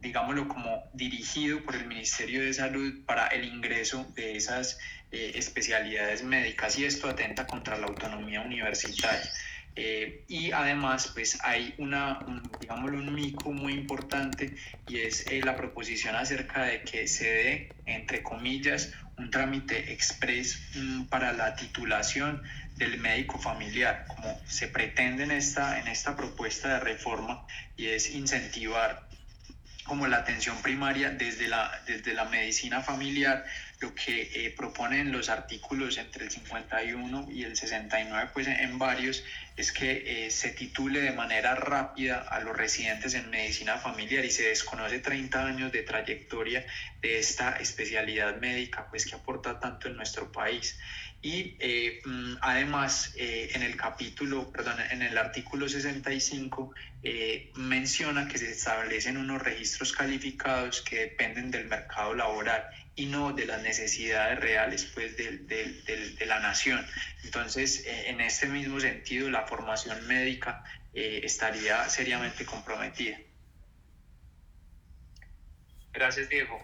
digámoslo 0.00 0.48
como 0.48 0.84
dirigido 0.92 1.62
por 1.62 1.74
el 1.74 1.86
Ministerio 1.86 2.42
de 2.42 2.52
Salud 2.52 3.04
para 3.04 3.26
el 3.28 3.44
ingreso 3.44 4.10
de 4.14 4.36
esas 4.36 4.78
eh, 5.10 5.32
especialidades 5.34 6.22
médicas 6.22 6.78
y 6.78 6.84
esto 6.84 7.08
atenta 7.08 7.46
contra 7.46 7.78
la 7.78 7.86
autonomía 7.86 8.40
universitaria. 8.40 9.28
Eh, 9.80 10.24
y 10.26 10.50
además, 10.50 11.12
pues 11.14 11.38
hay 11.44 11.72
una, 11.78 12.18
un, 12.26 12.42
digámoslo, 12.60 12.98
un 12.98 13.14
mico 13.14 13.52
muy 13.52 13.74
importante 13.74 14.56
y 14.88 14.98
es 14.98 15.26
eh, 15.28 15.40
la 15.42 15.56
proposición 15.56 16.16
acerca 16.16 16.64
de 16.64 16.82
que 16.82 17.06
se 17.06 17.32
dé, 17.32 17.68
entre 17.86 18.22
comillas, 18.24 18.92
un 19.18 19.30
trámite 19.30 19.92
express 19.92 20.60
mm, 20.74 21.04
para 21.04 21.32
la 21.32 21.54
titulación 21.54 22.42
del 22.76 22.98
médico 22.98 23.38
familiar, 23.38 24.04
como 24.08 24.40
se 24.46 24.68
pretende 24.68 25.24
en 25.24 25.30
esta, 25.30 25.80
en 25.80 25.88
esta 25.88 26.16
propuesta 26.16 26.74
de 26.74 26.80
reforma, 26.80 27.46
y 27.76 27.86
es 27.86 28.10
incentivar 28.10 29.07
como 29.88 30.06
la 30.06 30.18
atención 30.18 30.60
primaria 30.62 31.10
desde 31.10 31.48
la, 31.48 31.82
desde 31.86 32.12
la 32.12 32.26
medicina 32.26 32.82
familiar, 32.82 33.44
lo 33.80 33.94
que 33.94 34.30
eh, 34.34 34.54
proponen 34.56 35.10
los 35.10 35.28
artículos 35.28 35.98
entre 35.98 36.24
el 36.24 36.30
51 36.30 37.28
y 37.30 37.44
el 37.44 37.56
69, 37.56 38.30
pues 38.34 38.48
en 38.48 38.78
varios, 38.78 39.24
es 39.56 39.72
que 39.72 40.26
eh, 40.26 40.30
se 40.30 40.50
titule 40.50 41.00
de 41.00 41.12
manera 41.12 41.54
rápida 41.54 42.18
a 42.20 42.40
los 42.40 42.56
residentes 42.56 43.14
en 43.14 43.30
medicina 43.30 43.78
familiar 43.78 44.24
y 44.24 44.30
se 44.30 44.48
desconoce 44.48 44.98
30 44.98 45.46
años 45.46 45.72
de 45.72 45.82
trayectoria 45.82 46.66
de 47.00 47.18
esta 47.18 47.52
especialidad 47.56 48.36
médica, 48.36 48.88
pues 48.90 49.06
que 49.06 49.14
aporta 49.14 49.58
tanto 49.58 49.88
en 49.88 49.96
nuestro 49.96 50.30
país. 50.30 50.78
Y 51.20 51.56
eh, 51.58 52.00
mm, 52.04 52.34
además, 52.42 53.12
eh, 53.16 53.50
en 53.54 53.62
el 53.62 53.76
capítulo, 53.76 54.52
perdón, 54.52 54.76
en 54.90 55.02
el 55.02 55.18
artículo 55.18 55.68
65, 55.68 56.72
eh, 57.02 57.50
menciona 57.56 58.28
que 58.28 58.38
se 58.38 58.52
establecen 58.52 59.16
unos 59.16 59.42
registros 59.42 59.92
calificados 59.92 60.80
que 60.82 61.00
dependen 61.00 61.50
del 61.50 61.66
mercado 61.66 62.14
laboral 62.14 62.64
y 62.94 63.06
no 63.06 63.32
de 63.32 63.46
las 63.46 63.62
necesidades 63.62 64.38
reales 64.38 64.84
pues, 64.94 65.16
de, 65.16 65.38
de, 65.38 66.14
de 66.16 66.26
la 66.26 66.38
nación. 66.38 66.86
Entonces, 67.24 67.84
en 67.86 68.20
este 68.20 68.46
mismo 68.46 68.78
sentido, 68.78 69.28
la 69.28 69.46
formación 69.46 70.06
médica 70.06 70.62
estaría 70.92 71.88
seriamente 71.88 72.44
comprometida. 72.44 73.18
Gracias, 75.92 76.28
Diego. 76.28 76.58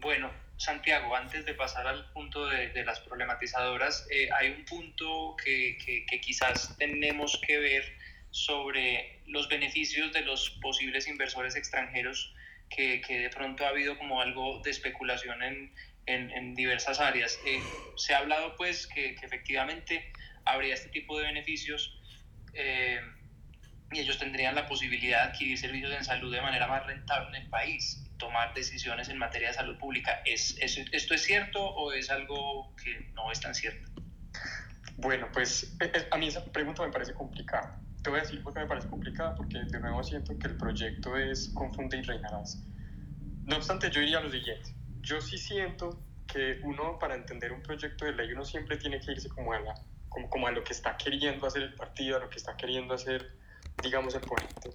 bueno, 0.00 0.41
Santiago, 0.62 1.16
antes 1.16 1.44
de 1.44 1.54
pasar 1.54 1.88
al 1.88 2.08
punto 2.12 2.46
de, 2.46 2.84
las 2.84 3.00
problematizadoras, 3.00 4.06
eh, 4.10 4.28
hay 4.32 4.50
un 4.50 4.64
punto 4.64 5.36
que, 5.42 5.76
quizás 6.22 6.76
tenemos 6.78 7.40
que 7.44 7.58
ver 7.58 7.84
sobre 8.30 9.20
los 9.26 9.48
beneficios 9.48 10.12
de 10.12 10.20
los 10.20 10.50
posibles 10.62 11.08
inversores 11.08 11.56
extranjeros, 11.56 12.32
que, 12.70 13.02
de 13.08 13.28
pronto 13.30 13.66
ha 13.66 13.70
habido 13.70 13.98
como 13.98 14.20
algo 14.20 14.60
de 14.62 14.70
especulación 14.70 15.42
en, 15.42 16.54
diversas 16.54 17.00
áreas. 17.00 17.40
Eh, 17.44 17.60
se 17.96 18.14
ha 18.14 18.18
hablado 18.18 18.54
pues 18.56 18.86
que, 18.86 19.16
efectivamente 19.20 20.12
habría 20.44 20.74
este 20.74 20.90
tipo 20.90 21.18
de 21.18 21.24
beneficios 21.24 22.00
eh, 22.54 23.00
y 23.90 23.98
ellos 23.98 24.18
tendrían 24.18 24.54
la 24.54 24.66
posibilidad 24.66 25.24
de 25.24 25.30
adquirir 25.30 25.58
servicios 25.58 25.92
en 25.92 26.04
salud 26.04 26.32
de 26.32 26.40
manera 26.40 26.68
más 26.68 26.86
rentable 26.86 27.36
en 27.36 27.44
el 27.44 27.50
país 27.50 28.02
tomar 28.22 28.54
decisiones 28.54 29.08
en 29.08 29.18
materia 29.18 29.48
de 29.48 29.54
salud 29.54 29.76
pública. 29.78 30.22
¿Es, 30.24 30.56
¿Esto 30.60 31.14
es 31.14 31.22
cierto 31.24 31.60
o 31.60 31.92
es 31.92 32.08
algo 32.08 32.72
que 32.76 33.10
no 33.14 33.32
es 33.32 33.40
tan 33.40 33.52
cierto? 33.52 33.90
Bueno, 34.96 35.26
pues 35.32 35.74
eh, 35.80 35.90
eh, 35.92 36.06
a 36.08 36.16
mí 36.16 36.28
esa 36.28 36.44
pregunta 36.44 36.86
me 36.86 36.92
parece 36.92 37.14
complicada. 37.14 37.80
Te 38.00 38.10
voy 38.10 38.20
a 38.20 38.22
decir 38.22 38.40
por 38.44 38.54
qué 38.54 38.60
me 38.60 38.66
parece 38.66 38.88
complicada, 38.88 39.34
porque 39.34 39.58
de 39.58 39.80
nuevo 39.80 40.04
siento 40.04 40.38
que 40.38 40.46
el 40.46 40.56
proyecto 40.56 41.16
es 41.16 41.48
confunde 41.52 41.96
y 41.96 42.02
reinarás. 42.02 42.62
No 43.44 43.56
obstante, 43.56 43.90
yo 43.90 44.00
diría 44.00 44.20
lo 44.20 44.30
siguiente. 44.30 44.72
Yo 45.00 45.20
sí 45.20 45.36
siento 45.36 46.00
que 46.32 46.60
uno, 46.62 47.00
para 47.00 47.16
entender 47.16 47.52
un 47.52 47.60
proyecto 47.60 48.04
de 48.04 48.12
ley, 48.12 48.32
uno 48.32 48.44
siempre 48.44 48.76
tiene 48.76 49.00
que 49.00 49.12
irse 49.12 49.28
como 49.28 49.52
a, 49.52 49.58
la, 49.58 49.74
como, 50.08 50.30
como 50.30 50.46
a 50.46 50.52
lo 50.52 50.62
que 50.62 50.72
está 50.72 50.96
queriendo 50.96 51.44
hacer 51.48 51.62
el 51.62 51.74
partido, 51.74 52.18
a 52.18 52.20
lo 52.20 52.30
que 52.30 52.36
está 52.36 52.56
queriendo 52.56 52.94
hacer, 52.94 53.32
digamos, 53.82 54.14
el 54.14 54.20
ponente. 54.20 54.70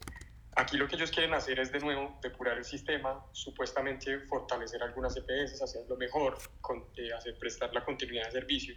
Aquí 0.57 0.75
lo 0.75 0.87
que 0.87 0.95
ellos 0.95 1.11
quieren 1.11 1.35
hacer 1.35 1.59
es 1.59 1.71
de 1.71 1.79
nuevo 1.79 2.17
depurar 2.19 2.57
el 2.57 2.65
sistema, 2.65 3.23
supuestamente 3.31 4.21
fortalecer 4.21 4.81
algunas 4.81 5.15
EPS, 5.15 5.61
hacerlo 5.61 5.95
mejor, 5.97 6.35
con, 6.61 6.83
eh, 6.95 7.13
hacer 7.13 7.37
prestar 7.37 7.71
la 7.75 7.85
continuidad 7.85 8.25
de 8.25 8.31
servicio. 8.31 8.75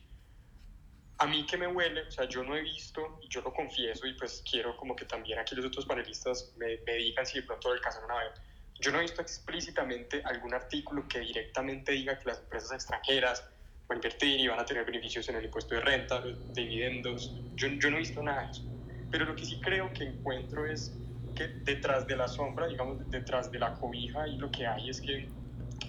A 1.16 1.26
mí 1.26 1.46
que 1.46 1.56
me 1.56 1.66
huele, 1.66 2.02
o 2.02 2.10
sea, 2.10 2.26
yo 2.28 2.44
no 2.44 2.54
he 2.54 2.60
visto, 2.60 3.18
y 3.22 3.30
yo 3.30 3.40
lo 3.40 3.54
confieso, 3.54 4.06
y 4.06 4.12
pues 4.12 4.44
quiero 4.48 4.76
como 4.76 4.94
que 4.94 5.06
también 5.06 5.38
aquí 5.38 5.54
los 5.54 5.64
otros 5.64 5.86
panelistas 5.86 6.52
me, 6.58 6.80
me 6.86 6.96
digan 6.96 7.24
si 7.24 7.40
de 7.40 7.46
pronto 7.46 7.68
lo 7.68 7.74
alcanzaron 7.76 8.10
a 8.10 8.24
ver. 8.24 8.32
Yo 8.78 8.92
no 8.92 8.98
he 8.98 9.02
visto 9.02 9.22
explícitamente 9.22 10.20
algún 10.22 10.52
artículo 10.52 11.08
que 11.08 11.20
directamente 11.20 11.92
diga 11.92 12.18
que 12.18 12.28
las 12.28 12.40
empresas 12.40 12.72
extranjeras 12.72 13.42
van 13.88 13.96
a 13.96 14.00
invertir 14.00 14.38
y 14.38 14.48
van 14.48 14.60
a 14.60 14.66
tener 14.66 14.84
beneficios 14.84 15.26
en 15.30 15.36
el 15.36 15.46
impuesto 15.46 15.74
de 15.74 15.80
renta, 15.80 16.22
dividendos. 16.54 17.42
Yo, 17.56 17.68
yo 17.68 17.90
no 17.90 17.96
he 17.96 18.00
visto 18.00 18.22
nada 18.22 18.42
de 18.42 18.50
eso. 18.50 18.64
Pero 19.10 19.24
lo 19.24 19.34
que 19.34 19.46
sí 19.46 19.58
creo 19.62 19.90
que 19.94 20.04
encuentro 20.04 20.66
es 20.66 21.00
que 21.34 21.48
detrás 21.48 22.06
de 22.06 22.16
la 22.16 22.28
sombra, 22.28 22.66
digamos, 22.66 23.08
detrás 23.10 23.50
de 23.50 23.58
la 23.58 23.74
cobija, 23.74 24.26
y 24.28 24.36
lo 24.36 24.50
que 24.50 24.66
hay 24.66 24.90
es 24.90 25.00
que 25.00 25.28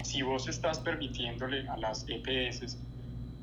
si 0.04 0.22
vos 0.22 0.48
estás 0.48 0.80
permitiéndole 0.80 1.68
a 1.68 1.78
las 1.78 2.06
EPS 2.08 2.78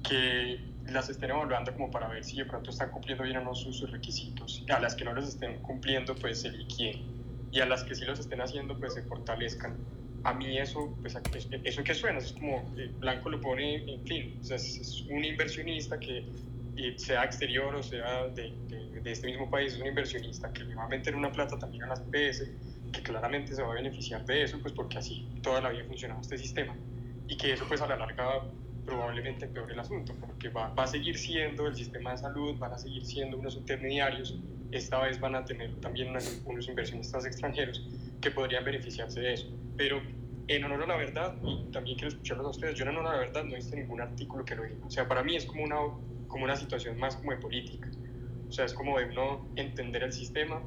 que 0.09 0.61
las 0.87 1.09
estén 1.09 1.31
evaluando 1.31 1.73
como 1.73 1.91
para 1.91 2.09
ver 2.09 2.25
si 2.25 2.37
de 2.37 2.47
pronto 2.47 2.71
están 2.71 2.91
cumpliendo 2.91 3.25
bien 3.25 3.37
o 3.39 3.45
no 3.45 3.55
sus, 3.55 3.91
requisitos, 3.91 4.65
a 4.69 4.81
las 4.81 4.95
que 4.95 5.05
no 5.05 5.13
los 5.13 5.29
estén 5.29 5.61
cumpliendo, 5.61 6.15
pues 6.15 6.41
se 6.41 6.51
liquiden, 6.51 7.03
y 7.53 7.61
a 7.61 7.67
las 7.67 7.85
que 7.85 7.95
sí 7.95 8.05
los 8.05 8.19
estén 8.19 8.41
haciendo, 8.41 8.79
pues 8.79 8.95
se 8.95 9.03
fortalezcan. 9.03 9.77
A 10.25 10.35
mí 10.35 10.59
eso, 10.59 10.97
pues 11.01 11.17
eso 11.65 11.85
que 11.85 11.95
suena, 11.95 12.19
es 12.19 12.33
como 12.33 12.75
eh, 12.77 12.91
Blanco 12.99 13.31
lo 13.31 13.41
pone, 13.41 13.95
en 13.95 14.05
fin, 14.05 14.41
es, 14.51 15.05
un 15.11 15.25
inversionista 15.25 15.99
que 15.99 16.25
sea 16.97 17.25
exterior 17.25 17.75
o 17.75 17.83
sea 17.83 18.29
de, 18.29 18.53
de, 19.03 19.11
este 19.11 19.27
mismo 19.27 19.49
país, 19.49 19.73
es 19.73 19.81
un 19.81 19.87
inversionista 19.87 20.53
que 20.53 20.65
le 20.65 20.75
va 20.75 20.85
a 20.85 20.89
meter 20.89 21.17
una 21.17 21.33
plata 21.33 21.59
también 21.59 21.85
a 21.85 21.87
las 21.87 22.01
PS, 22.01 22.51
que 22.93 23.03
claramente 23.03 23.55
se 23.55 23.63
va 23.63 23.71
a 23.71 23.75
beneficiar 23.75 24.25
de 24.27 24.43
eso, 24.43 24.59
pues 24.61 24.75
porque 24.75 24.99
así 24.99 25.27
toda 25.43 25.61
la 25.61 25.71
vida 25.71 25.83
ha 25.83 25.87
funcionado 25.87 26.21
este 26.21 26.37
sistema. 26.37 26.77
Y 27.27 27.37
que 27.37 27.53
eso 27.53 27.65
pues 27.67 27.81
a 27.81 27.87
la 27.87 27.97
larga 27.97 28.43
probablemente 28.85 29.47
empeore 29.47 29.73
el 29.73 29.81
asunto, 29.81 30.15
porque 30.21 30.49
va, 30.49 30.69
va, 30.75 30.85
a 30.85 30.87
seguir 30.87 31.17
siendo 31.17 31.67
el 31.67 31.75
sistema 31.75 32.13
de 32.13 32.19
salud, 32.19 32.57
van 32.59 32.73
a 32.73 32.79
seguir 32.79 33.05
siendo 33.05 33.39
unos 33.39 33.55
intermediarios, 33.57 34.39
esta 34.73 35.01
vez 35.01 35.21
van 35.21 35.35
a 35.35 35.45
tener 35.45 35.75
también 35.81 36.11
unos, 36.11 36.43
unos 36.45 36.69
inversionistas 36.69 37.25
extranjeros 37.25 37.87
que 38.21 38.31
podrían 38.31 38.65
beneficiarse 38.65 39.21
de 39.21 39.35
eso. 39.35 39.47
Pero 39.77 40.03
en 40.49 40.65
honor 40.65 40.85
a 40.85 40.87
la 40.87 40.97
verdad, 40.97 41.37
y 41.43 41.71
también 41.71 41.97
quiero 41.97 42.09
escucharlos 42.09 42.47
a 42.47 42.51
ustedes, 42.51 42.75
yo 42.75 42.85
en 42.85 42.91
honor 42.91 43.07
a 43.09 43.13
la 43.13 43.19
verdad 43.19 43.45
no 43.45 43.53
he 43.53 43.57
visto 43.57 43.77
ningún 43.77 44.01
artículo 44.01 44.45
que 44.45 44.55
lo 44.55 44.65
diga. 44.65 44.87
O 44.87 44.91
sea, 44.91 45.07
para 45.07 45.23
mí 45.23 45.37
es 45.37 45.45
como 45.45 45.63
una 45.65 45.77
como 46.29 46.45
una 46.45 46.57
situación 46.57 46.99
más 46.99 47.17
como 47.17 47.33
de 47.33 47.39
política. 47.39 47.91
O 48.49 48.53
sea, 48.53 48.65
es 48.65 48.73
como 48.73 48.99
de 48.99 49.07
uno 49.07 49.49
entender 49.57 50.05
el 50.05 50.13
sistema 50.13 50.63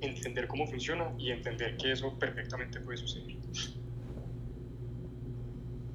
entender 0.00 0.46
cómo 0.46 0.66
funciona 0.66 1.12
y 1.18 1.30
entender 1.30 1.76
que 1.76 1.92
eso 1.92 2.18
perfectamente 2.18 2.80
puede 2.80 2.98
suceder. 2.98 3.36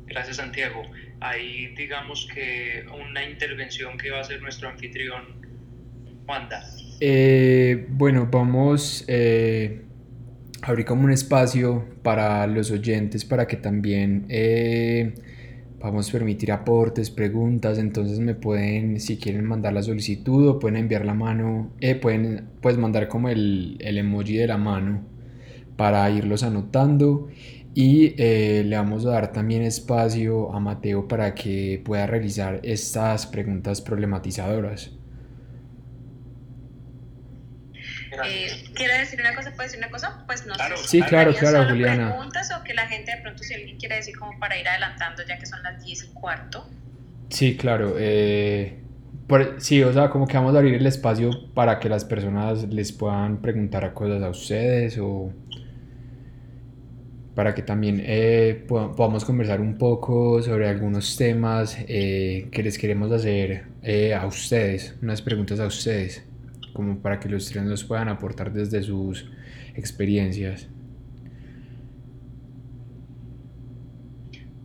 Gracias 0.08 0.38
Santiago. 0.38 0.84
Ahí 1.20 1.74
digamos 1.76 2.28
que 2.34 2.86
una 2.94 3.28
intervención 3.28 3.98
que 3.98 4.12
va 4.12 4.20
a 4.20 4.22
hacer 4.22 4.42
nuestro 4.42 4.70
anfitrión, 4.70 5.24
Wanda. 6.28 6.64
Eh, 7.00 7.86
bueno, 7.90 8.28
vamos 8.32 9.04
eh, 9.08 9.82
a 10.62 10.68
abrir 10.68 10.86
como 10.86 11.04
un 11.04 11.12
espacio 11.12 11.86
para 12.04 12.46
los 12.48 12.72
oyentes 12.72 13.26
para 13.26 13.48
que 13.48 13.58
también 13.58 14.26
eh, 14.30 15.14
vamos 15.80 16.10
a 16.10 16.12
permitir 16.12 16.52
aportes, 16.52 17.10
preguntas, 17.12 17.78
entonces 17.78 18.20
me 18.20 18.36
pueden, 18.36 19.00
si 19.00 19.18
quieren 19.18 19.46
mandar 19.46 19.74
la 19.74 19.84
solicitud 19.84 20.48
o 20.48 20.60
pueden 20.60 20.78
enviar 20.78 21.06
la 21.06 21.14
mano, 21.14 21.72
eh, 21.80 21.96
pueden 21.96 22.50
pues 22.62 22.78
mandar 22.78 23.08
como 23.08 23.30
el, 23.30 23.78
el, 23.80 23.98
emoji 23.98 24.38
de 24.38 24.48
la 24.48 24.58
mano 24.58 25.02
para 25.78 26.10
irlos 26.10 26.44
anotando 26.44 27.28
y 27.76 28.14
eh, 28.18 28.64
le 28.66 28.78
vamos 28.78 29.06
a 29.06 29.12
dar 29.12 29.34
también 29.34 29.62
espacio 29.62 30.54
a 30.54 30.60
Mateo 30.60 31.08
para 31.08 31.36
que 31.36 31.82
pueda 31.84 32.08
realizar 32.08 32.62
estas 32.64 33.28
preguntas 33.28 33.82
problematizadoras. 33.82 34.95
Eh, 38.26 38.66
¿Quiere 38.74 39.00
decir 39.00 39.20
una 39.20 39.36
cosa? 39.36 39.52
¿Puede 39.52 39.68
decir 39.68 39.80
una 39.80 39.90
cosa? 39.90 40.24
Pues 40.26 40.46
no 40.46 40.54
claro, 40.54 40.78
sé. 40.78 40.88
Sí, 40.88 41.02
claro, 41.02 41.34
claro, 41.34 41.58
solo 41.58 41.70
Juliana. 41.70 42.10
preguntas 42.10 42.52
o 42.58 42.64
que 42.64 42.74
la 42.74 42.88
gente 42.88 43.16
de 43.16 43.22
pronto, 43.22 43.44
si 43.44 43.54
alguien 43.54 43.78
quiere 43.78 43.96
decir 43.96 44.18
como 44.18 44.38
para 44.40 44.58
ir 44.58 44.68
adelantando, 44.68 45.24
ya 45.28 45.38
que 45.38 45.46
son 45.46 45.62
las 45.64 45.84
10 45.84 46.04
y 46.04 46.08
cuarto? 46.14 46.70
Sí, 47.30 47.58
claro. 47.58 47.96
Eh, 47.98 48.80
por, 49.28 49.60
sí, 49.60 49.84
o 49.84 49.92
sea, 49.92 50.10
como 50.10 50.28
que 50.28 50.38
vamos 50.38 50.56
a 50.56 50.60
abrir 50.60 50.76
el 50.76 50.86
espacio 50.86 51.52
para 51.54 51.80
que 51.80 51.90
las 51.90 52.06
personas 52.06 52.64
les 52.64 52.92
puedan 52.92 53.42
preguntar 53.42 53.94
cosas 53.94 54.22
a 54.22 54.30
ustedes 54.30 54.98
o 55.00 55.34
para 57.34 57.54
que 57.54 57.62
también 57.64 58.02
eh, 58.06 58.64
podamos 58.68 59.26
conversar 59.26 59.60
un 59.60 59.78
poco 59.78 60.42
sobre 60.42 60.70
algunos 60.70 61.18
temas 61.18 61.78
eh, 61.88 62.48
que 62.52 62.64
les 62.64 62.78
queremos 62.78 63.12
hacer 63.12 63.66
eh, 63.84 64.14
a 64.14 64.26
ustedes, 64.26 64.96
unas 65.02 65.22
preguntas 65.22 65.60
a 65.60 65.66
ustedes 65.66 66.24
como 66.76 67.02
para 67.02 67.22
que 67.22 67.30
los 67.30 67.50
tres 67.50 67.64
nos 67.64 67.86
puedan 67.86 68.10
aportar 68.10 68.52
desde 68.52 68.84
sus 68.84 69.26
experiencias. 69.76 70.68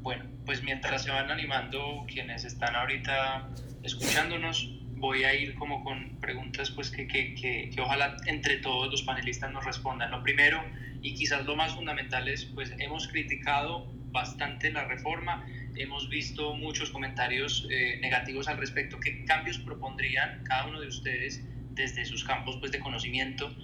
Bueno, 0.02 0.24
pues 0.44 0.62
mientras 0.64 1.04
se 1.04 1.10
van 1.10 1.30
animando 1.30 2.04
quienes 2.12 2.44
están 2.44 2.74
ahorita 2.74 3.48
escuchándonos, 3.84 4.76
voy 4.96 5.22
a 5.22 5.34
ir 5.34 5.54
como 5.54 5.84
con 5.84 6.18
preguntas 6.20 6.72
pues 6.72 6.90
que, 6.90 7.06
que, 7.06 7.34
que, 7.36 7.70
que 7.72 7.80
ojalá 7.80 8.16
entre 8.26 8.56
todos 8.56 8.90
los 8.90 9.02
panelistas 9.02 9.52
nos 9.52 9.64
respondan. 9.64 10.10
Lo 10.10 10.20
primero 10.24 10.60
y 11.00 11.14
quizás 11.14 11.46
lo 11.46 11.54
más 11.54 11.76
fundamental 11.76 12.26
es 12.26 12.44
pues 12.44 12.74
hemos 12.78 13.06
criticado 13.06 13.86
bastante 14.10 14.72
la 14.72 14.84
reforma, 14.84 15.46
hemos 15.76 16.08
visto 16.08 16.56
muchos 16.56 16.90
comentarios 16.90 17.68
eh, 17.70 17.98
negativos 18.02 18.48
al 18.48 18.58
respecto. 18.58 18.98
¿Qué 18.98 19.24
cambios 19.24 19.58
propondrían 19.58 20.42
cada 20.42 20.66
uno 20.66 20.80
de 20.80 20.88
ustedes 20.88 21.44
desde 21.80 22.04
sus 22.04 22.24
campos 22.24 22.56
pues, 22.58 22.72
de 22.72 22.80
conocimiento 22.80 23.54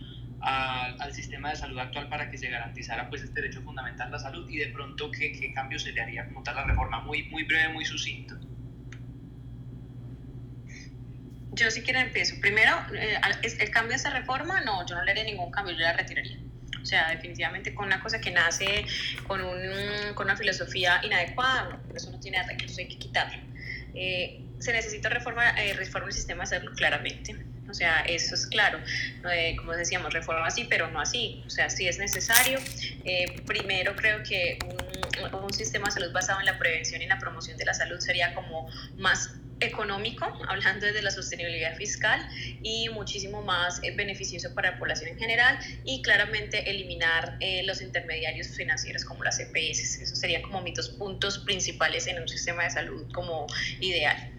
al, 0.40 1.00
al, 1.00 1.12
sistema 1.12 1.50
de 1.50 1.56
salud 1.56 1.78
actual 1.78 2.08
para 2.08 2.30
que 2.30 2.38
se 2.38 2.48
garantizara 2.48 3.08
pues, 3.08 3.22
este 3.22 3.40
derecho 3.40 3.62
fundamental 3.62 4.08
a 4.08 4.10
la 4.10 4.18
salud 4.18 4.48
y 4.48 4.58
de 4.58 4.68
pronto 4.68 5.10
qué, 5.10 5.32
qué 5.32 5.52
cambios 5.52 5.82
se 5.82 5.92
le 5.92 6.00
haría 6.00 6.26
como 6.26 6.42
tal 6.42 6.56
la 6.56 6.64
reforma? 6.64 7.00
Muy, 7.00 7.24
muy 7.24 7.44
breve, 7.44 7.72
muy 7.72 7.84
sucinto. 7.84 8.36
Yo 11.52 11.70
si 11.70 11.80
quiero 11.82 12.00
empiezo. 12.00 12.38
Primero, 12.40 12.72
eh, 12.94 13.18
el 13.42 13.70
cambio 13.70 13.90
de 13.90 13.96
esa 13.96 14.10
reforma, 14.10 14.60
no, 14.60 14.86
yo 14.86 14.94
no 14.94 15.04
le 15.04 15.12
haría 15.12 15.24
ningún 15.24 15.50
cambio, 15.50 15.74
yo 15.74 15.80
la 15.80 15.94
retiraría. 15.94 16.38
O 16.82 16.84
sea, 16.84 17.08
definitivamente 17.08 17.74
con 17.74 17.86
una 17.86 18.00
cosa 18.00 18.20
que 18.20 18.30
nace 18.30 18.84
con, 19.26 19.40
un, 19.40 20.14
con 20.14 20.26
una 20.26 20.36
filosofía 20.36 21.00
inadecuada, 21.02 21.70
no, 21.70 21.96
eso 21.96 22.10
no 22.12 22.20
tiene 22.20 22.38
arreglo, 22.38 22.68
hay 22.78 22.88
que 22.88 22.98
quitarlo. 22.98 23.42
Eh, 23.94 24.42
se 24.58 24.72
necesita 24.72 25.08
reforma, 25.08 25.50
eh, 25.50 25.72
reforma 25.72 26.08
el 26.08 26.12
sistema 26.12 26.44
de 26.44 26.50
salud 26.50 26.74
claramente. 26.76 27.34
O 27.68 27.74
sea, 27.74 28.00
eso 28.02 28.34
es 28.34 28.46
claro. 28.46 28.78
Eh, 29.32 29.56
como 29.56 29.72
decíamos, 29.72 30.12
reforma 30.12 30.46
así, 30.46 30.64
pero 30.64 30.90
no 30.90 31.00
así. 31.00 31.42
O 31.46 31.50
sea, 31.50 31.68
sí 31.70 31.86
es 31.88 31.98
necesario. 31.98 32.58
Eh, 33.04 33.40
primero, 33.46 33.94
creo 33.96 34.22
que 34.22 34.58
un, 35.32 35.52
sistema 35.52 35.86
de 35.86 35.92
salud 35.92 36.12
basado 36.12 36.40
en 36.40 36.46
la 36.46 36.58
prevención 36.58 37.00
y 37.00 37.06
la 37.06 37.18
promoción 37.18 37.56
de 37.56 37.64
la 37.64 37.72
salud 37.72 37.98
sería 37.98 38.34
como 38.34 38.68
más 38.96 39.30
económico, 39.60 40.26
hablando 40.48 40.86
desde 40.86 41.02
la 41.02 41.10
sostenibilidad 41.10 41.76
fiscal, 41.76 42.20
y 42.62 42.88
muchísimo 42.90 43.42
más 43.42 43.80
eh, 43.82 43.94
beneficioso 43.96 44.54
para 44.54 44.72
la 44.72 44.78
población 44.78 45.10
en 45.10 45.18
general, 45.18 45.58
y 45.84 46.02
claramente 46.02 46.70
eliminar 46.70 47.36
eh, 47.40 47.62
los 47.64 47.80
intermediarios 47.80 48.48
financieros 48.48 49.04
como 49.04 49.24
las 49.24 49.38
EPS. 49.38 50.00
Esos 50.00 50.18
serían 50.18 50.42
como 50.42 50.60
mis 50.62 50.74
dos 50.74 50.90
puntos 50.90 51.38
principales 51.38 52.06
en 52.06 52.20
un 52.20 52.28
sistema 52.28 52.64
de 52.64 52.70
salud 52.70 53.06
como 53.12 53.46
ideal 53.80 54.35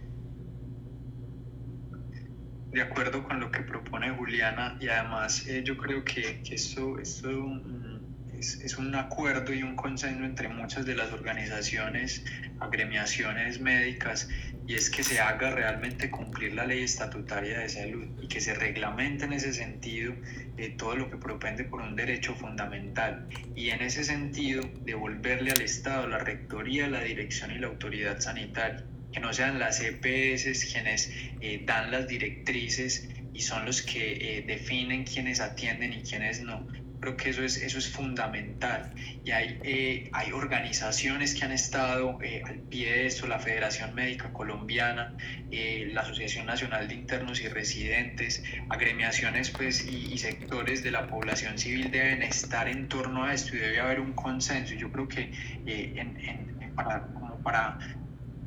de 2.78 2.84
acuerdo 2.84 3.24
con 3.24 3.40
lo 3.40 3.50
que 3.50 3.62
propone 3.62 4.12
Juliana 4.12 4.78
y 4.80 4.88
además 4.88 5.48
eh, 5.48 5.64
yo 5.64 5.76
creo 5.78 6.04
que, 6.04 6.44
que 6.44 6.54
esto, 6.54 7.00
esto 7.00 7.28
mm, 7.28 8.38
es, 8.38 8.62
es, 8.62 8.78
un 8.78 8.94
acuerdo 8.94 9.52
y 9.52 9.64
un 9.64 9.76
consenso 9.76 10.24
entre 10.24 10.48
muchas 10.48 10.86
de 10.86 10.94
las 10.94 11.12
organizaciones, 11.12 12.24
agremiaciones 12.60 13.60
médicas 13.60 14.30
y 14.68 14.76
es 14.76 14.92
que 14.92 15.02
se 15.02 15.20
haga 15.20 15.50
realmente 15.50 16.12
cumplir 16.12 16.54
la 16.54 16.68
ley 16.68 16.84
estatutaria 16.84 17.62
de 17.62 17.70
salud 17.70 18.06
y 18.22 18.28
que 18.28 18.42
se 18.42 18.54
reglamente 18.54 19.26
en 19.26 19.34
ese 19.34 19.54
sentido 19.54 20.14
eh, 20.58 20.76
todo 20.78 20.96
lo 20.96 21.10
que 21.10 21.18
propende 21.18 21.64
por 21.64 21.82
un 21.82 21.96
derecho 21.96 22.36
fundamental. 22.36 23.28
Y 23.56 23.72
en 23.72 23.82
ese 23.82 24.04
sentido 24.04 24.62
devolverle 24.86 25.50
al 25.50 25.62
Estado 25.62 26.08
la 26.08 26.20
rectoría, 26.20 26.88
la 26.88 27.02
dirección 27.02 27.50
y 27.54 27.58
la 27.58 27.68
autoridad 27.68 28.20
sanitaria 28.20 28.86
que 29.18 29.22
no 29.22 29.34
sean 29.34 29.58
las 29.58 29.82
EPS 29.82 30.72
quienes 30.72 31.12
eh, 31.42 31.64
dan 31.66 31.90
las 31.90 32.08
directrices 32.08 33.10
y 33.34 33.42
son 33.42 33.66
los 33.66 33.82
que 33.82 34.38
eh, 34.38 34.44
definen 34.44 35.06
quiénes 35.06 35.40
atienden 35.40 35.92
y 35.94 36.04
quiénes 36.04 36.42
no. 36.42 36.68
Creo 37.00 37.18
que 37.18 37.32
eso 37.32 37.44
es, 37.44 37.58
eso 37.58 37.80
es 37.80 37.90
fundamental 37.90 38.94
y 39.24 39.32
hay, 39.32 39.60
eh, 39.64 40.10
hay 40.14 40.32
organizaciones 40.34 41.34
que 41.34 41.46
han 41.46 41.52
estado 41.52 42.20
eh, 42.22 42.44
al 42.46 42.60
pie 42.60 42.92
de 42.92 43.08
esto, 43.08 43.26
la 43.26 43.40
Federación 43.40 43.96
Médica 43.96 44.32
Colombiana, 44.32 45.16
eh, 45.50 45.90
la 45.92 46.02
Asociación 46.02 46.46
Nacional 46.46 46.88
de 46.88 46.94
Internos 46.94 47.42
y 47.42 47.48
Residentes, 47.48 48.44
agremiaciones 48.70 49.50
pues, 49.50 49.84
y, 49.88 50.14
y, 50.14 50.18
sectores 50.20 50.84
de 50.84 50.92
la 50.92 51.08
población 51.08 51.58
civil 51.58 51.90
deben 51.90 52.22
estar 52.22 52.68
en 52.68 52.88
torno 52.88 53.24
a 53.24 53.34
esto 53.34 53.56
y 53.56 53.60
debe 53.60 53.80
haber 53.80 54.00
un 54.00 54.14
consenso. 54.14 54.76
Yo 54.76 54.92
creo 54.92 55.08
que 55.08 55.32
en, 55.66 56.20
en, 56.20 56.76
para, 56.76 57.02
como 57.08 57.42
para 57.44 57.80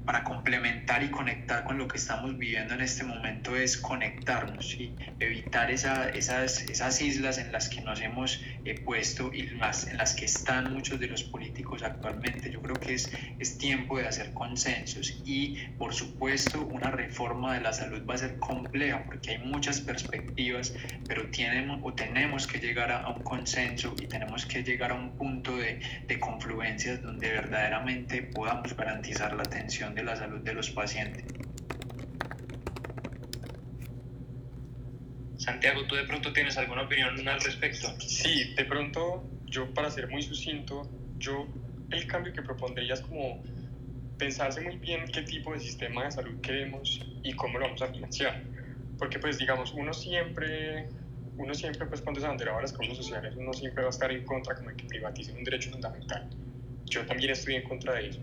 para 0.04 0.24
complementar 0.24 1.02
y 1.02 1.10
conectar 1.10 1.64
con 1.64 1.78
lo 1.78 1.86
que 1.86 1.98
estamos 1.98 2.36
viviendo 2.36 2.74
en 2.74 2.80
este 2.80 3.04
momento 3.04 3.56
es 3.56 3.76
conectarnos 3.76 4.74
y 4.74 4.94
evitar 5.18 5.70
esa, 5.70 6.08
esas, 6.10 6.62
esas 6.62 7.00
islas 7.00 7.38
en 7.38 7.52
las 7.52 7.68
que 7.68 7.80
nos 7.82 8.00
hemos 8.00 8.42
eh, 8.64 8.80
puesto 8.80 9.32
y 9.32 9.42
las, 9.58 9.86
en 9.86 9.98
las 9.98 10.14
que 10.14 10.24
están 10.24 10.72
muchos 10.72 10.98
de 10.98 11.06
los 11.06 11.22
políticos 11.22 11.82
actualmente. 11.82 12.50
Yo 12.50 12.60
creo 12.62 12.76
que 12.76 12.94
es, 12.94 13.10
es 13.38 13.58
tiempo 13.58 13.98
de 13.98 14.08
hacer 14.08 14.32
consensos 14.32 15.22
y 15.24 15.56
por 15.78 15.94
supuesto 15.94 16.60
una 16.66 16.90
reforma 16.90 17.54
de 17.54 17.60
la 17.60 17.72
salud 17.72 18.02
va 18.08 18.14
a 18.14 18.18
ser 18.18 18.38
compleja 18.38 19.04
porque 19.04 19.32
hay 19.32 19.38
muchas 19.38 19.80
perspectivas, 19.80 20.74
pero 21.06 21.30
tenemos 21.30 21.80
o 21.82 21.92
tenemos 21.92 22.46
que 22.46 22.58
llegar 22.58 22.90
a, 22.90 23.02
a 23.02 23.10
un 23.10 23.22
consenso 23.22 23.94
y 24.00 24.06
tenemos 24.06 24.46
que 24.46 24.62
llegar 24.62 24.92
a 24.92 24.94
un 24.94 25.10
punto 25.10 25.56
de, 25.56 25.80
de 26.06 26.18
confluencias 26.18 27.02
donde 27.02 27.30
verdaderamente 27.30 28.22
podamos 28.22 28.76
garantizar 28.76 29.34
la 29.34 29.42
atención 29.42 29.89
de 29.94 30.02
la 30.02 30.16
salud 30.16 30.40
de 30.40 30.54
los 30.54 30.70
pacientes. 30.70 31.24
Santiago, 35.36 35.86
¿tú 35.86 35.94
de 35.94 36.04
pronto 36.04 36.32
tienes 36.32 36.56
alguna 36.58 36.82
opinión 36.82 37.26
al 37.26 37.40
respecto? 37.40 37.88
Sí, 38.00 38.54
de 38.54 38.64
pronto 38.66 39.24
yo 39.46 39.72
para 39.72 39.90
ser 39.90 40.08
muy 40.08 40.22
sucinto, 40.22 40.82
yo 41.18 41.46
el 41.90 42.06
cambio 42.06 42.32
que 42.32 42.42
propondría 42.42 42.94
es 42.94 43.00
como 43.00 43.42
pensarse 44.18 44.60
muy 44.60 44.76
bien 44.76 45.06
qué 45.12 45.22
tipo 45.22 45.52
de 45.52 45.60
sistema 45.60 46.04
de 46.04 46.10
salud 46.10 46.40
queremos 46.42 47.00
y 47.22 47.32
cómo 47.32 47.58
lo 47.58 47.66
vamos 47.66 47.82
a 47.82 47.88
financiar. 47.88 48.42
Porque 48.98 49.18
pues 49.18 49.38
digamos, 49.38 49.72
uno 49.72 49.94
siempre, 49.94 50.88
uno 51.38 51.54
siempre 51.54 51.86
pues 51.86 52.02
cuando 52.02 52.20
se 52.20 52.26
abanderaba 52.26 52.60
las 52.60 52.72
causas 52.72 52.98
sociales, 52.98 53.34
uno 53.36 53.52
siempre 53.54 53.82
va 53.82 53.88
a 53.88 53.90
estar 53.90 54.12
en 54.12 54.24
contra 54.24 54.54
como 54.54 54.70
de 54.70 54.76
que 54.76 54.84
privaticen 54.84 55.38
un 55.38 55.44
derecho 55.44 55.70
fundamental. 55.70 56.28
Yo 56.84 57.06
también 57.06 57.30
estoy 57.30 57.54
en 57.54 57.62
contra 57.62 57.94
de 57.94 58.08
eso 58.08 58.20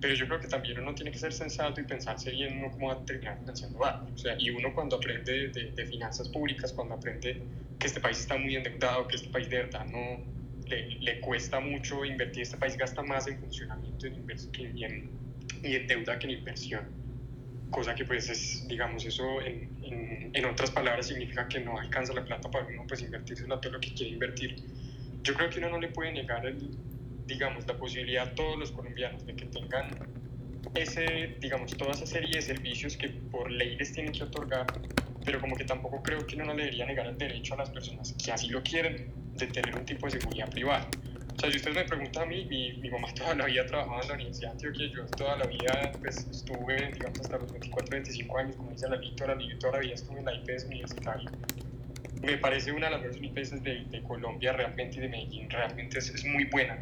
pero 0.00 0.14
yo 0.14 0.26
creo 0.26 0.40
que 0.40 0.48
también 0.48 0.80
uno 0.80 0.94
tiene 0.94 1.10
que 1.10 1.18
ser 1.18 1.32
sensato 1.32 1.80
y 1.80 1.84
pensarse 1.84 2.30
bien 2.30 2.58
uno 2.58 2.70
cómo 2.70 2.88
va 2.88 2.94
a 2.94 3.04
terminar 3.04 3.38
financiando 3.38 3.84
algo. 3.84 4.08
O 4.14 4.18
sea, 4.18 4.34
y 4.38 4.50
uno 4.50 4.72
cuando 4.74 4.96
aprende 4.96 5.48
de, 5.48 5.72
de, 5.72 5.86
finanzas 5.86 6.28
públicas, 6.28 6.72
cuando 6.72 6.94
aprende 6.94 7.42
que 7.78 7.86
este 7.86 8.00
país 8.00 8.18
está 8.18 8.38
muy 8.38 8.56
endeudado, 8.56 9.06
que 9.08 9.16
este 9.16 9.28
país 9.28 9.50
de 9.50 9.58
verdad 9.58 9.84
no 9.86 10.24
le, 10.66 10.88
le 11.00 11.20
cuesta 11.20 11.60
mucho 11.60 12.04
invertir, 12.04 12.42
este 12.42 12.56
país 12.56 12.76
gasta 12.78 13.02
más 13.02 13.26
en 13.26 13.38
funcionamiento 13.40 14.06
y 14.06 14.10
en, 14.10 14.76
y 14.76 14.84
en, 14.84 15.10
en 15.62 15.86
deuda 15.86 16.18
que 16.18 16.26
en 16.26 16.32
inversión. 16.32 16.88
cosa 17.70 17.94
que 17.94 18.06
pues 18.06 18.30
es, 18.30 18.66
digamos, 18.68 19.04
eso 19.04 19.42
en, 19.42 19.68
en, 20.32 20.44
otras 20.46 20.70
palabras 20.70 21.08
significa 21.08 21.46
que 21.46 21.60
no 21.60 21.78
alcanza 21.78 22.14
la 22.14 22.24
plata 22.24 22.50
para 22.50 22.66
uno 22.66 22.84
pues 22.88 23.02
invertirse 23.02 23.42
en 23.42 23.50
todo 23.50 23.70
lo 23.70 23.80
que 23.80 23.92
quiere 23.92 24.12
invertir. 24.12 24.56
Yo 25.22 25.34
creo 25.34 25.50
que 25.50 25.58
uno 25.58 25.68
no 25.68 25.78
le 25.78 25.88
puede 25.88 26.12
negar, 26.12 26.46
el, 26.46 26.70
digamos, 27.30 27.66
la 27.66 27.76
posibilidad 27.76 28.28
a 28.28 28.34
todos 28.34 28.58
los 28.58 28.72
colombianos 28.72 29.24
de 29.24 29.34
que 29.34 29.46
tengan 29.46 29.88
ese, 30.74 31.36
digamos, 31.40 31.76
toda 31.76 31.92
esa 31.92 32.06
serie 32.06 32.36
de 32.36 32.42
servicios 32.42 32.96
que 32.96 33.08
por 33.08 33.50
ley 33.50 33.76
les 33.76 33.92
tienen 33.92 34.12
que 34.12 34.24
otorgar, 34.24 34.66
pero 35.24 35.40
como 35.40 35.56
que 35.56 35.64
tampoco 35.64 36.02
creo 36.02 36.26
que 36.26 36.34
uno 36.36 36.46
no 36.46 36.54
le 36.54 36.64
debería 36.64 36.86
negar 36.86 37.06
el 37.06 37.16
derecho 37.16 37.54
a 37.54 37.58
las 37.58 37.70
personas 37.70 38.14
que 38.22 38.32
así 38.32 38.48
lo 38.48 38.62
quieren 38.62 39.12
de 39.36 39.46
tener 39.46 39.74
un 39.76 39.84
tipo 39.84 40.06
de 40.06 40.20
seguridad 40.20 40.50
privada. 40.50 40.88
O 41.36 41.40
sea, 41.40 41.50
si 41.50 41.56
ustedes 41.56 41.76
me 41.76 41.84
preguntan 41.84 42.24
a 42.24 42.26
mí, 42.26 42.44
mi, 42.44 42.74
mi 42.74 42.90
mamá 42.90 43.08
toda 43.14 43.34
la 43.34 43.46
vida 43.46 43.64
trabajaba 43.66 44.02
en 44.02 44.08
la 44.08 44.14
Universidad 44.14 44.48
de 44.48 44.52
Antioquia, 44.52 44.86
yo 44.88 45.06
toda 45.16 45.36
la 45.36 45.46
vida 45.46 45.92
pues, 46.00 46.26
estuve, 46.30 46.90
digamos, 46.92 47.20
hasta 47.20 47.38
los 47.38 47.52
24, 47.52 47.90
25 47.90 48.38
años, 48.38 48.56
como 48.56 48.70
dice 48.72 48.88
la 48.88 48.96
Víctora, 48.96 49.38
yo 49.38 49.58
toda 49.58 49.74
la 49.74 49.78
vida 49.78 49.94
estuve 49.94 50.18
en 50.18 50.24
la 50.24 50.34
IPS 50.34 50.64
universitaria. 50.64 51.30
Me 52.20 52.36
parece 52.36 52.72
una 52.72 52.86
de 52.86 52.92
las 52.92 53.00
mejores 53.00 53.22
IPS 53.22 53.62
de, 53.62 53.84
de 53.86 54.02
Colombia 54.02 54.52
realmente 54.52 54.98
y 54.98 55.00
de 55.00 55.08
Medellín, 55.08 55.48
realmente 55.48 55.98
es, 55.98 56.10
es 56.10 56.24
muy 56.26 56.44
buena. 56.44 56.78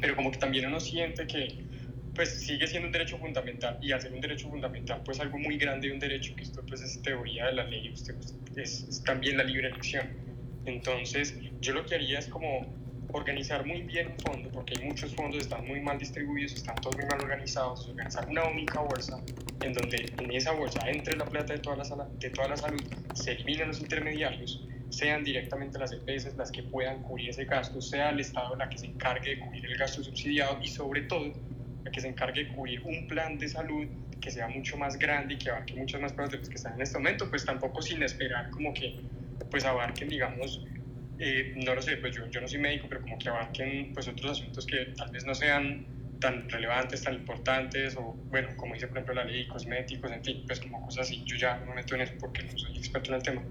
Pero 0.00 0.16
como 0.16 0.30
que 0.30 0.38
también 0.38 0.66
uno 0.66 0.80
siente 0.80 1.26
que 1.26 1.64
pues 2.14 2.30
sigue 2.40 2.66
siendo 2.66 2.88
un 2.88 2.92
derecho 2.92 3.16
fundamental 3.18 3.78
y 3.80 3.92
hacer 3.92 4.12
un 4.12 4.20
derecho 4.20 4.48
fundamental 4.48 5.00
pues 5.04 5.20
algo 5.20 5.38
muy 5.38 5.56
grande 5.56 5.86
y 5.86 5.90
un 5.92 6.00
derecho 6.00 6.34
que 6.34 6.42
esto 6.42 6.64
pues 6.66 6.80
es 6.82 7.00
teoría 7.00 7.46
de 7.46 7.52
la 7.52 7.64
ley, 7.64 7.90
usted, 7.92 8.14
pues, 8.16 8.34
es, 8.56 8.88
es 8.88 9.04
también 9.04 9.36
la 9.36 9.44
libre 9.44 9.68
elección. 9.68 10.08
Entonces 10.64 11.38
yo 11.60 11.74
lo 11.74 11.86
que 11.86 11.94
haría 11.94 12.18
es 12.18 12.26
como 12.26 12.66
organizar 13.12 13.64
muy 13.64 13.82
bien 13.82 14.08
un 14.08 14.18
fondo, 14.18 14.50
porque 14.50 14.74
hay 14.76 14.84
muchos 14.86 15.14
fondos, 15.14 15.42
están 15.42 15.66
muy 15.66 15.80
mal 15.80 15.98
distribuidos, 15.98 16.52
están 16.52 16.76
todos 16.76 16.96
muy 16.96 17.06
mal 17.06 17.20
organizados, 17.20 17.88
organizar 17.88 18.28
una 18.28 18.44
única 18.44 18.80
bolsa 18.80 19.22
en 19.62 19.72
donde 19.72 20.12
en 20.18 20.30
esa 20.32 20.52
bolsa 20.52 20.80
entre 20.88 21.16
la 21.16 21.24
plata 21.24 21.54
de 21.54 21.60
toda 21.60 21.76
la, 21.76 22.08
de 22.18 22.30
toda 22.30 22.48
la 22.48 22.56
salud, 22.56 22.82
se 23.14 23.32
eliminen 23.32 23.68
los 23.68 23.80
intermediarios, 23.80 24.66
sean 24.90 25.24
directamente 25.24 25.78
las 25.78 25.92
EPS 25.92 26.36
las 26.36 26.50
que 26.50 26.62
puedan 26.62 27.02
cubrir 27.02 27.30
ese 27.30 27.44
gasto, 27.44 27.80
sea 27.80 28.10
el 28.10 28.20
Estado 28.20 28.56
la 28.56 28.68
que 28.68 28.78
se 28.78 28.86
encargue 28.86 29.36
de 29.36 29.38
cubrir 29.40 29.64
el 29.66 29.76
gasto 29.76 30.02
subsidiado 30.02 30.58
y 30.62 30.68
sobre 30.68 31.02
todo 31.02 31.32
la 31.84 31.90
que 31.90 32.00
se 32.00 32.08
encargue 32.08 32.44
de 32.44 32.48
cubrir 32.48 32.80
un 32.84 33.06
plan 33.06 33.38
de 33.38 33.48
salud 33.48 33.86
que 34.20 34.30
sea 34.30 34.48
mucho 34.48 34.76
más 34.76 34.98
grande 34.98 35.34
y 35.34 35.38
que 35.38 35.50
abarque 35.50 35.74
muchas 35.74 36.00
más 36.00 36.12
personas 36.12 36.32
de 36.32 36.38
las 36.38 36.48
que 36.48 36.56
están 36.56 36.74
en 36.74 36.82
este 36.82 36.98
momento, 36.98 37.30
pues 37.30 37.44
tampoco 37.44 37.82
sin 37.82 38.02
esperar 38.02 38.50
como 38.50 38.74
que 38.74 38.96
pues 39.50 39.64
abarquen 39.64 40.08
digamos 40.08 40.64
eh, 41.18 41.52
no 41.56 41.74
lo 41.74 41.82
sé, 41.82 41.96
pues 41.96 42.14
yo, 42.14 42.26
yo 42.28 42.40
no 42.40 42.46
soy 42.46 42.60
médico, 42.60 42.86
pero 42.88 43.02
como 43.02 43.18
que 43.18 43.28
abarquen 43.28 43.92
pues 43.92 44.06
otros 44.06 44.32
asuntos 44.32 44.66
que 44.66 44.92
tal 44.96 45.10
vez 45.10 45.24
no 45.24 45.34
sean 45.34 45.84
tan 46.20 46.48
relevantes, 46.48 47.02
tan 47.02 47.14
importantes, 47.14 47.96
o 47.96 48.16
bueno, 48.30 48.48
como 48.56 48.74
dice 48.74 48.86
por 48.86 48.98
ejemplo 48.98 49.14
la 49.14 49.24
ley, 49.24 49.46
cosméticos, 49.48 50.10
en 50.12 50.24
fin, 50.24 50.44
pues 50.46 50.60
como 50.60 50.84
cosas 50.84 51.06
así, 51.06 51.22
yo 51.24 51.36
ya 51.36 51.58
no 51.58 51.66
me 51.66 51.76
meto 51.76 51.94
en 51.96 52.02
eso 52.02 52.14
porque 52.20 52.42
no 52.44 52.56
soy 52.56 52.76
experto 52.76 53.10
en 53.10 53.16
el 53.16 53.22
tema, 53.22 53.42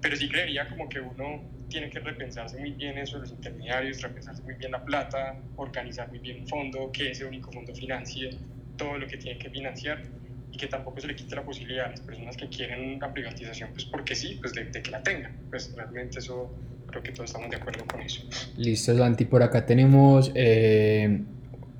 pero 0.00 0.16
sí 0.16 0.28
creería 0.28 0.68
como 0.68 0.88
que 0.88 1.00
uno 1.00 1.42
tiene 1.68 1.90
que 1.90 2.00
repensarse 2.00 2.58
muy 2.58 2.72
bien 2.72 2.98
eso 2.98 3.16
de 3.16 3.22
los 3.22 3.30
intermediarios, 3.32 4.00
repensarse 4.00 4.42
muy 4.42 4.54
bien 4.54 4.72
la 4.72 4.84
plata, 4.84 5.36
organizar 5.56 6.08
muy 6.08 6.18
bien 6.18 6.40
un 6.40 6.48
fondo, 6.48 6.90
que 6.92 7.10
ese 7.10 7.24
único 7.24 7.52
fondo 7.52 7.74
financie 7.74 8.30
todo 8.76 8.96
lo 8.96 9.06
que 9.06 9.16
tiene 9.18 9.38
que 9.38 9.50
financiar 9.50 10.02
y 10.50 10.56
que 10.56 10.66
tampoco 10.66 11.00
se 11.00 11.08
le 11.08 11.16
quite 11.16 11.34
la 11.34 11.42
posibilidad 11.42 11.86
a 11.86 11.90
las 11.90 12.00
personas 12.00 12.36
que 12.36 12.48
quieren 12.48 12.98
la 12.98 13.12
privatización, 13.12 13.70
pues 13.72 13.84
porque 13.84 14.14
sí, 14.14 14.38
pues 14.40 14.54
de, 14.54 14.64
de 14.64 14.82
que 14.82 14.90
la 14.90 15.02
tengan, 15.02 15.36
pues 15.50 15.74
realmente 15.74 16.20
eso 16.20 16.50
creo 16.86 17.02
que 17.02 17.12
todos 17.12 17.30
estamos 17.30 17.50
de 17.50 17.56
acuerdo 17.56 17.84
con 17.86 18.00
eso. 18.00 18.22
Listo, 18.56 18.96
Santi, 18.96 19.24
por 19.26 19.42
acá 19.42 19.66
tenemos 19.66 20.32
eh, 20.34 21.20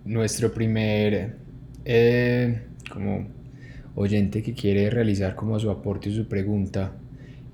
nuestro 0.05 0.53
primer 0.53 1.36
eh, 1.85 2.62
como 2.90 3.28
oyente 3.95 4.43
que 4.43 4.55
quiere 4.55 4.90
realizar 4.90 5.35
como 5.35 5.59
su 5.59 5.70
aporte 5.70 6.11
y 6.11 6.15
su 6.15 6.28
pregunta. 6.28 6.93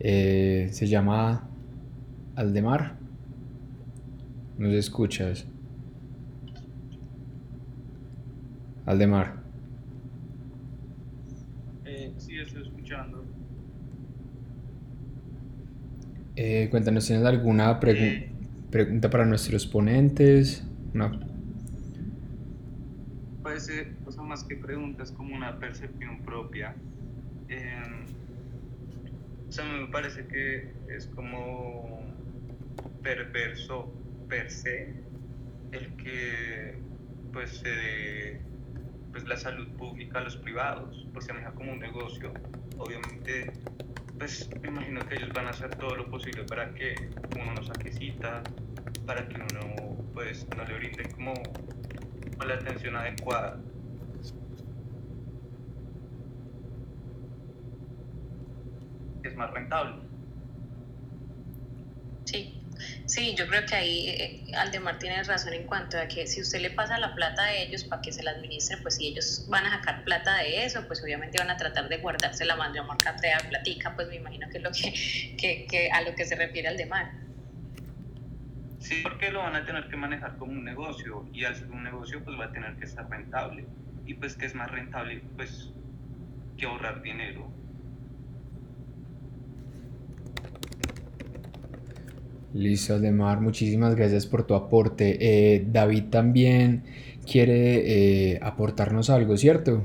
Eh, 0.00 0.68
se 0.72 0.86
llama 0.86 1.48
Aldemar. 2.36 2.96
¿Nos 4.58 4.72
escuchas? 4.74 5.46
Aldemar. 8.86 9.42
sí, 12.18 12.38
estoy 12.38 12.62
escuchando. 12.62 13.24
Eh, 16.36 16.68
cuéntanos, 16.70 17.06
¿tienes 17.06 17.24
alguna 17.24 17.78
pregunta 17.78 19.10
para 19.10 19.24
nuestros 19.24 19.66
ponentes? 19.66 20.66
No. 20.92 21.12
Puede 23.42 23.60
ser, 23.60 23.92
o 24.04 24.10
sea, 24.10 24.22
más 24.24 24.42
que 24.44 24.56
preguntas, 24.56 25.12
como 25.12 25.34
una 25.34 25.58
percepción 25.58 26.20
propia. 26.22 26.74
Em, 27.48 28.03
sea, 29.54 29.64
me 29.64 29.86
parece 29.86 30.26
que 30.26 30.72
es 30.88 31.06
como 31.06 32.02
perverso 33.02 33.92
per 34.28 34.50
se 34.50 34.94
el 35.70 35.94
que 35.96 36.78
pues 37.32 37.58
se 37.58 37.68
dé 37.68 38.40
pues, 39.12 39.24
la 39.24 39.36
salud 39.36 39.68
pública 39.76 40.18
a 40.18 40.22
los 40.22 40.36
privados, 40.38 41.06
pues 41.12 41.26
se 41.26 41.32
maneja 41.32 41.52
como 41.52 41.72
un 41.72 41.78
negocio. 41.78 42.32
Obviamente 42.78 43.52
pues 44.18 44.48
me 44.60 44.68
imagino 44.68 45.06
que 45.06 45.14
ellos 45.16 45.30
van 45.32 45.46
a 45.46 45.50
hacer 45.50 45.74
todo 45.76 45.94
lo 45.94 46.10
posible 46.10 46.44
para 46.44 46.74
que 46.74 46.94
uno 47.36 47.54
no 47.54 47.62
saque 47.62 47.92
cita, 47.92 48.42
para 49.06 49.28
que 49.28 49.36
uno 49.36 49.96
pues 50.14 50.46
no 50.56 50.64
le 50.64 50.74
brinde 50.78 51.08
como 51.14 51.34
la 52.44 52.54
atención 52.54 52.96
adecuada. 52.96 53.60
Es 59.24 59.36
más 59.36 59.50
rentable. 59.50 59.96
Sí, 62.26 62.64
Sí, 63.06 63.34
yo 63.36 63.46
creo 63.46 63.64
que 63.66 63.74
ahí 63.74 64.08
eh, 64.08 64.44
Aldemar 64.56 64.98
tiene 64.98 65.22
razón 65.22 65.52
en 65.52 65.66
cuanto 65.66 65.98
a 65.98 66.06
que 66.08 66.26
si 66.26 66.40
usted 66.40 66.60
le 66.60 66.70
pasa 66.70 66.98
la 66.98 67.14
plata 67.14 67.42
a 67.44 67.52
ellos 67.52 67.84
para 67.84 68.02
que 68.02 68.12
se 68.12 68.22
la 68.22 68.32
administre, 68.32 68.78
pues 68.78 68.96
si 68.96 69.08
ellos 69.08 69.46
van 69.48 69.66
a 69.66 69.70
sacar 69.70 70.04
plata 70.04 70.36
de 70.38 70.64
eso, 70.64 70.86
pues 70.86 71.02
obviamente 71.02 71.38
van 71.38 71.50
a 71.50 71.56
tratar 71.56 71.88
de 71.88 71.98
guardarse 71.98 72.44
la 72.44 72.56
mayor 72.56 72.86
cantidad 72.98 73.42
de 73.42 73.48
platica, 73.48 73.94
pues 73.94 74.08
me 74.08 74.16
imagino 74.16 74.48
que 74.50 74.58
es 74.58 74.64
lo 74.64 74.70
que, 74.70 75.36
que, 75.38 75.66
que 75.66 75.90
a 75.90 76.02
lo 76.02 76.14
que 76.14 76.24
se 76.24 76.34
refiere 76.34 76.68
Aldemar. 76.68 77.12
Sí, 78.80 79.00
porque 79.02 79.30
lo 79.30 79.40
van 79.40 79.56
a 79.56 79.64
tener 79.64 79.88
que 79.88 79.96
manejar 79.96 80.36
como 80.36 80.52
un 80.52 80.64
negocio 80.64 81.26
y 81.32 81.44
al 81.44 81.54
ser 81.56 81.70
un 81.70 81.82
negocio 81.82 82.22
pues 82.22 82.38
va 82.38 82.46
a 82.46 82.52
tener 82.52 82.76
que 82.76 82.84
estar 82.84 83.08
rentable 83.08 83.64
y 84.04 84.14
pues 84.14 84.36
que 84.36 84.46
es 84.46 84.54
más 84.54 84.70
rentable 84.70 85.22
pues 85.36 85.70
que 86.58 86.66
ahorrar 86.66 87.00
dinero 87.02 87.50
Listo, 92.54 92.94
Aldemar, 92.94 93.40
muchísimas 93.40 93.96
gracias 93.96 94.26
por 94.26 94.46
tu 94.46 94.54
aporte. 94.54 95.18
Eh, 95.20 95.64
David 95.66 96.04
también 96.04 96.84
quiere 97.28 98.34
eh, 98.34 98.38
aportarnos 98.40 99.10
algo, 99.10 99.36
¿cierto? 99.36 99.84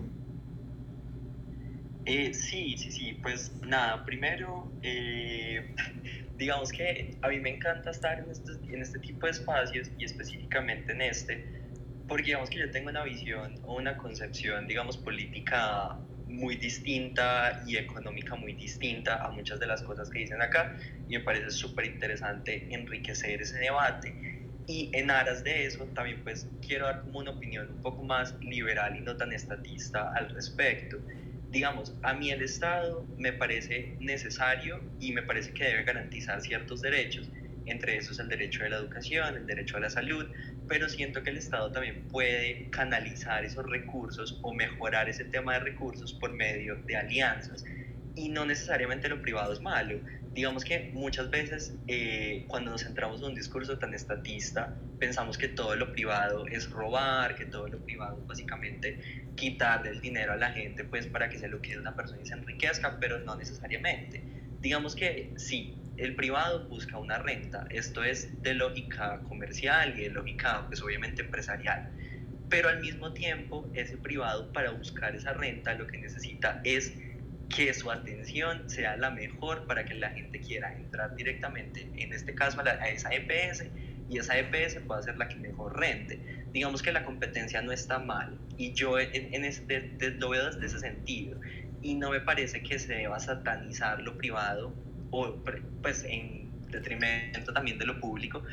Eh, 2.06 2.32
sí, 2.36 2.76
sí, 2.78 2.92
sí, 2.92 3.18
pues 3.24 3.52
nada, 3.66 4.06
primero, 4.06 4.72
digamos 6.38 6.72
que 6.72 7.18
a 7.24 7.30
mí 7.30 7.40
me 7.40 7.56
encanta 7.56 7.90
estar 7.90 8.20
en, 8.20 8.26
en 8.72 8.82
este 8.84 9.00
tipo 9.00 9.26
de 9.26 9.32
espacios 9.32 9.90
y 9.98 10.06
específicamente 10.06 10.94
en 10.94 11.02
este, 11.02 11.44
porque 12.08 12.26
digamos 12.26 12.52
que 12.52 12.60
yo 12.60 12.70
tengo 12.70 12.90
una 12.90 13.04
visión 13.04 13.56
o 13.66 13.78
una 13.78 13.98
concepción, 13.98 14.68
digamos, 14.68 14.96
política 14.96 15.98
muy 16.30 16.56
distinta 16.56 17.62
y 17.66 17.78
económica 17.78 18.36
muy 18.36 18.54
distinta 18.54 19.18
a 19.26 19.32
muchas 19.32 19.60
de 19.60 19.68
las 19.68 19.84
cosas 19.84 20.10
que 20.10 20.20
dicen 20.20 20.42
acá 20.42 20.72
y 21.08 21.18
me 21.18 21.24
parece 21.24 21.50
súper 21.50 21.86
interesante 21.86 22.68
enriquecer 22.74 23.42
ese 23.42 23.58
debate 23.58 24.16
y 24.70 24.92
en 24.94 25.10
aras 25.10 25.44
de 25.44 25.66
eso 25.66 25.88
también 25.96 26.22
pues 26.24 26.48
quiero 26.66 26.86
dar 26.86 27.02
como 27.04 27.18
una 27.18 27.32
opinión 27.32 27.68
un 27.72 27.82
poco 27.82 28.04
más 28.04 28.36
liberal 28.44 28.96
y 28.96 29.02
no 29.02 29.18
tan 29.18 29.32
estatista 29.34 30.12
al 30.16 30.30
respecto. 30.30 30.98
Digamos, 31.50 31.98
a 32.04 32.14
mí 32.14 32.30
el 32.30 32.44
Estado 32.44 33.12
me 33.18 33.34
parece 33.34 33.96
necesario 34.00 34.80
y 35.00 35.12
me 35.12 35.24
parece 35.24 35.56
que 35.56 35.66
debe 35.66 35.84
garantizar 35.84 36.40
ciertos 36.42 36.82
derechos, 36.82 37.32
entre 37.72 37.98
esos 37.98 38.20
el 38.20 38.28
derecho 38.28 38.64
a 38.64 38.70
la 38.70 38.78
educación, 38.78 39.36
el 39.36 39.46
derecho 39.46 39.78
a 39.78 39.80
la 39.80 39.90
salud, 39.90 40.26
pero 40.68 40.90
siento 40.90 41.24
que 41.24 41.32
el 41.32 41.38
Estado 41.38 41.72
también 41.72 42.08
puede 42.10 42.70
canalizar 42.70 43.44
esos 43.44 43.66
recursos 43.70 44.40
o 44.42 44.54
mejorar 44.54 45.10
ese 45.10 45.26
tema 45.26 45.54
de 45.54 45.60
recursos 45.60 46.14
por 46.14 46.34
medio 46.34 46.76
de 46.76 46.96
alianzas. 46.96 47.66
Y 48.16 48.30
no 48.30 48.46
necesariamente 48.46 49.08
lo 49.08 49.22
privado 49.22 49.54
es 49.54 49.62
malo. 49.62 50.00
Digamos 50.34 50.64
que 50.64 50.92
muchas 50.94 51.30
veces 51.30 51.74
eh, 51.88 52.46
cuando 52.48 52.72
nos 52.72 52.84
centramos 52.84 53.22
en 53.22 53.28
un 53.28 53.36
discurso 53.36 53.80
tan 53.80 53.94
estatista, 53.94 54.76
pensamos 55.00 55.38
que 55.38 55.48
todo 55.48 55.76
lo 55.76 55.92
privado 55.92 56.46
es 56.48 56.70
robar, 56.70 57.36
que 57.36 57.46
todo 57.46 57.68
lo 57.68 57.80
privado 57.80 58.20
es 58.20 58.28
básicamente 58.28 59.00
quitarle 59.36 59.92
el 59.92 60.02
dinero 60.02 60.34
a 60.34 60.36
la 60.36 60.52
gente 60.52 60.84
pues 60.84 61.08
para 61.08 61.30
que 61.30 61.40
se 61.40 61.48
lo 61.48 61.62
quede 61.62 61.80
una 61.80 61.96
persona 61.96 62.22
y 62.22 62.26
se 62.26 62.34
enriquezca, 62.34 63.00
pero 63.00 63.20
no 63.20 63.36
necesariamente. 63.36 64.22
Digamos 64.62 64.96
que 64.96 65.32
sí, 65.38 65.76
el 66.00 66.16
privado 66.16 66.68
busca 66.70 66.98
una 66.98 67.18
renta. 67.18 67.66
Esto 67.70 68.04
es 68.04 68.42
de 68.42 68.54
lógica 68.54 69.20
comercial 69.28 69.94
y 69.98 70.04
de 70.04 70.10
lógica, 70.10 70.66
pues 70.68 70.82
obviamente 70.82 71.22
empresarial. 71.22 71.92
pero 72.50 72.70
al 72.70 72.80
mismo 72.80 73.14
tiempo 73.14 73.70
ese 73.76 73.96
privado 73.98 74.52
para 74.52 74.72
buscar 74.72 75.16
esa 75.16 75.34
renta 75.34 75.76
lo 75.76 75.86
que 75.86 76.00
necesita 76.00 76.62
es 76.64 76.94
que 77.48 77.72
su 77.76 77.92
atención 77.92 78.68
sea 78.70 78.98
la 78.98 79.12
mejor 79.12 79.68
para 79.68 79.86
que 79.86 79.94
la 79.94 80.10
gente 80.10 80.40
quiera 80.40 80.74
entrar 80.74 81.16
directamente, 81.16 81.88
en 81.96 82.12
este 82.12 82.34
caso 82.34 82.60
a, 82.62 82.88
esa 82.88 83.10
EPS, 83.14 83.66
y 84.10 84.18
esa 84.18 84.40
EPS 84.40 84.80
pueda 84.88 85.02
ser 85.04 85.18
la 85.18 85.28
que 85.28 85.36
mejor 85.36 85.80
rente. 85.80 86.20
Digamos 86.52 86.82
que 86.82 86.92
la 86.92 87.06
competencia 87.06 87.62
no 87.62 87.72
está 87.72 88.00
mal 88.00 88.40
y 88.58 88.74
yo 88.74 88.98
en, 88.98 89.34
en 89.34 89.46
este, 89.46 89.94
lo 90.18 90.30
veo 90.30 90.46
desde 90.48 90.66
ese 90.66 90.80
sentido 90.80 91.40
y 91.84 91.94
no 91.96 92.10
me 92.10 92.20
parece 92.22 92.64
que 92.64 92.80
se 92.80 92.94
deba 92.96 93.20
satanizar 93.20 94.02
lo 94.02 94.18
privado 94.18 94.74
o 95.12 95.44
pues 95.82 96.06
en 96.08 96.50
detrimento 96.72 97.54
también 97.54 97.78
de 97.78 97.86
lo 97.86 98.00
público, 98.00 98.44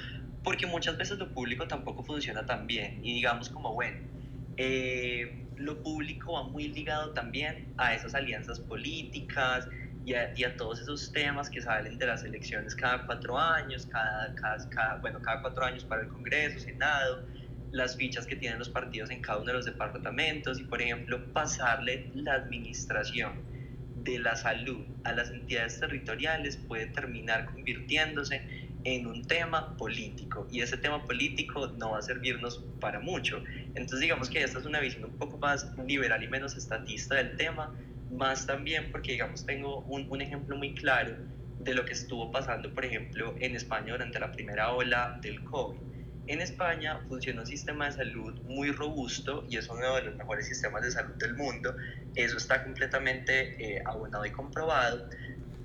porque 0.43 0.67
muchas 0.67 0.97
veces 0.97 1.19
lo 1.19 1.33
público 1.33 1.67
tampoco 1.67 2.05
funciona 2.05 2.47
tan 2.47 2.67
bien. 2.67 2.99
Y 3.03 3.15
digamos 3.15 3.51
como 3.51 3.75
bueno, 3.75 3.97
eh, 4.57 5.47
lo 5.57 5.83
público 5.83 6.33
va 6.33 6.45
muy 6.45 6.69
ligado 6.69 7.13
también 7.13 7.73
a 7.77 7.95
esas 7.95 8.15
alianzas 8.15 8.61
políticas 8.61 9.69
y 10.05 10.15
a, 10.15 10.57
todos 10.57 10.81
esos 10.81 11.11
temas 11.11 11.51
que 11.51 11.61
salen 11.61 11.99
de 11.99 12.07
las 12.07 12.25
elecciones 12.25 12.77
cada 12.77 13.05
cuatro 13.07 13.37
años, 13.37 13.87
cada, 13.87 14.33
cada, 14.71 15.01
bueno, 15.01 15.21
cada 15.21 15.43
cuatro 15.43 15.65
años 15.65 15.85
para 15.85 16.03
el 16.03 16.09
Congreso, 16.09 16.61
Senado, 16.61 17.27
las 17.73 17.97
fichas 17.97 18.25
que 18.25 18.37
tienen 18.37 18.61
los 18.61 18.69
partidos 18.69 19.11
en 19.11 19.21
cada 19.21 19.39
uno 19.39 19.49
de 19.49 19.55
los 19.55 19.65
departamentos 19.67 20.61
y, 20.61 20.65
por 20.65 20.81
ejemplo, 20.81 21.33
pasarle 21.33 22.09
la 22.15 22.35
administración 22.35 23.33
de 24.07 24.19
la 24.21 24.37
salud 24.37 24.87
a 25.05 25.13
las 25.13 25.31
entidades 25.31 25.79
territoriales 25.81 26.57
puede 26.57 26.87
terminar 26.87 27.45
convirtiéndose 27.47 28.41
en 28.85 29.07
un 29.07 29.25
tema 29.25 29.77
político 29.77 30.47
y 30.51 30.61
ese 30.61 30.77
tema 30.77 31.05
político 31.05 31.67
no 31.77 31.91
va 31.91 31.99
a 31.99 32.03
servirnos 32.03 32.65
para 32.81 33.01
mucho. 33.01 33.43
Entonces 33.75 34.01
digamos 34.01 34.31
que 34.31 34.43
esta 34.43 34.61
es 34.61 34.65
una 34.65 34.81
visión 34.81 35.05
un 35.05 35.19
poco 35.19 35.39
más 35.39 35.67
liberal 35.87 36.23
y 36.23 36.29
menos 36.29 36.57
estatista 36.57 37.17
del 37.17 37.37
tema, 37.37 37.75
más 38.11 38.47
también 38.47 38.89
porque 38.93 39.13
digamos 39.13 39.45
tengo 39.45 39.81
un, 39.83 40.07
un 40.09 40.21
ejemplo 40.21 40.57
muy 40.57 40.73
claro 40.75 41.17
de 41.59 41.75
lo 41.75 41.85
que 41.85 41.95
estuvo 41.95 42.31
pasando, 42.31 42.73
por 42.73 42.85
ejemplo, 42.85 43.35
en 43.41 43.57
España 43.57 43.93
durante 43.93 44.21
la 44.21 44.31
primera 44.31 44.71
ola 44.73 45.19
del 45.21 45.43
COVID. 45.43 45.96
En 46.27 46.41
España 46.41 47.01
funciona 47.09 47.41
un 47.41 47.47
sistema 47.47 47.87
de 47.87 47.93
salud 47.93 48.35
muy 48.43 48.73
robusto 48.73 49.45
y 49.49 49.57
es 49.59 49.69
uno 49.69 49.95
de 49.95 50.03
los 50.03 50.17
mejores 50.17 50.47
sistemas 50.47 50.83
de 50.83 50.91
salud 50.91 51.15
del 51.17 51.35
mundo. 51.35 51.75
Eso 52.15 52.37
está 52.37 52.65
completamente 52.65 53.77
eh, 53.77 53.83
abonado 53.85 54.27
y 54.27 54.31
comprobado 54.31 55.09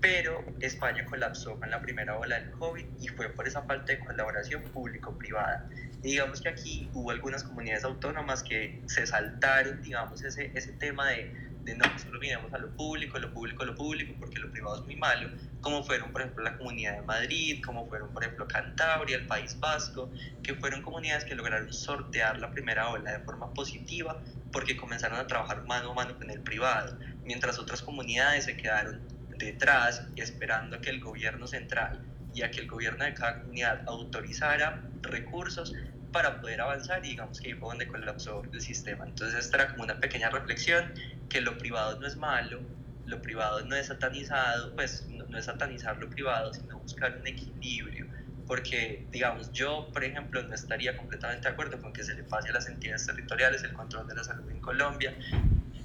pero 0.01 0.43
España 0.59 1.05
colapsó 1.05 1.59
con 1.59 1.69
la 1.69 1.79
primera 1.79 2.17
ola 2.17 2.39
del 2.39 2.49
COVID 2.51 2.85
y 2.99 3.07
fue 3.09 3.29
por 3.29 3.47
esa 3.47 3.61
falta 3.61 3.93
de 3.93 3.99
colaboración 3.99 4.63
público-privada. 4.63 5.69
Digamos 6.01 6.41
que 6.41 6.49
aquí 6.49 6.89
hubo 6.93 7.11
algunas 7.11 7.43
comunidades 7.43 7.83
autónomas 7.83 8.41
que 8.41 8.81
se 8.87 9.05
saltaron, 9.05 9.79
digamos, 9.83 10.23
ese, 10.23 10.51
ese 10.55 10.73
tema 10.73 11.07
de, 11.09 11.31
de 11.63 11.75
no, 11.75 11.85
solo 11.99 12.19
miremos 12.19 12.51
a 12.53 12.57
lo 12.57 12.75
público, 12.75 13.19
lo 13.19 13.31
público, 13.31 13.63
lo 13.65 13.75
público, 13.75 14.13
porque 14.19 14.39
lo 14.39 14.51
privado 14.51 14.77
es 14.77 14.85
muy 14.85 14.95
malo, 14.95 15.29
como 15.59 15.83
fueron, 15.83 16.11
por 16.11 16.21
ejemplo, 16.21 16.43
la 16.43 16.57
Comunidad 16.57 16.95
de 16.95 17.03
Madrid, 17.03 17.61
como 17.63 17.87
fueron, 17.87 18.11
por 18.11 18.23
ejemplo, 18.23 18.47
Cantabria, 18.47 19.17
el 19.17 19.27
País 19.27 19.57
Vasco, 19.59 20.11
que 20.41 20.55
fueron 20.55 20.81
comunidades 20.81 21.23
que 21.23 21.35
lograron 21.35 21.71
sortear 21.71 22.39
la 22.39 22.51
primera 22.51 22.89
ola 22.89 23.11
de 23.11 23.19
forma 23.19 23.53
positiva 23.53 24.19
porque 24.51 24.75
comenzaron 24.75 25.19
a 25.19 25.27
trabajar 25.27 25.65
mano 25.65 25.91
a 25.91 25.93
mano 25.93 26.17
con 26.17 26.29
el 26.29 26.41
privado, 26.41 26.97
mientras 27.23 27.59
otras 27.59 27.81
comunidades 27.81 28.45
se 28.45 28.57
quedaron 28.57 29.01
detrás 29.37 30.03
esperando 30.15 30.77
a 30.77 30.81
que 30.81 30.89
el 30.89 30.99
gobierno 30.99 31.47
central 31.47 32.01
y 32.33 32.43
a 32.43 32.51
que 32.51 32.61
el 32.61 32.67
gobierno 32.67 33.05
de 33.05 33.13
cada 33.13 33.41
comunidad 33.41 33.83
autorizara 33.87 34.89
recursos 35.01 35.73
para 36.11 36.41
poder 36.41 36.61
avanzar 36.61 37.03
y 37.05 37.09
digamos 37.09 37.39
que 37.39 37.49
ahí 37.49 37.53
fue 37.55 37.69
donde 37.69 37.87
colapsó 37.87 38.43
el 38.51 38.61
sistema. 38.61 39.05
Entonces 39.05 39.45
esta 39.45 39.57
era 39.57 39.71
como 39.71 39.83
una 39.83 39.99
pequeña 39.99 40.29
reflexión 40.29 40.93
que 41.29 41.41
lo 41.41 41.57
privado 41.57 41.99
no 41.99 42.07
es 42.07 42.17
malo, 42.17 42.59
lo 43.05 43.21
privado 43.21 43.63
no 43.65 43.75
es 43.75 43.87
satanizado, 43.87 44.75
pues 44.75 45.07
no, 45.09 45.37
es 45.37 45.45
satanizar 45.45 45.97
lo 45.97 46.09
privado, 46.09 46.53
sino 46.53 46.77
buscar 46.79 47.17
un 47.19 47.27
equilibrio. 47.27 48.07
Porque, 48.47 49.07
digamos, 49.11 49.51
yo, 49.53 49.89
por 49.93 50.03
ejemplo, 50.03 50.43
no 50.43 50.53
estaría 50.53 50.97
completamente 50.97 51.47
de 51.47 51.53
acuerdo 51.53 51.79
con 51.81 51.93
que 51.93 52.03
se 52.03 52.15
le 52.15 52.23
pase 52.23 52.49
a 52.49 52.53
las 52.53 52.67
entidades 52.67 53.05
territoriales 53.05 53.63
el 53.63 53.71
control 53.71 54.07
de 54.07 54.15
la 54.15 54.23
salud 54.23 54.49
en 54.49 54.59
Colombia 54.59 55.15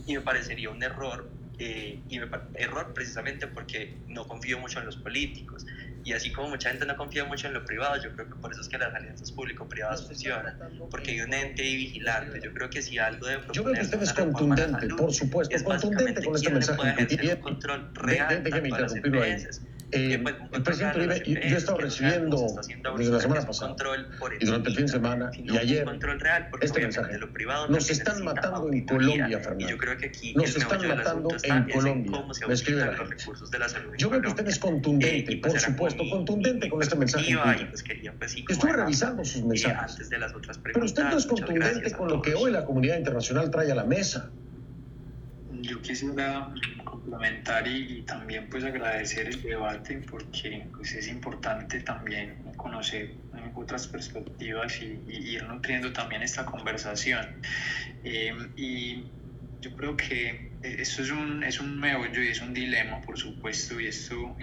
y 0.06 0.14
me 0.14 0.20
parecería 0.20 0.70
un 0.70 0.82
error 0.82 1.30
eh, 1.58 2.00
y 2.08 2.18
me 2.18 2.28
error 2.54 2.92
precisamente 2.92 3.46
porque 3.46 3.96
no 4.08 4.26
confío 4.28 4.58
mucho 4.58 4.78
en 4.78 4.86
los 4.86 4.96
políticos. 4.96 5.64
Y 6.04 6.12
así 6.12 6.30
como 6.30 6.50
mucha 6.50 6.68
gente 6.70 6.86
no 6.86 6.96
confía 6.96 7.24
mucho 7.24 7.48
en 7.48 7.54
lo 7.54 7.64
privado, 7.64 8.00
yo 8.00 8.12
creo 8.12 8.28
que 8.28 8.36
por 8.36 8.52
eso 8.52 8.60
es 8.60 8.68
que 8.68 8.78
las 8.78 8.94
alianzas 8.94 9.32
público-privadas 9.32 10.06
funcionan, 10.06 10.56
porque 10.88 11.12
hay 11.12 11.20
un 11.20 11.34
ente 11.34 11.64
y 11.64 11.76
vigilante. 11.76 12.40
Yo 12.44 12.52
creo 12.54 12.70
que 12.70 12.80
si 12.80 12.98
algo 12.98 13.26
debe 13.26 13.42
Yo 13.52 13.64
creo 13.64 13.74
que 13.74 13.80
usted 13.80 14.02
es 14.02 14.12
contundente, 14.12 14.86
por 14.88 15.12
supuesto, 15.12 15.56
es 15.56 15.64
contundente 15.64 16.22
con 16.22 16.36
este 16.36 16.50
mensaje. 16.50 17.08
Y, 17.10 17.28
un 17.28 17.36
control 17.40 17.90
real 17.94 18.44
de, 18.44 18.50
de, 18.50 18.60
de, 18.60 18.68
las 18.68 18.94
empresas, 18.94 19.62
eh, 19.92 20.22
el 20.52 20.62
presidente 20.62 20.98
Uribe, 20.98 21.22
yo, 21.24 21.38
he 21.38 21.54
estado 21.54 21.78
recibiendo 21.78 22.46
desde 22.96 23.12
la 23.12 23.20
semana 23.20 23.46
pasada 23.46 23.76
y 24.40 24.44
durante 24.44 24.70
el 24.70 24.76
fin 24.76 24.86
de 24.86 24.92
semana 24.92 25.30
y 25.32 25.56
ayer 25.56 25.86
este 26.60 26.80
mensaje. 26.80 27.18
Nos 27.68 27.90
están 27.90 28.24
matando 28.24 28.72
en 28.72 28.86
Colombia, 28.86 29.40
Fernando. 29.40 29.76
Nos 30.34 30.56
están 30.56 30.88
matando 30.88 31.28
en 31.42 31.70
Colombia. 31.70 32.24
Me 32.46 32.54
escribe 32.54 32.80
la 32.80 32.96
gente. 32.96 33.16
Yo 33.98 34.10
creo 34.10 34.22
que 34.22 34.28
usted 34.28 34.48
es 34.48 34.58
contundente, 34.58 35.36
por 35.36 35.58
supuesto, 35.58 36.02
contundente 36.10 36.68
con 36.68 36.82
este 36.82 36.96
mensaje. 36.96 37.36
Estuve 38.48 38.72
revisando 38.72 39.24
sus 39.24 39.44
mensajes. 39.44 40.08
Pero 40.64 40.84
usted 40.84 41.04
no 41.04 41.16
es 41.16 41.26
contundente 41.26 41.92
con 41.92 42.08
lo 42.08 42.22
que 42.22 42.34
hoy 42.34 42.50
la 42.50 42.64
comunidad 42.64 42.98
internacional 42.98 43.50
trae 43.50 43.70
a 43.70 43.74
la 43.74 43.84
mesa. 43.84 44.30
Yo 45.62 45.80
quisiera 45.80 46.52
complementar 46.84 47.66
y, 47.66 48.02
también 48.02 48.48
pues 48.48 48.64
agradecer 48.64 49.26
el 49.26 49.42
debate 49.42 49.98
porque 50.10 50.66
pues, 50.76 50.94
es 50.94 51.08
importante 51.08 51.80
también 51.80 52.36
conocer 52.56 53.16
otras 53.54 53.86
perspectivas 53.86 54.80
y, 54.82 55.02
ir 55.06 55.44
nutriendo 55.44 55.92
también 55.92 56.22
esta 56.22 56.44
conversación. 56.44 57.26
Eh, 58.04 58.34
y 58.56 59.04
yo 59.60 59.74
creo 59.76 59.96
que 59.96 60.52
eso 60.62 61.02
es 61.02 61.10
un, 61.10 61.42
es 61.44 61.60
un 61.60 61.78
meollo 61.78 62.22
y 62.22 62.28
es 62.28 62.40
un 62.40 62.52
dilema, 62.52 63.00
por 63.02 63.18
supuesto, 63.18 63.80
y 63.80 63.86
esto, 63.86 64.36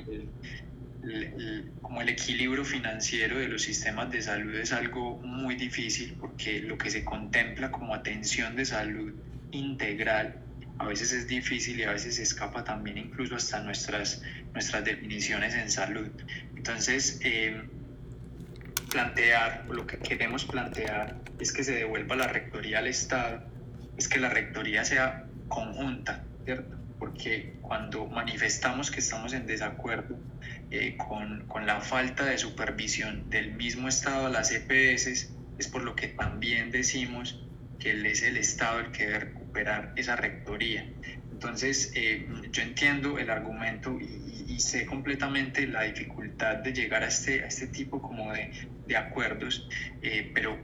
como 1.81 2.01
el 2.01 2.09
equilibrio 2.09 2.63
financiero 2.63 3.37
de 3.37 3.47
los 3.47 3.61
sistemas 3.61 4.09
de 4.11 4.21
salud 4.21 4.55
es 4.55 4.71
algo 4.71 5.21
muy 5.23 5.55
difícil 5.55 6.15
porque 6.19 6.61
lo 6.61 6.77
que 6.77 6.89
se 6.89 7.03
contempla 7.03 7.71
como 7.71 7.93
atención 7.93 8.55
de 8.55 8.65
salud 8.65 9.13
integral 9.51 10.42
a 10.79 10.85
veces 10.85 11.11
es 11.11 11.27
difícil 11.27 11.79
y 11.79 11.83
a 11.83 11.91
veces 11.91 12.15
se 12.15 12.23
escapa 12.23 12.63
también 12.63 12.97
incluso 12.97 13.35
hasta 13.35 13.59
nuestras, 13.61 14.21
nuestras 14.53 14.83
definiciones 14.83 15.53
en 15.55 15.69
salud. 15.69 16.09
Entonces, 16.55 17.19
eh, 17.23 17.61
plantear, 18.89 19.65
lo 19.69 19.85
que 19.85 19.97
queremos 19.97 20.45
plantear 20.45 21.17
es 21.39 21.51
que 21.51 21.63
se 21.63 21.73
devuelva 21.73 22.15
la 22.15 22.27
rectoría 22.27 22.79
al 22.79 22.87
Estado, 22.87 23.43
es 23.97 24.07
que 24.07 24.19
la 24.19 24.29
rectoría 24.29 24.83
sea 24.83 25.25
conjunta, 25.47 26.23
¿cierto? 26.45 26.77
Porque 26.99 27.55
cuando 27.61 28.05
manifestamos 28.07 28.89
que 28.89 28.99
estamos 28.99 29.33
en 29.33 29.45
desacuerdo 29.45 30.17
eh, 30.71 30.95
con, 30.97 31.45
con 31.47 31.65
la 31.65 31.81
falta 31.81 32.25
de 32.25 32.37
supervisión 32.37 33.29
del 33.29 33.53
mismo 33.53 33.87
Estado 33.87 34.27
a 34.27 34.29
las 34.29 34.51
EPS, 34.51 35.29
es 35.57 35.67
por 35.67 35.83
lo 35.83 35.95
que 35.95 36.07
también 36.07 36.71
decimos 36.71 37.39
que 37.79 37.91
es 38.09 38.23
el 38.23 38.37
Estado 38.37 38.79
el 38.79 38.91
que 38.91 39.05
debe 39.05 39.42
recuperar 39.53 39.93
esa 39.95 40.15
rectoría. 40.15 40.85
Entonces, 41.31 41.91
eh, 41.95 42.27
yo 42.51 42.63
entiendo 42.63 43.19
el 43.19 43.29
argumento 43.29 43.97
y, 43.99 44.59
sé 44.59 44.85
completamente 44.85 45.67
la 45.67 45.81
dificultad 45.81 46.57
de 46.57 46.73
llegar 46.73 47.03
a 47.03 47.07
este, 47.07 47.43
a 47.43 47.47
este 47.47 47.67
tipo 47.67 48.01
como 48.01 48.31
de, 48.31 48.51
de 48.87 48.95
acuerdos, 48.95 49.67
eh, 50.01 50.31
pero 50.33 50.57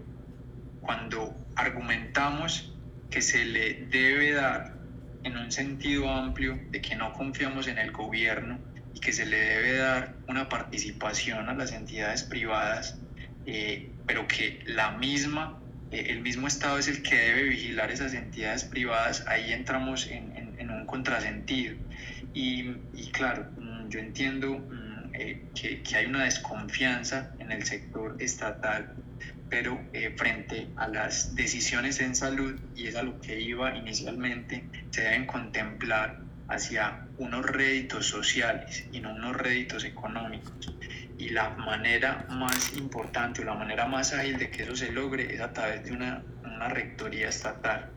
cuando 0.79 1.35
argumentamos 1.55 2.73
que 3.09 3.21
se 3.21 3.45
le 3.45 3.87
debe 3.89 4.31
dar 4.33 4.77
en 5.23 5.37
un 5.37 5.51
sentido 5.51 6.09
amplio 6.09 6.57
de 6.69 6.81
que 6.81 6.95
no 6.95 7.11
confiamos 7.13 7.67
en 7.67 7.79
el 7.79 7.91
gobierno 7.91 8.59
y 8.93 8.99
que 8.99 9.11
se 9.11 9.25
le 9.25 9.37
debe 9.37 9.77
dar 9.77 10.15
una 10.27 10.47
participación 10.47 11.49
a 11.49 11.55
las 11.55 11.73
entidades 11.73 12.23
privadas, 12.23 12.99
eh, 13.47 13.91
pero 14.05 14.27
que 14.27 14.63
la 14.67 14.91
misma 14.91 15.59
el 15.91 16.21
mismo 16.21 16.47
Estado 16.47 16.77
es 16.77 16.87
el 16.87 17.01
que 17.01 17.15
debe 17.15 17.43
vigilar 17.43 17.91
esas 17.91 18.13
entidades 18.13 18.63
privadas, 18.63 19.25
ahí 19.27 19.51
entramos 19.51 20.07
en, 20.07 20.69
un 20.69 20.85
contrasentido. 20.85 21.75
Y, 22.33 22.63
claro, 23.11 23.47
mm, 23.57 23.89
yo 23.89 23.99
entiendo 23.99 24.59
mm, 24.59 25.15
eh, 25.15 25.45
que, 25.55 25.95
hay 25.95 26.05
una 26.05 26.25
desconfianza 26.25 27.33
en 27.39 27.51
el 27.51 27.63
sector 27.65 28.15
estatal, 28.19 28.93
pero 29.49 29.81
eh, 29.93 30.13
frente 30.15 30.67
a 30.75 30.87
las 30.87 31.33
decisiones 31.33 31.99
en 32.01 32.15
salud, 32.15 32.59
y 32.75 32.87
es 32.87 32.95
a 32.95 33.03
lo 33.03 33.19
que 33.19 33.39
iba 33.41 33.75
inicialmente, 33.75 34.63
se 34.91 35.01
deben 35.01 35.25
contemplar 35.25 36.28
hacia 36.49 37.07
unos 37.17 37.45
réditos 37.45 38.07
sociales 38.07 38.87
y 38.91 38.99
no 38.99 39.13
unos 39.13 39.35
réditos 39.35 39.83
económicos 39.83 40.73
y 41.19 41.29
la 41.29 41.49
manera 41.49 42.25
más 42.29 42.73
importante 42.77 43.41
o 43.41 43.45
la 43.45 43.53
manera 43.53 43.85
más 43.85 44.13
ágil 44.13 44.37
de 44.37 44.49
que 44.49 44.63
eso 44.63 44.75
se 44.75 44.91
logre 44.91 45.35
es 45.35 45.41
a 45.41 45.51
través 45.51 45.83
de 45.83 45.91
una, 45.91 46.23
una 46.43 46.69
rectoría 46.69 47.27
estatal. 47.27 47.89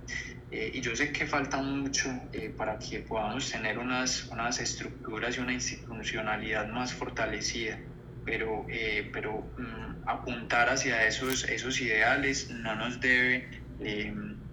Eh, 0.50 0.72
y 0.74 0.80
yo 0.80 0.94
sé 0.94 1.12
que 1.12 1.24
falta 1.24 1.56
mucho 1.58 2.10
eh, 2.32 2.52
para 2.54 2.78
que 2.78 2.98
podamos 2.98 3.50
tener 3.50 3.78
unas, 3.78 4.26
unas 4.26 4.60
estructuras 4.60 5.38
y 5.38 5.40
una 5.40 5.52
institucionalidad 5.52 6.68
más 6.68 6.92
fortalecida, 6.92 7.78
pero, 8.24 8.66
eh, 8.68 9.08
pero 9.12 9.46
mm, 9.56 10.08
apuntar 10.08 10.68
hacia 10.68 11.06
esos, 11.06 11.44
esos 11.44 11.80
ideales 11.80 12.50
no 12.50 12.74
nos 12.74 13.00
debe 13.00 13.62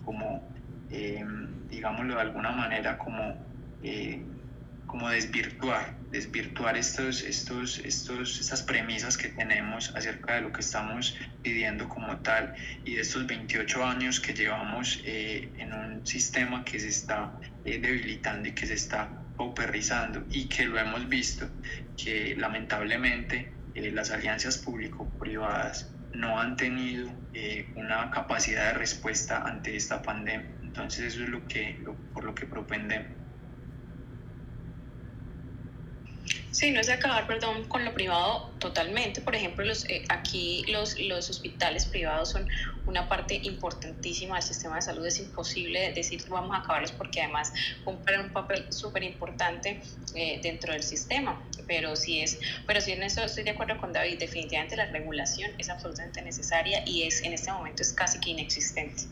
como, 0.05 0.49
digámoslo 1.69 2.15
de 2.15 2.21
alguna 2.21 2.51
manera, 2.51 2.97
como 2.97 3.48
como 4.89 5.07
desvirtuar, 5.09 5.95
desvirtuar 6.09 6.75
estos, 6.75 7.21
estos, 7.21 7.77
estos, 7.77 8.39
estas 8.39 8.63
premisas 8.63 9.17
que 9.17 9.29
tenemos 9.29 9.95
acerca 9.95 10.35
de 10.35 10.41
lo 10.41 10.51
que 10.51 10.61
estamos 10.61 11.15
pidiendo 11.43 11.87
como 11.87 12.17
tal 12.21 12.55
y 12.83 12.95
de 12.95 13.01
estos 13.01 13.27
28 13.27 13.85
años 13.85 14.19
que 14.19 14.33
llevamos 14.33 14.99
eh, 15.05 15.47
en 15.57 15.73
un 15.73 16.07
sistema 16.07 16.65
que 16.65 16.79
se 16.79 16.87
está 16.87 17.39
eh, 17.65 17.77
debilitando 17.77 18.49
y 18.49 18.53
que 18.53 18.65
se 18.65 18.73
está 18.73 19.09
pauperizando 19.37 20.25
y 20.31 20.49
que 20.49 20.65
lo 20.65 20.79
hemos 20.79 21.07
visto, 21.07 21.47
que 21.95 22.35
lamentablemente 22.35 23.53
eh, 23.75 23.91
las 23.91 24.09
alianzas 24.09 24.57
público-privadas 24.57 25.93
no 26.13 26.39
han 26.39 26.57
tenido 26.57 27.07
una 27.75 28.09
capacidad 28.09 28.73
de 28.73 28.79
respuesta 28.79 29.43
ante 29.43 29.75
esta 29.75 30.01
pandemia. 30.01 30.49
Entonces 30.63 31.13
eso 31.13 31.23
es 31.23 31.29
lo 31.29 31.47
que, 31.47 31.79
por 32.11 32.23
lo 32.23 32.33
que 32.33 32.47
propendemos. 32.47 33.18
Sí, 36.51 36.71
no 36.71 36.81
es 36.81 36.89
acabar, 36.89 37.27
perdón, 37.27 37.65
con 37.65 37.85
lo 37.85 37.93
privado 37.93 38.55
totalmente. 38.59 39.21
Por 39.21 39.35
ejemplo, 39.35 39.63
los, 39.63 39.85
eh, 39.85 40.03
aquí 40.09 40.63
los, 40.67 40.99
los 40.99 41.29
hospitales 41.29 41.85
privados 41.85 42.31
son 42.31 42.47
una 42.87 43.07
parte 43.07 43.39
importantísima 43.43 44.35
del 44.35 44.43
sistema 44.43 44.75
de 44.77 44.81
salud. 44.81 45.05
Es 45.05 45.19
imposible 45.19 45.93
decir 45.93 46.23
vamos 46.27 46.55
a 46.55 46.61
acabarlos 46.61 46.91
porque 46.91 47.21
además 47.21 47.53
cumplen 47.83 48.21
un 48.21 48.33
papel 48.33 48.65
súper 48.71 49.03
importante 49.03 49.81
eh, 50.15 50.39
dentro 50.41 50.73
del 50.73 50.81
sistema. 50.81 51.39
Pero 51.67 51.95
sí 51.95 52.21
es, 52.21 52.39
pero 52.65 52.81
sí 52.81 52.93
en 52.93 53.03
eso 53.03 53.23
estoy 53.23 53.43
de 53.43 53.51
acuerdo 53.51 53.77
con 53.79 53.93
David. 53.93 54.17
Definitivamente 54.17 54.75
la 54.75 54.87
regulación 54.87 55.51
es 55.59 55.69
absolutamente 55.69 56.21
necesaria 56.23 56.81
y 56.85 57.03
es 57.03 57.21
en 57.21 57.33
este 57.33 57.51
momento 57.51 57.83
es 57.83 57.93
casi 57.93 58.19
que 58.19 58.31
inexistente. 58.31 59.03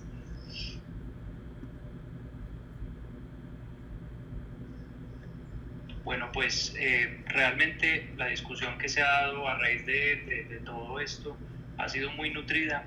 Bueno, 6.08 6.30
pues 6.32 6.74
eh, 6.80 7.20
realmente 7.26 8.08
la 8.16 8.28
discusión 8.28 8.78
que 8.78 8.88
se 8.88 9.02
ha 9.02 9.24
dado 9.24 9.46
a 9.46 9.58
raíz 9.58 9.86
de, 9.86 10.62
todo 10.64 11.02
esto 11.02 11.36
ha 11.78 11.90
sido 11.90 12.12
muy 12.12 12.30
nutrida. 12.30 12.86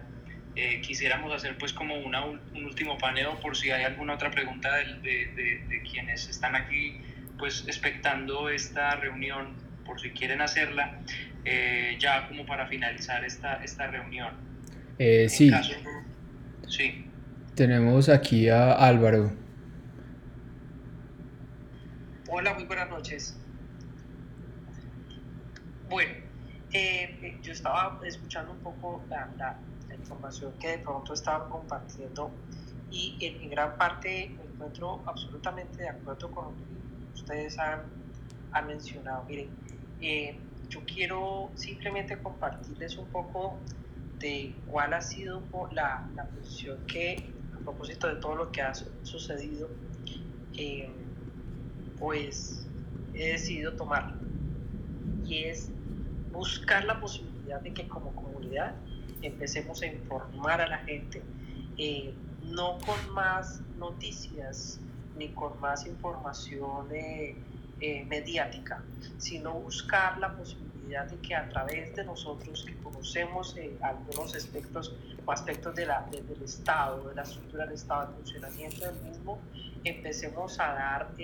Eh, 0.56 0.80
quisiéramos 0.80 1.30
hacer 1.30 1.58
pues 1.58 1.74
como 1.74 1.96
una, 1.96 2.24
un 2.24 2.64
último 2.64 2.96
paneo 2.96 3.38
por 3.40 3.58
si 3.58 3.70
hay 3.72 3.84
alguna 3.84 4.14
otra 4.14 4.30
pregunta 4.30 4.74
de, 4.74 5.82
quienes 5.92 6.30
están 6.30 6.56
aquí 6.56 7.02
pues 7.38 7.64
expectando 7.66 8.48
esta 8.48 8.96
reunión, 8.96 9.48
por 9.84 10.00
si 10.00 10.12
quieren 10.12 10.40
hacerla, 10.40 10.98
eh, 11.44 11.98
ya 11.98 12.26
como 12.26 12.46
para 12.46 12.68
finalizar 12.68 13.22
esta, 13.22 13.62
esta 13.62 13.86
reunión. 13.88 14.32
sí. 15.28 15.52
sí. 16.68 17.04
Tenemos 17.54 18.08
aquí 18.08 18.48
a 18.48 18.72
Álvaro. 18.72 19.30
Hola, 22.32 22.54
muy 22.54 22.62
buenas 22.62 22.88
noches. 22.88 23.36
Bueno, 25.88 26.12
eh, 26.72 27.18
eh, 27.22 27.38
yo 27.42 27.50
estaba 27.52 27.98
escuchando 28.04 28.52
un 28.52 28.60
poco 28.60 29.02
la, 29.08 29.58
información 29.98 30.52
que 30.60 30.68
de 30.68 30.78
pronto 30.78 31.12
estaban 31.12 31.50
compartiendo 31.50 32.30
y 32.88 33.18
en, 33.20 33.50
gran 33.50 33.76
parte 33.76 34.32
me 34.36 34.44
encuentro 34.44 35.02
absolutamente 35.06 35.82
de 35.82 35.88
acuerdo 35.88 36.30
con 36.30 36.44
lo 36.44 36.50
que 36.52 37.14
ustedes 37.14 37.58
han, 37.58 37.80
han 38.52 38.66
mencionado. 38.68 39.24
Miren, 39.24 39.48
eh, 40.00 40.38
yo 40.68 40.84
quiero 40.86 41.50
simplemente 41.56 42.16
compartirles 42.22 42.96
un 42.96 43.08
poco 43.08 43.58
de 44.20 44.54
cuál 44.68 44.94
ha 44.94 45.00
sido 45.00 45.42
la, 45.72 46.08
la 46.14 46.26
posición 46.26 46.78
que, 46.86 47.28
a 47.56 47.58
propósito 47.58 48.06
de 48.06 48.20
todo 48.20 48.36
lo 48.36 48.52
que 48.52 48.62
ha 48.62 48.72
sucedido, 48.72 49.68
eh, 50.56 50.88
pues 52.00 52.66
he 53.14 53.32
decidido 53.32 53.74
tomarlo. 53.74 54.16
Y 55.24 55.44
es 55.44 55.70
buscar 56.32 56.84
la 56.84 56.98
posibilidad 56.98 57.60
de 57.60 57.72
que 57.72 57.86
como 57.86 58.12
comunidad 58.14 58.74
empecemos 59.22 59.82
a 59.82 59.86
informar 59.86 60.60
a 60.60 60.66
la 60.66 60.78
gente, 60.78 61.22
eh, 61.76 62.12
no 62.42 62.78
con 62.78 63.14
más 63.14 63.60
noticias 63.78 64.80
ni 65.16 65.28
con 65.28 65.60
más 65.60 65.86
información 65.86 66.88
eh, 66.92 67.36
eh, 67.80 68.04
mediática, 68.06 68.82
sino 69.18 69.52
buscar 69.54 70.18
la 70.18 70.34
posibilidad 70.34 71.06
de 71.06 71.16
que 71.18 71.34
a 71.34 71.48
través 71.48 71.94
de 71.94 72.04
nosotros 72.04 72.64
que 72.66 72.74
conocemos 72.76 73.54
algunos 73.82 74.34
aspectos 74.34 74.96
o 75.24 75.32
aspectos 75.32 75.74
de 75.74 75.86
la, 75.86 76.06
del 76.10 76.42
Estado, 76.42 77.08
de 77.08 77.14
la 77.14 77.22
estructura 77.22 77.66
del 77.66 77.74
Estado, 77.74 78.06
del 78.06 78.16
funcionamiento 78.16 78.86
del 78.86 79.00
mismo, 79.02 79.38
empecemos 79.84 80.58
a 80.58 80.72
dar 80.72 81.14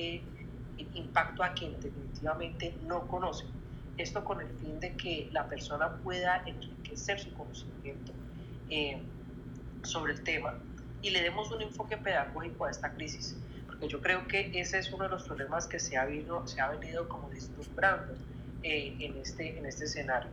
impacto 0.95 1.43
a 1.43 1.53
quien 1.53 1.79
definitivamente 1.81 2.75
no 2.87 3.07
conoce. 3.07 3.45
Esto 3.97 4.25
con 4.25 4.41
el 4.41 4.49
fin 4.59 4.79
de 4.81 4.95
que 4.97 5.29
la 5.33 5.49
persona 5.49 5.97
pueda 5.97 6.43
enriquecer 6.47 7.19
su 7.19 7.33
conocimiento 7.33 8.13
eh, 8.69 9.01
sobre 9.83 10.13
el 10.13 10.23
tema 10.23 10.55
y 11.03 11.11
le 11.11 11.23
demos 11.23 11.51
un 11.51 11.63
enfoque 11.63 11.97
pedagógico 11.97 12.65
a 12.67 12.71
esta 12.71 12.93
crisis. 12.93 13.37
Porque 13.67 13.89
yo 13.89 14.01
creo 14.01 14.27
que 14.27 14.51
ese 14.55 14.79
es 14.79 14.93
uno 14.93 15.05
de 15.05 15.11
los 15.11 15.25
problemas 15.25 15.67
que 15.67 15.79
se 15.79 15.97
ha, 15.97 16.05
venido, 16.05 16.47
se 16.47 16.61
ha 16.61 16.69
venido 16.69 17.09
como 17.09 17.29
deslumbrando 17.31 18.15
eh, 18.63 18.97
en, 19.01 19.17
este, 19.19 19.59
en 19.59 19.67
este 19.67 19.85
escenario. 19.85 20.31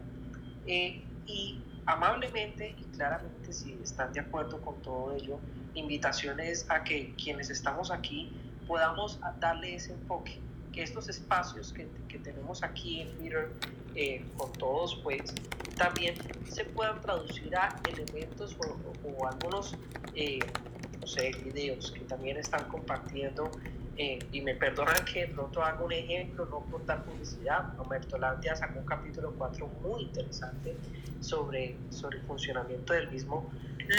Eh, 0.65 1.01
y 1.25 1.59
amablemente 1.85 2.75
y 2.77 2.83
claramente, 2.95 3.53
si 3.53 3.77
están 3.83 4.13
de 4.13 4.21
acuerdo 4.21 4.61
con 4.61 4.81
todo 4.81 5.15
ello, 5.15 5.39
invitaciones 5.73 6.65
a 6.69 6.83
que 6.83 7.13
quienes 7.15 7.49
estamos 7.49 7.91
aquí 7.91 8.31
podamos 8.67 9.19
darle 9.39 9.75
ese 9.75 9.93
enfoque, 9.93 10.39
que 10.71 10.83
estos 10.83 11.09
espacios 11.09 11.71
que, 11.73 11.87
que 12.07 12.19
tenemos 12.19 12.63
aquí 12.63 13.01
en 13.01 13.15
Twitter 13.17 13.49
eh, 13.95 14.25
con 14.37 14.51
todos, 14.53 14.99
pues 15.03 15.21
también 15.77 16.15
se 16.49 16.65
puedan 16.65 16.99
traducir 17.01 17.55
a 17.55 17.75
elementos 17.87 18.57
o, 18.57 19.27
algunos, 19.27 19.75
eh, 20.15 20.39
no 20.99 21.05
sé, 21.05 21.31
videos 21.43 21.91
que 21.91 22.01
también 22.01 22.37
están 22.37 22.67
compartiendo. 22.69 23.51
Eh, 23.95 24.17
y 24.31 24.41
me 24.41 24.55
perdonan 24.55 25.05
que 25.05 25.27
de 25.27 25.27
pronto 25.27 25.61
haga 25.63 25.83
un 25.83 25.91
ejemplo, 25.91 26.45
no 26.45 26.61
por 26.61 26.83
dar 26.87 27.03
publicidad. 27.03 27.75
Roberto 27.77 28.17
Landia 28.17 28.55
sacó 28.55 28.79
un 28.79 28.85
capítulo 28.85 29.31
4 29.37 29.67
muy 29.83 30.01
interesante 30.01 30.75
sobre, 31.19 31.75
sobre 31.91 32.17
el 32.17 32.23
funcionamiento 32.23 32.93
del 32.93 33.11
mismo, 33.11 33.51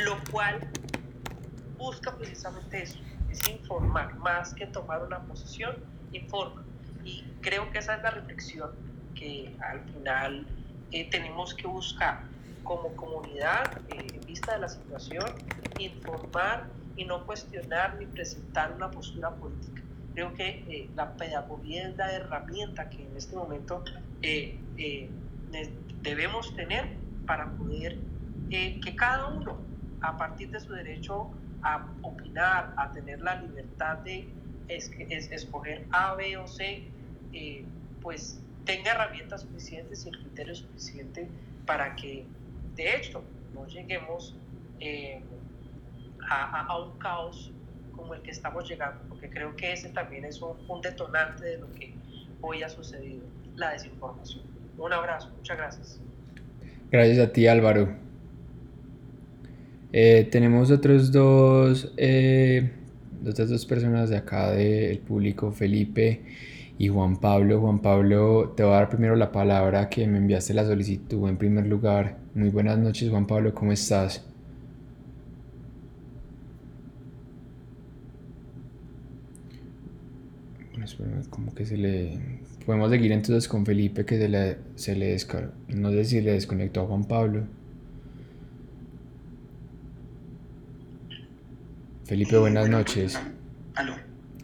lo 0.04 0.18
cual 0.32 0.58
busca 1.78 2.16
precisamente 2.16 2.82
eso, 2.82 2.98
es 3.34 3.48
informar, 3.48 4.14
más 4.18 4.54
que 4.54 4.66
tomar 4.66 5.02
una 5.02 5.20
posición, 5.20 5.74
informa. 6.12 6.64
Y 7.04 7.24
creo 7.40 7.70
que 7.70 7.78
esa 7.78 7.96
es 7.96 8.02
la 8.02 8.10
reflexión 8.10 8.70
que 9.14 9.54
al 9.60 9.80
final 9.80 10.46
eh, 10.92 11.10
tenemos 11.10 11.54
que 11.54 11.66
buscar 11.66 12.20
como 12.62 12.94
comunidad 12.94 13.78
eh, 13.88 14.06
en 14.14 14.26
vista 14.26 14.54
de 14.54 14.60
la 14.60 14.68
situación, 14.68 15.24
informar 15.78 16.68
y 16.96 17.04
no 17.04 17.26
cuestionar 17.26 17.96
ni 17.98 18.06
presentar 18.06 18.72
una 18.72 18.90
postura 18.90 19.30
política. 19.30 19.82
Creo 20.14 20.32
que 20.34 20.64
eh, 20.68 20.88
la 20.94 21.14
pedagogía 21.14 21.88
es 21.88 21.96
la 21.96 22.12
herramienta 22.12 22.88
que 22.88 23.02
en 23.02 23.16
este 23.16 23.34
momento 23.34 23.82
debemos 26.02 26.54
tener 26.54 26.96
para 27.26 27.50
poder 27.50 27.98
que 28.48 28.94
cada 28.96 29.26
uno, 29.26 29.58
a 30.00 30.16
partir 30.16 30.50
de 30.50 30.60
su 30.60 30.72
derecho 30.72 31.32
a 31.64 31.86
opinar, 32.02 32.74
a 32.76 32.92
tener 32.92 33.20
la 33.20 33.40
libertad 33.40 33.98
de 33.98 34.28
es, 34.68 34.90
escoger 35.30 35.86
A, 35.90 36.14
B 36.14 36.36
o 36.36 36.46
C, 36.46 36.84
eh, 37.32 37.64
pues 38.00 38.40
tenga 38.64 38.92
herramientas 38.92 39.42
suficientes 39.42 40.04
y 40.04 40.08
el 40.08 40.18
criterio 40.18 40.54
para 41.66 41.96
que, 41.96 42.24
de 42.76 42.96
hecho, 42.96 43.22
no 43.54 43.66
lleguemos 43.66 44.36
eh, 44.80 45.22
a, 46.28 46.78
un 46.78 46.98
caos 46.98 47.52
como 47.92 48.14
el 48.14 48.22
que 48.22 48.30
estamos 48.30 48.68
llegando, 48.68 49.02
porque 49.08 49.30
creo 49.30 49.54
que 49.56 49.72
ese 49.72 49.88
también 49.90 50.24
es 50.24 50.40
un, 50.42 50.56
un 50.68 50.80
detonante 50.80 51.44
de 51.44 51.58
lo 51.58 51.72
que 51.72 51.94
hoy 52.40 52.62
ha 52.62 52.68
sucedido, 52.68 53.24
la 53.56 53.72
desinformación. 53.72 54.42
Un 54.76 54.92
abrazo, 54.92 55.30
muchas 55.36 55.56
gracias. 55.56 56.00
Gracias 56.90 57.18
a 57.18 57.32
ti 57.32 57.46
Álvaro. 57.46 58.03
Eh, 59.96 60.26
tenemos 60.28 60.72
otros 60.72 61.12
dos, 61.12 61.92
eh, 61.96 62.72
otras 63.24 63.48
dos 63.48 63.64
personas 63.64 64.10
de 64.10 64.16
acá 64.16 64.50
del 64.50 64.98
público, 64.98 65.52
Felipe 65.52 66.22
y 66.78 66.88
Juan 66.88 67.18
Pablo. 67.18 67.60
Juan 67.60 67.78
Pablo, 67.80 68.54
te 68.56 68.64
voy 68.64 68.72
a 68.72 68.76
dar 68.78 68.88
primero 68.88 69.14
la 69.14 69.30
palabra 69.30 69.88
que 69.88 70.08
me 70.08 70.18
enviaste 70.18 70.52
la 70.52 70.64
solicitud 70.64 71.28
en 71.28 71.36
primer 71.36 71.66
lugar. 71.66 72.18
Muy 72.34 72.48
buenas 72.48 72.76
noches, 72.76 73.08
Juan 73.08 73.26
Pablo, 73.28 73.54
¿cómo 73.54 73.70
estás? 73.70 74.26
como 81.30 81.54
que 81.54 81.64
se 81.66 81.76
le... 81.76 82.18
Podemos 82.66 82.90
seguir 82.90 83.12
entonces 83.12 83.48
con 83.48 83.64
Felipe 83.64 84.04
que 84.04 84.18
se 84.18 84.28
le, 84.28 84.58
se 84.74 84.96
le 84.96 85.12
descargó. 85.12 85.52
No 85.68 85.90
sé 85.90 86.04
si 86.04 86.20
le 86.20 86.32
desconectó 86.32 86.82
a 86.82 86.86
Juan 86.86 87.04
Pablo. 87.04 87.46
Felipe, 92.06 92.36
buenas 92.36 92.68
noches. 92.68 93.18
Aló. 93.76 93.96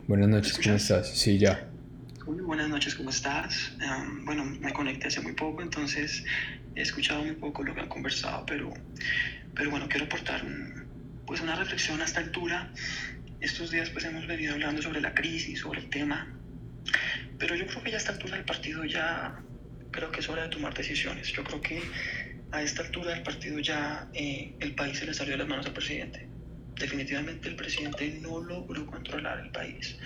Buenas 0.09 0.28
noches, 0.28 0.59
¿cómo 0.59 0.77
estás? 0.77 1.09
Sí, 1.09 1.39
ya. 1.39 1.69
buenas 2.24 2.69
noches, 2.70 2.95
¿cómo 2.95 3.11
estás? 3.11 3.73
bueno, 4.24 4.45
me 4.45 4.73
conecté 4.73 5.09
hace 5.09 5.20
muy 5.20 5.32
poco, 5.32 5.61
entonces 5.61 6.24
he 6.74 6.81
escuchado 6.81 7.23
muy 7.23 7.35
poco 7.35 7.62
lo 7.62 7.74
que 7.74 7.81
han 7.81 7.89
conversado, 7.89 8.47
pero, 8.47 8.73
pero 9.55 9.70
bueno, 9.70 9.89
quiero 9.89 10.07
aportar 10.07 10.43
pues 11.27 11.43
una 11.43 11.55
reflexión 11.55 12.01
a 12.01 12.05
esta 12.05 12.20
altura 12.20 12.73
estos 13.41 13.70
días 13.70 13.91
pues 13.91 14.05
hemos 14.07 14.27
venido 14.27 14.55
hablando 14.55 14.81
sobre 14.81 15.03
la 15.03 15.15
crisis, 15.15 15.61
sobre 15.61 15.81
el 15.81 15.91
tema, 15.91 16.28
pero 17.39 17.55
yo 17.55 17.66
creo 17.66 17.82
que 17.82 17.91
ya 17.91 17.97
a 17.97 18.01
esta 18.01 18.12
altura 18.12 18.37
del 18.37 18.45
partido 18.47 18.85
ya 18.87 19.39
creo 19.91 20.11
que 20.11 20.20
es 20.20 20.28
hora 20.31 20.45
de 20.45 20.49
tomar 20.49 20.73
decisiones. 20.73 21.28
Yo 21.28 21.45
creo 21.45 21.61
que 21.61 21.82
a 22.53 22.62
esta 22.62 22.82
altura 22.82 23.12
del 23.12 23.23
partido 23.23 23.59
ya 23.59 24.09
eh, 24.15 24.55
el 24.61 24.74
país 24.74 24.99
se 24.99 25.07
le 25.07 25.15
salió 25.15 25.32
de 25.32 25.39
las 25.39 25.49
manos 25.49 25.66
al 25.66 25.73
presidente. 25.73 26.30
Definitivamente 26.81 27.51
el 27.51 27.57
presidente 27.57 28.19
no 28.23 28.40
logró 28.40 28.86
controlar 28.86 29.39
el 29.40 29.51
país. 29.51 29.98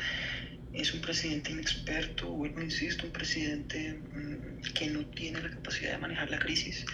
Es 0.72 0.92
un 0.92 1.00
presidente 1.00 1.52
inexperto, 1.52 2.28
vuelvo 2.30 2.60
insisto, 2.60 3.06
un 3.06 3.12
presidente 3.12 3.92
mm, 3.92 4.72
que 4.74 4.88
no 4.88 5.06
tiene 5.06 5.40
la 5.40 5.50
capacidad 5.50 5.92
de 5.92 5.98
manejar 5.98 6.30
la 6.30 6.40
crisis, 6.40 6.84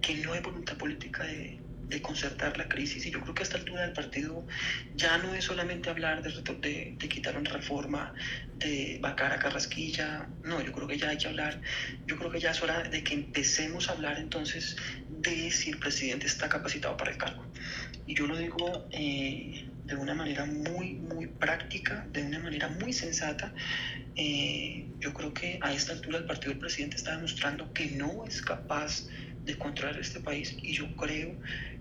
que 0.00 0.14
no 0.16 0.32
hay 0.32 0.40
voluntad 0.40 0.78
política 0.78 1.24
de, 1.24 1.60
de 1.90 2.00
concertar 2.00 2.56
la 2.56 2.66
crisis. 2.66 3.04
Y 3.04 3.10
yo 3.10 3.20
creo 3.20 3.34
que 3.34 3.42
a 3.42 3.44
esta 3.44 3.58
altura 3.58 3.82
del 3.82 3.92
partido 3.92 4.46
ya 4.94 5.18
no 5.18 5.34
es 5.34 5.44
solamente 5.44 5.90
hablar 5.90 6.22
de, 6.22 6.30
de, 6.30 6.96
de, 6.96 7.08
quitar 7.08 7.36
una 7.36 7.50
reforma, 7.50 8.14
de 8.56 8.98
vacar 9.02 9.32
a 9.32 9.38
Carrasquilla. 9.38 10.28
No, 10.44 10.62
yo 10.62 10.72
creo 10.72 10.88
que 10.88 10.96
ya 10.96 11.10
hay 11.10 11.18
que 11.18 11.28
hablar. 11.28 11.60
Yo 12.06 12.16
creo 12.16 12.30
que 12.30 12.40
ya 12.40 12.52
es 12.52 12.62
hora 12.62 12.84
de 12.84 13.04
que 13.04 13.12
empecemos 13.12 13.90
a 13.90 13.92
hablar 13.92 14.18
entonces 14.18 14.76
de 15.10 15.50
si 15.50 15.70
el 15.70 15.78
presidente 15.78 16.26
está 16.26 16.48
capacitado 16.48 16.96
para 16.96 17.10
el 17.10 17.18
cargo. 17.18 17.44
Y 18.10 18.14
yo 18.14 18.26
lo 18.26 18.36
digo 18.36 18.88
eh, 18.90 19.68
de 19.84 19.94
una 19.94 20.14
manera 20.14 20.44
muy, 20.44 20.94
muy 20.94 21.28
práctica, 21.28 22.08
de 22.12 22.24
una 22.24 22.40
manera 22.40 22.66
muy 22.66 22.92
sensata. 22.92 23.54
Eh, 24.16 24.84
yo 24.98 25.14
creo 25.14 25.32
que 25.32 25.60
a 25.62 25.72
esta 25.72 25.92
altura 25.92 26.18
el 26.18 26.24
partido 26.24 26.50
del 26.50 26.58
presidente 26.58 26.96
está 26.96 27.14
demostrando 27.14 27.72
que 27.72 27.86
no 27.92 28.24
es 28.26 28.42
capaz 28.42 29.06
de 29.44 29.56
controlar 29.56 30.00
este 30.00 30.18
país 30.18 30.56
y 30.60 30.72
yo 30.72 30.92
creo 30.96 31.36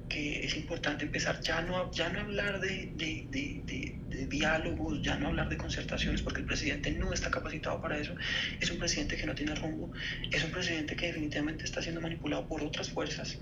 que 0.09 0.45
es 0.45 0.55
importante 0.57 1.05
empezar 1.05 1.39
ya 1.41 1.61
no, 1.61 1.91
ya 1.91 2.09
no 2.09 2.21
hablar 2.21 2.59
de, 2.59 2.91
de, 2.95 3.25
de, 3.29 3.61
de, 3.65 4.25
diálogos, 4.27 5.01
ya 5.01 5.17
no 5.17 5.27
hablar 5.27 5.49
de 5.49 5.57
concertaciones, 5.57 6.21
porque 6.21 6.41
el 6.41 6.45
presidente 6.45 6.91
no 6.91 7.13
está 7.13 7.31
capacitado 7.31 7.79
para 7.81 7.97
eso. 7.97 8.15
Es 8.59 8.69
un 8.71 8.79
presidente 8.79 9.15
que 9.15 9.25
no 9.25 9.35
tiene 9.35 9.55
rumbo, 9.55 9.91
es 10.31 10.43
un 10.43 10.51
presidente 10.51 10.95
que 10.95 11.07
definitivamente 11.07 11.63
está 11.63 11.81
siendo 11.81 12.01
manipulado 12.01 12.47
por 12.47 12.61
otras 12.63 12.89
fuerzas. 12.89 13.39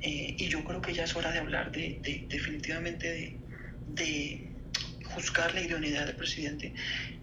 Eh, 0.00 0.36
y 0.38 0.48
yo 0.48 0.64
creo 0.64 0.82
que 0.82 0.92
ya 0.92 1.04
es 1.04 1.16
hora 1.16 1.32
de 1.32 1.38
hablar 1.38 1.72
de, 1.72 2.26
definitivamente 2.28 3.38
de, 3.88 4.48
juzgar 5.04 5.54
la 5.54 5.62
idoneidad 5.62 6.06
del 6.06 6.16
presidente. 6.16 6.74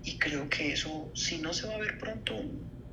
Y 0.04 0.18
creo 0.18 0.50
que 0.50 0.74
eso, 0.74 1.12
si 1.14 1.38
no 1.38 1.54
se 1.54 1.68
va 1.68 1.76
a 1.76 1.78
ver 1.78 1.98
pronto, 2.00 2.42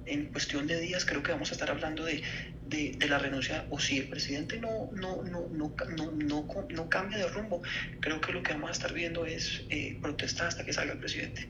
en 0.06 0.26
cuestión 0.26 0.66
de 0.66 0.80
días, 0.80 1.04
creo 1.04 1.22
que 1.22 1.32
vamos 1.32 1.50
a 1.50 1.54
estar 1.54 1.70
hablando 1.70 2.04
de 2.04 2.22
de, 2.64 3.08
la 3.08 3.18
renuncia 3.18 3.66
o 3.70 3.78
si 3.78 3.98
el 3.98 4.08
presidente 4.08 4.58
no, 4.58 4.90
no, 4.92 5.22
no, 5.24 5.48
no, 5.50 5.74
no, 5.88 6.66
no, 6.68 6.88
cambia 6.88 7.18
de 7.18 7.28
rumbo, 7.28 7.62
creo 8.00 8.20
que 8.20 8.32
lo 8.32 8.42
que 8.42 8.52
vamos 8.52 8.70
a 8.70 8.72
estar 8.72 8.92
viendo 8.92 9.26
es 9.26 9.64
eh, 9.68 10.00
hasta 10.40 10.64
que 10.64 10.72
salga 10.72 10.92
el 10.92 10.98
presidente. 10.98 11.48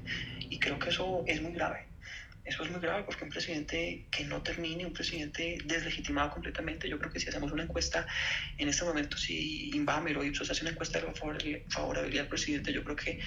Y 0.48 0.58
creo 0.58 0.78
que 0.78 0.90
eso 0.90 1.24
es 1.26 1.40
muy 1.40 1.52
grave. 1.52 1.86
Eso 2.44 2.64
es 2.64 2.70
muy 2.70 2.80
grave 2.80 3.04
porque 3.04 3.22
un 3.22 3.30
presidente 3.30 4.08
que 4.10 4.24
no 4.24 4.42
termine, 4.42 4.84
un 4.84 4.92
presidente 4.92 5.58
deslegitimado 5.64 6.30
completamente, 6.30 6.88
yo 6.88 6.98
creo 6.98 7.12
que 7.12 7.20
si 7.20 7.28
hacemos 7.28 7.52
una 7.52 7.62
encuesta 7.62 8.04
en 8.58 8.68
este 8.68 8.84
momento, 8.84 9.16
si 9.16 9.70
Inbamer 9.74 10.18
o 10.18 10.24
Ipsos 10.24 10.50
hace 10.50 10.62
una 10.62 10.72
encuesta 10.72 10.98
de 10.98 11.06
la 11.06 11.14
favorabilidad 11.14 12.22
del 12.22 12.28
presidente, 12.28 12.72
yo 12.72 12.82
creo 12.82 12.96
que 12.96 13.20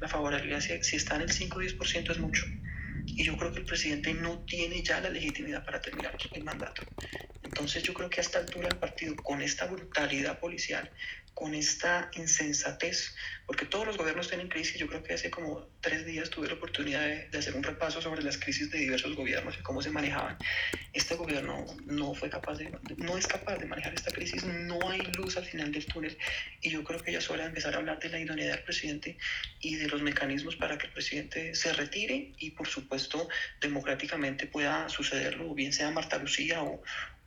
la 0.00 0.08
favorabilidad, 0.08 0.60
si, 0.60 0.82
si 0.82 0.96
está 0.96 1.16
en 1.16 1.22
el 1.22 1.30
5 1.30 1.58
o 1.58 1.62
10% 1.62 2.10
es 2.12 2.18
mucho. 2.18 2.46
Y 3.06 3.24
yo 3.24 3.36
creo 3.36 3.52
que 3.52 3.60
el 3.60 3.66
presidente 3.66 4.14
no 4.14 4.40
tiene 4.44 4.82
ya 4.82 5.00
la 5.00 5.10
legitimidad 5.10 5.64
para 5.64 5.80
terminar 5.80 6.16
el 6.32 6.44
mandato. 6.44 6.82
Entonces 7.42 7.82
yo 7.82 7.92
creo 7.92 8.08
que 8.08 8.20
a 8.20 8.22
esta 8.22 8.38
altura 8.38 8.68
del 8.68 8.78
partido, 8.78 9.14
con 9.16 9.42
esta 9.42 9.66
brutalidad 9.66 10.38
policial, 10.38 10.90
con 11.34 11.54
esta 11.54 12.10
insensatez, 12.14 13.14
porque 13.46 13.66
todos 13.66 13.86
los 13.86 13.96
gobiernos 13.96 14.28
tienen 14.28 14.48
crisis, 14.48 14.76
yo 14.76 14.86
creo 14.86 15.02
que 15.02 15.14
hace 15.14 15.30
como 15.30 15.66
tres 15.80 16.04
días 16.06 16.30
tuve 16.30 16.48
la 16.48 16.54
oportunidad 16.54 17.00
de, 17.00 17.38
hacer 17.38 17.54
un 17.54 17.62
repaso 17.62 18.00
sobre 18.00 18.22
las 18.22 18.38
crisis 18.38 18.70
de 18.70 18.78
diversos 18.78 19.16
gobiernos 19.16 19.56
y 19.58 19.62
cómo 19.62 19.82
se 19.82 19.90
manejaban. 19.90 20.36
Este 20.92 21.14
gobierno 21.16 21.64
no 21.86 22.14
fue 22.14 22.28
capaz 22.30 22.58
de, 22.58 22.70
no 22.98 23.16
es 23.16 23.26
capaz 23.26 23.56
de 23.56 23.66
manejar 23.66 23.94
esta 23.94 24.10
crisis, 24.10 24.44
no 24.44 24.90
hay 24.90 25.00
luz 25.16 25.36
al 25.36 25.44
final 25.44 25.72
del 25.72 25.86
túnel. 25.86 26.16
Y 26.60 26.70
yo 26.70 26.84
creo 26.84 27.02
que 27.02 27.12
ya 27.12 27.18
es 27.18 27.28
de 27.28 27.44
empezar 27.44 27.74
a 27.74 27.78
hablar 27.78 27.98
de 27.98 28.10
la 28.10 28.20
idoneidad 28.20 28.54
del 28.56 28.64
presidente 28.64 29.16
y 29.60 29.76
de 29.76 29.88
los 29.88 30.02
mecanismos 30.02 30.56
para 30.56 30.76
que 30.78 30.86
el 30.86 30.92
presidente 30.92 31.54
se 31.54 31.72
retire 31.72 32.32
y 32.38 32.50
por 32.50 32.68
supuesto 32.68 33.28
democráticamente 33.60 34.46
pueda 34.46 34.88
sucederlo, 34.88 35.54
bien 35.54 35.72
sea 35.72 35.90
Marta 35.90 36.18
Lucía 36.18 36.62
o, 36.62 36.82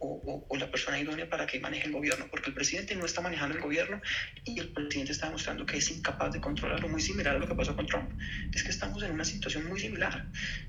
o, 0.06 0.46
o, 0.48 0.58
la 0.58 0.70
persona 0.70 1.00
idónea 1.00 1.30
para 1.30 1.46
que 1.46 1.60
maneje 1.60 1.88
el 1.88 1.92
gobierno, 1.92 2.28
porque 2.30 2.50
el 2.50 2.56
presidente 2.56 2.96
no 2.96 3.06
está 3.06 3.22
manejando 3.22 3.56
el 3.56 3.62
gobierno 3.62 4.02
y 4.44 4.60
el 4.60 4.70
presidente 4.70 5.12
está 5.12 5.28
demostrando 5.28 5.66
que 5.66 5.78
es 5.78 5.90
incapaz 5.92 6.34
de 6.34 6.42
controlarlo, 6.42 6.88
muy 6.88 7.02
similar 7.02 7.36
a 7.36 7.40
lo 7.40 7.48
que 7.48 7.56
pasó 7.56 7.76
con 7.76 7.86
Trump. 7.88 8.12
Es 8.54 8.64
que 8.64 8.70
estamos 8.70 9.02
en 9.04 9.12
una 9.12 9.26
situación 9.26 9.68
muy 9.68 9.80
similar. 9.80 10.26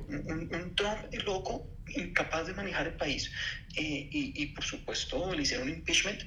Un, 0.09 0.49
un 0.55 0.75
Trump 0.75 0.99
loco, 1.25 1.69
incapaz 1.89 2.47
de 2.47 2.55
manejar 2.55 2.87
el 2.87 2.95
país 2.95 3.31
eh, 3.77 4.09
y, 4.11 4.33
y, 4.43 4.47
por 4.47 4.65
supuesto 4.65 5.35
le 5.35 5.43
hicieron 5.43 5.69
impeachment. 5.69 6.23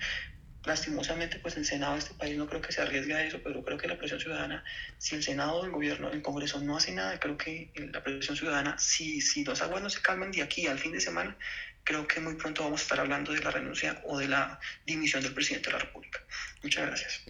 Lastimosamente, 0.66 1.40
pues 1.40 1.56
el 1.56 1.66
Senado 1.66 1.94
de 1.94 2.00
este 2.00 2.14
país 2.16 2.38
no 2.38 2.46
creo 2.46 2.62
que 2.62 2.74
se 2.74 2.82
arriesgue 2.82 3.14
a 3.14 3.24
eso, 3.24 3.40
pero 3.42 3.64
creo 3.64 3.78
que 3.78 3.88
la 3.88 3.98
presión 3.98 4.20
ciudadana, 4.20 4.64
si 4.98 5.16
el 5.16 5.24
Senado, 5.24 5.64
el 5.64 5.72
gobierno, 5.72 6.12
el 6.12 6.22
Congreso 6.22 6.60
no 6.60 6.76
hace 6.76 6.92
nada, 6.92 7.18
creo 7.18 7.38
que 7.38 7.72
la 7.94 8.04
presión 8.04 8.36
ciudadana, 8.36 8.78
si, 8.78 9.22
si 9.22 9.46
los 9.46 9.62
aguas 9.62 9.82
no 9.82 9.90
se 9.90 10.02
calman 10.02 10.32
de 10.32 10.42
aquí 10.42 10.68
al 10.68 10.78
fin 10.78 10.92
de 10.92 11.00
semana, 11.00 11.38
creo 11.90 12.08
que 12.08 12.20
muy 12.20 12.36
pronto 12.36 12.64
vamos 12.64 12.82
a 12.82 12.84
estar 12.84 13.00
hablando 13.00 13.34
de 13.34 13.42
la 13.42 13.50
renuncia 13.50 14.00
o 14.06 14.20
de 14.20 14.28
la 14.28 14.60
dimisión 14.86 15.24
del 15.24 15.34
presidente 15.34 15.70
de 15.70 15.74
la 15.74 15.80
República. 15.80 16.20
Muchas 16.62 16.86
gracias. 16.86 17.22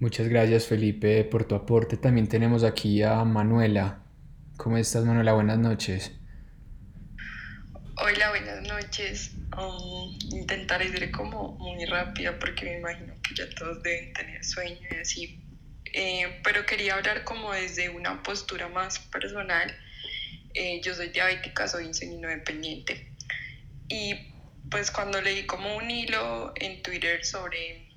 Muchas 0.00 0.26
gracias 0.26 0.66
Felipe 0.66 1.22
por 1.22 1.44
tu 1.44 1.54
aporte. 1.54 1.96
También 1.96 2.28
tenemos 2.28 2.64
aquí 2.64 3.00
a 3.04 3.22
Manuela. 3.22 4.02
¿Cómo 4.56 4.76
estás 4.76 5.04
Manuela? 5.04 5.34
Buenas 5.34 5.58
noches. 5.58 6.10
Hola, 7.96 8.30
buenas 8.30 8.62
noches. 8.66 9.30
Um, 9.56 10.18
intentaré 10.36 10.86
ir 10.86 11.12
como 11.12 11.52
muy 11.52 11.84
rápida 11.84 12.36
porque 12.40 12.64
me 12.64 12.78
imagino 12.78 13.14
que 13.22 13.36
ya 13.36 13.48
todos 13.50 13.80
deben 13.84 14.12
tener 14.14 14.44
sueño 14.44 14.80
y 14.90 14.96
así. 14.96 15.40
Eh, 15.92 16.40
pero 16.42 16.66
quería 16.66 16.94
hablar 16.94 17.22
como 17.22 17.52
desde 17.52 17.88
una 17.88 18.20
postura 18.20 18.66
más 18.66 18.98
personal. 18.98 19.72
Eh, 20.54 20.80
yo 20.82 20.92
soy 20.92 21.10
diabética, 21.10 21.68
soy 21.68 21.86
insulino 21.86 22.28
dependiente 22.28 23.13
y 23.88 24.32
pues 24.70 24.90
cuando 24.90 25.20
leí 25.20 25.46
como 25.46 25.76
un 25.76 25.90
hilo 25.90 26.52
en 26.56 26.82
Twitter 26.82 27.24
sobre, 27.24 27.88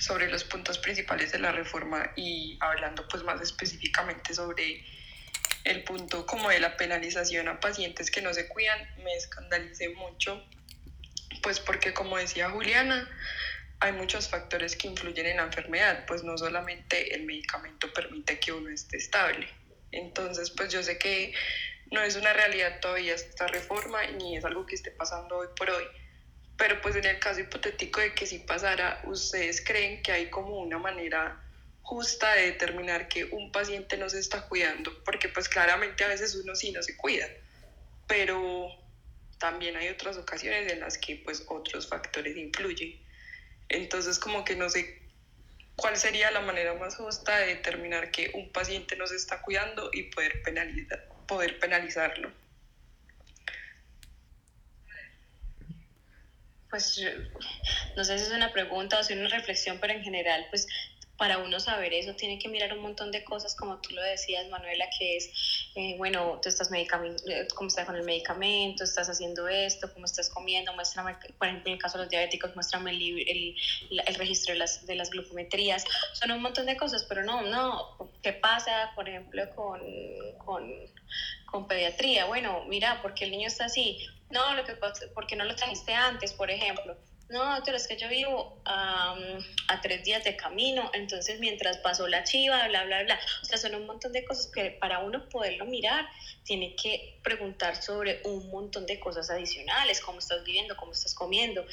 sobre 0.00 0.30
los 0.30 0.44
puntos 0.44 0.78
principales 0.78 1.32
de 1.32 1.38
la 1.38 1.52
reforma 1.52 2.12
y 2.16 2.58
hablando 2.60 3.06
pues 3.08 3.22
más 3.22 3.40
específicamente 3.40 4.34
sobre 4.34 4.84
el 5.64 5.82
punto 5.82 6.26
como 6.26 6.50
de 6.50 6.60
la 6.60 6.76
penalización 6.76 7.48
a 7.48 7.58
pacientes 7.58 8.10
que 8.10 8.22
no 8.22 8.32
se 8.32 8.46
cuidan, 8.46 8.78
me 9.02 9.14
escandalicé 9.14 9.88
mucho, 9.90 10.44
pues 11.42 11.58
porque 11.58 11.92
como 11.92 12.18
decía 12.18 12.50
Juliana, 12.50 13.08
hay 13.80 13.92
muchos 13.92 14.28
factores 14.28 14.76
que 14.76 14.86
influyen 14.86 15.26
en 15.26 15.36
la 15.38 15.44
enfermedad, 15.44 16.04
pues 16.06 16.22
no 16.22 16.38
solamente 16.38 17.14
el 17.14 17.24
medicamento 17.24 17.92
permite 17.92 18.38
que 18.38 18.52
uno 18.52 18.70
esté 18.70 18.96
estable. 18.96 19.48
Entonces, 19.92 20.50
pues 20.50 20.72
yo 20.72 20.82
sé 20.82 20.98
que 20.98 21.34
no 21.90 22.02
es 22.02 22.16
una 22.16 22.32
realidad 22.32 22.80
todavía 22.80 23.14
esta 23.14 23.46
reforma 23.46 24.04
ni 24.06 24.36
es 24.36 24.44
algo 24.44 24.66
que 24.66 24.74
esté 24.74 24.90
pasando 24.90 25.38
hoy 25.38 25.48
por 25.56 25.70
hoy. 25.70 25.84
Pero 26.56 26.80
pues 26.80 26.96
en 26.96 27.04
el 27.04 27.18
caso 27.18 27.40
hipotético 27.40 28.00
de 28.00 28.14
que 28.14 28.26
si 28.26 28.38
pasara, 28.38 29.02
¿ustedes 29.04 29.62
creen 29.64 30.02
que 30.02 30.12
hay 30.12 30.30
como 30.30 30.58
una 30.58 30.78
manera 30.78 31.42
justa 31.82 32.32
de 32.34 32.52
determinar 32.52 33.08
que 33.08 33.24
un 33.24 33.52
paciente 33.52 33.96
no 33.96 34.08
se 34.08 34.18
está 34.18 34.48
cuidando? 34.48 34.92
Porque 35.04 35.28
pues 35.28 35.48
claramente 35.48 36.02
a 36.04 36.08
veces 36.08 36.34
uno 36.34 36.54
sí 36.56 36.72
no 36.72 36.82
se 36.82 36.96
cuida, 36.96 37.28
pero 38.06 38.68
también 39.38 39.76
hay 39.76 39.88
otras 39.88 40.16
ocasiones 40.16 40.72
en 40.72 40.80
las 40.80 40.96
que 40.98 41.16
pues 41.16 41.44
otros 41.48 41.86
factores 41.86 42.36
influyen. 42.36 42.98
Entonces 43.68 44.18
como 44.18 44.44
que 44.44 44.56
no 44.56 44.70
sé 44.70 45.02
cuál 45.76 45.96
sería 45.98 46.30
la 46.30 46.40
manera 46.40 46.72
más 46.74 46.96
justa 46.96 47.36
de 47.36 47.48
determinar 47.48 48.10
que 48.10 48.30
un 48.32 48.50
paciente 48.50 48.96
no 48.96 49.06
se 49.06 49.16
está 49.16 49.42
cuidando 49.42 49.90
y 49.92 50.04
poder 50.04 50.40
penalizar 50.42 51.15
poder 51.26 51.58
penalizarlo. 51.58 52.32
Pues 56.70 57.00
no 57.96 58.04
sé 58.04 58.18
si 58.18 58.24
es 58.24 58.30
una 58.30 58.52
pregunta 58.52 58.98
o 58.98 59.02
si 59.02 59.12
es 59.12 59.18
una 59.18 59.28
reflexión, 59.28 59.78
pero 59.80 59.92
en 59.92 60.02
general, 60.02 60.46
pues 60.50 60.66
para 61.16 61.38
uno 61.38 61.58
saber 61.60 61.94
eso 61.94 62.14
tiene 62.14 62.38
que 62.38 62.48
mirar 62.48 62.72
un 62.72 62.82
montón 62.82 63.10
de 63.10 63.24
cosas, 63.24 63.54
como 63.54 63.80
tú 63.80 63.94
lo 63.94 64.02
decías, 64.02 64.48
Manuela, 64.48 64.86
que 64.98 65.16
es, 65.16 65.30
eh, 65.74 65.94
bueno, 65.96 66.38
tú 66.42 66.48
estás 66.48 66.70
eh, 66.72 66.86
cómo 67.54 67.68
estás 67.68 67.86
con 67.86 67.96
el 67.96 68.04
medicamento, 68.04 68.84
estás 68.84 69.08
haciendo 69.08 69.48
esto, 69.48 69.92
cómo 69.92 70.04
estás 70.04 70.28
comiendo, 70.28 70.72
muéstrame, 70.74 71.16
por 71.38 71.48
ejemplo, 71.48 71.70
en 71.70 71.74
el 71.74 71.82
caso 71.82 71.98
de 71.98 72.04
los 72.04 72.10
diabéticos, 72.10 72.54
muéstrame 72.54 72.90
el, 72.90 73.02
el, 73.28 73.54
el 74.06 74.14
registro 74.14 74.52
de 74.52 74.58
las, 74.58 74.84
de 74.86 74.94
las 74.94 75.10
glucometrías, 75.10 75.84
son 76.12 76.30
un 76.32 76.42
montón 76.42 76.66
de 76.66 76.76
cosas, 76.76 77.04
pero 77.08 77.24
no, 77.24 77.42
no, 77.42 78.10
¿qué 78.22 78.32
pasa, 78.34 78.92
por 78.94 79.08
ejemplo, 79.08 79.42
con, 79.54 79.80
con, 80.44 80.70
con 81.46 81.66
pediatría? 81.66 82.26
Bueno, 82.26 82.64
mira, 82.68 83.00
porque 83.00 83.24
el 83.24 83.30
niño 83.30 83.48
está 83.48 83.66
así? 83.66 83.98
No, 84.30 84.54
lo 84.54 84.64
que 84.64 84.74
pasa, 84.74 85.06
porque 85.14 85.36
no 85.36 85.44
lo 85.44 85.54
trajiste 85.54 85.94
antes, 85.94 86.32
por 86.32 86.50
ejemplo 86.50 86.96
no, 87.28 87.60
pero 87.64 87.76
es 87.76 87.88
que 87.88 87.96
yo 87.96 88.08
vivo 88.08 88.60
a 88.64 89.16
tres 89.82 90.04
días 90.04 90.22
de 90.24 90.36
camino, 90.36 90.90
entonces 90.94 91.40
mientras 91.40 91.78
pasó 91.78 92.06
la 92.06 92.24
chiva, 92.24 92.68
bla, 92.68 92.84
bla, 92.84 93.02
bla. 93.02 93.18
O 93.42 93.44
sea, 93.44 93.58
son 93.58 93.74
un 93.74 93.86
montón 93.86 94.12
de 94.12 94.24
cosas 94.24 94.46
que 94.52 94.70
para 94.70 95.00
uno 95.00 95.28
poderlo 95.28 95.64
mirar, 95.64 96.06
tiene 96.44 96.76
que 96.76 97.18
preguntar 97.22 97.82
sobre 97.82 98.20
un 98.24 98.48
montón 98.50 98.86
de 98.86 99.00
cosas 99.00 99.30
adicionales, 99.30 100.00
cómo 100.00 100.20
estás 100.20 100.44
viviendo, 100.44 100.76
cómo 100.76 100.92
estás 100.92 101.14
comiendo. 101.14 101.66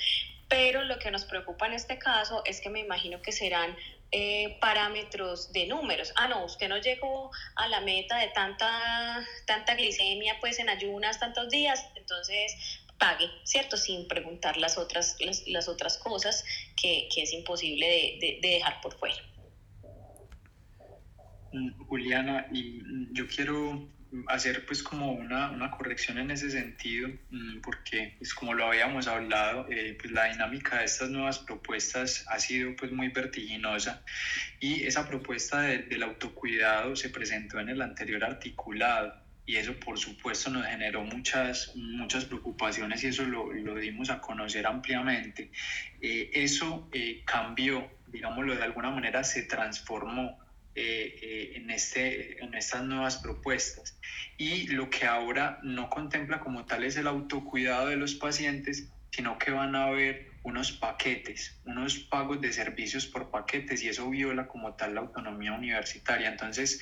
Pero 0.48 0.84
lo 0.84 1.00
que 1.00 1.12
nos 1.12 1.26
preocupa 1.26 1.68
en 1.68 1.74
este 1.74 1.98
caso 1.98 2.42
es 2.46 2.60
que 2.60 2.70
me 2.70 2.80
imagino 2.80 3.22
que 3.22 3.32
serán 3.32 3.76
eh, 4.12 4.58
parámetros 4.60 5.52
de 5.54 5.66
números. 5.66 6.14
Ah, 6.16 6.28
no, 6.28 6.46
usted 6.46 6.70
no 6.70 6.78
llegó 6.78 7.32
a 7.56 7.68
la 7.68 7.82
meta 7.82 8.18
de 8.18 8.28
tanta, 8.28 9.26
tanta 9.48 9.74
glicemia 9.74 10.38
pues 10.40 10.60
en 10.60 10.70
ayunas 10.70 11.20
tantos 11.20 11.50
días, 11.50 11.84
entonces 11.96 12.83
pague, 12.98 13.30
¿cierto? 13.44 13.78
Sin 13.78 14.08
preguntar 14.08 14.58
las 14.58 14.78
otras, 14.78 15.18
las, 15.48 15.68
otras 15.68 15.98
cosas 15.98 16.44
que, 16.80 17.08
que, 17.14 17.24
es 17.24 17.34
imposible 17.34 17.86
de, 18.20 18.40
de, 18.42 18.48
dejar 18.48 18.82
por 18.82 18.98
fuera. 18.98 19.16
Mm, 21.52 21.86
Juliana, 21.86 22.48
y 22.52 22.82
mm, 22.82 23.14
yo 23.14 23.28
quiero 23.28 23.90
hacer 24.28 24.66
pues 24.66 24.84
como 24.84 25.12
una, 25.12 25.50
una, 25.52 25.72
corrección 25.72 26.18
en 26.18 26.32
ese 26.32 26.52
sentido, 26.52 27.10
mm, 27.30 27.62
porque 27.62 28.16
pues 28.18 28.34
como 28.34 28.54
lo 28.54 28.68
habíamos 28.68 29.08
hablado, 29.08 29.68
eh, 29.70 29.98
pues 30.00 30.12
la 30.12 30.26
dinámica 30.26 30.80
de 30.80 30.86
estas 30.86 31.10
nuevas 31.10 31.40
propuestas 31.40 32.26
ha 32.30 32.40
sido 32.40 32.76
pues 32.76 32.92
muy 32.92 33.10
vertiginosa 33.10 34.04
y 34.60 34.84
esa 34.84 35.08
propuesta 35.08 35.62
del 35.62 36.04
autocuidado 36.04 36.96
se 36.96 37.10
presentó 37.10 37.60
en 37.60 37.70
el 37.70 37.82
anterior 37.82 38.24
articulado 38.24 39.23
y 39.46 39.58
eso 39.58 39.74
por 39.80 40.00
supuesto 40.00 40.50
nos 40.50 40.66
generó 40.66 41.04
muchas, 41.04 41.76
muchas 41.76 42.26
preocupaciones 42.26 43.04
y 43.04 43.08
eso 43.08 43.24
lo, 43.24 43.52
lo 43.52 43.76
dimos 43.76 44.10
a 44.10 44.22
conocer 44.22 44.66
ampliamente. 44.66 45.52
Eh, 46.02 46.32
eso 46.34 46.88
eh, 46.94 47.24
cambió, 47.26 47.90
digámoslo 48.08 48.56
de 48.56 48.64
alguna 48.64 48.90
manera, 48.90 49.24
se 49.24 49.44
transformó 49.44 50.40
eh, 50.76 51.54
en, 51.56 51.70
este, 51.70 52.44
en 52.44 52.54
estas 52.56 52.84
nuevas 52.84 53.18
propuestas. 53.18 53.98
Y 54.38 54.68
lo 54.68 54.90
que 54.90 55.06
ahora 55.06 55.60
no 55.62 55.90
contempla 55.90 56.40
como 56.40 56.66
tal 56.66 56.84
es 56.84 56.96
el 56.96 57.08
autocuidado 57.08 57.88
de 57.88 57.98
los 57.98 58.16
pacientes, 58.16 58.90
sino 59.12 59.38
que 59.38 59.52
van 59.52 59.76
a 59.76 59.86
haber 59.86 60.32
unos 60.44 60.72
paquetes, 60.72 61.60
unos 61.66 62.00
pagos 62.00 62.42
de 62.42 62.52
servicios 62.52 63.06
por 63.06 63.30
paquetes 63.30 63.84
y 63.84 63.90
eso 63.90 64.10
viola 64.10 64.48
como 64.48 64.74
tal 64.74 64.96
la 64.96 65.02
autonomía 65.02 65.54
universitaria. 65.54 66.30
Entonces, 66.30 66.82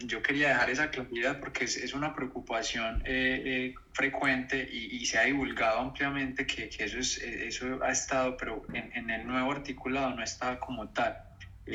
yo 0.00 0.22
quería 0.22 0.48
dejar 0.48 0.70
esa 0.70 0.90
claridad 0.90 1.38
porque 1.38 1.64
es, 1.64 1.76
es 1.76 1.94
una 1.94 2.14
preocupación 2.14 3.00
eh, 3.06 3.42
eh, 3.44 3.74
frecuente 3.92 4.68
y, 4.70 4.96
y, 4.96 5.06
se 5.06 5.18
ha 5.18 5.22
divulgado 5.22 5.78
ampliamente 5.78 6.46
que, 6.46 6.68
que, 6.68 6.84
eso, 6.84 6.98
es, 6.98 7.18
eh, 7.18 7.46
eso 7.46 7.78
ha 7.82 7.90
estado, 7.90 8.36
pero 8.36 8.64
en, 8.72 8.92
en 8.92 9.10
el 9.10 9.26
nuevo 9.26 9.52
articulado 9.52 10.10
no 10.10 10.24
está 10.24 10.58
como 10.58 10.88
tal. 10.88 11.16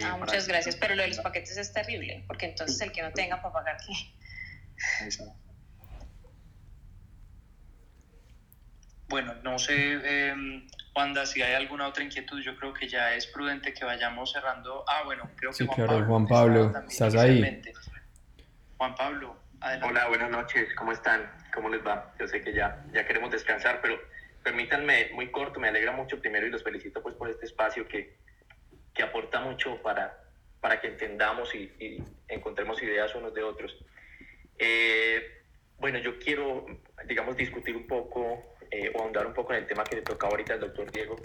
ah, 0.03 0.17
muchas 0.17 0.47
gracias, 0.47 0.75
pero 0.75 0.95
lo 0.95 1.03
de 1.03 1.09
los 1.09 1.19
paquetes 1.19 1.55
es 1.57 1.71
terrible, 1.71 2.25
porque 2.27 2.47
entonces 2.47 2.81
el 2.81 2.91
que 2.91 3.01
no 3.01 3.11
tenga 3.11 3.41
para 3.41 3.53
pagar, 3.53 3.77
¿qué? 3.85 5.05
Exacto. 5.05 5.43
Bueno, 9.07 9.35
no 9.43 9.59
sé, 9.59 9.75
eh, 9.77 10.33
Wanda, 10.95 11.25
si 11.25 11.41
hay 11.41 11.53
alguna 11.53 11.87
otra 11.87 12.03
inquietud, 12.03 12.41
yo 12.41 12.57
creo 12.57 12.73
que 12.73 12.89
ya 12.89 13.13
es 13.13 13.27
prudente 13.27 13.73
que 13.73 13.85
vayamos 13.85 14.31
cerrando. 14.31 14.83
Ah, 14.87 15.03
bueno, 15.05 15.29
creo 15.35 15.51
que 15.51 15.57
sí, 15.57 15.65
Juan, 15.65 15.75
claro, 15.75 15.91
Pablo 15.91 16.07
Juan 16.07 16.27
Pablo, 16.27 16.83
estás 16.89 17.15
ahí. 17.15 17.61
Juan 18.83 18.95
Pablo, 18.95 19.37
adelante. 19.61 19.87
Hola, 19.87 20.07
buenas 20.09 20.29
noches, 20.29 20.75
¿cómo 20.75 20.91
están? 20.91 21.31
¿Cómo 21.53 21.69
les 21.69 21.87
va? 21.87 22.13
Yo 22.19 22.27
sé 22.27 22.41
que 22.41 22.51
ya, 22.51 22.83
ya 22.91 23.07
queremos 23.07 23.31
descansar, 23.31 23.79
pero 23.81 23.97
permítanme, 24.43 25.11
muy 25.13 25.31
corto, 25.31 25.57
me 25.61 25.69
alegra 25.69 25.93
mucho 25.93 26.19
primero 26.19 26.45
y 26.45 26.49
los 26.49 26.63
felicito 26.63 27.01
pues 27.01 27.15
por 27.15 27.29
este 27.29 27.45
espacio 27.45 27.87
que, 27.87 28.17
que 28.93 29.03
aporta 29.03 29.39
mucho 29.39 29.81
para, 29.81 30.25
para 30.59 30.81
que 30.81 30.87
entendamos 30.87 31.55
y, 31.55 32.03
encontremos 32.27 32.83
ideas 32.83 33.15
unos 33.15 33.33
de 33.33 33.43
otros. 33.43 33.73
Eh, 34.59 35.43
bueno, 35.79 35.99
yo 35.99 36.19
quiero, 36.19 36.65
digamos, 37.05 37.37
discutir 37.37 37.77
un 37.77 37.87
poco 37.87 38.57
eh, 38.69 38.91
o 38.93 39.01
ahondar 39.01 39.25
un 39.25 39.33
poco 39.33 39.53
en 39.53 39.59
el 39.59 39.65
tema 39.65 39.85
que 39.85 39.95
le 39.95 40.01
tocaba 40.01 40.31
ahorita 40.31 40.55
al 40.55 40.59
doctor 40.59 40.91
Diego 40.91 41.15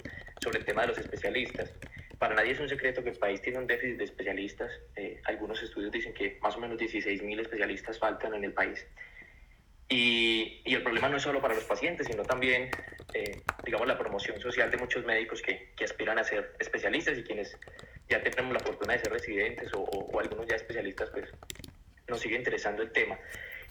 sobre 0.41 0.59
el 0.59 0.65
tema 0.65 0.83
de 0.83 0.87
los 0.87 0.97
especialistas. 0.97 1.73
Para 2.19 2.35
nadie 2.35 2.51
es 2.51 2.59
un 2.59 2.67
secreto 2.67 3.01
que 3.01 3.11
el 3.11 3.17
país 3.17 3.41
tiene 3.41 3.59
un 3.59 3.67
déficit 3.67 3.97
de 3.97 4.03
especialistas. 4.03 4.71
Eh, 4.95 5.21
algunos 5.25 5.61
estudios 5.63 5.91
dicen 5.91 6.13
que 6.13 6.37
más 6.41 6.55
o 6.57 6.59
menos 6.59 6.77
16.000 6.77 7.39
especialistas 7.39 7.97
faltan 7.97 8.33
en 8.33 8.43
el 8.43 8.53
país. 8.53 8.85
Y, 9.87 10.61
y, 10.65 10.75
el 10.75 10.83
problema 10.83 11.09
no 11.09 11.17
es 11.17 11.23
solo 11.23 11.41
para 11.41 11.55
los 11.55 11.63
pacientes, 11.63 12.05
sino 12.05 12.23
también, 12.23 12.69
eh, 13.13 13.41
digamos, 13.65 13.87
la 13.87 13.97
promoción 13.97 14.39
social 14.39 14.69
de 14.69 14.77
muchos 14.77 15.03
médicos 15.03 15.41
que, 15.41 15.71
que, 15.75 15.85
aspiran 15.85 16.19
a 16.19 16.23
ser 16.23 16.53
especialistas 16.59 17.17
y 17.17 17.23
quienes 17.23 17.57
ya 18.07 18.21
tenemos 18.21 18.53
la 18.53 18.59
fortuna 18.59 18.93
de 18.93 18.99
ser 18.99 19.11
residentes 19.11 19.73
o, 19.73 19.79
o, 19.79 20.11
o 20.11 20.19
algunos 20.19 20.45
ya 20.45 20.57
especialistas, 20.57 21.09
pues 21.09 21.31
nos 22.07 22.19
sigue 22.19 22.35
interesando 22.35 22.83
el 22.83 22.91
tema. 22.91 23.17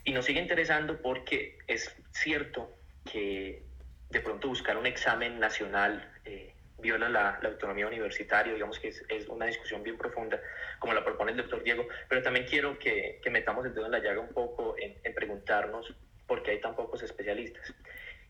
Y 0.05 0.13
nos 0.13 0.25
sigue 0.25 0.41
interesando 0.41 1.01
porque 1.01 1.59
es 1.67 1.95
cierto 2.13 2.75
que 3.05 3.63
de 4.11 4.21
pronto 4.21 4.49
buscar 4.49 4.77
un 4.77 4.87
examen 4.87 5.39
nacional 5.39 6.11
eh, 6.25 6.55
viola 6.79 7.09
la, 7.09 7.39
la, 7.43 7.49
autonomía 7.49 7.87
universitaria, 7.87 8.53
digamos 8.53 8.79
que 8.79 8.89
es, 8.89 9.05
es, 9.09 9.29
una 9.29 9.47
discusión 9.47 9.83
bien 9.83 9.97
profunda, 9.97 10.41
como 10.79 10.93
la 10.93 11.05
propone 11.05 11.33
el 11.33 11.39
doctor 11.39 11.63
Diego, 11.63 11.87
pero 12.09 12.23
también 12.23 12.47
quiero 12.47 12.79
que, 12.79 13.21
que 13.23 13.31
metamos 13.31 13.67
el 13.67 13.75
dedo 13.75 13.87
en 13.87 13.93
la 13.93 13.99
llaga 13.99 14.21
un 14.21 14.33
poco 14.33 14.77
en, 14.79 14.97
en, 15.03 15.15
preguntarnos 15.15 15.93
por 16.27 16.43
qué 16.43 16.53
hay 16.53 16.61
tan 16.61 16.77
pocos 16.77 17.03
especialistas 17.03 17.75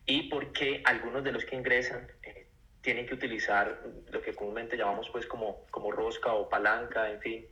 y 0.05 0.29
por 0.29 0.51
qué 0.51 0.81
algunos 0.85 1.23
de 1.23 1.31
los 1.31 1.45
que 1.45 1.55
ingresan 1.55 2.07
eh, 2.23 2.47
tienen 2.81 3.05
que 3.05 3.13
utilizar 3.13 3.81
lo 4.09 4.21
que 4.21 4.33
comúnmente 4.33 4.77
llamamos 4.77 5.09
pues 5.09 5.25
como, 5.25 5.65
como 5.69 5.91
rosca 5.91 6.33
o 6.33 6.49
palanca, 6.49 7.11
en 7.11 7.21
fin, 7.21 7.45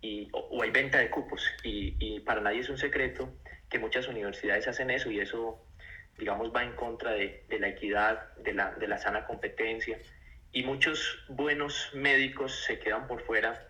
y, 0.00 0.28
o, 0.32 0.38
o 0.38 0.62
hay 0.62 0.70
venta 0.70 0.98
de 0.98 1.10
cupos. 1.10 1.44
Y, 1.64 1.96
y 1.98 2.20
para 2.20 2.40
nadie 2.40 2.60
es 2.60 2.68
un 2.68 2.78
secreto 2.78 3.32
que 3.68 3.78
muchas 3.78 4.06
universidades 4.08 4.68
hacen 4.68 4.90
eso 4.90 5.10
y 5.10 5.20
eso 5.20 5.64
digamos, 6.18 6.52
va 6.54 6.64
en 6.64 6.72
contra 6.72 7.12
de, 7.12 7.44
de 7.48 7.60
la 7.60 7.68
equidad, 7.68 8.34
de 8.36 8.52
la, 8.52 8.72
de 8.72 8.88
la, 8.88 8.98
sana 8.98 9.24
competencia, 9.24 9.98
y 10.52 10.62
muchos 10.62 11.24
buenos 11.28 11.90
médicos 11.94 12.64
se 12.64 12.78
quedan 12.78 13.06
por 13.06 13.22
fuera 13.22 13.66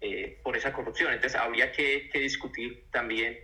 eh, 0.00 0.38
por 0.42 0.56
esa 0.56 0.72
corrupción. 0.72 1.12
Entonces, 1.12 1.40
habría 1.40 1.72
que, 1.72 2.08
que 2.10 2.20
discutir 2.20 2.84
también 2.90 3.38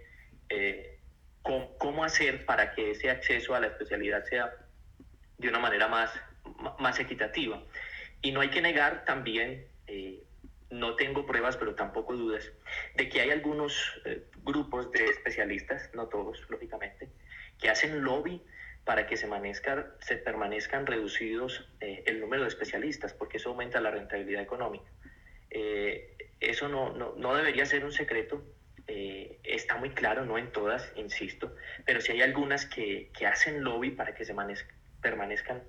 eh, 0.48 0.98
cómo, 1.42 1.76
cómo, 1.78 2.04
hacer 2.04 2.44
para 2.44 2.74
que 2.74 2.92
ese 2.92 3.10
acceso 3.10 3.54
a 3.54 3.60
la 3.60 3.68
especialidad 3.68 4.24
sea 4.24 4.52
de 5.38 5.48
una 5.48 5.58
manera 5.58 5.88
más, 5.88 6.10
más 6.78 6.98
equitativa. 7.00 7.62
Y 8.22 8.32
no 8.32 8.40
hay 8.40 8.50
que 8.50 8.62
negar 8.62 9.04
también, 9.04 9.66
eh, 9.86 10.22
no 10.70 10.96
tengo 10.96 11.26
pruebas, 11.26 11.56
pero 11.56 11.74
tampoco 11.74 12.16
dudas, 12.16 12.50
de 12.96 13.08
que 13.08 13.20
hay 13.20 13.30
algunos 13.30 14.00
eh, 14.04 14.24
grupos 14.42 14.90
de 14.92 15.04
especialistas, 15.06 15.90
no 15.94 16.06
todos, 16.08 16.42
lógicamente, 16.48 17.08
que 17.58 17.68
hacen 17.68 18.02
lobby 18.02 18.42
para 18.84 19.06
que 19.06 19.16
se, 19.16 19.28
se 20.00 20.16
permanezcan 20.16 20.86
reducidos 20.86 21.66
eh, 21.80 22.02
el 22.06 22.20
número 22.20 22.42
de 22.42 22.48
especialistas, 22.48 23.14
porque 23.14 23.38
eso 23.38 23.50
aumenta 23.50 23.80
la 23.80 23.90
rentabilidad 23.90 24.42
económica. 24.42 24.90
Eh, 25.50 26.16
eso 26.40 26.68
no, 26.68 26.92
no, 26.92 27.14
no, 27.16 27.34
debería 27.34 27.64
ser 27.64 27.84
un 27.84 27.92
secreto, 27.92 28.44
eh, 28.86 29.38
está 29.42 29.76
muy 29.76 29.90
claro, 29.90 30.26
no 30.26 30.36
en 30.36 30.52
todas, 30.52 30.92
insisto, 30.96 31.54
pero 31.86 32.02
sí 32.02 32.12
hay 32.12 32.20
algunas 32.20 32.66
que, 32.66 33.10
que 33.16 33.26
hacen 33.26 33.64
lobby 33.64 33.90
para 33.90 34.14
que 34.14 34.26
se 34.26 34.34
permanezcan 35.00 35.62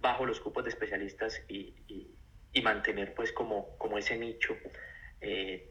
bajo 0.00 0.24
los 0.24 0.38
cupos 0.38 0.62
de 0.62 0.70
especialistas 0.70 1.42
y, 1.48 1.74
y, 1.88 2.14
y 2.52 2.62
mantener 2.62 3.14
pues 3.14 3.32
como, 3.32 3.76
como 3.78 3.98
ese 3.98 4.16
nicho 4.16 4.56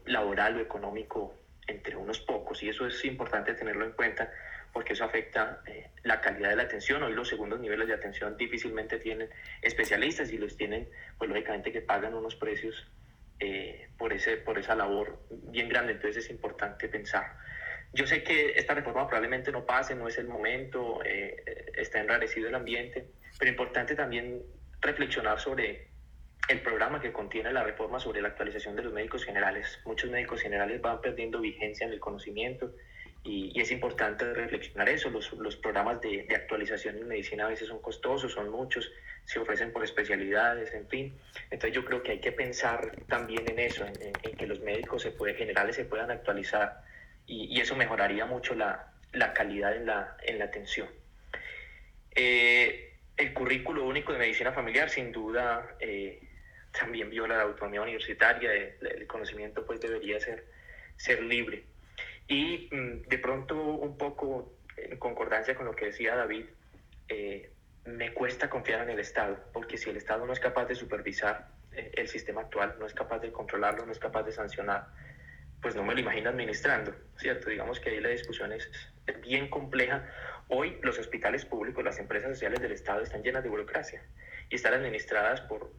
laboral 0.06 0.56
o 0.56 0.60
económico 0.60 1.34
entre 1.66 1.94
unos 1.96 2.20
pocos, 2.20 2.62
y 2.62 2.70
eso 2.70 2.86
es 2.86 3.04
importante 3.04 3.54
tenerlo 3.54 3.84
en 3.84 3.92
cuenta 3.92 4.32
porque 4.72 4.94
eso 4.94 5.04
afecta 5.04 5.60
eh, 5.66 5.90
la 6.02 6.20
calidad 6.20 6.50
de 6.50 6.56
la 6.56 6.62
atención. 6.62 7.02
Hoy 7.02 7.12
los 7.12 7.28
segundos 7.28 7.60
niveles 7.60 7.88
de 7.88 7.94
atención 7.94 8.36
difícilmente 8.36 8.98
tienen 8.98 9.28
especialistas 9.60 10.32
y 10.32 10.38
los 10.38 10.56
tienen, 10.56 10.88
pues 11.18 11.28
lógicamente 11.28 11.72
que 11.72 11.82
pagan 11.82 12.14
unos 12.14 12.36
precios 12.36 12.86
eh, 13.38 13.88
por, 13.98 14.12
ese, 14.12 14.36
por 14.38 14.58
esa 14.58 14.74
labor 14.74 15.20
bien 15.30 15.68
grande, 15.68 15.92
entonces 15.92 16.24
es 16.24 16.30
importante 16.30 16.88
pensar. 16.88 17.36
Yo 17.92 18.06
sé 18.06 18.22
que 18.22 18.52
esta 18.52 18.74
reforma 18.74 19.06
probablemente 19.06 19.52
no 19.52 19.66
pase, 19.66 19.94
no 19.94 20.08
es 20.08 20.16
el 20.16 20.26
momento, 20.26 21.02
eh, 21.04 21.70
está 21.74 22.00
enrarecido 22.00 22.48
el 22.48 22.54
ambiente, 22.54 23.06
pero 23.38 23.50
importante 23.50 23.94
también 23.94 24.42
reflexionar 24.80 25.38
sobre 25.38 25.88
el 26.48 26.60
programa 26.60 27.00
que 27.00 27.12
contiene 27.12 27.52
la 27.52 27.62
reforma 27.62 28.00
sobre 28.00 28.22
la 28.22 28.28
actualización 28.28 28.74
de 28.76 28.82
los 28.82 28.92
médicos 28.92 29.24
generales. 29.24 29.80
Muchos 29.84 30.10
médicos 30.10 30.40
generales 30.40 30.80
van 30.80 31.00
perdiendo 31.00 31.40
vigencia 31.40 31.86
en 31.86 31.92
el 31.92 32.00
conocimiento 32.00 32.74
y, 33.24 33.60
es 33.60 33.70
importante 33.70 34.32
reflexionar 34.34 34.88
eso. 34.88 35.10
Los, 35.10 35.32
los 35.32 35.56
programas 35.56 36.00
de, 36.00 36.24
de, 36.24 36.34
actualización 36.34 36.98
en 36.98 37.08
medicina 37.08 37.46
a 37.46 37.48
veces 37.48 37.68
son 37.68 37.80
costosos, 37.80 38.32
son 38.32 38.50
muchos, 38.50 38.90
se 39.24 39.38
ofrecen 39.38 39.72
por 39.72 39.84
especialidades, 39.84 40.72
en 40.74 40.88
fin. 40.88 41.18
Entonces 41.50 41.72
yo 41.74 41.84
creo 41.84 42.02
que 42.02 42.12
hay 42.12 42.20
que 42.20 42.32
pensar 42.32 42.96
también 43.08 43.48
en 43.48 43.58
eso, 43.58 43.84
en, 43.86 44.12
que 44.36 44.46
los 44.46 44.60
médicos 44.60 45.02
se 45.02 45.12
puede, 45.12 45.34
generales 45.34 45.76
se 45.76 45.84
puedan 45.84 46.10
actualizar 46.10 46.82
y, 47.26 47.56
y 47.56 47.60
eso 47.60 47.76
mejoraría 47.76 48.26
mucho 48.26 48.54
la, 48.54 48.92
la, 49.12 49.32
calidad 49.32 49.76
en 49.76 49.86
la, 49.86 50.16
en 50.22 50.38
la 50.38 50.46
atención. 50.46 50.88
Eh, 52.14 52.92
el 53.16 53.32
currículo 53.32 53.84
único 53.84 54.12
de 54.12 54.18
medicina 54.18 54.52
familiar 54.52 54.90
sin 54.90 55.12
duda 55.12 55.76
eh, 55.80 56.20
también 56.78 57.10
viola 57.10 57.36
la 57.36 57.42
autonomía 57.42 57.82
universitaria, 57.82 58.52
el, 58.52 59.06
conocimiento 59.06 59.64
pues 59.64 59.80
debería 59.80 60.18
ser, 60.20 60.46
ser 60.96 61.22
libre. 61.22 61.64
Y 62.28 62.68
mm, 62.70 63.08
de 63.08 63.18
pronto 63.18 63.56
un 63.56 63.96
poco 63.96 64.54
en 64.76 64.98
concordancia 64.98 65.54
con 65.54 65.66
lo 65.66 65.74
que 65.74 65.86
decía 65.86 66.16
David, 66.16 66.46
eh, 67.08 67.50
me 67.84 68.12
cuesta 68.14 68.48
confiar 68.48 68.82
en 68.82 68.90
el 68.90 69.00
Estado, 69.00 69.38
porque 69.52 69.76
si 69.76 69.90
el 69.90 69.96
Estado 69.96 70.24
no 70.26 70.32
es 70.32 70.40
capaz 70.40 70.66
de 70.66 70.74
supervisar 70.74 71.48
eh, 71.72 71.92
el 71.94 72.08
sistema 72.08 72.42
actual, 72.42 72.76
no 72.78 72.86
es 72.86 72.94
capaz 72.94 73.18
de 73.18 73.32
controlarlo, 73.32 73.84
no 73.86 73.92
es 73.92 73.98
capaz 73.98 74.22
de 74.22 74.32
sancionar, 74.32 74.86
pues 75.60 75.74
no 75.74 75.82
me 75.82 75.94
lo 75.94 76.00
imagino 76.00 76.30
administrando, 76.30 76.94
¿cierto? 77.16 77.50
Digamos 77.50 77.80
que 77.80 77.90
ahí 77.90 78.00
la 78.00 78.08
discusión 78.08 78.52
es, 78.52 78.70
bien 79.20 79.48
compleja. 79.48 80.08
Hoy 80.48 80.78
los 80.82 80.98
hospitales 80.98 81.44
públicos, 81.44 81.82
las 81.82 81.98
empresas 81.98 82.30
sociales 82.30 82.60
del 82.60 82.72
Estado 82.72 83.02
están 83.02 83.22
llenas 83.22 83.42
de 83.42 83.48
burocracia 83.48 84.02
y 84.48 84.54
están 84.54 84.74
administradas 84.74 85.40
por, 85.42 85.72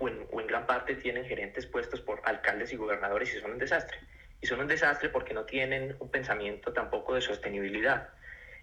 o 0.00 0.08
en, 0.08 0.26
o 0.32 0.40
en 0.40 0.46
gran 0.46 0.66
parte 0.66 0.96
tienen 0.96 1.24
gerentes 1.24 1.66
puestos 1.66 2.00
por 2.00 2.20
alcaldes 2.24 2.72
y 2.72 2.76
gobernadores 2.76 3.34
y 3.34 3.40
son 3.40 3.52
un 3.52 3.58
desastre 3.58 3.98
y 4.40 4.46
son 4.46 4.60
un 4.60 4.66
desastre 4.66 5.08
porque 5.10 5.34
no 5.34 5.44
tienen 5.44 5.96
un 5.98 6.10
pensamiento 6.10 6.72
tampoco 6.72 7.14
de 7.14 7.20
sostenibilidad. 7.20 8.08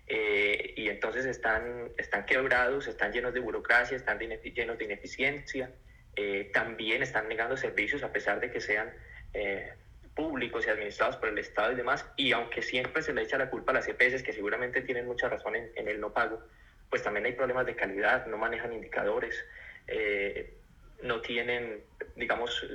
Eh, 0.08 0.74
y 0.78 0.88
entonces 0.88 1.26
están, 1.26 1.92
están 1.98 2.26
quebrados, 2.26 2.88
están 2.88 3.12
llenos 3.12 3.34
de 3.34 3.42
burocracia, 3.42 3.98
están 3.98 4.18
llenos 4.18 4.78
de 4.78 4.86
ineficiencia, 4.86 5.70
eh, 6.16 6.50
también 6.54 7.04
están 7.04 7.28
negando 7.28 7.58
servicios 7.58 8.04
a 8.04 8.14
pesar 8.14 8.40
de 8.40 8.50
que 8.50 8.62
sean 8.62 8.90
eh, 9.34 9.74
públicos 10.16 10.66
y 10.66 10.70
administrados 10.70 11.18
por 11.18 11.30
el 11.30 11.38
Estado 11.38 11.74
y 11.74 11.76
demás, 11.76 12.06
y 12.16 12.32
aunque 12.32 12.62
siempre 12.62 13.04
se 13.04 13.14
le 13.14 13.24
echa 13.24 13.38
la 13.38 13.50
culpa 13.50 13.72
a 13.72 13.76
las 13.76 13.88
EPS, 13.88 14.24
que 14.24 14.34
seguramente 14.34 14.82
tienen 14.82 15.06
mucha 15.06 15.28
razón 15.28 15.56
en, 15.56 15.70
en 15.76 15.90
el 15.90 16.00
no 16.00 16.14
pago, 16.14 16.42
pues 16.90 17.04
también 17.04 17.26
hay 17.26 17.34
problemas 17.34 17.66
de 17.66 17.76
calidad, 17.76 18.26
no 18.28 18.38
manejan 18.38 18.74
indicadores, 18.74 19.46
no 21.04 21.22
tienen, 21.22 21.84
digamos, 22.16 22.66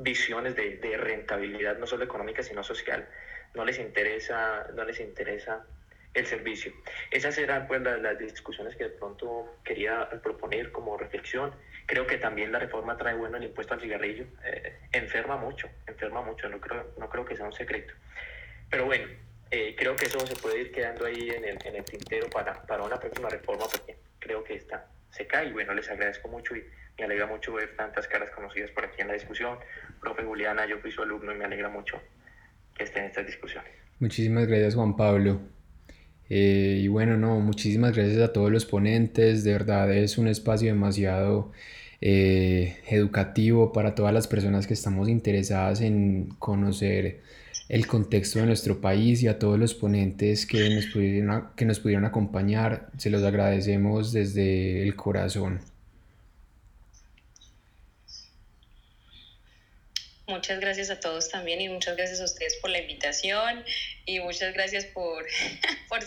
visiones 0.00 0.56
de, 0.56 0.76
de, 0.76 0.96
rentabilidad, 0.96 1.78
no 1.78 1.86
solo 1.86 2.04
económica, 2.04 2.42
sino 2.42 2.62
social. 2.62 3.08
No 3.54 3.64
les 3.64 3.78
interesa, 3.78 4.66
no 4.74 4.84
les 4.84 5.00
interesa 5.00 5.64
el 6.14 6.26
servicio. 6.26 6.72
Esas 7.10 7.38
eran 7.38 7.66
pues, 7.66 7.80
las, 7.82 8.00
las 8.00 8.18
discusiones 8.18 8.74
que 8.76 8.84
de 8.84 8.90
pronto 8.90 9.58
quería 9.64 10.08
proponer 10.22 10.72
como 10.72 10.96
reflexión. 10.96 11.54
Creo 11.86 12.06
que 12.06 12.18
también 12.18 12.52
la 12.52 12.58
reforma 12.58 12.96
trae 12.96 13.14
bueno 13.14 13.36
el 13.36 13.44
impuesto 13.44 13.74
al 13.74 13.80
cigarrillo. 13.80 14.24
Eh, 14.44 14.78
enferma 14.92 15.36
mucho, 15.36 15.68
enferma 15.86 16.22
mucho, 16.22 16.48
no 16.48 16.60
creo, 16.60 16.92
no 16.98 17.08
creo 17.08 17.24
que 17.24 17.36
sea 17.36 17.46
un 17.46 17.52
secreto. 17.52 17.94
Pero 18.68 18.86
bueno, 18.86 19.06
eh, 19.50 19.74
creo 19.76 19.96
que 19.96 20.06
eso 20.06 20.24
se 20.26 20.36
puede 20.36 20.60
ir 20.60 20.72
quedando 20.72 21.06
ahí 21.06 21.30
en 21.30 21.44
el, 21.44 21.58
en 21.64 21.76
el 21.76 21.84
tintero 21.84 22.28
para, 22.30 22.62
para 22.62 22.82
una 22.82 22.98
próxima 22.98 23.28
reforma 23.28 23.64
porque 23.70 23.96
creo 24.18 24.44
que 24.44 24.54
está, 24.54 24.86
se 25.10 25.26
cae. 25.26 25.48
Y 25.48 25.52
bueno, 25.52 25.74
les 25.74 25.88
agradezco 25.90 26.28
mucho 26.28 26.56
y 26.56 26.64
me 26.98 27.04
alegra 27.04 27.26
mucho 27.26 27.52
ver 27.54 27.74
tantas 27.76 28.06
caras 28.06 28.30
conocidas 28.30 28.70
por 28.70 28.84
aquí 28.84 29.00
en 29.00 29.08
la 29.08 29.14
discusión. 29.14 29.58
Profe 30.00 30.24
Juliana, 30.24 30.66
yo 30.66 30.78
fui 30.78 30.90
su 30.90 31.02
alumno 31.02 31.32
y 31.32 31.36
me 31.36 31.44
alegra 31.44 31.68
mucho 31.68 32.00
que 32.76 32.84
estén 32.84 33.04
estas 33.04 33.26
discusiones. 33.26 33.70
Muchísimas 33.98 34.46
gracias 34.46 34.74
Juan 34.74 34.96
Pablo. 34.96 35.40
Eh, 36.30 36.78
y 36.82 36.88
bueno, 36.88 37.16
no, 37.16 37.40
muchísimas 37.40 37.94
gracias 37.94 38.20
a 38.20 38.32
todos 38.32 38.50
los 38.50 38.64
ponentes. 38.64 39.44
De 39.44 39.52
verdad 39.52 39.92
es 39.92 40.16
un 40.16 40.28
espacio 40.28 40.68
demasiado 40.68 41.52
eh, 42.00 42.78
educativo 42.88 43.72
para 43.72 43.94
todas 43.94 44.14
las 44.14 44.26
personas 44.26 44.66
que 44.66 44.74
estamos 44.74 45.08
interesadas 45.08 45.80
en 45.80 46.28
conocer 46.38 47.20
el 47.68 47.86
contexto 47.86 48.38
de 48.38 48.46
nuestro 48.46 48.80
país 48.80 49.22
y 49.22 49.28
a 49.28 49.38
todos 49.38 49.58
los 49.58 49.74
ponentes 49.74 50.46
que 50.46 50.70
nos 50.70 50.86
pudieron, 50.86 51.48
que 51.56 51.64
nos 51.64 51.78
pudieron 51.78 52.04
acompañar. 52.04 52.90
Se 52.96 53.10
los 53.10 53.22
agradecemos 53.22 54.12
desde 54.12 54.82
el 54.82 54.96
corazón. 54.96 55.60
Muchas 60.30 60.60
gracias 60.60 60.90
a 60.90 61.00
todos 61.00 61.28
también 61.28 61.60
y 61.60 61.68
muchas 61.68 61.96
gracias 61.96 62.20
a 62.20 62.24
ustedes 62.24 62.56
por 62.62 62.70
la 62.70 62.78
invitación 62.78 63.64
y 64.06 64.20
muchas 64.20 64.54
gracias 64.54 64.84
por, 64.86 65.24
por 65.88 65.98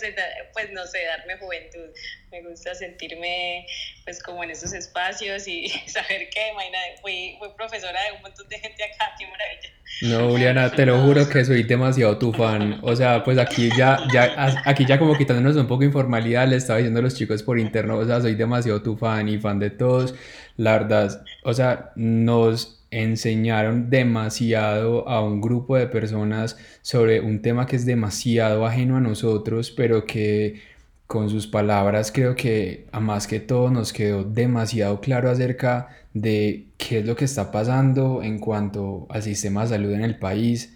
pues 0.53 0.71
no 0.71 0.85
sé, 0.87 0.99
darme 1.05 1.37
juventud. 1.37 1.89
Me 2.31 2.41
gusta 2.41 2.73
sentirme 2.73 3.65
pues 4.05 4.23
como 4.23 4.43
en 4.43 4.51
esos 4.51 4.73
espacios 4.73 5.47
y 5.47 5.67
saber 5.87 6.29
que, 6.29 6.51
imagínate, 6.51 7.01
fui, 7.01 7.35
fui 7.37 7.49
profesora 7.57 7.99
de 8.05 8.15
un 8.15 8.21
montón 8.21 8.47
de 8.47 8.59
gente 8.59 8.83
acá, 8.83 9.11
qué 9.19 9.27
maravilla. 9.27 9.69
No, 10.01 10.29
Juliana, 10.29 10.71
te 10.71 10.85
lo 10.85 11.01
juro 11.01 11.27
que 11.29 11.45
soy 11.45 11.63
demasiado 11.63 12.17
tu 12.17 12.33
fan. 12.33 12.79
O 12.81 12.95
sea, 12.95 13.23
pues 13.23 13.37
aquí 13.37 13.69
ya, 13.77 13.99
ya, 14.11 14.61
aquí 14.65 14.85
ya 14.85 14.97
como 14.97 15.17
quitándonos 15.17 15.55
un 15.55 15.67
poco 15.67 15.81
de 15.81 15.87
informalidad, 15.87 16.47
le 16.47 16.55
estaba 16.55 16.79
diciendo 16.79 16.99
a 16.99 17.03
los 17.03 17.15
chicos 17.15 17.43
por 17.43 17.59
interno, 17.59 17.97
o 17.97 18.05
sea, 18.05 18.21
soy 18.21 18.35
demasiado 18.35 18.81
tu 18.81 18.97
fan 18.97 19.27
y 19.27 19.37
fan 19.37 19.59
de 19.59 19.69
todos. 19.69 20.15
La 20.57 20.73
verdad, 20.73 21.23
o 21.43 21.53
sea, 21.53 21.91
nos 21.95 22.82
enseñaron 23.01 23.89
demasiado 23.89 25.07
a 25.07 25.21
un 25.23 25.41
grupo 25.41 25.77
de 25.77 25.87
personas 25.87 26.57
sobre 26.81 27.21
un 27.21 27.41
tema 27.41 27.65
que 27.65 27.75
es 27.75 27.85
demasiado 27.85 28.65
ajeno 28.65 28.97
a 28.97 29.01
nosotros, 29.01 29.71
pero 29.71 30.05
que 30.05 30.61
con 31.07 31.29
sus 31.29 31.47
palabras 31.47 32.11
creo 32.11 32.35
que 32.35 32.87
a 32.91 32.99
más 32.99 33.27
que 33.27 33.39
todo 33.39 33.69
nos 33.69 33.93
quedó 33.93 34.23
demasiado 34.23 35.01
claro 35.01 35.29
acerca 35.29 35.89
de 36.13 36.69
qué 36.77 36.99
es 36.99 37.05
lo 37.05 37.15
que 37.15 37.25
está 37.25 37.51
pasando 37.51 38.23
en 38.23 38.39
cuanto 38.39 39.07
al 39.09 39.21
sistema 39.23 39.63
de 39.63 39.69
salud 39.69 39.91
en 39.93 40.03
el 40.03 40.17
país. 40.19 40.73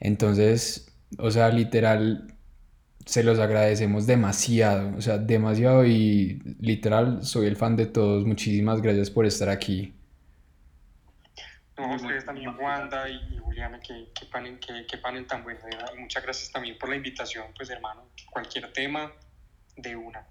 Entonces, 0.00 0.88
o 1.18 1.30
sea, 1.30 1.50
literal, 1.50 2.34
se 3.06 3.22
los 3.24 3.38
agradecemos 3.38 4.06
demasiado, 4.06 4.96
o 4.96 5.00
sea, 5.00 5.18
demasiado 5.18 5.86
y 5.86 6.42
literal 6.60 7.24
soy 7.24 7.46
el 7.46 7.56
fan 7.56 7.76
de 7.76 7.86
todos. 7.86 8.26
Muchísimas 8.26 8.82
gracias 8.82 9.10
por 9.10 9.26
estar 9.26 9.48
aquí. 9.48 9.97
No, 11.78 11.94
ustedes 11.94 12.24
también, 12.24 12.56
Wanda 12.58 13.08
y, 13.08 13.38
Juliana, 13.38 13.78
que, 13.80 14.08
que, 14.12 14.26
panel, 14.26 14.58
que, 14.58 14.98
panel 14.98 15.26
tan 15.26 15.44
bueno. 15.44 15.60
Y 15.94 16.00
muchas 16.00 16.22
gracias 16.24 16.50
también 16.50 16.76
por 16.76 16.88
la 16.88 16.96
invitación, 16.96 17.46
pues 17.56 17.70
hermano, 17.70 18.10
cualquier 18.30 18.72
tema 18.72 19.12
de 19.76 19.94
una. 19.94 20.26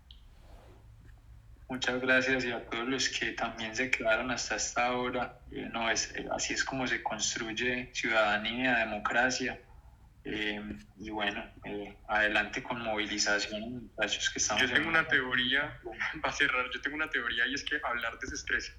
Muchas 1.69 2.01
gracias 2.01 2.45
y 2.45 2.51
a 2.51 2.63
todos 2.69 2.87
los 2.87 3.09
que 3.09 3.31
también 3.31 3.75
se 3.75 3.89
quedaron 3.89 4.29
hasta 4.31 4.55
esta 4.55 4.93
hora. 4.93 5.39
Eh, 5.51 5.69
no, 5.71 5.89
es, 5.89 6.13
eh, 6.15 6.27
así 6.31 6.53
es 6.53 6.63
como 6.63 6.85
se 6.85 7.01
construye 7.01 7.93
ciudadanía, 7.93 8.77
democracia. 8.79 9.59
Eh, 10.25 10.61
y 10.97 11.09
bueno, 11.09 11.41
adelante 12.09 12.61
con 12.61 12.81
movilización, 12.81 13.85
muchachos 13.95 14.29
que 14.29 14.39
estamos. 14.39 14.63
Yo 14.63 14.73
tengo 14.73 14.89
una 14.89 15.07
teoría, 15.07 15.79
para 16.21 16.33
cerrar, 16.33 16.65
yo 16.73 16.81
tengo 16.81 16.97
una 16.97 17.09
teoría 17.09 17.47
y 17.47 17.53
es 17.53 17.63
que 17.63 17.79
hablar 17.83 18.19
desestresa 18.19 18.73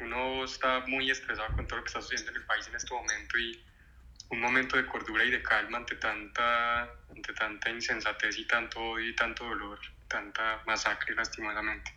uno 0.00 0.44
está 0.44 0.80
muy 0.86 1.10
estresado 1.10 1.54
con 1.54 1.66
todo 1.66 1.78
lo 1.78 1.84
que 1.84 1.88
está 1.88 2.00
sucediendo 2.00 2.32
en 2.32 2.38
el 2.38 2.46
país 2.46 2.66
en 2.68 2.74
este 2.74 2.94
momento 2.94 3.38
y 3.38 3.62
un 4.30 4.40
momento 4.40 4.76
de 4.76 4.86
cordura 4.86 5.24
y 5.24 5.30
de 5.30 5.42
calma 5.42 5.78
ante 5.78 5.96
tanta, 5.96 6.82
ante 6.82 7.32
tanta 7.34 7.70
insensatez 7.70 8.38
y 8.38 8.46
tanto 8.46 8.80
odio 8.80 9.08
y 9.08 9.16
tanto 9.16 9.44
dolor, 9.44 9.78
tanta 10.08 10.62
masacre 10.66 11.14
lastimosamente. 11.14 11.92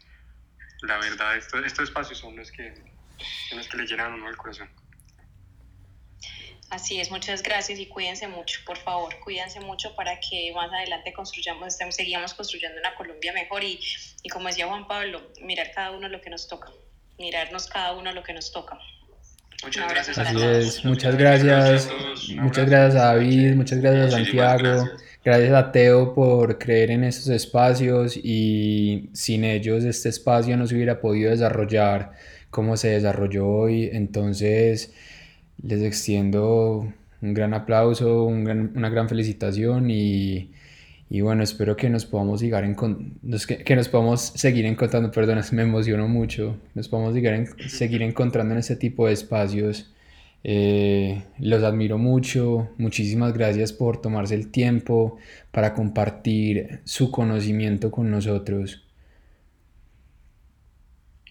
La 0.81 0.97
verdad, 0.97 1.37
estos, 1.37 1.63
estos 1.65 1.89
espacios 1.89 2.19
son 2.19 2.35
los 2.35 2.51
que, 2.51 2.73
los 3.55 3.67
que 3.67 3.77
le 3.77 3.85
llenan 3.85 4.11
a 4.11 4.15
uno 4.15 4.29
el 4.29 4.37
corazón. 4.37 4.69
Así 6.71 6.99
es, 6.99 7.11
muchas 7.11 7.43
gracias 7.43 7.77
y 7.77 7.85
cuídense 7.87 8.27
mucho, 8.27 8.61
por 8.65 8.77
favor, 8.77 9.19
cuídense 9.19 9.59
mucho 9.59 9.95
para 9.95 10.19
que 10.19 10.51
más 10.55 10.73
adelante 10.73 11.13
construyamos, 11.13 11.77
seguimos 11.91 12.33
construyendo 12.33 12.79
una 12.79 12.95
Colombia 12.95 13.31
mejor 13.31 13.63
y, 13.63 13.79
y 14.23 14.29
como 14.29 14.47
decía 14.47 14.65
Juan 14.65 14.87
Pablo, 14.87 15.21
mirar 15.39 15.71
cada 15.71 15.91
uno 15.91 16.09
lo 16.09 16.19
que 16.19 16.31
nos 16.31 16.47
toca 16.47 16.71
mirarnos 17.17 17.67
cada 17.67 17.93
uno 17.93 18.11
lo 18.11 18.23
que 18.23 18.33
nos 18.33 18.51
toca. 18.51 18.77
Muchas 19.63 19.89
gracias. 19.89 20.17
Así 20.17 20.41
es, 20.41 20.85
muchas 20.85 21.15
gracias. 21.15 21.89
Muchas 22.35 22.69
gracias 22.69 23.01
a 23.01 23.05
David, 23.13 23.55
muchas 23.55 23.79
gracias 23.79 24.07
a 24.07 24.17
Santiago. 24.17 24.89
Gracias. 25.23 25.53
a 25.53 25.71
Teo 25.71 26.13
por 26.13 26.57
creer 26.57 26.91
en 26.91 27.05
estos 27.05 27.29
espacios 27.29 28.17
y 28.17 29.09
sin 29.13 29.45
ellos 29.45 29.85
este 29.85 30.09
espacio 30.09 30.57
no 30.57 30.67
se 30.67 30.75
hubiera 30.75 30.99
podido 30.99 31.31
desarrollar 31.31 32.11
como 32.49 32.75
se 32.75 32.89
desarrolló 32.89 33.47
hoy. 33.47 33.89
Entonces 33.93 34.93
les 35.61 35.81
extiendo 35.81 36.91
un 37.21 37.33
gran 37.33 37.53
aplauso, 37.53 38.25
una 38.25 38.89
gran 38.89 39.07
felicitación 39.07 39.89
y, 39.89 40.51
Y 41.13 41.21
bueno, 41.21 41.43
espero 41.43 41.75
que 41.75 41.91
nos 41.91 42.07
podamos, 42.07 42.41
llegar 42.41 42.63
en, 42.63 42.75
que, 42.75 43.63
que, 43.63 43.75
nos 43.75 43.87
podamos 43.87 44.19
seguir 44.19 44.65
encontrando, 44.65 45.11
perdón, 45.11 45.39
me 45.51 45.61
emociono 45.61 46.07
mucho, 46.07 46.57
nos 46.73 46.87
podamos 46.87 47.13
llegar 47.13 47.45
seguir 47.67 48.01
encontrando 48.01 48.55
en 48.55 48.59
este 48.59 48.75
tipo 48.75 49.05
de 49.05 49.13
espacios. 49.13 49.93
Eh, 50.43 51.23
los 51.37 51.61
admiro 51.61 51.99
mucho, 51.99 52.71
muchísimas 52.79 53.31
gracias 53.31 53.71
por 53.73 54.01
tomarse 54.01 54.33
el 54.33 54.49
tiempo 54.49 55.19
para 55.51 55.75
compartir 55.75 56.81
su 56.83 57.11
conocimiento 57.11 57.91
con 57.91 58.09
nosotros. 58.09 58.83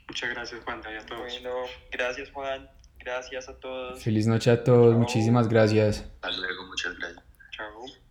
Muchas 0.07 0.31
gracias 0.31 0.61
Juan, 0.65 0.81
y 0.81 0.97
a 0.97 1.07
todos. 1.07 1.23
Bueno, 1.23 1.57
gracias 1.91 2.31
Juan, 2.31 2.71
gracias 3.01 3.49
a 3.49 3.59
todos. 3.59 4.01
Feliz 4.01 4.29
noche 4.29 4.53
a 4.53 4.63
todos, 4.63 4.95
muchísimas 4.95 5.49
gracias. 5.49 6.09
Hasta 6.21 6.31
luego, 6.37 6.67
muchas 6.69 6.97
gracias. 6.97 7.25
Chao. 7.51 8.02